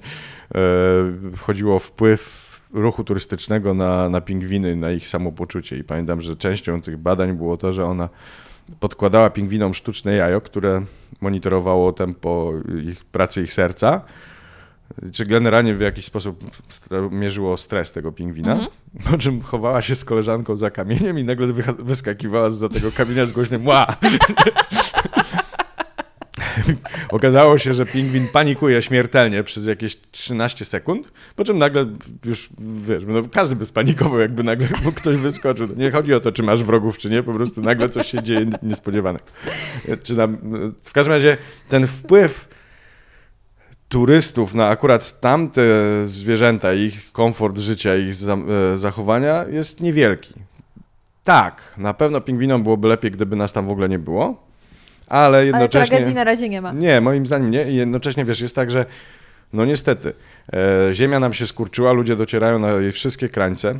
chodziło 1.41 1.75
o 1.75 1.79
wpływ 1.79 2.51
ruchu 2.73 3.03
turystycznego 3.03 3.73
na, 3.73 4.09
na 4.09 4.21
pingwiny, 4.21 4.75
na 4.75 4.91
ich 4.91 5.07
samopoczucie. 5.07 5.77
I 5.77 5.83
pamiętam, 5.83 6.21
że 6.21 6.35
częścią 6.35 6.81
tych 6.81 6.97
badań 6.97 7.33
było 7.33 7.57
to, 7.57 7.73
że 7.73 7.85
ona 7.85 8.09
podkładała 8.79 9.29
pingwinom 9.29 9.73
sztuczne 9.73 10.15
jajo, 10.15 10.41
które 10.41 10.81
monitorowało 11.21 11.93
tempo 11.93 12.53
ich 12.91 13.05
pracy 13.05 13.43
ich 13.43 13.53
serca, 13.53 14.01
czy 15.11 15.25
generalnie 15.25 15.75
w 15.75 15.81
jakiś 15.81 16.05
sposób 16.05 16.43
mierzyło 17.11 17.57
stres 17.57 17.91
tego 17.91 18.11
pingwina, 18.11 18.55
-hmm. 18.55 19.11
po 19.11 19.17
czym 19.17 19.41
chowała 19.41 19.81
się 19.81 19.95
z 19.95 20.05
koleżanką 20.05 20.57
za 20.57 20.71
kamieniem 20.71 21.19
i 21.19 21.23
nagle 21.23 21.47
wyskakiwała 21.79 22.49
za 22.49 22.69
tego 22.69 22.91
kamienia 22.91 23.25
z 23.25 23.31
głośnym 23.31 23.67
ła. 23.67 23.87
okazało 27.09 27.57
się, 27.57 27.73
że 27.73 27.85
pingwin 27.85 28.27
panikuje 28.27 28.81
śmiertelnie 28.81 29.43
przez 29.43 29.65
jakieś 29.65 29.97
13 30.11 30.65
sekund, 30.65 31.11
po 31.35 31.43
czym 31.43 31.57
nagle 31.57 31.85
już, 32.25 32.49
wiesz, 32.87 33.03
no 33.07 33.23
każdy 33.31 33.55
by 33.55 33.65
spanikował, 33.65 34.19
jakby 34.19 34.43
nagle 34.43 34.67
ktoś 34.95 35.15
wyskoczył. 35.15 35.67
Nie 35.75 35.91
chodzi 35.91 36.13
o 36.13 36.19
to, 36.19 36.31
czy 36.31 36.43
masz 36.43 36.63
wrogów, 36.63 36.97
czy 36.97 37.09
nie, 37.09 37.23
po 37.23 37.33
prostu 37.33 37.61
nagle 37.61 37.89
coś 37.89 38.11
się 38.11 38.23
dzieje 38.23 38.45
niespodziewanego. 38.63 39.25
Czy 40.03 40.15
tam, 40.15 40.37
w 40.83 40.93
każdym 40.93 41.13
razie 41.13 41.37
ten 41.69 41.87
wpływ 41.87 42.47
turystów 43.91 44.53
na 44.53 44.67
akurat 44.67 45.19
tamte 45.19 45.61
zwierzęta, 46.03 46.73
ich 46.73 47.11
komfort 47.11 47.57
życia, 47.57 47.95
ich 47.95 48.09
e, 48.09 48.77
zachowania 48.77 49.45
jest 49.49 49.81
niewielki. 49.81 50.33
Tak, 51.23 51.73
na 51.77 51.93
pewno 51.93 52.21
pingwinom 52.21 52.63
byłoby 52.63 52.87
lepiej, 52.87 53.11
gdyby 53.11 53.35
nas 53.35 53.51
tam 53.51 53.67
w 53.67 53.71
ogóle 53.71 53.89
nie 53.89 53.99
było, 53.99 54.47
ale 55.07 55.45
jednocześnie... 55.45 55.79
Ale 55.79 55.87
tragedii 55.87 56.15
na 56.15 56.23
razie 56.23 56.49
nie 56.49 56.61
ma. 56.61 56.71
Nie, 56.71 57.01
moim 57.01 57.25
zdaniem 57.25 57.51
nie 57.51 57.71
i 57.71 57.75
jednocześnie, 57.75 58.25
wiesz, 58.25 58.41
jest 58.41 58.55
tak, 58.55 58.71
że 58.71 58.85
no 59.53 59.65
niestety, 59.65 60.13
e, 60.53 60.93
ziemia 60.93 61.19
nam 61.19 61.33
się 61.33 61.47
skurczyła, 61.47 61.93
ludzie 61.93 62.15
docierają 62.15 62.59
na 62.59 62.71
jej 62.71 62.91
wszystkie 62.91 63.29
krańce, 63.29 63.75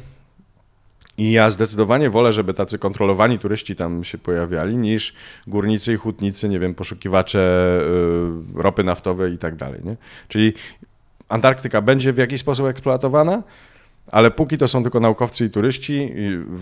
i 1.21 1.31
ja 1.31 1.49
zdecydowanie 1.49 2.09
wolę, 2.09 2.31
żeby 2.31 2.53
tacy 2.53 2.79
kontrolowani 2.79 3.39
turyści 3.39 3.75
tam 3.75 4.03
się 4.03 4.17
pojawiali, 4.17 4.77
niż 4.77 5.13
górnicy 5.47 5.93
i 5.93 5.95
hutnicy, 5.95 6.49
nie 6.49 6.59
wiem, 6.59 6.75
poszukiwacze 6.75 7.79
y, 8.57 8.61
ropy 8.61 8.83
naftowej 8.83 9.33
i 9.33 9.37
tak 9.37 9.55
dalej. 9.55 9.81
Nie? 9.83 9.95
Czyli 10.27 10.53
Antarktyka 11.31 11.81
będzie 11.81 12.13
w 12.13 12.17
jakiś 12.17 12.41
sposób 12.41 12.65
eksploatowana, 12.65 13.43
ale 14.07 14.31
póki 14.31 14.57
to 14.57 14.67
są 14.67 14.81
tylko 14.81 14.99
naukowcy 14.99 15.45
i 15.45 15.49
turyści 15.49 16.13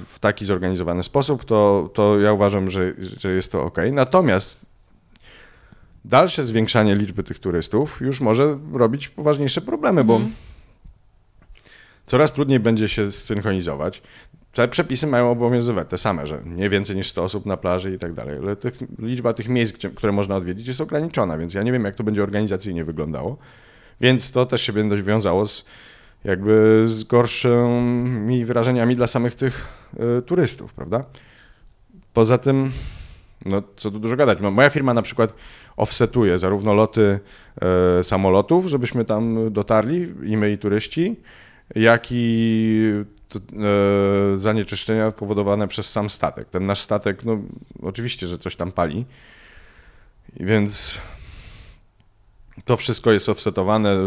w 0.05 0.19
taki 0.19 0.45
zorganizowany 0.45 1.03
sposób, 1.03 1.45
to, 1.45 1.89
to 1.93 2.19
ja 2.19 2.33
uważam, 2.33 2.71
że, 2.71 2.93
że 3.17 3.31
jest 3.31 3.51
to 3.51 3.63
ok. 3.63 3.77
Natomiast 3.91 4.59
dalsze 6.05 6.43
zwiększanie 6.43 6.95
liczby 6.95 7.23
tych 7.23 7.39
turystów 7.39 8.01
już 8.01 8.21
może 8.21 8.59
robić 8.73 9.09
poważniejsze 9.09 9.61
problemy, 9.61 10.03
bo 10.03 10.15
mm. 10.15 10.31
coraz 12.05 12.33
trudniej 12.33 12.59
będzie 12.59 12.87
się 12.87 13.11
zsynchronizować 13.11 14.01
te 14.53 14.67
przepisy 14.67 15.07
mają 15.07 15.31
obowiązywać 15.31 15.89
te 15.89 15.97
same, 15.97 16.27
że 16.27 16.41
nie 16.45 16.69
więcej 16.69 16.95
niż 16.95 17.07
100 17.07 17.23
osób 17.23 17.45
na 17.45 17.57
plaży 17.57 17.93
i 17.93 17.99
tak 17.99 18.13
dalej, 18.13 18.37
ale 18.37 18.55
tych, 18.55 18.73
liczba 18.99 19.33
tych 19.33 19.49
miejsc, 19.49 19.77
które 19.95 20.11
można 20.11 20.35
odwiedzić 20.35 20.67
jest 20.67 20.81
ograniczona, 20.81 21.37
więc 21.37 21.53
ja 21.53 21.63
nie 21.63 21.71
wiem, 21.71 21.85
jak 21.85 21.95
to 21.95 22.03
będzie 22.03 22.23
organizacyjnie 22.23 22.85
wyglądało, 22.85 23.37
więc 24.01 24.31
to 24.31 24.45
też 24.45 24.61
się 24.61 24.73
będzie 24.73 25.03
wiązało 25.03 25.45
z 25.45 25.65
jakby 26.23 26.83
z 26.85 27.03
gorszymi 27.03 28.45
wrażeniami 28.45 28.95
dla 28.95 29.07
samych 29.07 29.35
tych 29.35 29.67
y, 30.19 30.21
turystów, 30.21 30.73
prawda? 30.73 31.03
Poza 32.13 32.37
tym, 32.37 32.71
no 33.45 33.61
co 33.75 33.91
tu 33.91 33.99
dużo 33.99 34.15
gadać, 34.15 34.39
moja 34.41 34.69
firma 34.69 34.93
na 34.93 35.01
przykład 35.01 35.33
offsetuje 35.77 36.37
zarówno 36.37 36.73
loty 36.73 37.19
y, 37.99 38.03
samolotów, 38.03 38.65
żebyśmy 38.65 39.05
tam 39.05 39.53
dotarli, 39.53 40.13
i 40.23 40.37
my 40.37 40.51
i 40.51 40.57
turyści, 40.57 41.15
jak 41.75 42.07
i 42.11 43.03
e, 43.35 44.37
zanieczyszczenia 44.37 45.11
powodowane 45.11 45.67
przez 45.67 45.91
sam 45.91 46.09
statek. 46.09 46.49
Ten 46.49 46.65
nasz 46.65 46.79
statek, 46.79 47.25
no 47.25 47.37
oczywiście, 47.81 48.27
że 48.27 48.37
coś 48.37 48.55
tam 48.55 48.71
pali, 48.71 49.05
więc 50.39 50.99
to 52.65 52.77
wszystko 52.77 53.11
jest 53.11 53.29
offsetowane 53.29 53.97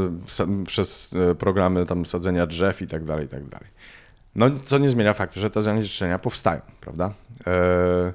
przez 0.67 1.15
e, 1.15 1.35
programy 1.35 1.87
tam 1.87 2.07
sadzenia 2.07 2.47
drzew 2.47 2.83
i 2.83 2.87
tak 2.87 3.05
dalej, 3.05 3.27
i 3.27 3.29
tak 3.29 3.49
dalej. 3.49 3.69
No, 4.35 4.51
co 4.63 4.79
nie 4.79 4.89
zmienia 4.89 5.13
faktu, 5.13 5.41
że 5.41 5.51
te 5.51 5.63
zanieczyszczenia 5.63 6.19
powstają, 6.19 6.61
prawda? 6.81 7.13
E, 7.47 8.13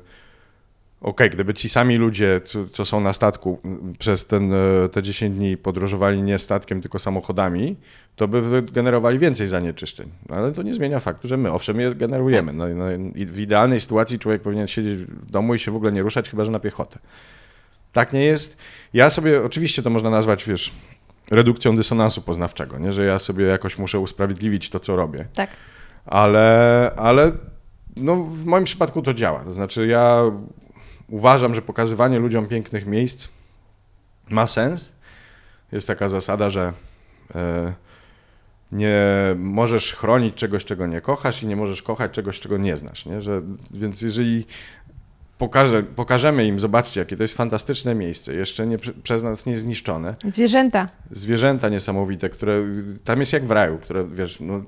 okay, 1.18 1.30
gdyby 1.30 1.54
ci 1.54 1.70
sami 1.70 1.96
ludzie, 1.96 2.42
co, 2.44 2.68
co, 2.68 2.86
są 2.86 3.02
na 3.02 3.14
statku, 3.14 3.60
przez 4.00 4.28
ten, 4.28 4.54
e, 4.54 4.90
te 4.90 5.04
10 5.04 5.36
dni 5.36 5.58
podróżowali 5.58 6.22
nie 6.22 6.40
statkiem, 6.40 6.82
tylko 6.82 7.00
samochodami, 7.00 7.76
to 8.16 8.28
by 8.28 8.64
generowali 8.74 9.20
więcej 9.20 9.48
zanieczyszczeń. 9.48 10.10
Ale 10.30 10.52
to 10.52 10.64
nie 10.64 10.74
zmienia 10.74 11.00
faktu, 11.00 11.28
że 11.28 11.38
my 11.38 11.52
owszem 11.52 11.80
je 11.80 11.96
generujemy. 11.96 12.54
No, 12.54 12.68
no, 12.68 12.86
w 13.16 13.40
idealnej 13.40 13.80
sytuacji 13.80 14.20
człowiek 14.20 14.42
powinien 14.42 14.68
siedzieć 14.68 15.00
w 15.00 15.32
domu 15.32 15.56
i 15.56 15.60
się 15.60 15.72
w 15.72 15.76
ogóle 15.76 15.92
nie 15.92 16.02
ruszać, 16.02 16.30
chyba 16.30 16.44
że 16.44 16.52
na 16.52 16.60
piechotę. 16.60 17.00
Tak 17.94 18.14
nie 18.14 18.26
jest. 18.26 18.58
Ja 18.94 19.10
sobie, 19.10 19.44
oczywiście 19.44 19.84
to 19.84 19.90
można 19.90 20.10
nazwać, 20.10 20.46
wiesz, 20.46 20.72
redukcją 21.32 21.76
dysonansu 21.76 22.22
poznawczego, 22.22 22.78
nie? 22.80 22.92
że 22.92 23.06
ja 23.06 23.20
sobie 23.20 23.46
jakoś 23.46 23.78
muszę 23.78 24.00
usprawiedliwić 24.00 24.70
to, 24.70 24.80
co 24.80 24.96
robię. 24.96 25.26
Tak. 25.34 25.50
Ale, 26.06 26.92
ale 26.96 27.32
no, 27.96 28.16
w 28.16 28.46
moim 28.46 28.64
przypadku 28.64 29.02
to 29.02 29.14
działa. 29.14 29.44
To 29.44 29.54
znaczy 29.54 29.88
ja 29.88 30.32
uważam, 31.10 31.56
że 31.56 31.62
pokazywanie 31.62 32.20
ludziom 32.20 32.48
pięknych 32.48 32.86
miejsc 32.86 33.28
ma 34.30 34.48
sens. 34.48 34.92
Jest 35.72 35.88
taka 35.88 36.10
zasada, 36.10 36.50
że 36.50 36.74
e, 37.36 37.74
nie 38.72 38.96
możesz 39.36 39.94
chronić 39.94 40.36
czegoś, 40.36 40.66
czego 40.66 40.88
nie 40.88 41.02
kochasz 41.02 41.44
i 41.44 41.48
nie 41.48 41.56
możesz 41.56 41.82
kochać 41.82 42.12
czegoś, 42.12 42.40
czego 42.40 42.58
nie 42.58 42.78
znasz. 42.78 43.06
Nie? 43.06 43.22
Że, 43.22 43.42
więc 43.72 44.02
jeżeli 44.02 44.46
pokaże, 45.38 45.84
pokażemy 45.84 46.46
im, 46.46 46.60
zobaczcie, 46.60 47.00
jakie 47.00 47.18
to 47.18 47.24
jest 47.24 47.38
fantastyczne 47.38 47.96
miejsce, 47.96 48.34
jeszcze 48.34 48.68
nie, 48.68 48.78
przez 49.04 49.24
nas 49.24 49.46
nie 49.46 49.58
zniszczone. 49.58 50.16
Zwierzęta. 50.26 50.90
Zwierzęta 51.12 51.70
niesamowite, 51.70 52.30
które 52.30 52.64
tam 53.04 53.20
jest 53.20 53.34
jak 53.34 53.46
w 53.46 53.52
raju, 53.52 53.78
które 53.78 54.08
wiesz, 54.08 54.40
no, 54.40 54.62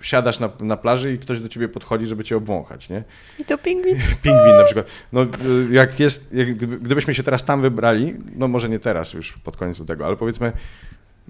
siadasz 0.00 0.40
na, 0.40 0.50
na 0.60 0.76
plaży 0.76 1.14
i 1.14 1.18
ktoś 1.18 1.40
do 1.40 1.48
ciebie 1.48 1.68
podchodzi, 1.68 2.06
żeby 2.06 2.24
cię 2.24 2.36
obwąchać, 2.36 2.88
nie? 2.88 3.04
I 3.38 3.44
to 3.44 3.58
pingwin? 3.58 3.96
Pingwin 4.22 4.56
na 4.58 4.64
przykład. 4.64 4.86
No, 5.12 5.26
jak 5.70 6.00
jest, 6.00 6.34
jak, 6.34 6.56
gdybyśmy 6.56 7.14
się 7.14 7.22
teraz 7.22 7.44
tam 7.44 7.60
wybrali, 7.60 8.14
no 8.36 8.48
może 8.48 8.68
nie 8.68 8.78
teraz 8.78 9.12
już 9.12 9.32
pod 9.32 9.56
koniec 9.56 9.86
tego, 9.86 10.06
ale 10.06 10.16
powiedzmy 10.16 10.52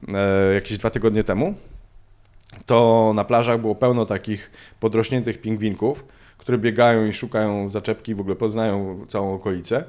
e, 0.09 0.55
jakieś 0.55 0.79
dwa 0.79 0.91
tygodnie 0.91 1.25
temu, 1.25 1.55
to 2.67 3.13
na 3.15 3.25
plażach 3.25 3.61
było 3.61 3.75
pełno 3.75 4.07
takich 4.07 4.51
podrośniętych 4.81 5.41
pingwinków, 5.41 6.05
które 6.39 6.59
biegają 6.59 7.07
i 7.07 7.13
szukają 7.13 7.69
zaczepki, 7.69 8.15
w 8.15 8.21
ogóle 8.21 8.37
poznają 8.37 9.07
całą 9.09 9.35
okolicę 9.35 9.85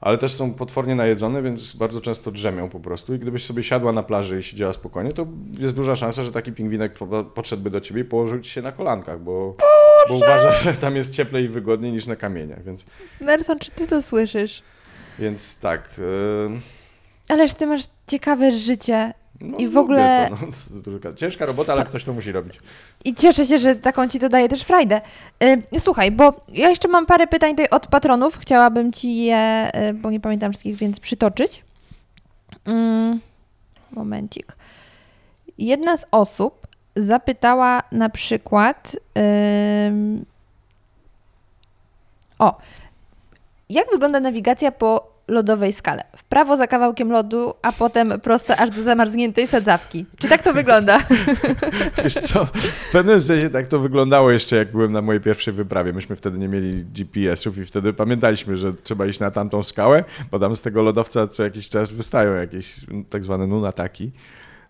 ale 0.00 0.18
też 0.18 0.32
są 0.32 0.54
potwornie 0.54 0.94
najedzone, 0.94 1.42
więc 1.42 1.72
bardzo 1.72 2.00
często 2.00 2.30
drzemią 2.30 2.68
po 2.68 2.80
prostu. 2.80 3.14
I 3.14 3.18
gdybyś 3.18 3.44
sobie 3.46 3.62
siadła 3.62 3.92
na 3.92 4.02
plaży 4.02 4.38
i 4.38 4.42
siedziała 4.42 4.72
spokojnie, 4.72 5.12
to 5.12 5.26
jest 5.58 5.74
duża 5.74 5.96
szansa, 5.96 6.24
że 6.24 6.32
taki 6.32 6.52
pingwinek 6.52 6.94
podszedłby 7.34 7.70
do 7.70 7.80
ciebie 7.80 8.00
i 8.00 8.04
położył 8.04 8.40
ci 8.40 8.50
się 8.50 8.62
na 8.62 8.72
kolankach, 8.72 9.20
bo, 9.20 9.56
bo 10.08 10.14
uważa, 10.14 10.52
że 10.52 10.74
tam 10.74 10.96
jest 10.96 11.14
cieplej 11.14 11.44
i 11.44 11.48
wygodniej 11.48 11.92
niż 11.92 12.06
na 12.06 12.16
kamieniach. 12.16 12.64
Więc... 12.64 12.86
Nerson, 13.20 13.58
czy 13.58 13.70
ty 13.70 13.86
to 13.86 14.02
słyszysz? 14.02 14.62
Więc 15.18 15.60
tak. 15.60 15.88
Yy... 15.98 16.60
Ależ 17.28 17.54
ty 17.54 17.66
masz 17.66 17.82
ciekawe 18.06 18.52
życie. 18.52 19.14
No, 19.40 19.58
I 19.58 19.68
w 19.68 19.76
ogóle. 19.76 20.28
To, 20.84 20.90
no. 21.06 21.12
Ciężka 21.12 21.46
robota, 21.46 21.72
ale 21.72 21.84
ktoś 21.84 22.04
to 22.04 22.12
musi 22.12 22.32
robić. 22.32 22.60
I 23.04 23.14
cieszę 23.14 23.46
się, 23.46 23.58
że 23.58 23.76
taką 23.76 24.08
ci 24.08 24.20
to 24.20 24.28
daje 24.28 24.48
też 24.48 24.62
frajdę. 24.62 25.00
Yy, 25.40 25.80
słuchaj, 25.80 26.10
bo 26.10 26.34
ja 26.48 26.68
jeszcze 26.68 26.88
mam 26.88 27.06
parę 27.06 27.26
pytań 27.26 27.50
tutaj 27.50 27.68
od 27.68 27.86
patronów. 27.86 28.38
Chciałabym 28.38 28.92
ci 28.92 29.16
je, 29.16 29.70
yy, 29.74 29.94
bo 29.94 30.10
nie 30.10 30.20
pamiętam 30.20 30.52
wszystkich, 30.52 30.76
więc 30.76 31.00
przytoczyć. 31.00 31.64
Yy, 32.66 33.18
momencik. 33.92 34.56
Jedna 35.58 35.96
z 35.96 36.06
osób 36.10 36.66
zapytała 36.96 37.82
na 37.92 38.08
przykład. 38.08 38.96
o, 42.38 42.58
jak 43.68 43.90
wygląda 43.90 44.20
nawigacja 44.20 44.72
po 44.72 45.17
lodowej 45.28 45.72
skale. 45.72 46.04
W 46.16 46.24
prawo 46.24 46.56
za 46.56 46.66
kawałkiem 46.66 47.12
lodu, 47.12 47.54
a 47.62 47.72
potem 47.72 48.20
prosto 48.22 48.56
aż 48.56 48.70
do 48.70 48.82
zamarzniętej 48.82 49.46
sadzawki. 49.46 50.06
Czy 50.18 50.28
tak 50.28 50.42
to 50.42 50.52
wygląda? 50.52 50.98
Wiesz 52.04 52.14
co, 52.14 52.44
w 52.44 52.90
pewnym 52.92 53.22
sensie 53.22 53.50
tak 53.50 53.66
to 53.66 53.78
wyglądało 53.78 54.30
jeszcze 54.30 54.56
jak 54.56 54.72
byłem 54.72 54.92
na 54.92 55.02
mojej 55.02 55.20
pierwszej 55.20 55.54
wyprawie. 55.54 55.92
Myśmy 55.92 56.16
wtedy 56.16 56.38
nie 56.38 56.48
mieli 56.48 56.84
GPS-ów 56.84 57.58
i 57.58 57.64
wtedy 57.64 57.92
pamiętaliśmy, 57.92 58.56
że 58.56 58.74
trzeba 58.74 59.06
iść 59.06 59.20
na 59.20 59.30
tamtą 59.30 59.62
skałę, 59.62 60.04
bo 60.30 60.38
tam 60.38 60.54
z 60.54 60.62
tego 60.62 60.82
lodowca 60.82 61.28
co 61.28 61.42
jakiś 61.42 61.68
czas 61.68 61.92
wystają 61.92 62.34
jakieś 62.34 62.76
tak 63.10 63.24
zwane 63.24 63.46
nunataki. 63.46 64.12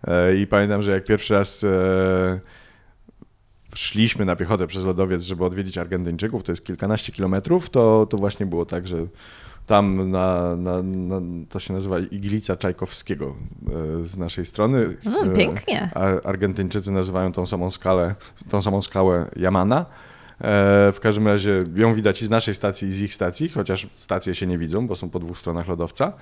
E, 0.06 0.36
I 0.36 0.46
pamiętam, 0.46 0.82
że 0.82 0.90
jak 0.90 1.04
pierwszy 1.04 1.34
raz 1.34 1.64
e, 1.64 2.40
szliśmy 3.74 4.24
na 4.24 4.36
piechotę 4.36 4.66
przez 4.66 4.84
lodowiec, 4.84 5.22
żeby 5.22 5.44
odwiedzić 5.44 5.78
Argentyńczyków, 5.78 6.42
to 6.42 6.52
jest 6.52 6.66
kilkanaście 6.66 7.12
kilometrów, 7.12 7.70
to, 7.70 8.06
to 8.10 8.16
właśnie 8.16 8.46
było 8.46 8.66
tak, 8.66 8.86
że 8.86 9.06
tam 9.68 10.10
na, 10.10 10.56
na, 10.56 10.82
na, 10.82 11.20
to 11.48 11.58
się 11.58 11.74
nazywa 11.74 11.98
Iglica 11.98 12.56
Czajkowskiego 12.56 13.34
e, 14.00 14.04
z 14.04 14.16
naszej 14.16 14.46
strony. 14.46 14.96
Mm, 15.06 15.36
pięknie. 15.36 15.90
Argentyńczycy 16.24 16.92
nazywają 16.92 17.32
tą 17.32 17.46
samą 17.46 17.70
skalę, 17.70 18.14
tą 18.50 18.62
samą 18.62 18.82
skałę 18.82 19.26
Yamana. 19.36 19.78
E, 19.80 19.84
w 20.92 20.98
każdym 21.00 21.26
razie 21.26 21.64
ją 21.74 21.94
widać 21.94 22.22
i 22.22 22.26
z 22.26 22.30
naszej 22.30 22.54
stacji, 22.54 22.88
i 22.88 22.92
z 22.92 22.98
ich 22.98 23.14
stacji, 23.14 23.48
chociaż 23.48 23.86
stacje 23.96 24.34
się 24.34 24.46
nie 24.46 24.58
widzą, 24.58 24.86
bo 24.86 24.96
są 24.96 25.10
po 25.10 25.18
dwóch 25.18 25.38
stronach 25.38 25.68
lodowca. 25.68 26.12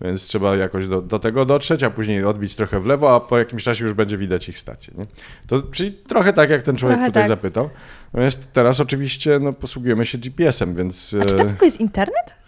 Więc 0.00 0.26
trzeba 0.26 0.56
jakoś 0.56 0.86
do, 0.86 1.02
do 1.02 1.18
tego 1.18 1.44
dotrzeć, 1.44 1.82
a 1.82 1.90
później 1.90 2.24
odbić 2.24 2.54
trochę 2.54 2.80
w 2.80 2.86
lewo, 2.86 3.14
a 3.14 3.20
po 3.20 3.38
jakimś 3.38 3.64
czasie 3.64 3.84
już 3.84 3.92
będzie 3.92 4.18
widać 4.18 4.48
ich 4.48 4.58
stację. 4.58 4.94
Nie? 4.98 5.06
To, 5.46 5.62
czyli 5.62 5.92
trochę 5.92 6.32
tak, 6.32 6.50
jak 6.50 6.62
ten 6.62 6.76
człowiek 6.76 6.98
trochę 6.98 7.10
tutaj 7.10 7.22
tak. 7.22 7.28
zapytał. 7.28 7.70
Natomiast 8.12 8.52
teraz 8.52 8.80
oczywiście 8.80 9.38
no, 9.38 9.52
posługujemy 9.52 10.04
się 10.04 10.18
GPS-em, 10.18 10.74
więc... 10.74 11.16
A 11.22 11.24
czy 11.24 11.36
w 11.36 11.40
ogóle 11.40 11.56
jest 11.62 11.80
internet? 11.80 12.39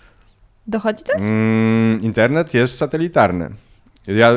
Dochodzi 0.66 1.04
coś? 1.04 1.20
Mm, 1.20 2.02
internet 2.02 2.54
jest 2.54 2.78
satelitarny. 2.78 3.50
Ja 4.06 4.32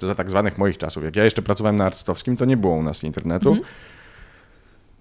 za 0.00 0.14
tak 0.14 0.30
zwanych 0.30 0.58
moich 0.58 0.78
czasów, 0.78 1.04
jak 1.04 1.16
ja 1.16 1.24
jeszcze 1.24 1.42
pracowałem 1.42 1.76
na 1.76 1.84
Arstowskim, 1.84 2.36
to 2.36 2.44
nie 2.44 2.56
było 2.56 2.76
u 2.76 2.82
nas 2.82 3.04
internetu. 3.04 3.48
Mhm. 3.48 3.68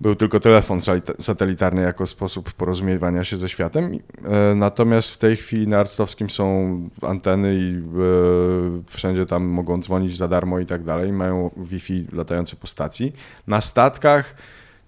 Był 0.01 0.15
tylko 0.15 0.39
telefon 0.39 0.79
satelitarny 1.19 1.81
jako 1.81 2.05
sposób 2.05 2.53
porozumiewania 2.53 3.23
się 3.23 3.37
ze 3.37 3.49
światem. 3.49 3.99
E, 4.25 4.55
Natomiast 4.55 5.09
w 5.09 5.17
tej 5.17 5.37
chwili 5.37 5.67
na 5.67 5.79
Arstowskim 5.79 6.29
są 6.29 6.89
anteny 7.01 7.55
i 7.55 7.75
e, 7.75 8.95
wszędzie 8.97 9.25
tam 9.25 9.43
mogą 9.43 9.81
dzwonić 9.81 10.17
za 10.17 10.27
darmo 10.27 10.59
i 10.59 10.65
tak 10.65 10.83
dalej. 10.83 11.11
Mają 11.11 11.49
Wi-Fi 11.57 12.05
latające 12.13 12.55
po 12.55 12.67
stacji. 12.67 13.13
Na 13.47 13.61
statkach 13.61 14.35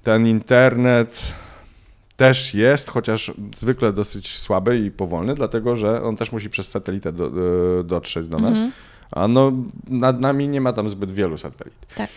ten 0.03 0.27
internet 0.27 1.34
też 2.17 2.53
jest, 2.53 2.89
chociaż 2.89 3.31
zwykle 3.55 3.93
dosyć 3.93 4.37
słaby 4.37 4.79
i 4.79 4.91
powolny, 4.91 5.35
dlatego 5.35 5.75
że 5.75 6.03
on 6.03 6.17
też 6.17 6.31
musi 6.31 6.49
przez 6.49 6.67
satelitę 6.67 7.11
do, 7.11 7.27
e, 7.79 7.83
dotrzeć 7.83 8.27
do 8.27 8.39
nas. 8.39 8.57
Mhm. 8.57 8.71
A 9.11 9.27
no, 9.27 9.51
nad 9.87 10.19
nami 10.19 10.47
nie 10.47 10.61
ma 10.61 10.73
tam 10.73 10.89
zbyt 10.89 11.11
wielu 11.11 11.37
satelit. 11.37 11.75
Tak. 11.95 12.09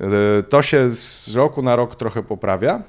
E, 0.00 0.42
To 0.42 0.62
się 0.62 0.90
z 0.90 1.34
roku 1.36 1.62
na 1.62 1.76
rok 1.76 1.96
trochę 1.96 2.22
poprawia. 2.22 2.82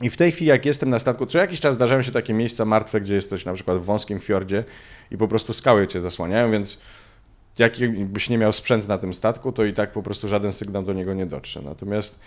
I 0.00 0.10
w 0.10 0.16
tej 0.16 0.32
chwili, 0.32 0.48
jak 0.48 0.66
jestem 0.66 0.90
na 0.90 0.98
statku, 0.98 1.26
co 1.26 1.38
jakiś 1.38 1.60
czas 1.60 1.74
zdarzają 1.74 2.02
się 2.02 2.12
takie 2.12 2.34
miejsca 2.34 2.64
martwe, 2.64 3.00
gdzie 3.00 3.14
jesteś 3.14 3.44
na 3.44 3.52
przykład 3.52 3.78
w 3.78 3.84
wąskim 3.84 4.20
fiordzie 4.20 4.64
i 5.10 5.16
po 5.16 5.28
prostu 5.28 5.52
skały 5.52 5.86
cię 5.86 6.00
zasłaniają, 6.00 6.50
więc 6.50 6.78
jakbyś 7.58 8.28
nie 8.28 8.38
miał 8.38 8.52
sprzęt 8.52 8.88
na 8.88 8.98
tym 8.98 9.14
statku, 9.14 9.52
to 9.52 9.64
i 9.64 9.72
tak 9.72 9.92
po 9.92 10.02
prostu 10.02 10.28
żaden 10.28 10.52
sygnał 10.52 10.82
do 10.82 10.92
niego 10.92 11.14
nie 11.14 11.26
dotrze. 11.26 11.62
Natomiast, 11.62 12.20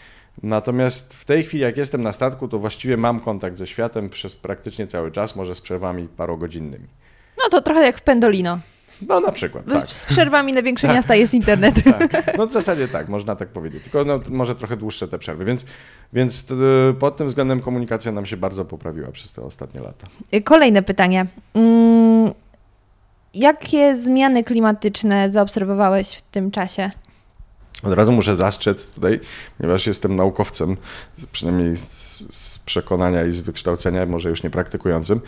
natomiast 0.43 1.13
w 1.13 1.25
tej 1.25 1.43
chwili, 1.43 1.63
jak 1.63 1.77
jestem 1.77 2.03
na 2.03 2.13
statku, 2.13 2.47
to 2.47 2.59
właściwie 2.59 2.97
mam 2.97 3.19
kontakt 3.19 3.57
ze 3.57 3.67
światem 3.67 4.09
przez 4.09 4.35
praktycznie 4.35 4.87
cały 4.87 5.11
czas, 5.11 5.35
może 5.35 5.55
z 5.55 5.61
przerwami 5.61 6.07
parogodzinnymi. 6.07 6.87
No 7.43 7.49
to 7.49 7.61
trochę 7.61 7.83
jak 7.83 7.97
w 7.97 8.01
Pendolino. 8.01 8.59
No 9.07 9.19
na 9.19 9.31
przykład, 9.31 9.65
tak. 9.65 9.89
Z 9.89 10.05
przerwami 10.05 10.53
na 10.53 10.61
większe 10.61 10.87
miasta 10.87 11.15
jest 11.15 11.33
internet. 11.33 11.83
Tak. 11.83 12.37
No 12.37 12.47
w 12.47 12.51
zasadzie 12.51 12.87
tak, 12.87 13.09
można 13.09 13.35
tak 13.35 13.49
powiedzieć. 13.49 13.83
Tylko 13.83 14.05
no, 14.05 14.19
może 14.29 14.55
trochę 14.55 14.77
dłuższe 14.77 15.07
te 15.07 15.19
przerwy. 15.19 15.45
Więc, 15.45 15.65
więc 16.13 16.51
y, 16.51 16.93
pod 16.99 17.17
tym 17.17 17.27
względem 17.27 17.59
komunikacja 17.59 18.11
nam 18.11 18.25
się 18.25 18.37
bardzo 18.37 18.65
poprawiła 18.65 19.11
przez 19.11 19.31
te 19.31 19.41
ostatnie 19.41 19.81
lata. 19.81 20.07
Kolejne 20.43 20.81
pytanie. 20.81 21.25
Mm, 21.53 22.33
Jakie 23.35 23.95
zmiany 23.95 24.43
klimatyczne 24.43 25.31
zaobserwowałeś 25.31 26.15
w 26.15 26.21
tym 26.21 26.51
czasie? 26.51 26.89
Od 27.83 27.93
razu 27.93 28.11
muszę 28.11 28.35
zastrzec 28.35 28.87
tutaj, 28.87 29.19
ponieważ 29.57 29.87
jestem 29.87 30.15
naukowcem, 30.15 30.77
przynajmniej 31.31 31.77
z, 31.77 32.35
z 32.35 32.59
przekonania 32.59 33.25
i 33.25 33.31
z 33.31 33.39
wykształcenia, 33.39 34.05
może 34.05 34.29
już 34.29 34.43
nie 34.43 34.49
praktykującym, 34.49 35.21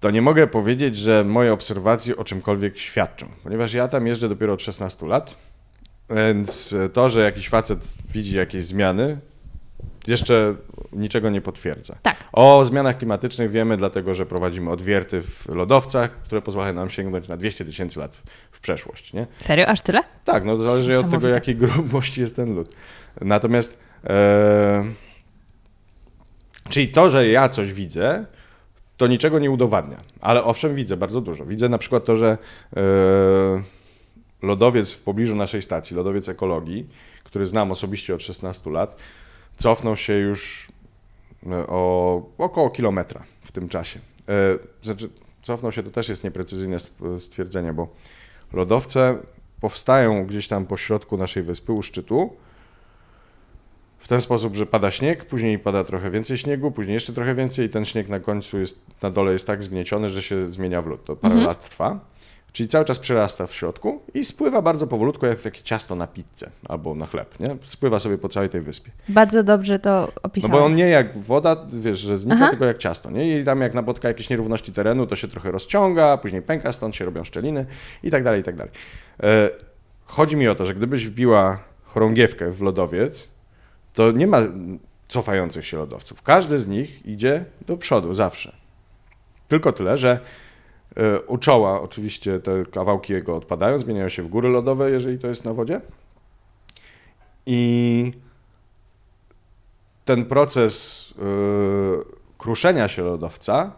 to 0.00 0.10
nie 0.10 0.22
mogę 0.22 0.46
powiedzieć, 0.46 0.96
że 0.96 1.24
moje 1.24 1.52
obserwacje 1.52 2.16
o 2.16 2.24
czymkolwiek 2.24 2.78
świadczą, 2.78 3.26
ponieważ 3.42 3.72
ja 3.72 3.88
tam 3.88 4.06
jeżdżę 4.06 4.28
dopiero 4.28 4.52
od 4.52 4.62
16 4.62 5.06
lat, 5.06 5.34
więc 6.10 6.74
to, 6.92 7.08
że 7.08 7.20
jakiś 7.20 7.48
facet 7.48 7.94
widzi 8.12 8.36
jakieś 8.36 8.64
zmiany, 8.64 9.18
jeszcze 10.06 10.54
niczego 10.92 11.30
nie 11.30 11.40
potwierdza. 11.40 11.96
Tak. 12.02 12.16
O 12.32 12.64
zmianach 12.64 12.98
klimatycznych 12.98 13.50
wiemy, 13.50 13.76
dlatego 13.76 14.14
że 14.14 14.26
prowadzimy 14.26 14.70
odwierty 14.70 15.22
w 15.22 15.48
lodowcach, 15.48 16.10
które 16.10 16.42
pozwalają 16.42 16.74
nam 16.74 16.90
sięgnąć 16.90 17.28
na 17.28 17.36
200 17.36 17.64
tysięcy 17.64 17.98
lat 17.98 18.22
w, 18.50 18.60
przeszłość. 18.60 19.12
Nie? 19.12 19.26
Serio? 19.40 19.66
Aż 19.66 19.82
tyle? 19.82 20.00
Tak, 20.24 20.44
no 20.44 20.60
zależy 20.60 20.98
od 20.98 21.10
tego, 21.10 21.28
jakiej 21.28 21.56
grubości 21.56 22.20
jest 22.20 22.36
ten 22.36 22.54
lód. 22.54 22.74
Natomiast, 23.20 23.78
e, 24.04 24.84
czyli 26.68 26.88
to, 26.88 27.10
że 27.10 27.28
ja 27.28 27.48
coś 27.48 27.72
widzę, 27.72 28.26
to 28.96 29.06
niczego 29.06 29.38
nie 29.38 29.50
udowadnia. 29.50 30.00
Ale 30.20 30.44
owszem, 30.44 30.74
widzę 30.74 30.96
bardzo 30.96 31.20
dużo. 31.20 31.46
Widzę 31.46 31.68
na 31.68 31.78
przykład 31.78 32.04
to, 32.04 32.16
że 32.16 32.38
e, 32.76 32.82
lodowiec 34.42 34.92
w 34.92 35.02
pobliżu 35.02 35.36
naszej 35.36 35.62
stacji, 35.62 35.96
lodowiec 35.96 36.28
ekologii, 36.28 36.88
który 37.24 37.46
znam 37.46 37.70
osobiście 37.70 38.14
od 38.14 38.22
16 38.22 38.70
lat, 38.70 38.96
cofnął 39.56 39.96
się 39.96 40.12
już 40.12 40.68
e, 41.46 41.66
o 41.66 42.22
około 42.38 42.70
kilometra 42.70 43.22
w 43.42 43.52
tym 43.52 43.68
czasie. 43.68 44.00
E, 44.28 44.58
Znaczy, 44.82 45.08
cofnął 45.42 45.72
się 45.72 45.82
to 45.82 45.90
też 45.90 46.08
jest 46.08 46.24
nieprecyzyjne 46.24 46.76
stwierdzenie, 47.18 47.72
bo 47.72 47.88
lodowce 48.52 49.18
powstają 49.60 50.26
gdzieś 50.26 50.48
tam 50.48 50.66
po 50.66 50.76
środku 50.76 51.16
naszej 51.16 51.42
wyspy, 51.42 51.72
u 51.72 51.82
szczytu, 51.82 52.36
w 53.98 54.08
ten 54.08 54.20
sposób, 54.20 54.56
że 54.56 54.66
pada 54.66 54.90
śnieg, 54.90 55.24
później 55.24 55.58
pada 55.58 55.84
trochę 55.84 56.10
więcej 56.10 56.38
śniegu, 56.38 56.70
później 56.70 56.94
jeszcze 56.94 57.12
trochę 57.12 57.34
więcej 57.34 57.66
i 57.66 57.68
ten 57.68 57.84
śnieg 57.84 58.08
na 58.08 58.20
końcu 58.20 58.58
jest, 58.58 58.80
na 59.02 59.10
dole 59.10 59.32
jest 59.32 59.46
tak 59.46 59.62
zgnieciony, 59.62 60.08
że 60.10 60.22
się 60.22 60.50
zmienia 60.50 60.82
w 60.82 60.86
lód. 60.86 61.04
To 61.04 61.16
parę 61.16 61.34
Mhm. 61.34 61.46
lat 61.48 61.64
trwa. 61.70 62.00
Czyli 62.52 62.68
cały 62.68 62.84
czas 62.84 62.98
przyrasta 62.98 63.46
w 63.46 63.54
środku 63.54 64.02
i 64.14 64.24
spływa 64.24 64.62
bardzo 64.62 64.86
powolutku, 64.86 65.26
jak 65.26 65.40
takie 65.40 65.62
ciasto 65.62 65.94
na 65.94 66.06
pizzę 66.06 66.50
albo 66.68 66.94
na 66.94 67.06
chleb, 67.06 67.40
nie? 67.40 67.56
Spływa 67.66 67.98
sobie 67.98 68.18
po 68.18 68.28
całej 68.28 68.48
tej 68.48 68.60
wyspie. 68.60 68.90
Bardzo 69.08 69.42
dobrze 69.42 69.78
to 69.78 69.90
No 70.16 70.22
opisałeś. 70.22 70.52
bo 70.52 70.64
on 70.64 70.74
nie 70.76 70.88
jak 70.88 71.18
woda, 71.18 71.56
wiesz, 71.72 71.98
że 72.00 72.16
znika, 72.16 72.36
Aha. 72.36 72.50
tylko 72.50 72.64
jak 72.64 72.78
ciasto, 72.78 73.10
nie? 73.10 73.40
I 73.40 73.44
tam 73.44 73.60
jak 73.60 73.74
napotka 73.74 74.08
jakieś 74.08 74.30
nierówności 74.30 74.72
terenu, 74.72 75.06
to 75.06 75.16
się 75.16 75.28
trochę 75.28 75.50
rozciąga, 75.50 76.16
później 76.18 76.42
pęka, 76.42 76.72
stąd 76.72 76.96
się 76.96 77.04
robią 77.04 77.24
szczeliny 77.24 77.66
i 78.02 78.10
tak 78.10 78.24
dalej, 78.24 78.40
i 78.40 78.44
tak 78.44 78.56
dalej. 78.56 78.72
E, 79.22 79.50
Chodzi 80.04 80.36
mi 80.36 80.48
o 80.48 80.54
to, 80.54 80.64
że 80.64 80.74
gdybyś 80.74 81.06
wbiła 81.06 81.58
chorągiewkę 81.84 82.50
w 82.50 82.62
lodowiec, 82.62 83.28
to 83.94 84.10
nie 84.12 84.26
ma 84.26 84.38
cofających 85.08 85.66
się 85.66 85.76
lodowców. 85.76 86.22
Każdy 86.22 86.58
z 86.58 86.68
nich 86.68 87.06
idzie 87.06 87.44
do 87.66 87.76
przodu 87.76 88.14
zawsze. 88.14 88.52
Tylko 89.48 89.72
tyle, 89.72 89.96
że 89.96 90.18
u 91.26 91.38
czoła 91.38 91.80
oczywiście 91.80 92.40
te 92.40 92.64
kawałki 92.72 93.12
jego 93.12 93.36
odpadają, 93.36 93.78
zmieniają 93.78 94.08
się 94.08 94.22
w 94.22 94.28
góry 94.28 94.48
lodowe, 94.48 94.90
jeżeli 94.90 95.18
to 95.18 95.26
jest 95.26 95.44
na 95.44 95.52
wodzie. 95.52 95.80
I 97.46 98.12
ten 100.04 100.24
proces 100.24 101.06
y, 101.10 101.14
kruszenia 102.38 102.88
się 102.88 103.02
lodowca 103.02 103.72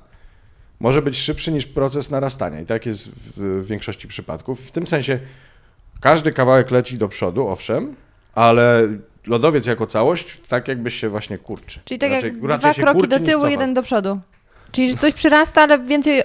może 0.80 1.02
być 1.02 1.18
szybszy 1.18 1.52
niż 1.52 1.66
proces 1.66 2.10
narastania. 2.10 2.60
I 2.60 2.66
tak 2.66 2.86
jest 2.86 3.08
w, 3.08 3.40
w 3.62 3.66
większości 3.66 4.08
przypadków. 4.08 4.60
W 4.60 4.70
tym 4.70 4.86
sensie 4.86 5.18
każdy 6.00 6.32
kawałek 6.32 6.70
leci 6.70 6.98
do 6.98 7.08
przodu, 7.08 7.48
owszem, 7.48 7.94
ale 8.34 8.88
lodowiec 9.26 9.66
jako 9.66 9.86
całość 9.86 10.40
tak 10.48 10.68
jakbyś 10.68 10.94
się 10.94 11.08
właśnie 11.08 11.38
kurczy. 11.38 11.80
Czyli 11.84 11.98
tak 11.98 12.10
Raczej- 12.10 12.32
jak 12.32 12.50
raczej 12.50 12.72
dwa 12.72 12.82
kroki 12.82 13.08
do 13.08 13.20
tyłu, 13.20 13.46
jeden 13.46 13.74
do 13.74 13.82
przodu. 13.82 14.20
Czyli 14.74 14.90
że 14.90 14.96
coś 14.96 15.12
przyrasta, 15.14 15.62
ale 15.62 15.78
więcej 15.78 16.22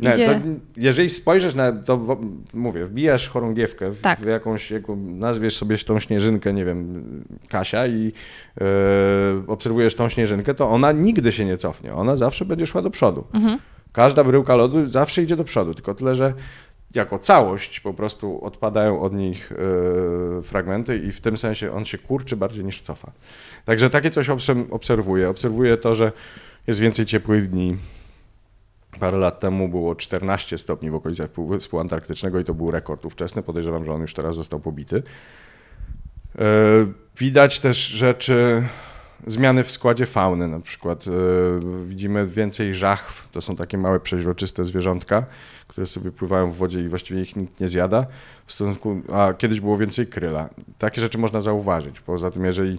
Nie, 0.00 0.10
idzie... 0.14 0.26
to, 0.26 0.48
jeżeli 0.76 1.10
spojrzysz 1.10 1.54
na 1.54 1.72
to, 1.72 2.18
mówię, 2.54 2.86
wbijasz 2.86 3.28
chorągiewkę 3.28 3.90
w, 3.90 4.00
Tak. 4.00 4.20
w 4.20 4.24
jakąś, 4.26 4.70
jaką, 4.70 4.96
nazwiesz 4.96 5.56
sobie 5.56 5.78
tą 5.78 5.98
śnieżynkę, 5.98 6.52
nie 6.52 6.64
wiem, 6.64 7.04
Kasia 7.48 7.86
i 7.86 8.12
e, 8.60 8.64
obserwujesz 9.46 9.94
tą 9.94 10.08
śnieżynkę, 10.08 10.54
to 10.54 10.70
ona 10.70 10.92
nigdy 10.92 11.32
się 11.32 11.44
nie 11.44 11.56
cofnie, 11.56 11.94
ona 11.94 12.16
zawsze 12.16 12.44
będzie 12.44 12.66
szła 12.66 12.82
do 12.82 12.90
przodu. 12.90 13.24
Mhm. 13.34 13.58
Każda 13.92 14.24
bryłka 14.24 14.56
lodu 14.56 14.86
zawsze 14.86 15.22
idzie 15.22 15.36
do 15.36 15.44
przodu, 15.44 15.74
tylko 15.74 15.94
tyle, 15.94 16.14
że 16.14 16.32
jako 16.94 17.18
całość 17.18 17.80
po 17.80 17.94
prostu 17.94 18.44
odpadają 18.44 19.00
od 19.00 19.12
nich 19.14 19.52
e, 19.52 20.42
fragmenty 20.42 20.98
i 20.98 21.12
w 21.12 21.20
tym 21.20 21.36
sensie 21.36 21.72
on 21.72 21.84
się 21.84 21.98
kurczy 21.98 22.36
bardziej 22.36 22.64
niż 22.64 22.80
cofa. 22.80 23.12
Także 23.64 23.90
takie 23.90 24.10
coś 24.10 24.28
obse- 24.28 24.66
obserwuję. 24.70 25.28
Obserwuję 25.28 25.76
to, 25.76 25.94
że 25.94 26.12
jest 26.68 26.80
więcej 26.80 27.06
ciepłych 27.06 27.50
dni. 27.50 27.76
Parę 29.00 29.18
lat 29.18 29.40
temu 29.40 29.68
było 29.68 29.94
14 29.94 30.58
stopni 30.58 30.90
w 30.90 30.94
okolicach 30.94 31.30
Półwyspu 31.30 31.80
Antarktycznego 31.80 32.40
i 32.40 32.44
to 32.44 32.54
był 32.54 32.70
rekord 32.70 33.04
ówczesny. 33.04 33.42
Podejrzewam, 33.42 33.84
że 33.84 33.92
on 33.92 34.00
już 34.00 34.14
teraz 34.14 34.36
został 34.36 34.60
pobity. 34.60 35.02
E, 36.38 36.42
Widać 37.18 37.60
też 37.60 37.88
rzeczy, 37.88 38.62
zmiany 39.26 39.64
w 39.64 39.70
składzie 39.70 40.06
fauny. 40.06 40.48
Na 40.48 40.60
przykład 40.60 41.04
e, 41.06 41.10
widzimy 41.84 42.26
więcej 42.26 42.74
żachw. 42.74 43.28
To 43.32 43.40
są 43.40 43.56
takie 43.56 43.78
małe, 43.78 44.00
przeźroczyste 44.00 44.64
zwierzątka, 44.64 45.26
które 45.68 45.86
sobie 45.86 46.12
pływają 46.12 46.50
w 46.50 46.56
wodzie 46.56 46.80
i 46.80 46.88
właściwie 46.88 47.22
ich 47.22 47.36
nikt 47.36 47.60
nie 47.60 47.68
zjada. 47.68 48.06
W 48.46 48.52
stosunku, 48.52 49.00
a 49.12 49.34
kiedyś 49.38 49.60
było 49.60 49.76
więcej 49.76 50.06
kryla. 50.06 50.48
Takie 50.78 51.00
rzeczy 51.00 51.18
można 51.18 51.40
zauważyć. 51.40 52.00
Poza 52.00 52.30
tym, 52.30 52.44
jeżeli 52.44 52.78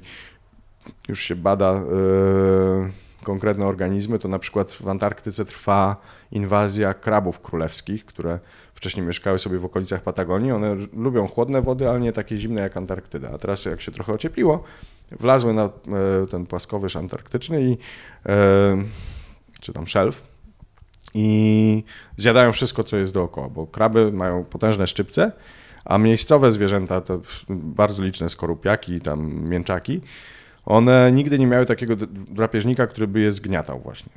już 1.08 1.20
się 1.20 1.36
bada 1.36 1.72
e, 1.72 3.09
konkretne 3.24 3.66
organizmy, 3.66 4.20
to 4.20 4.28
na 4.28 4.40
przykład 4.40 4.72
w 4.72 4.88
Antarktyce 4.88 5.46
trwa 5.46 5.96
inwazja 6.32 6.94
krabów 6.94 7.40
królewskich, 7.40 8.06
które 8.06 8.40
wcześniej 8.74 9.06
mieszkały 9.06 9.40
sobie 9.40 9.60
w 9.60 9.66
okolicach 9.66 10.02
Patagonii. 10.02 10.52
One 10.52 10.76
lubią 10.94 11.28
chłodne 11.28 11.62
wody, 11.62 11.90
ale 11.90 12.00
nie 12.00 12.14
takie 12.14 12.38
zimne 12.38 12.62
jak 12.62 12.78
Antarktyda. 12.78 13.30
A 13.34 13.38
teraz 13.38 13.66
jak 13.66 13.82
się 13.82 13.92
trochę 13.92 14.14
ociepliło, 14.14 14.64
wlazły 15.12 15.54
na 15.54 15.64
e, 15.64 15.70
ten 16.32 16.46
płaskowyż 16.46 16.96
antarktyczny 16.96 17.62
i 17.62 17.78
e, 18.26 18.84
czy 19.62 19.74
tam 19.74 19.88
szelf 19.88 20.24
i 21.14 21.84
zjadają 22.18 22.52
wszystko, 22.52 22.84
co 22.84 22.98
jest 22.98 23.14
dookoła, 23.14 23.50
bo 23.50 23.68
kraby 23.68 24.12
mają 24.12 24.44
potężne 24.44 24.88
szczypce, 24.88 25.32
a 25.86 25.98
miejscowe 25.98 26.52
zwierzęta, 26.52 27.02
to 27.02 27.22
bardzo 27.50 28.04
liczne 28.04 28.30
skorupiaki, 28.30 29.02
tam 29.02 29.44
mięczaki, 29.44 30.02
one 30.70 31.12
nigdy 31.12 31.40
nie 31.40 31.48
miały 31.48 31.66
takiego 31.66 31.96
drapieżnika, 32.12 32.88
który 32.88 33.08
by 33.08 33.20
je 33.20 33.32
zgniatał 33.32 33.80
właśnie. 33.80 34.12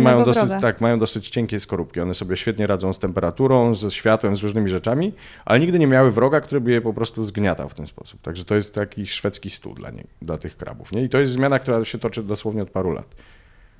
Mają 0.00 0.24
dosyć, 0.24 0.50
tak, 0.60 0.80
mają 0.80 0.98
dosyć 0.98 1.28
cienkie 1.28 1.60
skorupki. 1.60 2.00
One 2.00 2.14
sobie 2.14 2.36
świetnie 2.36 2.66
radzą 2.66 2.92
z 2.92 2.98
temperaturą, 2.98 3.74
ze 3.74 3.90
światłem, 3.90 4.36
z 4.36 4.42
różnymi 4.42 4.68
rzeczami, 4.68 5.12
ale 5.44 5.60
nigdy 5.60 5.78
nie 5.78 5.86
miały 5.86 6.12
wroga, 6.12 6.40
który 6.40 6.60
by 6.60 6.70
je 6.70 6.80
po 6.80 6.94
prostu 6.94 7.24
zgniatał 7.24 7.68
w 7.68 7.74
ten 7.74 7.86
sposób. 7.86 8.20
Także 8.22 8.44
to 8.44 8.54
jest 8.54 8.74
taki 8.74 9.06
szwedzki 9.06 9.50
stół 9.50 9.74
dla, 9.74 9.90
nie, 9.90 10.04
dla 10.22 10.38
tych 10.38 10.56
krabów. 10.56 10.92
Nie? 10.92 11.04
I 11.04 11.08
to 11.08 11.20
jest 11.20 11.32
zmiana, 11.32 11.58
która 11.58 11.84
się 11.84 11.98
toczy 11.98 12.22
dosłownie 12.22 12.62
od 12.62 12.70
paru 12.70 12.92
lat. 12.92 13.06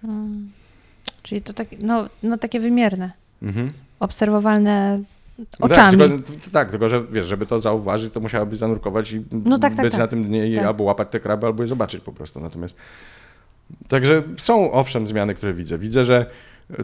Hmm. 0.03 0.51
Czyli 1.23 1.43
to 1.43 1.53
tak, 1.53 1.69
no, 1.79 2.09
no 2.23 2.39
takie 2.39 2.61
wymierne. 2.61 3.13
Mhm. 3.43 3.73
Obserwowalne 4.01 5.03
no 5.39 5.45
tak, 5.51 5.61
oczami. 5.61 5.99
Tak 5.99 6.09
tylko, 6.27 6.51
tak, 6.53 6.71
tylko 6.71 6.89
że 6.89 7.05
wiesz, 7.11 7.27
żeby 7.27 7.47
to 7.47 7.59
zauważyć, 7.59 8.13
to 8.13 8.21
musiałabyś 8.21 8.59
zanurkować 8.59 9.13
i 9.13 9.25
no 9.33 9.59
tak, 9.59 9.75
tak, 9.75 9.85
być 9.85 9.93
tak. 9.93 10.01
na 10.01 10.07
tym 10.07 10.25
dnie 10.25 10.49
i 10.49 10.57
tak. 10.57 10.65
albo 10.65 10.85
łapać 10.85 11.09
te 11.11 11.21
kraby, 11.21 11.47
albo 11.47 11.63
je 11.63 11.67
zobaczyć 11.67 12.01
po 12.01 12.13
prostu. 12.13 12.41
Natomiast 12.41 12.77
Także 13.89 14.23
są 14.37 14.73
owszem 14.73 15.07
zmiany, 15.07 15.35
które 15.35 15.55
widzę. 15.55 15.79
Widzę, 15.79 16.05
że 16.05 16.27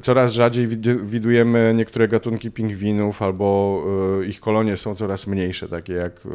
coraz 0.02 0.32
rzadziej 0.32 0.68
widujemy 1.02 1.72
niektóre 1.77 2.09
gatunki 2.09 2.51
pingwinów, 2.51 3.22
albo 3.22 3.82
y, 4.22 4.27
ich 4.27 4.40
kolonie 4.40 4.77
są 4.77 4.94
coraz 4.94 5.27
mniejsze, 5.27 5.68
takie 5.68 5.93
jak 5.93 6.27
y, 6.27 6.28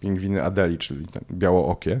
pingwiny 0.00 0.42
Adeli, 0.42 0.78
czyli 0.78 1.06
białookie. 1.32 2.00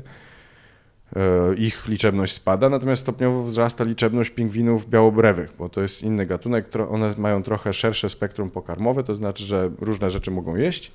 E, 1.16 1.54
ich 1.54 1.88
liczebność 1.88 2.32
spada, 2.32 2.68
natomiast 2.68 3.02
stopniowo 3.02 3.42
wzrasta 3.42 3.84
liczebność 3.84 4.30
pingwinów 4.30 4.88
białobrewych, 4.88 5.52
bo 5.58 5.68
to 5.68 5.82
jest 5.82 6.02
inny 6.02 6.26
gatunek, 6.26 6.66
one 6.90 7.14
mają 7.18 7.42
trochę 7.42 7.72
szersze 7.72 8.10
spektrum 8.10 8.50
pokarmowe, 8.50 9.04
to 9.04 9.14
znaczy, 9.14 9.44
że 9.44 9.70
różne 9.80 10.10
rzeczy 10.10 10.30
mogą 10.30 10.56
jeść 10.56 10.92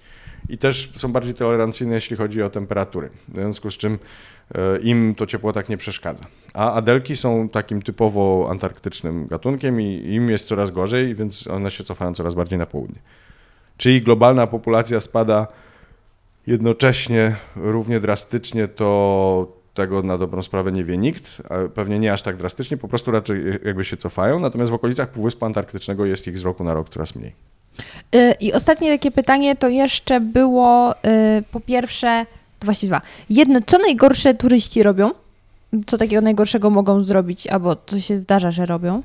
i 0.49 0.57
też 0.57 0.91
są 0.95 1.11
bardziej 1.11 1.33
tolerancyjne, 1.33 1.95
jeśli 1.95 2.17
chodzi 2.17 2.43
o 2.43 2.49
temperatury, 2.49 3.09
w 3.27 3.33
związku 3.33 3.71
z 3.71 3.77
czym 3.77 3.99
e, 4.55 4.79
im 4.79 5.15
to 5.15 5.25
ciepło 5.25 5.53
tak 5.53 5.69
nie 5.69 5.77
przeszkadza. 5.77 6.25
A 6.53 6.73
adelki 6.73 7.15
są 7.15 7.49
takim 7.49 7.81
typowo 7.81 8.47
antarktycznym 8.49 9.27
gatunkiem 9.27 9.81
i 9.81 10.13
im 10.13 10.29
jest 10.29 10.47
coraz 10.47 10.71
gorzej, 10.71 11.15
więc 11.15 11.47
one 11.47 11.71
się 11.71 11.83
cofają 11.83 12.13
coraz 12.13 12.35
bardziej 12.35 12.59
na 12.59 12.65
południe. 12.65 12.99
Czyli 13.77 14.01
globalna 14.01 14.47
populacja 14.47 14.99
spada 14.99 15.47
jednocześnie 16.47 17.35
równie 17.55 17.99
drastycznie, 17.99 18.67
to 18.67 19.56
tego 19.77 20.03
na 20.03 20.17
dobrą 20.17 20.41
sprawę 20.41 20.71
nie 20.71 20.83
wie 20.83 20.97
nikt, 20.97 21.41
pewnie 21.73 21.99
nie 21.99 22.13
aż 22.13 22.21
tak 22.21 22.37
drastycznie, 22.37 22.77
po 22.77 22.87
prostu 22.87 23.11
raczej 23.11 23.43
jakby 23.65 23.85
się 23.85 23.97
cofają, 23.97 24.39
natomiast 24.39 24.71
w 24.71 24.73
okolicach 24.73 25.09
Półwyspu 25.09 25.45
Antarktycznego 25.45 26.05
jest 26.05 26.27
ich 26.27 26.37
z 26.37 26.43
roku 26.43 26.63
na 26.63 26.73
rok 26.73 26.89
coraz 26.89 27.15
mniej. 27.15 27.33
Y, 28.15 28.33
I 28.39 28.53
ostatnie 28.53 28.91
takie 28.91 29.11
pytanie 29.11 29.55
to 29.55 29.69
jeszcze 29.69 30.19
było 30.19 30.93
y, 30.93 30.95
po 31.51 31.59
pierwsze, 31.59 32.25
właściwie 32.61 32.89
dwa. 32.89 33.01
Jedno, 33.29 33.59
co 33.65 33.77
najgorsze 33.77 34.33
turyści 34.33 34.83
robią? 34.83 35.11
Co 35.85 35.97
takiego 35.97 36.21
najgorszego 36.21 36.69
mogą 36.69 37.03
zrobić, 37.03 37.47
albo 37.47 37.75
co 37.85 37.99
się 37.99 38.17
zdarza, 38.17 38.51
że 38.51 38.65
robią? 38.65 39.01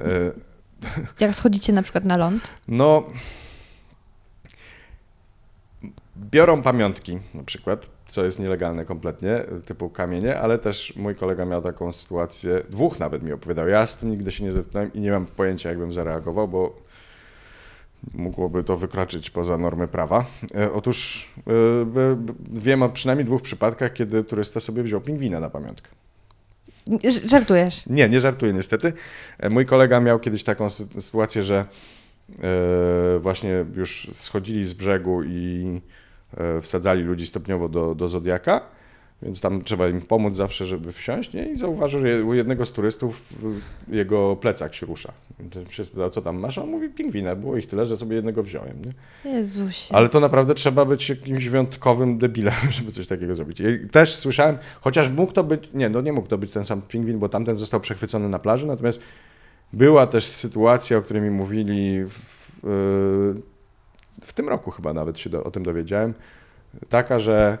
E... 0.00 0.04
Jak 1.20 1.34
schodzicie 1.34 1.72
na 1.72 1.82
przykład 1.82 2.04
na 2.04 2.16
ląd? 2.16 2.50
No, 2.68 3.04
biorą 6.16 6.62
pamiątki 6.62 7.18
na 7.34 7.44
przykład, 7.44 7.86
co 8.06 8.24
jest 8.24 8.38
nielegalne 8.38 8.84
kompletnie, 8.84 9.44
typu 9.64 9.90
kamienie, 9.90 10.40
ale 10.40 10.58
też 10.58 10.96
mój 10.96 11.14
kolega 11.14 11.44
miał 11.44 11.62
taką 11.62 11.92
sytuację, 11.92 12.62
dwóch 12.70 13.00
nawet 13.00 13.22
mi 13.22 13.32
opowiadał. 13.32 13.68
Ja 13.68 13.86
z 13.86 13.98
tym 13.98 14.10
nigdy 14.10 14.30
się 14.30 14.44
nie 14.44 14.52
zetknąłem 14.52 14.92
i 14.92 15.00
nie 15.00 15.10
mam 15.10 15.26
pojęcia, 15.26 15.68
jakbym 15.68 15.92
zareagował, 15.92 16.48
bo 16.48 16.86
mogłoby 18.14 18.64
to 18.64 18.76
wykroczyć 18.76 19.30
poza 19.30 19.58
normy 19.58 19.88
prawa. 19.88 20.24
E, 20.54 20.72
otóż 20.72 21.28
e, 21.38 21.50
wiem 22.52 22.82
o 22.82 22.88
przynajmniej 22.88 23.24
dwóch 23.24 23.42
przypadkach, 23.42 23.92
kiedy 23.92 24.24
turysta 24.24 24.60
sobie 24.60 24.82
wziął 24.82 25.00
pingwina 25.00 25.40
na 25.40 25.50
pamiątkę. 25.50 25.88
Żartujesz? 27.24 27.86
Nie, 27.86 28.08
nie 28.08 28.20
żartuję 28.20 28.52
niestety. 28.52 28.92
E, 29.38 29.50
mój 29.50 29.66
kolega 29.66 30.00
miał 30.00 30.18
kiedyś 30.18 30.44
taką 30.44 30.70
sytuację, 30.70 31.42
że 31.42 31.64
właśnie 33.20 33.64
już 33.76 34.08
schodzili 34.12 34.64
z 34.64 34.74
brzegu 34.74 35.22
i 35.22 35.80
wsadzali 36.62 37.02
ludzi 37.02 37.26
stopniowo 37.26 37.68
do, 37.68 37.94
do 37.94 38.08
Zodiaka, 38.08 38.60
więc 39.22 39.40
tam 39.40 39.64
trzeba 39.64 39.88
im 39.88 40.00
pomóc 40.00 40.34
zawsze, 40.34 40.64
żeby 40.64 40.92
wsiąść. 40.92 41.32
Nie? 41.32 41.44
I 41.44 41.56
zauważył, 41.56 42.00
że 42.00 42.24
u 42.24 42.34
jednego 42.34 42.64
z 42.64 42.72
turystów 42.72 43.34
jego 43.88 44.36
plecak 44.36 44.74
się 44.74 44.86
rusza. 44.86 45.12
I 45.70 45.74
się 45.74 45.84
spytał, 45.84 46.10
co 46.10 46.22
tam 46.22 46.38
masz? 46.38 46.58
A 46.58 46.62
on 46.62 46.70
mówi, 46.70 46.88
pingwina. 46.88 47.36
Było 47.36 47.56
ich 47.56 47.66
tyle, 47.66 47.86
że 47.86 47.96
sobie 47.96 48.16
jednego 48.16 48.42
wziąłem. 48.42 48.76
Nie? 48.84 49.30
Jezusie. 49.30 49.94
Ale 49.94 50.08
to 50.08 50.20
naprawdę 50.20 50.54
trzeba 50.54 50.84
być 50.84 51.08
jakimś 51.08 51.48
wyjątkowym 51.48 52.18
debilem, 52.18 52.54
żeby 52.70 52.92
coś 52.92 53.06
takiego 53.06 53.34
zrobić. 53.34 53.60
I 53.60 53.88
też 53.88 54.14
słyszałem, 54.14 54.58
chociaż 54.80 55.08
mógł 55.08 55.32
to 55.32 55.44
być, 55.44 55.68
nie, 55.74 55.88
no 55.88 56.00
nie 56.00 56.12
mógł 56.12 56.28
to 56.28 56.38
być 56.38 56.50
ten 56.50 56.64
sam 56.64 56.82
pingwin, 56.82 57.18
bo 57.18 57.28
tamten 57.28 57.56
został 57.56 57.80
przechwycony 57.80 58.28
na 58.28 58.38
plaży, 58.38 58.66
natomiast 58.66 59.02
była 59.72 60.06
też 60.06 60.26
sytuacja, 60.26 60.98
o 60.98 61.02
której 61.02 61.22
mi 61.22 61.30
mówili 61.30 62.04
w, 62.04 62.18
w, 62.62 63.34
w 64.22 64.32
tym 64.32 64.48
roku 64.48 64.70
chyba 64.70 64.92
nawet 64.92 65.18
się 65.18 65.30
do, 65.30 65.44
o 65.44 65.50
tym 65.50 65.62
dowiedziałem, 65.62 66.14
taka, 66.88 67.18
że 67.18 67.58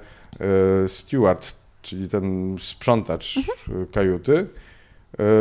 y, 0.84 0.88
steward, 0.88 1.52
czyli 1.82 2.08
ten 2.08 2.56
sprzątacz 2.60 3.36
mhm. 3.36 3.86
kajuty, 3.86 4.46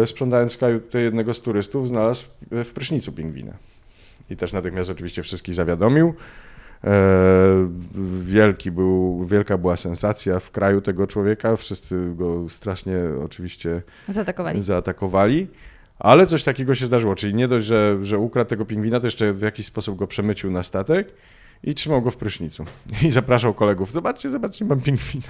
y, 0.03 0.05
sprzątając 0.05 0.57
kajuty 0.57 1.01
jednego 1.01 1.33
z 1.33 1.41
turystów, 1.41 1.87
znalazł 1.87 2.25
w 2.51 2.71
prysznicu 2.71 3.11
pingwina. 3.11 3.53
I 4.29 4.35
też 4.35 4.53
natychmiast 4.53 4.89
oczywiście 4.89 5.23
wszystkich 5.23 5.55
zawiadomił. 5.55 6.13
Wielki 8.21 8.71
był, 8.71 9.25
wielka 9.25 9.57
była 9.57 9.75
sensacja 9.75 10.39
w 10.39 10.51
kraju 10.51 10.81
tego 10.81 11.07
człowieka. 11.07 11.55
Wszyscy 11.55 12.13
go 12.15 12.49
strasznie 12.49 12.97
oczywiście 13.23 13.81
zaatakowali. 14.09 14.63
zaatakowali. 14.63 15.47
Ale 15.99 16.25
coś 16.25 16.43
takiego 16.43 16.75
się 16.75 16.85
zdarzyło, 16.85 17.15
czyli 17.15 17.33
nie 17.33 17.47
dość, 17.47 17.65
że, 17.65 17.97
że 18.01 18.17
ukradł 18.17 18.49
tego 18.49 18.65
pingwina, 18.65 18.99
to 18.99 19.07
jeszcze 19.07 19.33
w 19.33 19.41
jakiś 19.41 19.65
sposób 19.65 19.95
go 19.95 20.07
przemycił 20.07 20.51
na 20.51 20.63
statek 20.63 21.13
i 21.63 21.73
trzymał 21.75 22.01
go 22.01 22.11
w 22.11 22.17
prysznicu. 22.17 22.65
I 23.07 23.11
zapraszał 23.11 23.53
kolegów, 23.53 23.91
zobaczcie, 23.91 24.29
zobaczcie, 24.29 24.65
mam 24.65 24.81
pingwina. 24.81 25.27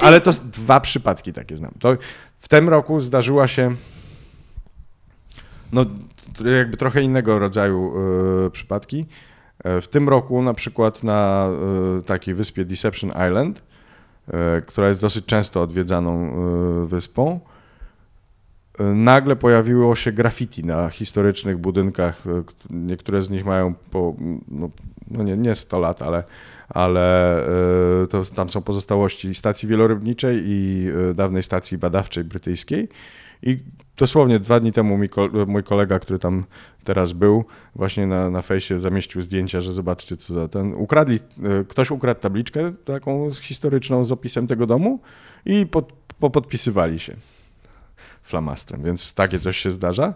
Ale 0.00 0.20
to 0.20 0.30
dwa 0.32 0.80
przypadki 0.80 1.32
takie 1.32 1.56
znam. 1.56 1.72
To 1.78 1.96
w 2.40 2.48
tym 2.48 2.68
roku 2.68 3.00
zdarzyła 3.00 3.46
się 3.46 3.74
no 5.72 5.86
jakby 6.58 6.76
trochę 6.76 7.02
innego 7.02 7.38
rodzaju 7.38 7.92
y, 8.46 8.50
przypadki. 8.50 9.06
E, 9.64 9.80
w 9.80 9.88
tym 9.88 10.08
roku 10.08 10.42
na 10.42 10.54
przykład 10.54 11.02
na 11.02 11.48
y, 11.98 12.02
takiej 12.02 12.34
wyspie 12.34 12.64
Deception 12.64 13.10
Island, 13.10 13.62
y, 14.28 14.32
która 14.66 14.88
jest 14.88 15.00
dosyć 15.00 15.26
często 15.26 15.62
odwiedzaną 15.62 16.30
wyspą, 16.86 17.40
nagle 18.94 19.36
pojawiło 19.36 19.94
się 19.94 20.12
graffiti 20.12 20.64
na 20.64 20.90
historycznych 20.90 21.58
budynkach. 21.58 22.24
Niektóre 22.70 23.22
z 23.22 23.30
nich 23.30 23.44
mają 23.44 23.74
po, 23.90 24.14
no, 24.48 24.70
no 25.10 25.22
nie, 25.22 25.36
nie 25.36 25.54
100 25.54 25.78
lat, 25.78 26.02
ale, 26.02 26.24
ale 26.68 27.36
e, 28.02 28.06
to, 28.06 28.24
tam 28.24 28.50
są 28.50 28.62
pozostałości 28.62 29.34
stacji 29.34 29.68
wielorybniczej 29.68 30.42
i 30.44 30.88
e, 31.10 31.14
dawnej 31.14 31.42
stacji 31.42 31.78
badawczej 31.78 32.24
brytyjskiej. 32.24 32.88
I 33.42 33.58
dosłownie 33.96 34.38
dwa 34.38 34.60
dni 34.60 34.72
temu 34.72 34.98
mój 35.46 35.64
kolega, 35.64 35.98
który 35.98 36.18
tam 36.18 36.44
teraz 36.84 37.12
był, 37.12 37.44
właśnie 37.74 38.06
na, 38.06 38.30
na 38.30 38.42
fejsie 38.42 38.78
zamieścił 38.78 39.20
zdjęcia, 39.20 39.60
że 39.60 39.72
zobaczcie 39.72 40.16
co 40.16 40.34
za 40.34 40.48
ten. 40.48 40.74
Ukradli, 40.74 41.16
e, 41.16 41.64
ktoś 41.68 41.90
ukradł 41.90 42.20
tabliczkę 42.20 42.72
taką 42.84 43.30
historyczną 43.30 44.04
z 44.04 44.12
opisem 44.12 44.46
tego 44.46 44.66
domu 44.66 45.00
i 45.46 45.66
pod, 45.66 45.92
popodpisywali 46.18 46.98
się 46.98 47.16
flamastrem, 48.30 48.82
więc 48.82 49.14
takie 49.14 49.38
coś 49.38 49.56
się 49.56 49.70
zdarza. 49.70 50.14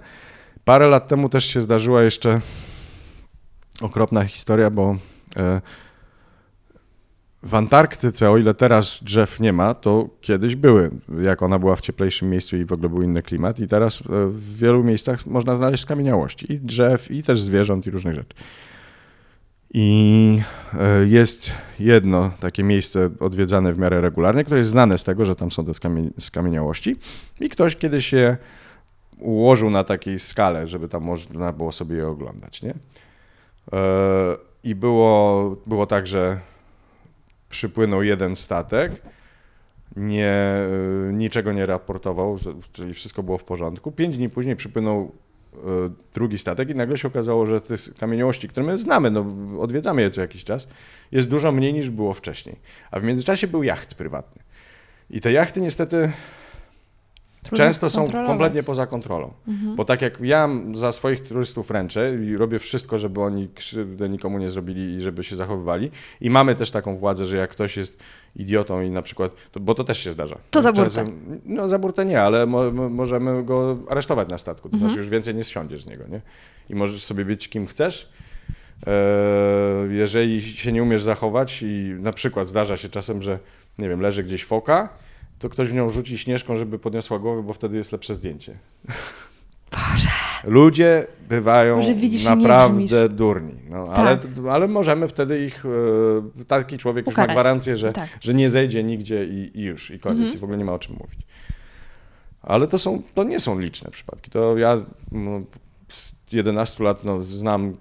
Parę 0.65 0.89
lat 0.89 1.09
temu 1.09 1.28
też 1.28 1.45
się 1.45 1.61
zdarzyła 1.61 2.03
jeszcze 2.03 2.41
okropna 3.81 4.24
historia, 4.24 4.70
bo 4.70 4.97
e, 5.36 5.61
w 7.43 7.55
Antarktyce, 7.55 8.31
o 8.31 8.39
ile 8.39 8.55
teraz 8.55 9.05
drzew 9.05 9.41
nie 9.41 9.53
ma, 9.53 9.74
to 9.74 10.09
kiedyś 10.20 10.57
były, 10.57 10.91
jak 11.23 11.43
ona 11.43 11.59
była 11.59 11.77
w 11.77 11.81
cieplejszym 11.81 12.31
miejscu 12.31 12.57
i 12.57 12.65
w 12.65 12.73
ogóle 12.73 12.89
był 12.89 13.03
inny 13.03 13.23
klimat. 13.23 13.61
I 13.61 13.69
teraz 13.69 14.01
e, 14.01 14.05
w 14.27 14.57
wielu 14.57 14.85
miejscach 14.85 15.27
można 15.27 15.57
znaleźć 15.57 15.82
skamieniałości 15.82 16.53
i 16.53 16.61
drzew, 16.61 17.11
i 17.11 17.23
też 17.23 17.41
zwierząt, 17.41 17.86
i 17.86 17.91
różnych 17.91 18.15
rzeczy. 18.15 18.35
I 19.76 20.40
e, 20.74 21.06
jest 21.06 21.51
jedno 21.78 22.30
takie 22.40 22.64
miejsce 22.64 23.10
odwiedzane 23.20 23.72
w 23.72 23.78
miarę 23.78 24.01
regularnie, 24.01 24.44
które 24.44 24.59
jest 24.59 24.70
znane 24.70 24.98
z 24.98 25.05
tego, 25.05 25.24
że 25.24 25.36
tam 25.36 25.51
są 25.51 25.64
te 25.64 25.72
skamieniałości. 26.18 26.96
I 27.40 27.48
ktoś 27.48 27.76
kiedyś 27.76 28.12
je 28.12 28.36
ułożył 29.18 29.70
na 29.70 29.84
takiej 29.84 30.18
skale, 30.18 30.68
żeby 30.68 30.88
tam 30.88 31.02
można 31.02 31.52
było 31.52 31.72
sobie 31.72 31.96
je 31.96 32.09
oglądać. 32.09 32.62
Nie? 32.62 32.74
E, 33.72 34.36
I 34.64 34.74
było, 34.74 35.56
było 35.66 35.86
tak, 35.86 36.06
że 36.06 36.40
przypłynął 37.51 38.02
jeden 38.02 38.36
statek, 38.36 39.02
nie, 39.96 40.32
e, 41.09 41.12
niczego 41.12 41.52
nie 41.52 41.66
raportował, 41.66 42.36
że, 42.36 42.55
czyli 42.72 42.94
wszystko 42.94 43.22
było 43.22 43.38
w 43.38 43.44
porządku. 43.44 43.92
Pięć 43.92 44.16
dni 44.16 44.30
później 44.30 44.56
przypłynął 44.56 45.12
drugi 46.14 46.39
statek 46.39 46.70
i 46.70 46.74
nagle 46.74 46.98
się 46.98 47.09
okazało, 47.09 47.47
że 47.47 47.60
te 47.60 47.74
kamieniołości, 47.98 48.48
które 48.48 48.66
my 48.66 48.78
znamy, 48.78 49.10
no, 49.10 49.26
odwiedzamy 49.60 50.02
je 50.02 50.10
co 50.10 50.20
jakiś 50.20 50.44
czas, 50.44 50.68
jest 51.12 51.28
dużo 51.28 51.52
mniej 51.52 51.72
niż 51.72 51.90
było 51.90 52.14
wcześniej. 52.14 52.56
A 52.90 53.01
w 53.01 53.05
międzyczasie 53.05 53.47
był 53.47 53.62
jacht 53.62 53.94
prywatny. 53.94 54.43
I 55.10 55.20
te 55.20 55.32
jachty 55.32 55.60
niestety 55.60 56.12
Często 57.53 57.91
są 57.91 58.07
kompletnie 58.27 58.62
poza 58.62 58.87
kontrolą. 58.87 59.33
Mhm. 59.49 59.77
Bo 59.77 59.85
tak 59.85 60.03
jak 60.03 60.21
ja 60.21 60.49
za 60.75 60.93
swoich 60.93 61.23
turystów 61.29 61.71
ręczę 61.71 62.15
i 62.25 62.37
robię 62.37 62.59
wszystko, 62.59 62.99
żeby 62.99 63.21
oni 63.21 63.49
krzywdę 63.55 64.09
nikomu 64.09 64.39
nie 64.39 64.49
zrobili 64.49 64.95
i 64.97 65.01
żeby 65.01 65.25
się 65.25 65.37
zachowywali. 65.37 65.91
I 66.21 66.31
mamy 66.31 66.55
też 66.55 66.71
taką 66.71 66.97
władzę, 66.97 67.27
że 67.27 67.37
jak 67.37 67.51
ktoś 67.51 67.77
jest 67.77 67.99
idiotą 68.37 68.81
i 68.83 68.91
na 68.91 69.03
przykład, 69.03 69.33
to, 69.53 69.61
bo 69.61 69.75
to 69.75 69.85
też 69.85 69.99
się 69.99 70.11
zdarza. 70.11 70.39
To 70.51 70.62
za 70.62 70.73
burtę. 70.73 70.91
Czasem- 70.91 71.41
No 71.45 71.69
za 71.69 71.79
burtę 71.79 72.05
nie, 72.05 72.23
ale 72.23 72.47
mo, 72.47 72.71
mo, 72.71 72.89
możemy 72.89 73.43
go 73.45 73.79
aresztować 73.91 74.29
na 74.29 74.39
statku. 74.39 74.69
To 74.69 74.75
Mhm. 74.75 74.91
znaczy 74.93 75.01
już 75.03 75.11
więcej 75.11 75.35
nie 75.35 75.45
zsiądziesz 75.45 75.83
z 75.83 75.87
niego, 75.87 76.05
nie? 76.09 76.21
I 76.71 76.75
możesz 76.75 77.05
sobie 77.05 77.25
być 77.25 77.49
kim 77.49 77.66
chcesz. 77.66 78.09
E, 78.87 78.91
jeżeli 79.91 80.43
się 80.43 80.73
nie 80.73 80.83
umiesz 80.83 81.03
zachować 81.03 81.62
i 81.62 81.95
na 82.01 82.12
przykład 82.12 82.49
zdarza 82.49 82.77
się 82.77 82.89
czasem, 82.89 83.23
że 83.23 83.39
nie 83.79 83.89
wiem, 83.89 84.01
leży 84.01 84.25
gdzieś 84.25 84.45
foka, 84.45 84.89
to 85.45 85.49
ktoś 85.49 85.69
w 85.69 85.75
nią 85.75 85.91
rzuci 85.91 86.19
śnieżką, 86.19 86.57
żeby 86.57 86.79
podniosła 86.79 87.19
głowę, 87.19 87.43
bo 87.43 87.53
wtedy 87.53 87.77
jest 87.77 87.93
lepsze 87.93 88.15
zdjęcie. 88.15 88.59
Boże. 89.73 90.09
Ludzie 90.45 91.07
bywają 91.29 91.81
widzisz 91.95 92.25
naprawdę 92.25 93.09
durni. 93.09 93.55
No, 93.71 93.85
ale, 93.95 94.16
Tak. 94.16 94.31
ale 94.51 94.69
możemy 94.69 95.09
wtedy 95.09 95.45
ich. 95.47 95.65
e, 96.41 96.45
Taki 96.45 96.79
człowiek 96.79 97.07
już 97.07 97.15
Ukarać. 97.15 97.29
ma 97.29 97.35
gwarancję, 97.35 97.77
że, 97.77 97.93
Tak. 97.93 98.09
że 98.21 98.35
nie 98.35 98.49
zejdzie 98.49 98.83
nigdzie 98.85 99.25
i, 99.25 99.51
i 99.55 99.62
już, 99.62 99.91
i 99.91 99.99
koniec, 100.01 100.19
Mhm. 100.21 100.37
i 100.37 100.41
w 100.41 100.45
ogóle 100.45 100.59
nie 100.59 100.65
ma 100.65 100.73
o 100.73 100.79
czym 100.79 100.97
mówić. 101.01 101.19
Ale 102.43 102.66
to, 102.66 102.79
są, 102.79 103.03
to 103.15 103.25
nie 103.25 103.41
są 103.41 103.59
liczne 103.61 103.91
przypadki. 103.91 104.31
To 104.31 104.59
ja 104.59 104.77
no, 105.12 105.41
z 105.89 106.12
11 106.33 106.85
lat 106.85 107.05
no, 107.05 107.23
znam 107.23 107.77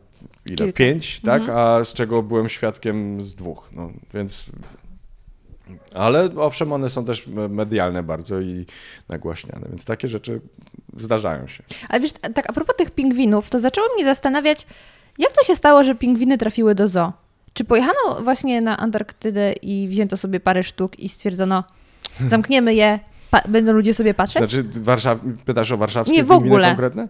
ile? 0.45 0.55
Kilka. 0.57 0.73
Pięć, 0.77 1.19
tak? 1.21 1.41
Mhm. 1.41 1.57
A 1.57 1.83
z 1.83 1.93
czego 1.93 2.23
byłem 2.23 2.49
świadkiem 2.49 3.25
z 3.25 3.35
dwóch. 3.35 3.69
No, 3.71 3.91
więc. 4.13 4.45
Ale 5.95 6.29
owszem, 6.37 6.73
one 6.73 6.89
są 6.89 7.05
też 7.05 7.27
medialne 7.49 8.03
bardzo 8.03 8.41
i 8.41 8.65
nagłaśniane, 9.09 9.67
więc 9.69 9.85
takie 9.85 10.07
rzeczy 10.07 10.41
zdarzają 10.97 11.47
się. 11.47 11.63
Ale 11.89 12.01
wiesz, 12.01 12.11
tak 12.11 12.49
a 12.49 12.53
propos 12.53 12.75
tych 12.75 12.91
pingwinów, 12.91 13.49
to 13.49 13.59
zaczęło 13.59 13.87
mnie 13.95 14.05
zastanawiać, 14.05 14.67
jak 15.17 15.31
to 15.31 15.43
się 15.43 15.55
stało, 15.55 15.83
że 15.83 15.95
pingwiny 15.95 16.37
trafiły 16.37 16.75
do 16.75 16.87
zoo? 16.87 17.13
Czy 17.53 17.63
pojechano 17.63 18.21
właśnie 18.23 18.61
na 18.61 18.77
Antarktydę 18.77 19.53
i 19.53 19.87
wzięto 19.87 20.17
sobie 20.17 20.39
parę 20.39 20.63
sztuk 20.63 20.99
i 20.99 21.09
stwierdzono, 21.09 21.63
zamkniemy 22.27 22.73
je, 22.73 22.99
będą 23.47 23.73
ludzie 23.73 23.93
sobie 23.93 24.13
patrzeć? 24.13 24.37
Znaczy, 24.37 24.65
Warszaw... 24.81 25.19
pytasz 25.45 25.71
o 25.71 25.77
warszawskie 25.77 26.17
Nie, 26.17 26.23
w 26.23 26.27
pingwiny 26.27 26.49
ogóle. 26.53 26.67
konkretne? 26.67 27.07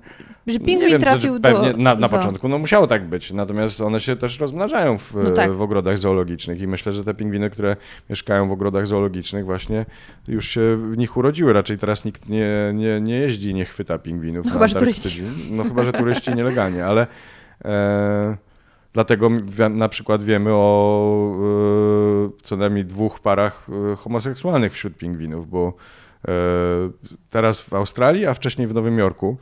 że 0.48 0.60
pingwin 0.60 0.90
wiem, 0.90 1.02
trafił 1.02 1.40
pewnie 1.40 1.72
do 1.72 1.78
na, 1.78 1.96
na 1.96 2.10
początku 2.10 2.48
no 2.48 2.60
musiało 2.60 2.88
tak 2.88 3.06
być, 3.06 3.32
natomiast 3.32 3.82
one 3.82 4.00
się 4.00 4.16
też 4.16 4.40
rozmnażają 4.40 4.98
w, 4.98 5.14
No 5.24 5.32
tak. 5.32 5.54
w 5.54 5.62
ogrodach 5.62 5.98
zoologicznych 5.98 6.62
i 6.62 6.68
myślę, 6.68 6.92
że 6.92 7.04
te 7.04 7.14
pingwiny, 7.14 7.50
które 7.50 7.76
mieszkają 8.10 8.48
w 8.48 8.52
ogrodach 8.52 8.88
zoologicznych 8.88 9.46
właśnie 9.46 9.86
już 10.28 10.48
się 10.50 10.78
w 10.92 10.98
nich 10.98 11.18
urodziły. 11.18 11.54
Raczej 11.54 11.78
teraz 11.78 12.06
nikt 12.06 12.30
nie, 12.30 12.72
nie, 12.74 13.02
nie 13.02 13.16
jeździ 13.16 13.50
i 13.50 13.54
nie 13.54 13.66
chwyta 13.66 13.98
pingwinów 13.98 14.46
No 14.46 14.52
chyba, 14.52 14.68
że 14.68 14.80
Antarktydzie. 14.80 15.24
No 15.52 15.64
chyba, 15.64 15.84
że 15.84 15.92
turyści 15.92 16.36
nielegalnie, 16.36 16.86
ale 16.86 17.08
e, 17.66 18.38
dlatego 18.94 19.30
na 19.70 19.90
przykład 19.90 20.24
wiemy 20.24 20.50
o 20.54 21.36
e, 22.28 22.44
co 22.44 22.58
najmniej 22.58 22.86
dwóch 22.86 23.20
parach 23.20 23.68
e, 23.94 23.96
homoseksualnych 23.96 24.74
wśród 24.74 24.98
pingwinów, 24.98 25.50
bo 25.50 25.74
teraz 27.30 27.62
w 27.62 27.74
Australii, 27.74 28.26
a 28.26 28.34
wcześniej 28.34 28.68
w 28.68 28.74
Nowym 28.74 28.98
Jorku 28.98 29.38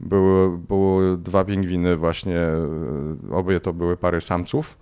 były, 0.00 0.58
były 0.58 1.18
dwa 1.18 1.44
pingwiny 1.44 1.96
właśnie, 1.96 2.38
e, 2.38 2.68
obie 3.30 3.60
to 3.60 3.72
były 3.72 3.96
pary 3.96 4.20
samców, 4.20 4.78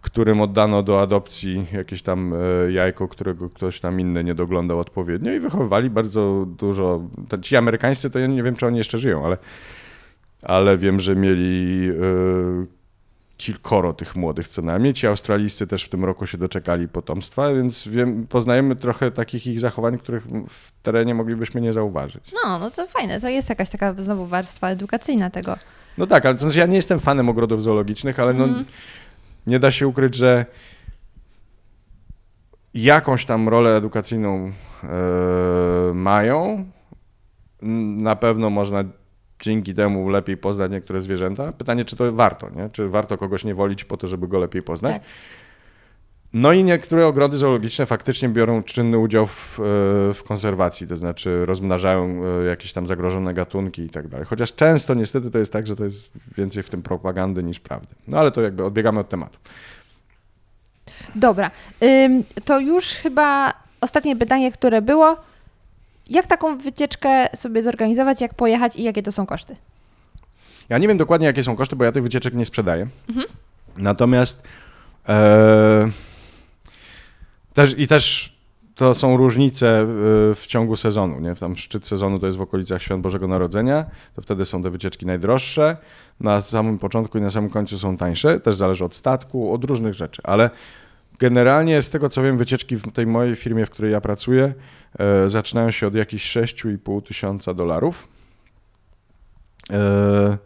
którym 0.00 0.40
oddano 0.40 0.82
do 0.82 1.00
adopcji 1.02 1.66
jakieś 1.72 2.02
tam 2.02 2.34
e, 2.34 2.72
jajko, 2.72 3.08
którego 3.08 3.50
ktoś 3.50 3.80
tam 3.80 4.00
inny 4.00 4.24
nie 4.24 4.34
doglądał 4.34 4.78
odpowiednio 4.78 5.32
i 5.32 5.40
wychowywali 5.40 5.90
bardzo 5.90 6.46
dużo. 6.58 7.02
Ci 7.42 7.56
amerykańscy 7.56 8.10
to 8.10 8.18
ja 8.18 8.26
nie 8.26 8.42
wiem, 8.42 8.56
czy 8.56 8.66
oni 8.66 8.78
jeszcze 8.78 8.98
żyją, 8.98 9.24
ale, 9.24 9.38
ale 10.42 10.78
wiem, 10.78 11.00
że 11.00 11.16
mieli 11.16 11.88
e, 11.90 12.75
kilkoro 13.36 13.92
tych 13.92 14.16
młodych 14.16 14.48
co 14.48 14.62
najmniej. 14.62 14.94
Ci 14.94 15.06
australijscy 15.06 15.66
też 15.66 15.84
w 15.84 15.88
tym 15.88 16.04
roku 16.04 16.26
się 16.26 16.38
doczekali 16.38 16.88
potomstwa, 16.88 17.52
więc 17.54 17.88
wiem, 17.88 18.26
poznajemy 18.26 18.76
trochę 18.76 19.10
takich 19.10 19.46
ich 19.46 19.60
zachowań, 19.60 19.98
których 19.98 20.24
w 20.48 20.72
terenie 20.82 21.14
moglibyśmy 21.14 21.60
nie 21.60 21.72
zauważyć. 21.72 22.32
No, 22.44 22.58
no 22.58 22.70
to 22.70 22.86
fajne, 22.86 23.20
to 23.20 23.28
jest 23.28 23.48
jakaś 23.48 23.70
taka 23.70 23.94
znowu 23.98 24.26
warstwa 24.26 24.68
edukacyjna 24.68 25.30
tego. 25.30 25.56
No 25.98 26.06
tak, 26.06 26.26
ale 26.26 26.34
to 26.34 26.40
znaczy 26.40 26.58
ja 26.58 26.66
nie 26.66 26.76
jestem 26.76 27.00
fanem 27.00 27.28
ogrodów 27.28 27.62
zoologicznych, 27.62 28.20
ale 28.20 28.34
no, 28.34 28.44
Mhm. 28.44 28.64
nie 29.46 29.58
da 29.58 29.70
się 29.70 29.88
ukryć, 29.88 30.14
że 30.14 30.46
jakąś 32.74 33.24
tam 33.24 33.48
rolę 33.48 33.76
edukacyjną 33.76 34.52
e, 34.84 34.88
mają. 35.94 36.66
Na 37.98 38.16
pewno 38.16 38.50
można 38.50 38.84
dzięki 39.40 39.74
temu 39.74 40.08
lepiej 40.08 40.36
poznać 40.36 40.70
niektóre 40.70 41.00
zwierzęta. 41.00 41.52
Pytanie, 41.52 41.84
czy 41.84 41.96
to 41.96 42.12
warto, 42.12 42.50
nie? 42.50 42.70
Czy 42.70 42.88
warto 42.88 43.18
kogoś 43.18 43.44
nie 43.44 43.54
wolić 43.54 43.84
po 43.84 43.96
to, 43.96 44.08
żeby 44.08 44.28
go 44.28 44.38
lepiej 44.38 44.62
poznać? 44.62 44.92
Tak. 44.92 45.02
No 46.32 46.52
i 46.52 46.64
niektóre 46.64 47.06
ogrody 47.06 47.36
zoologiczne 47.36 47.86
faktycznie 47.86 48.28
biorą 48.28 48.62
czynny 48.62 48.98
udział 48.98 49.26
w, 49.26 49.60
e, 49.60 49.62
w 50.14 50.20
konserwacji, 50.28 50.86
to 50.86 50.96
znaczy 50.96 51.46
rozmnażają 51.46 52.22
e, 52.24 52.44
jakieś 52.44 52.72
tam 52.72 52.86
zagrożone 52.86 53.34
gatunki 53.34 53.82
i 53.82 53.90
tak 53.90 54.08
dalej. 54.08 54.26
Chociaż 54.26 54.54
często 54.54 54.94
niestety 54.94 55.30
to 55.30 55.38
jest 55.38 55.52
tak, 55.52 55.66
że 55.66 55.76
to 55.76 55.84
jest 55.84 56.12
więcej 56.38 56.62
w 56.62 56.70
tym 56.70 56.82
propagandy 56.82 57.42
niż 57.42 57.60
prawdy. 57.60 57.94
No 58.08 58.18
ale 58.18 58.30
to 58.30 58.42
jakby 58.42 58.64
odbiegamy 58.64 59.00
od 59.00 59.08
tematu. 59.08 59.38
Dobra, 61.14 61.50
to 62.44 62.60
już 62.60 62.88
chyba 62.88 63.52
ostatnie 63.80 64.16
pytanie, 64.16 64.52
które 64.52 64.82
było. 64.82 65.16
Jak 66.10 66.26
taką 66.26 66.58
wycieczkę 66.58 67.28
sobie 67.36 67.62
zorganizować, 67.62 68.20
jak 68.20 68.34
pojechać 68.34 68.76
i 68.76 68.82
jakie 68.82 69.02
to 69.02 69.12
są 69.12 69.26
koszty? 69.26 69.56
Ja 70.68 70.78
nie 70.78 70.88
wiem 70.88 70.98
dokładnie, 70.98 71.26
jakie 71.26 71.44
są 71.44 71.56
koszty, 71.56 71.76
bo 71.76 71.84
ja 71.84 71.92
tych 71.92 72.02
wycieczek 72.02 72.34
nie 72.34 72.46
sprzedaję. 72.46 72.86
Natomiast 73.76 74.48
e, 75.08 75.90
też, 77.54 77.78
i 77.78 77.88
też 77.88 78.36
to 78.74 78.94
są 78.94 79.16
różnice 79.16 79.80
e, 79.80 79.84
w 80.34 80.44
ciągu 80.46 80.76
sezonu. 80.76 81.20
Nie? 81.20 81.34
Tam 81.34 81.56
szczyt 81.56 81.86
sezonu 81.86 82.18
to 82.18 82.26
jest 82.26 82.38
w 82.38 82.40
okolicach 82.40 82.82
Świąt 82.82 83.02
Bożego 83.02 83.28
Narodzenia, 83.28 83.84
to 84.14 84.22
wtedy 84.22 84.44
są 84.44 84.62
te 84.62 84.70
wycieczki 84.70 85.06
najdroższe. 85.06 85.76
Na 86.20 86.42
samym 86.42 86.78
początku 86.78 87.18
i 87.18 87.20
na 87.20 87.30
samym 87.30 87.50
końcu 87.50 87.78
są 87.78 87.96
tańsze. 87.96 88.40
Też 88.40 88.54
zależy 88.54 88.84
od 88.84 88.94
statku, 88.94 89.52
od 89.52 89.64
różnych 89.64 89.94
rzeczy, 89.94 90.22
ale 90.24 90.50
generalnie 91.18 91.82
z 91.82 91.90
tego 91.90 92.08
co 92.08 92.22
wiem, 92.22 92.38
wycieczki 92.38 92.76
w 92.76 92.92
tej 92.92 93.06
mojej 93.06 93.36
firmie, 93.36 93.66
w 93.66 93.70
której 93.70 93.92
ja 93.92 94.00
pracuję, 94.00 94.54
zaczynają 95.26 95.70
się 95.70 95.86
od 95.86 95.94
jakichś 95.94 96.36
6,5 96.36 97.02
tysiąca 97.02 97.54
dolarów. 97.54 98.08
E, 99.70 100.38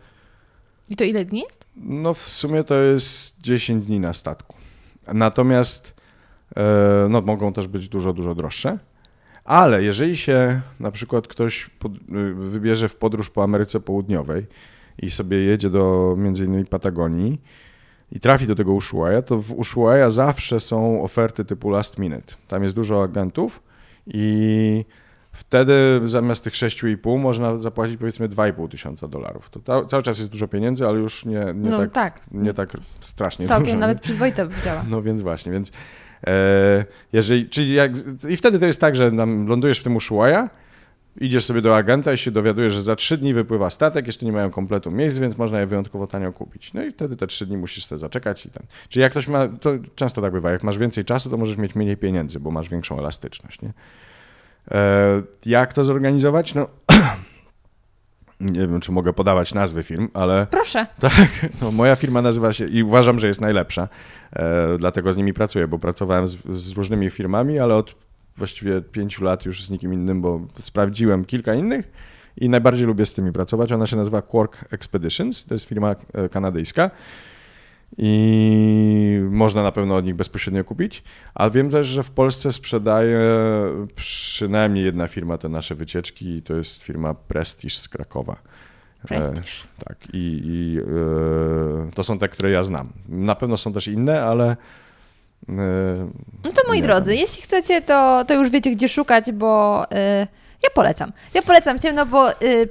I 0.89 0.97
to 0.97 1.05
ile 1.05 1.25
dni 1.25 1.41
jest? 1.41 1.67
no 1.77 2.15
w 2.15 2.23
sumie 2.23 2.65
to 2.65 2.75
jest 2.75 3.41
10 3.41 3.87
dni 3.87 4.01
na 4.01 4.13
statku. 4.13 4.57
Natomiast 5.15 5.95
e, 6.57 7.07
no, 7.11 7.21
mogą 7.21 7.53
też 7.53 7.69
być 7.69 7.89
dużo, 7.89 8.13
dużo 8.13 8.35
droższe. 8.35 8.79
Ale 9.45 9.83
jeżeli 9.83 10.17
się 10.17 10.61
na 10.81 10.91
przykład 10.91 11.29
ktoś 11.29 11.71
pod, 11.79 11.93
y, 11.97 11.99
wybierze 12.35 12.89
w 12.89 12.95
podróż 12.95 13.31
po 13.31 13.43
Ameryce 13.43 13.81
Południowej 13.81 14.47
i 14.99 15.11
sobie 15.11 15.37
jedzie 15.37 15.71
do 15.71 16.15
między 16.19 16.45
innymi 16.45 16.67
Patagonii 16.67 17.41
i 18.13 18.21
trafi 18.21 18.47
do 18.47 18.55
tego 18.55 18.73
Ushuaia, 18.73 19.23
to 19.23 19.39
w 19.39 19.53
Ushuaia 19.53 20.11
zawsze 20.11 20.61
są 20.61 21.03
oferty 21.03 21.45
typu 21.45 21.71
last 21.71 21.99
minute. 21.99 22.35
Tam 22.49 22.63
jest 22.63 22.75
dużo 22.75 23.03
agentów 23.03 23.63
i 24.15 24.85
wtedy 25.33 26.01
zamiast 26.05 26.45
tych 26.45 26.53
6,5 26.53 27.19
można 27.19 27.57
zapłacić 27.57 27.97
powiedzmy 27.97 28.29
2,5 28.29 28.69
tysiąca 28.69 29.09
dolarów. 29.09 29.51
To 29.51 29.61
ta, 29.61 29.85
cały 29.85 30.03
czas 30.03 30.19
jest 30.19 30.31
dużo 30.31 30.49
pieniędzy, 30.49 30.87
ale 30.87 30.99
już 30.99 31.25
nie, 31.25 31.39
nie, 31.55 31.71
no 31.71 31.79
tak, 31.79 31.93
tak, 31.93 32.21
nie 32.33 32.55
tak 32.55 32.73
strasznie 33.01 33.47
całkiem 33.47 33.67
dużo. 33.67 33.79
nawet 33.79 34.01
przyzwoite 34.01 34.49
działa. 34.65 34.85
No 34.89 35.03
więc 35.03 35.21
właśnie, 35.21 35.53
więc 35.53 35.73
e, 36.27 36.85
jeżeli, 37.13 37.49
czyli 37.49 37.75
jak, 37.75 37.93
i 38.29 38.37
wtedy 38.37 38.59
to 38.59 38.67
jest 38.67 38.81
tak, 38.81 38.97
że 38.97 39.13
tam 39.13 39.47
lądujesz 39.47 39.81
w 39.81 39.85
tym 39.85 39.97
Ushuaia, 39.97 40.51
idziesz 41.17 41.45
sobie 41.45 41.63
do 41.63 41.77
agenta 41.77 42.13
i 42.13 42.19
się 42.19 42.31
dowiadujesz, 42.31 42.73
że 42.75 42.83
za 42.83 42.97
trzy 42.97 43.19
dni 43.19 43.35
wypływa 43.35 43.71
statek, 43.71 44.07
jeszcze 44.07 44.27
nie 44.27 44.33
mają 44.33 44.51
kompletu 44.51 44.91
miejsc, 44.91 45.19
więc 45.19 45.39
można 45.39 45.61
je 45.61 45.67
wyjątkowo 45.67 46.07
tanio 46.07 46.33
kupić. 46.33 46.73
No 46.75 46.83
i 46.83 46.93
wtedy 46.93 47.17
te 47.17 47.27
trzy 47.27 47.47
dni 47.47 47.57
musisz 47.57 47.85
sobie 47.85 47.99
zaczekać 47.99 48.47
i 48.47 48.51
ten. 48.51 48.63
Czyli 48.89 49.03
jak 49.03 49.11
ktoś 49.11 49.29
ma, 49.29 49.49
to 49.49 49.71
często 49.95 50.23
tak 50.23 50.33
bywa, 50.33 50.51
jak 50.51 50.63
masz 50.63 50.79
więcej 50.79 51.05
czasu, 51.05 51.31
to 51.31 51.37
możesz 51.37 51.57
mieć 51.57 51.75
mniej 51.75 51.97
pieniędzy, 51.97 52.41
bo 52.41 52.51
masz 52.51 52.69
większą 52.69 52.99
elastyczność, 52.99 53.63
nie? 53.63 53.73
E, 54.71 55.23
jak 55.47 55.73
to 55.73 55.85
zorganizować? 55.85 56.55
No 56.55 56.69
nie 58.41 58.61
wiem, 58.61 58.81
czy 58.81 58.93
mogę 58.93 59.13
podawać 59.13 59.55
nazwy 59.55 59.83
firm, 59.83 60.09
ale 60.15 60.47
Proszę. 60.51 60.87
tak, 61.01 61.29
no 61.63 61.73
moja 61.73 61.97
firma 61.97 62.23
nazywa 62.23 62.53
się 62.53 62.67
i 62.67 62.83
uważam, 62.83 63.19
że 63.19 63.27
jest 63.27 63.41
najlepsza, 63.41 63.89
e, 64.33 64.77
dlatego 64.79 65.13
z 65.13 65.17
nimi 65.17 65.33
pracuję, 65.33 65.69
bo 65.69 65.79
pracowałem 65.79 66.29
z, 66.29 66.37
z 66.49 66.73
różnymi 66.73 67.11
firmami, 67.11 67.59
ale 67.59 67.77
od 67.77 67.95
właściwie 68.37 68.83
pięciu 68.83 69.25
lat 69.25 69.45
już 69.45 69.65
z 69.65 69.71
nikim 69.71 69.95
innym, 69.95 70.23
bo 70.23 70.41
sprawdziłem 70.59 71.25
kilka 71.25 71.55
innych 71.55 71.93
i 72.37 72.49
najbardziej 72.49 72.87
lubię 72.87 73.07
z 73.07 73.13
tymi 73.13 73.33
pracować. 73.33 73.73
Ona 73.73 73.87
się 73.87 73.97
nazywa 73.97 74.23
Quark 74.23 74.65
Expeditions, 74.71 75.45
to 75.45 75.55
jest 75.55 75.65
firma 75.65 75.97
e, 76.13 76.29
kanadyjska 76.29 76.91
i 77.99 79.21
można 79.31 79.63
na 79.63 79.73
pewno 79.73 79.97
od 79.97 80.05
nich 80.05 80.15
bezpośrednio 80.15 80.65
kupić, 80.65 81.03
ale 81.35 81.51
wiem 81.51 81.71
też, 81.71 81.87
że 81.87 82.03
w 82.03 82.11
Polsce 82.11 82.53
sprzedaje 82.53 83.21
przynajmniej 83.95 84.85
jedna 84.85 85.09
firma 85.09 85.39
te 85.39 85.49
nasze 85.49 85.75
wycieczki 85.75 86.37
i 86.37 86.43
to 86.43 86.55
jest 86.55 86.83
firma 86.83 87.15
Prestige 87.15 87.75
z 87.75 87.89
Krakowa. 87.89 88.37
Prestige. 89.09 89.51
E, 89.81 89.85
tak, 89.85 89.99
i, 90.13 90.41
i 90.45 90.79
e, 90.79 91.91
to 91.95 92.05
są 92.05 92.19
te, 92.19 92.29
które 92.29 92.51
ja 92.51 92.63
znam. 92.63 92.93
Na 93.09 93.35
pewno 93.35 93.57
są 93.57 93.73
też 93.73 93.89
inne, 93.89 94.23
ale 94.23 94.57
No 96.45 96.51
to 96.55 96.69
moi 96.69 96.83
drodzy, 96.83 97.05
znam. 97.05 97.17
jeśli 97.17 97.43
chcecie, 97.43 97.83
to, 97.83 98.25
to 98.25 98.35
już 98.35 98.51
wiecie, 98.51 98.71
gdzie 98.71 98.89
szukać, 98.89 99.33
bo 99.33 99.85
y, 99.85 99.97
ja 100.63 100.71
polecam. 100.75 101.13
Ja 101.35 101.43
polecam 101.43 101.79
cię, 101.79 101.93
no 101.93 102.07
bo 102.07 102.33
y, 102.33 102.69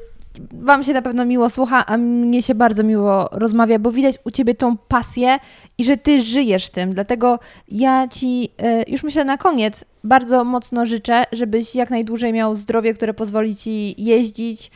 Wam 0.51 0.83
się 0.83 0.93
na 0.93 1.01
pewno 1.01 1.25
miło 1.25 1.49
słucha, 1.49 1.85
a 1.85 1.97
mnie 1.97 2.41
się 2.41 2.55
bardzo 2.55 2.83
miło 2.83 3.29
rozmawia, 3.31 3.79
bo 3.79 3.91
widać 3.91 4.15
u 4.23 4.31
Ciebie 4.31 4.55
tą 4.55 4.77
pasję 4.77 5.37
i 5.77 5.83
że 5.83 5.97
Ty 5.97 6.21
żyjesz 6.21 6.69
tym. 6.69 6.89
Dlatego 6.89 7.39
ja 7.71 8.07
Ci 8.07 8.51
już 8.87 9.03
myślę 9.03 9.25
na 9.25 9.37
koniec 9.37 9.85
bardzo 10.03 10.43
mocno 10.43 10.85
życzę, 10.85 11.23
żebyś 11.31 11.75
jak 11.75 11.89
najdłużej 11.89 12.33
miał 12.33 12.55
zdrowie, 12.55 12.93
które 12.93 13.13
pozwoli 13.13 13.55
Ci 13.55 14.03
jeździć 14.03 14.71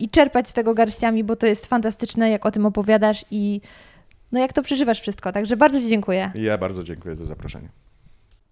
i 0.00 0.08
czerpać 0.08 0.48
z 0.48 0.52
tego 0.52 0.74
garściami, 0.74 1.24
bo 1.24 1.36
to 1.36 1.46
jest 1.46 1.66
fantastyczne, 1.66 2.30
jak 2.30 2.46
o 2.46 2.50
tym 2.50 2.66
opowiadasz 2.66 3.24
i 3.30 3.60
no 4.32 4.40
jak 4.40 4.52
to 4.52 4.62
przeżywasz 4.62 5.00
wszystko. 5.00 5.32
Także 5.32 5.56
bardzo 5.56 5.80
Ci 5.80 5.88
dziękuję. 5.88 6.32
Ja 6.34 6.58
bardzo 6.58 6.84
dziękuję 6.84 7.16
za 7.16 7.24
zaproszenie. 7.24 7.68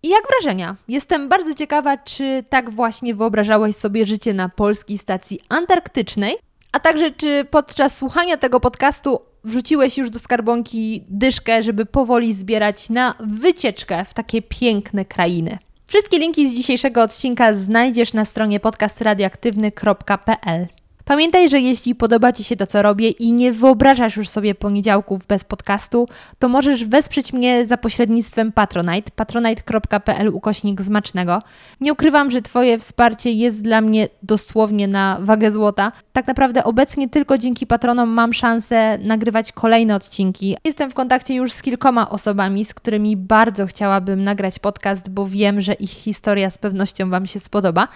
I 0.03 0.09
jak 0.09 0.23
wrażenia? 0.29 0.77
Jestem 0.89 1.29
bardzo 1.29 1.55
ciekawa, 1.55 1.97
czy 1.97 2.45
tak 2.49 2.71
właśnie 2.71 3.15
wyobrażałeś 3.15 3.77
sobie 3.77 4.07
życie 4.07 4.35
na 4.35 4.49
polskiej 4.49 4.99
stacji 4.99 5.41
antarktycznej, 5.49 6.37
a 6.73 6.81
także 6.81 7.11
czy 7.11 7.47
podczas 7.51 7.97
słuchania 7.97 8.37
tego 8.37 8.61
podcastu 8.61 9.21
wrzuciłeś 9.45 9.99
już 9.99 10.11
do 10.11 10.19
skarbonki 10.19 11.05
dyszkę, 11.09 11.63
żeby 11.63 11.87
powoli 11.87 12.35
zbierać 12.35 12.91
na 12.91 13.15
wycieczkę 13.21 14.05
w 14.05 14.15
takie 14.15 14.43
piękne 14.43 15.05
krainy. 15.05 15.59
Wszystkie 15.87 16.19
linki 16.19 16.51
z 16.51 16.57
dzisiejszego 16.57 17.03
odcinka 17.03 17.55
znajdziesz 17.55 18.13
na 18.13 18.25
stronie 18.25 18.61
podcastradioaktywny.pl. 18.61 20.67
Pamiętaj, 21.09 21.49
że 21.49 21.61
jeśli 21.61 21.95
podoba 21.95 22.33
Ci 22.33 22.45
się 22.45 22.57
to, 22.57 22.67
co 22.67 22.83
robię 22.83 23.11
i 23.11 23.33
nie 23.33 23.53
wyobrażasz 23.53 24.17
już 24.17 24.29
sobie 24.29 24.55
poniedziałków 24.55 25.27
bez 25.27 25.45
podcastu, 25.45 26.09
to 26.39 26.49
możesz 26.49 26.85
wesprzeć 26.85 27.33
mnie 27.33 27.67
za 27.67 27.77
pośrednictwem 27.77 28.53
Patronite, 28.53 29.11
patronite.pl 29.17 30.29
ukośnik 30.29 30.83
zmacznego. 30.83 31.43
Nie 31.81 31.93
ukrywam, 31.93 32.31
że 32.31 32.43
Twoje 32.43 32.79
wsparcie 32.79 33.33
jest 33.33 33.63
dla 33.63 33.81
mnie 33.81 34.09
dosłownie 34.23 34.89
na 34.89 35.19
wagę 35.21 35.51
złota. 35.51 35.93
Tak 36.13 36.27
naprawdę 36.27 36.65
obecnie 36.65 37.09
tylko 37.09 37.39
dzięki 37.39 37.67
patronom 37.67 38.09
mam 38.09 38.33
szansę 38.33 38.99
nagrywać 38.99 39.53
kolejne 39.53 39.95
odcinki. 39.95 40.57
Jestem 40.65 40.91
w 40.91 40.95
kontakcie 40.95 41.35
już 41.35 41.53
z 41.53 41.63
kilkoma 41.63 42.11
osobami, 42.11 42.65
z 42.65 42.75
którymi 42.75 43.17
bardzo 43.17 43.67
chciałabym 43.67 44.25
nagrać 44.25 44.59
podcast, 44.59 45.11
bo 45.11 45.27
wiem, 45.27 45.61
że 45.61 45.75
ich 45.75 45.91
historia 45.91 46.51
z 46.51 46.59
pewnością 46.59 47.11
Wam 47.11 47.27
się 47.27 47.41
spodoba 47.41 47.89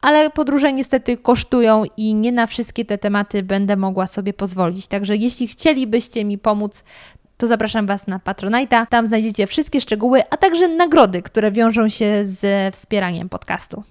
ale 0.00 0.30
podróże 0.30 0.72
niestety 0.72 1.16
kosztują 1.16 1.84
i 1.96 2.14
nie 2.14 2.32
na 2.32 2.46
wszystkie 2.46 2.84
te 2.84 2.98
tematy 2.98 3.42
będę 3.42 3.76
mogła 3.76 4.06
sobie 4.06 4.32
pozwolić. 4.32 4.86
Także 4.86 5.16
jeśli 5.16 5.48
chcielibyście 5.48 6.24
mi 6.24 6.38
pomóc, 6.38 6.84
to 7.36 7.46
zapraszam 7.46 7.86
Was 7.86 8.06
na 8.06 8.18
Patronite'a. 8.18 8.86
Tam 8.86 9.06
znajdziecie 9.06 9.46
wszystkie 9.46 9.80
szczegóły, 9.80 10.22
a 10.30 10.36
także 10.36 10.68
nagrody, 10.68 11.22
które 11.22 11.52
wiążą 11.52 11.88
się 11.88 12.20
z 12.24 12.74
wspieraniem 12.74 13.28
podcastu. 13.28 13.82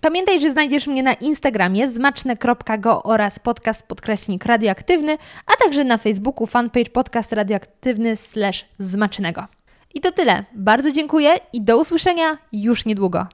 Pamiętaj, 0.00 0.40
że 0.40 0.50
znajdziesz 0.50 0.86
mnie 0.86 1.02
na 1.02 1.12
Instagramie 1.12 1.88
zmaczne.go 1.88 3.02
oraz 3.02 3.38
podcast 3.38 3.82
podkreśnik 3.82 4.44
radioaktywny, 4.44 5.18
a 5.46 5.64
także 5.64 5.84
na 5.84 5.98
Facebooku 5.98 6.46
fanpage 6.46 6.90
podcast 6.90 7.32
radioaktywny 7.32 8.16
slash 8.16 8.66
zmacznego. 8.78 9.46
I 9.94 10.00
to 10.00 10.12
tyle. 10.12 10.44
Bardzo 10.54 10.92
dziękuję 10.92 11.30
i 11.52 11.60
do 11.60 11.78
usłyszenia 11.78 12.38
już 12.52 12.84
niedługo. 12.84 13.26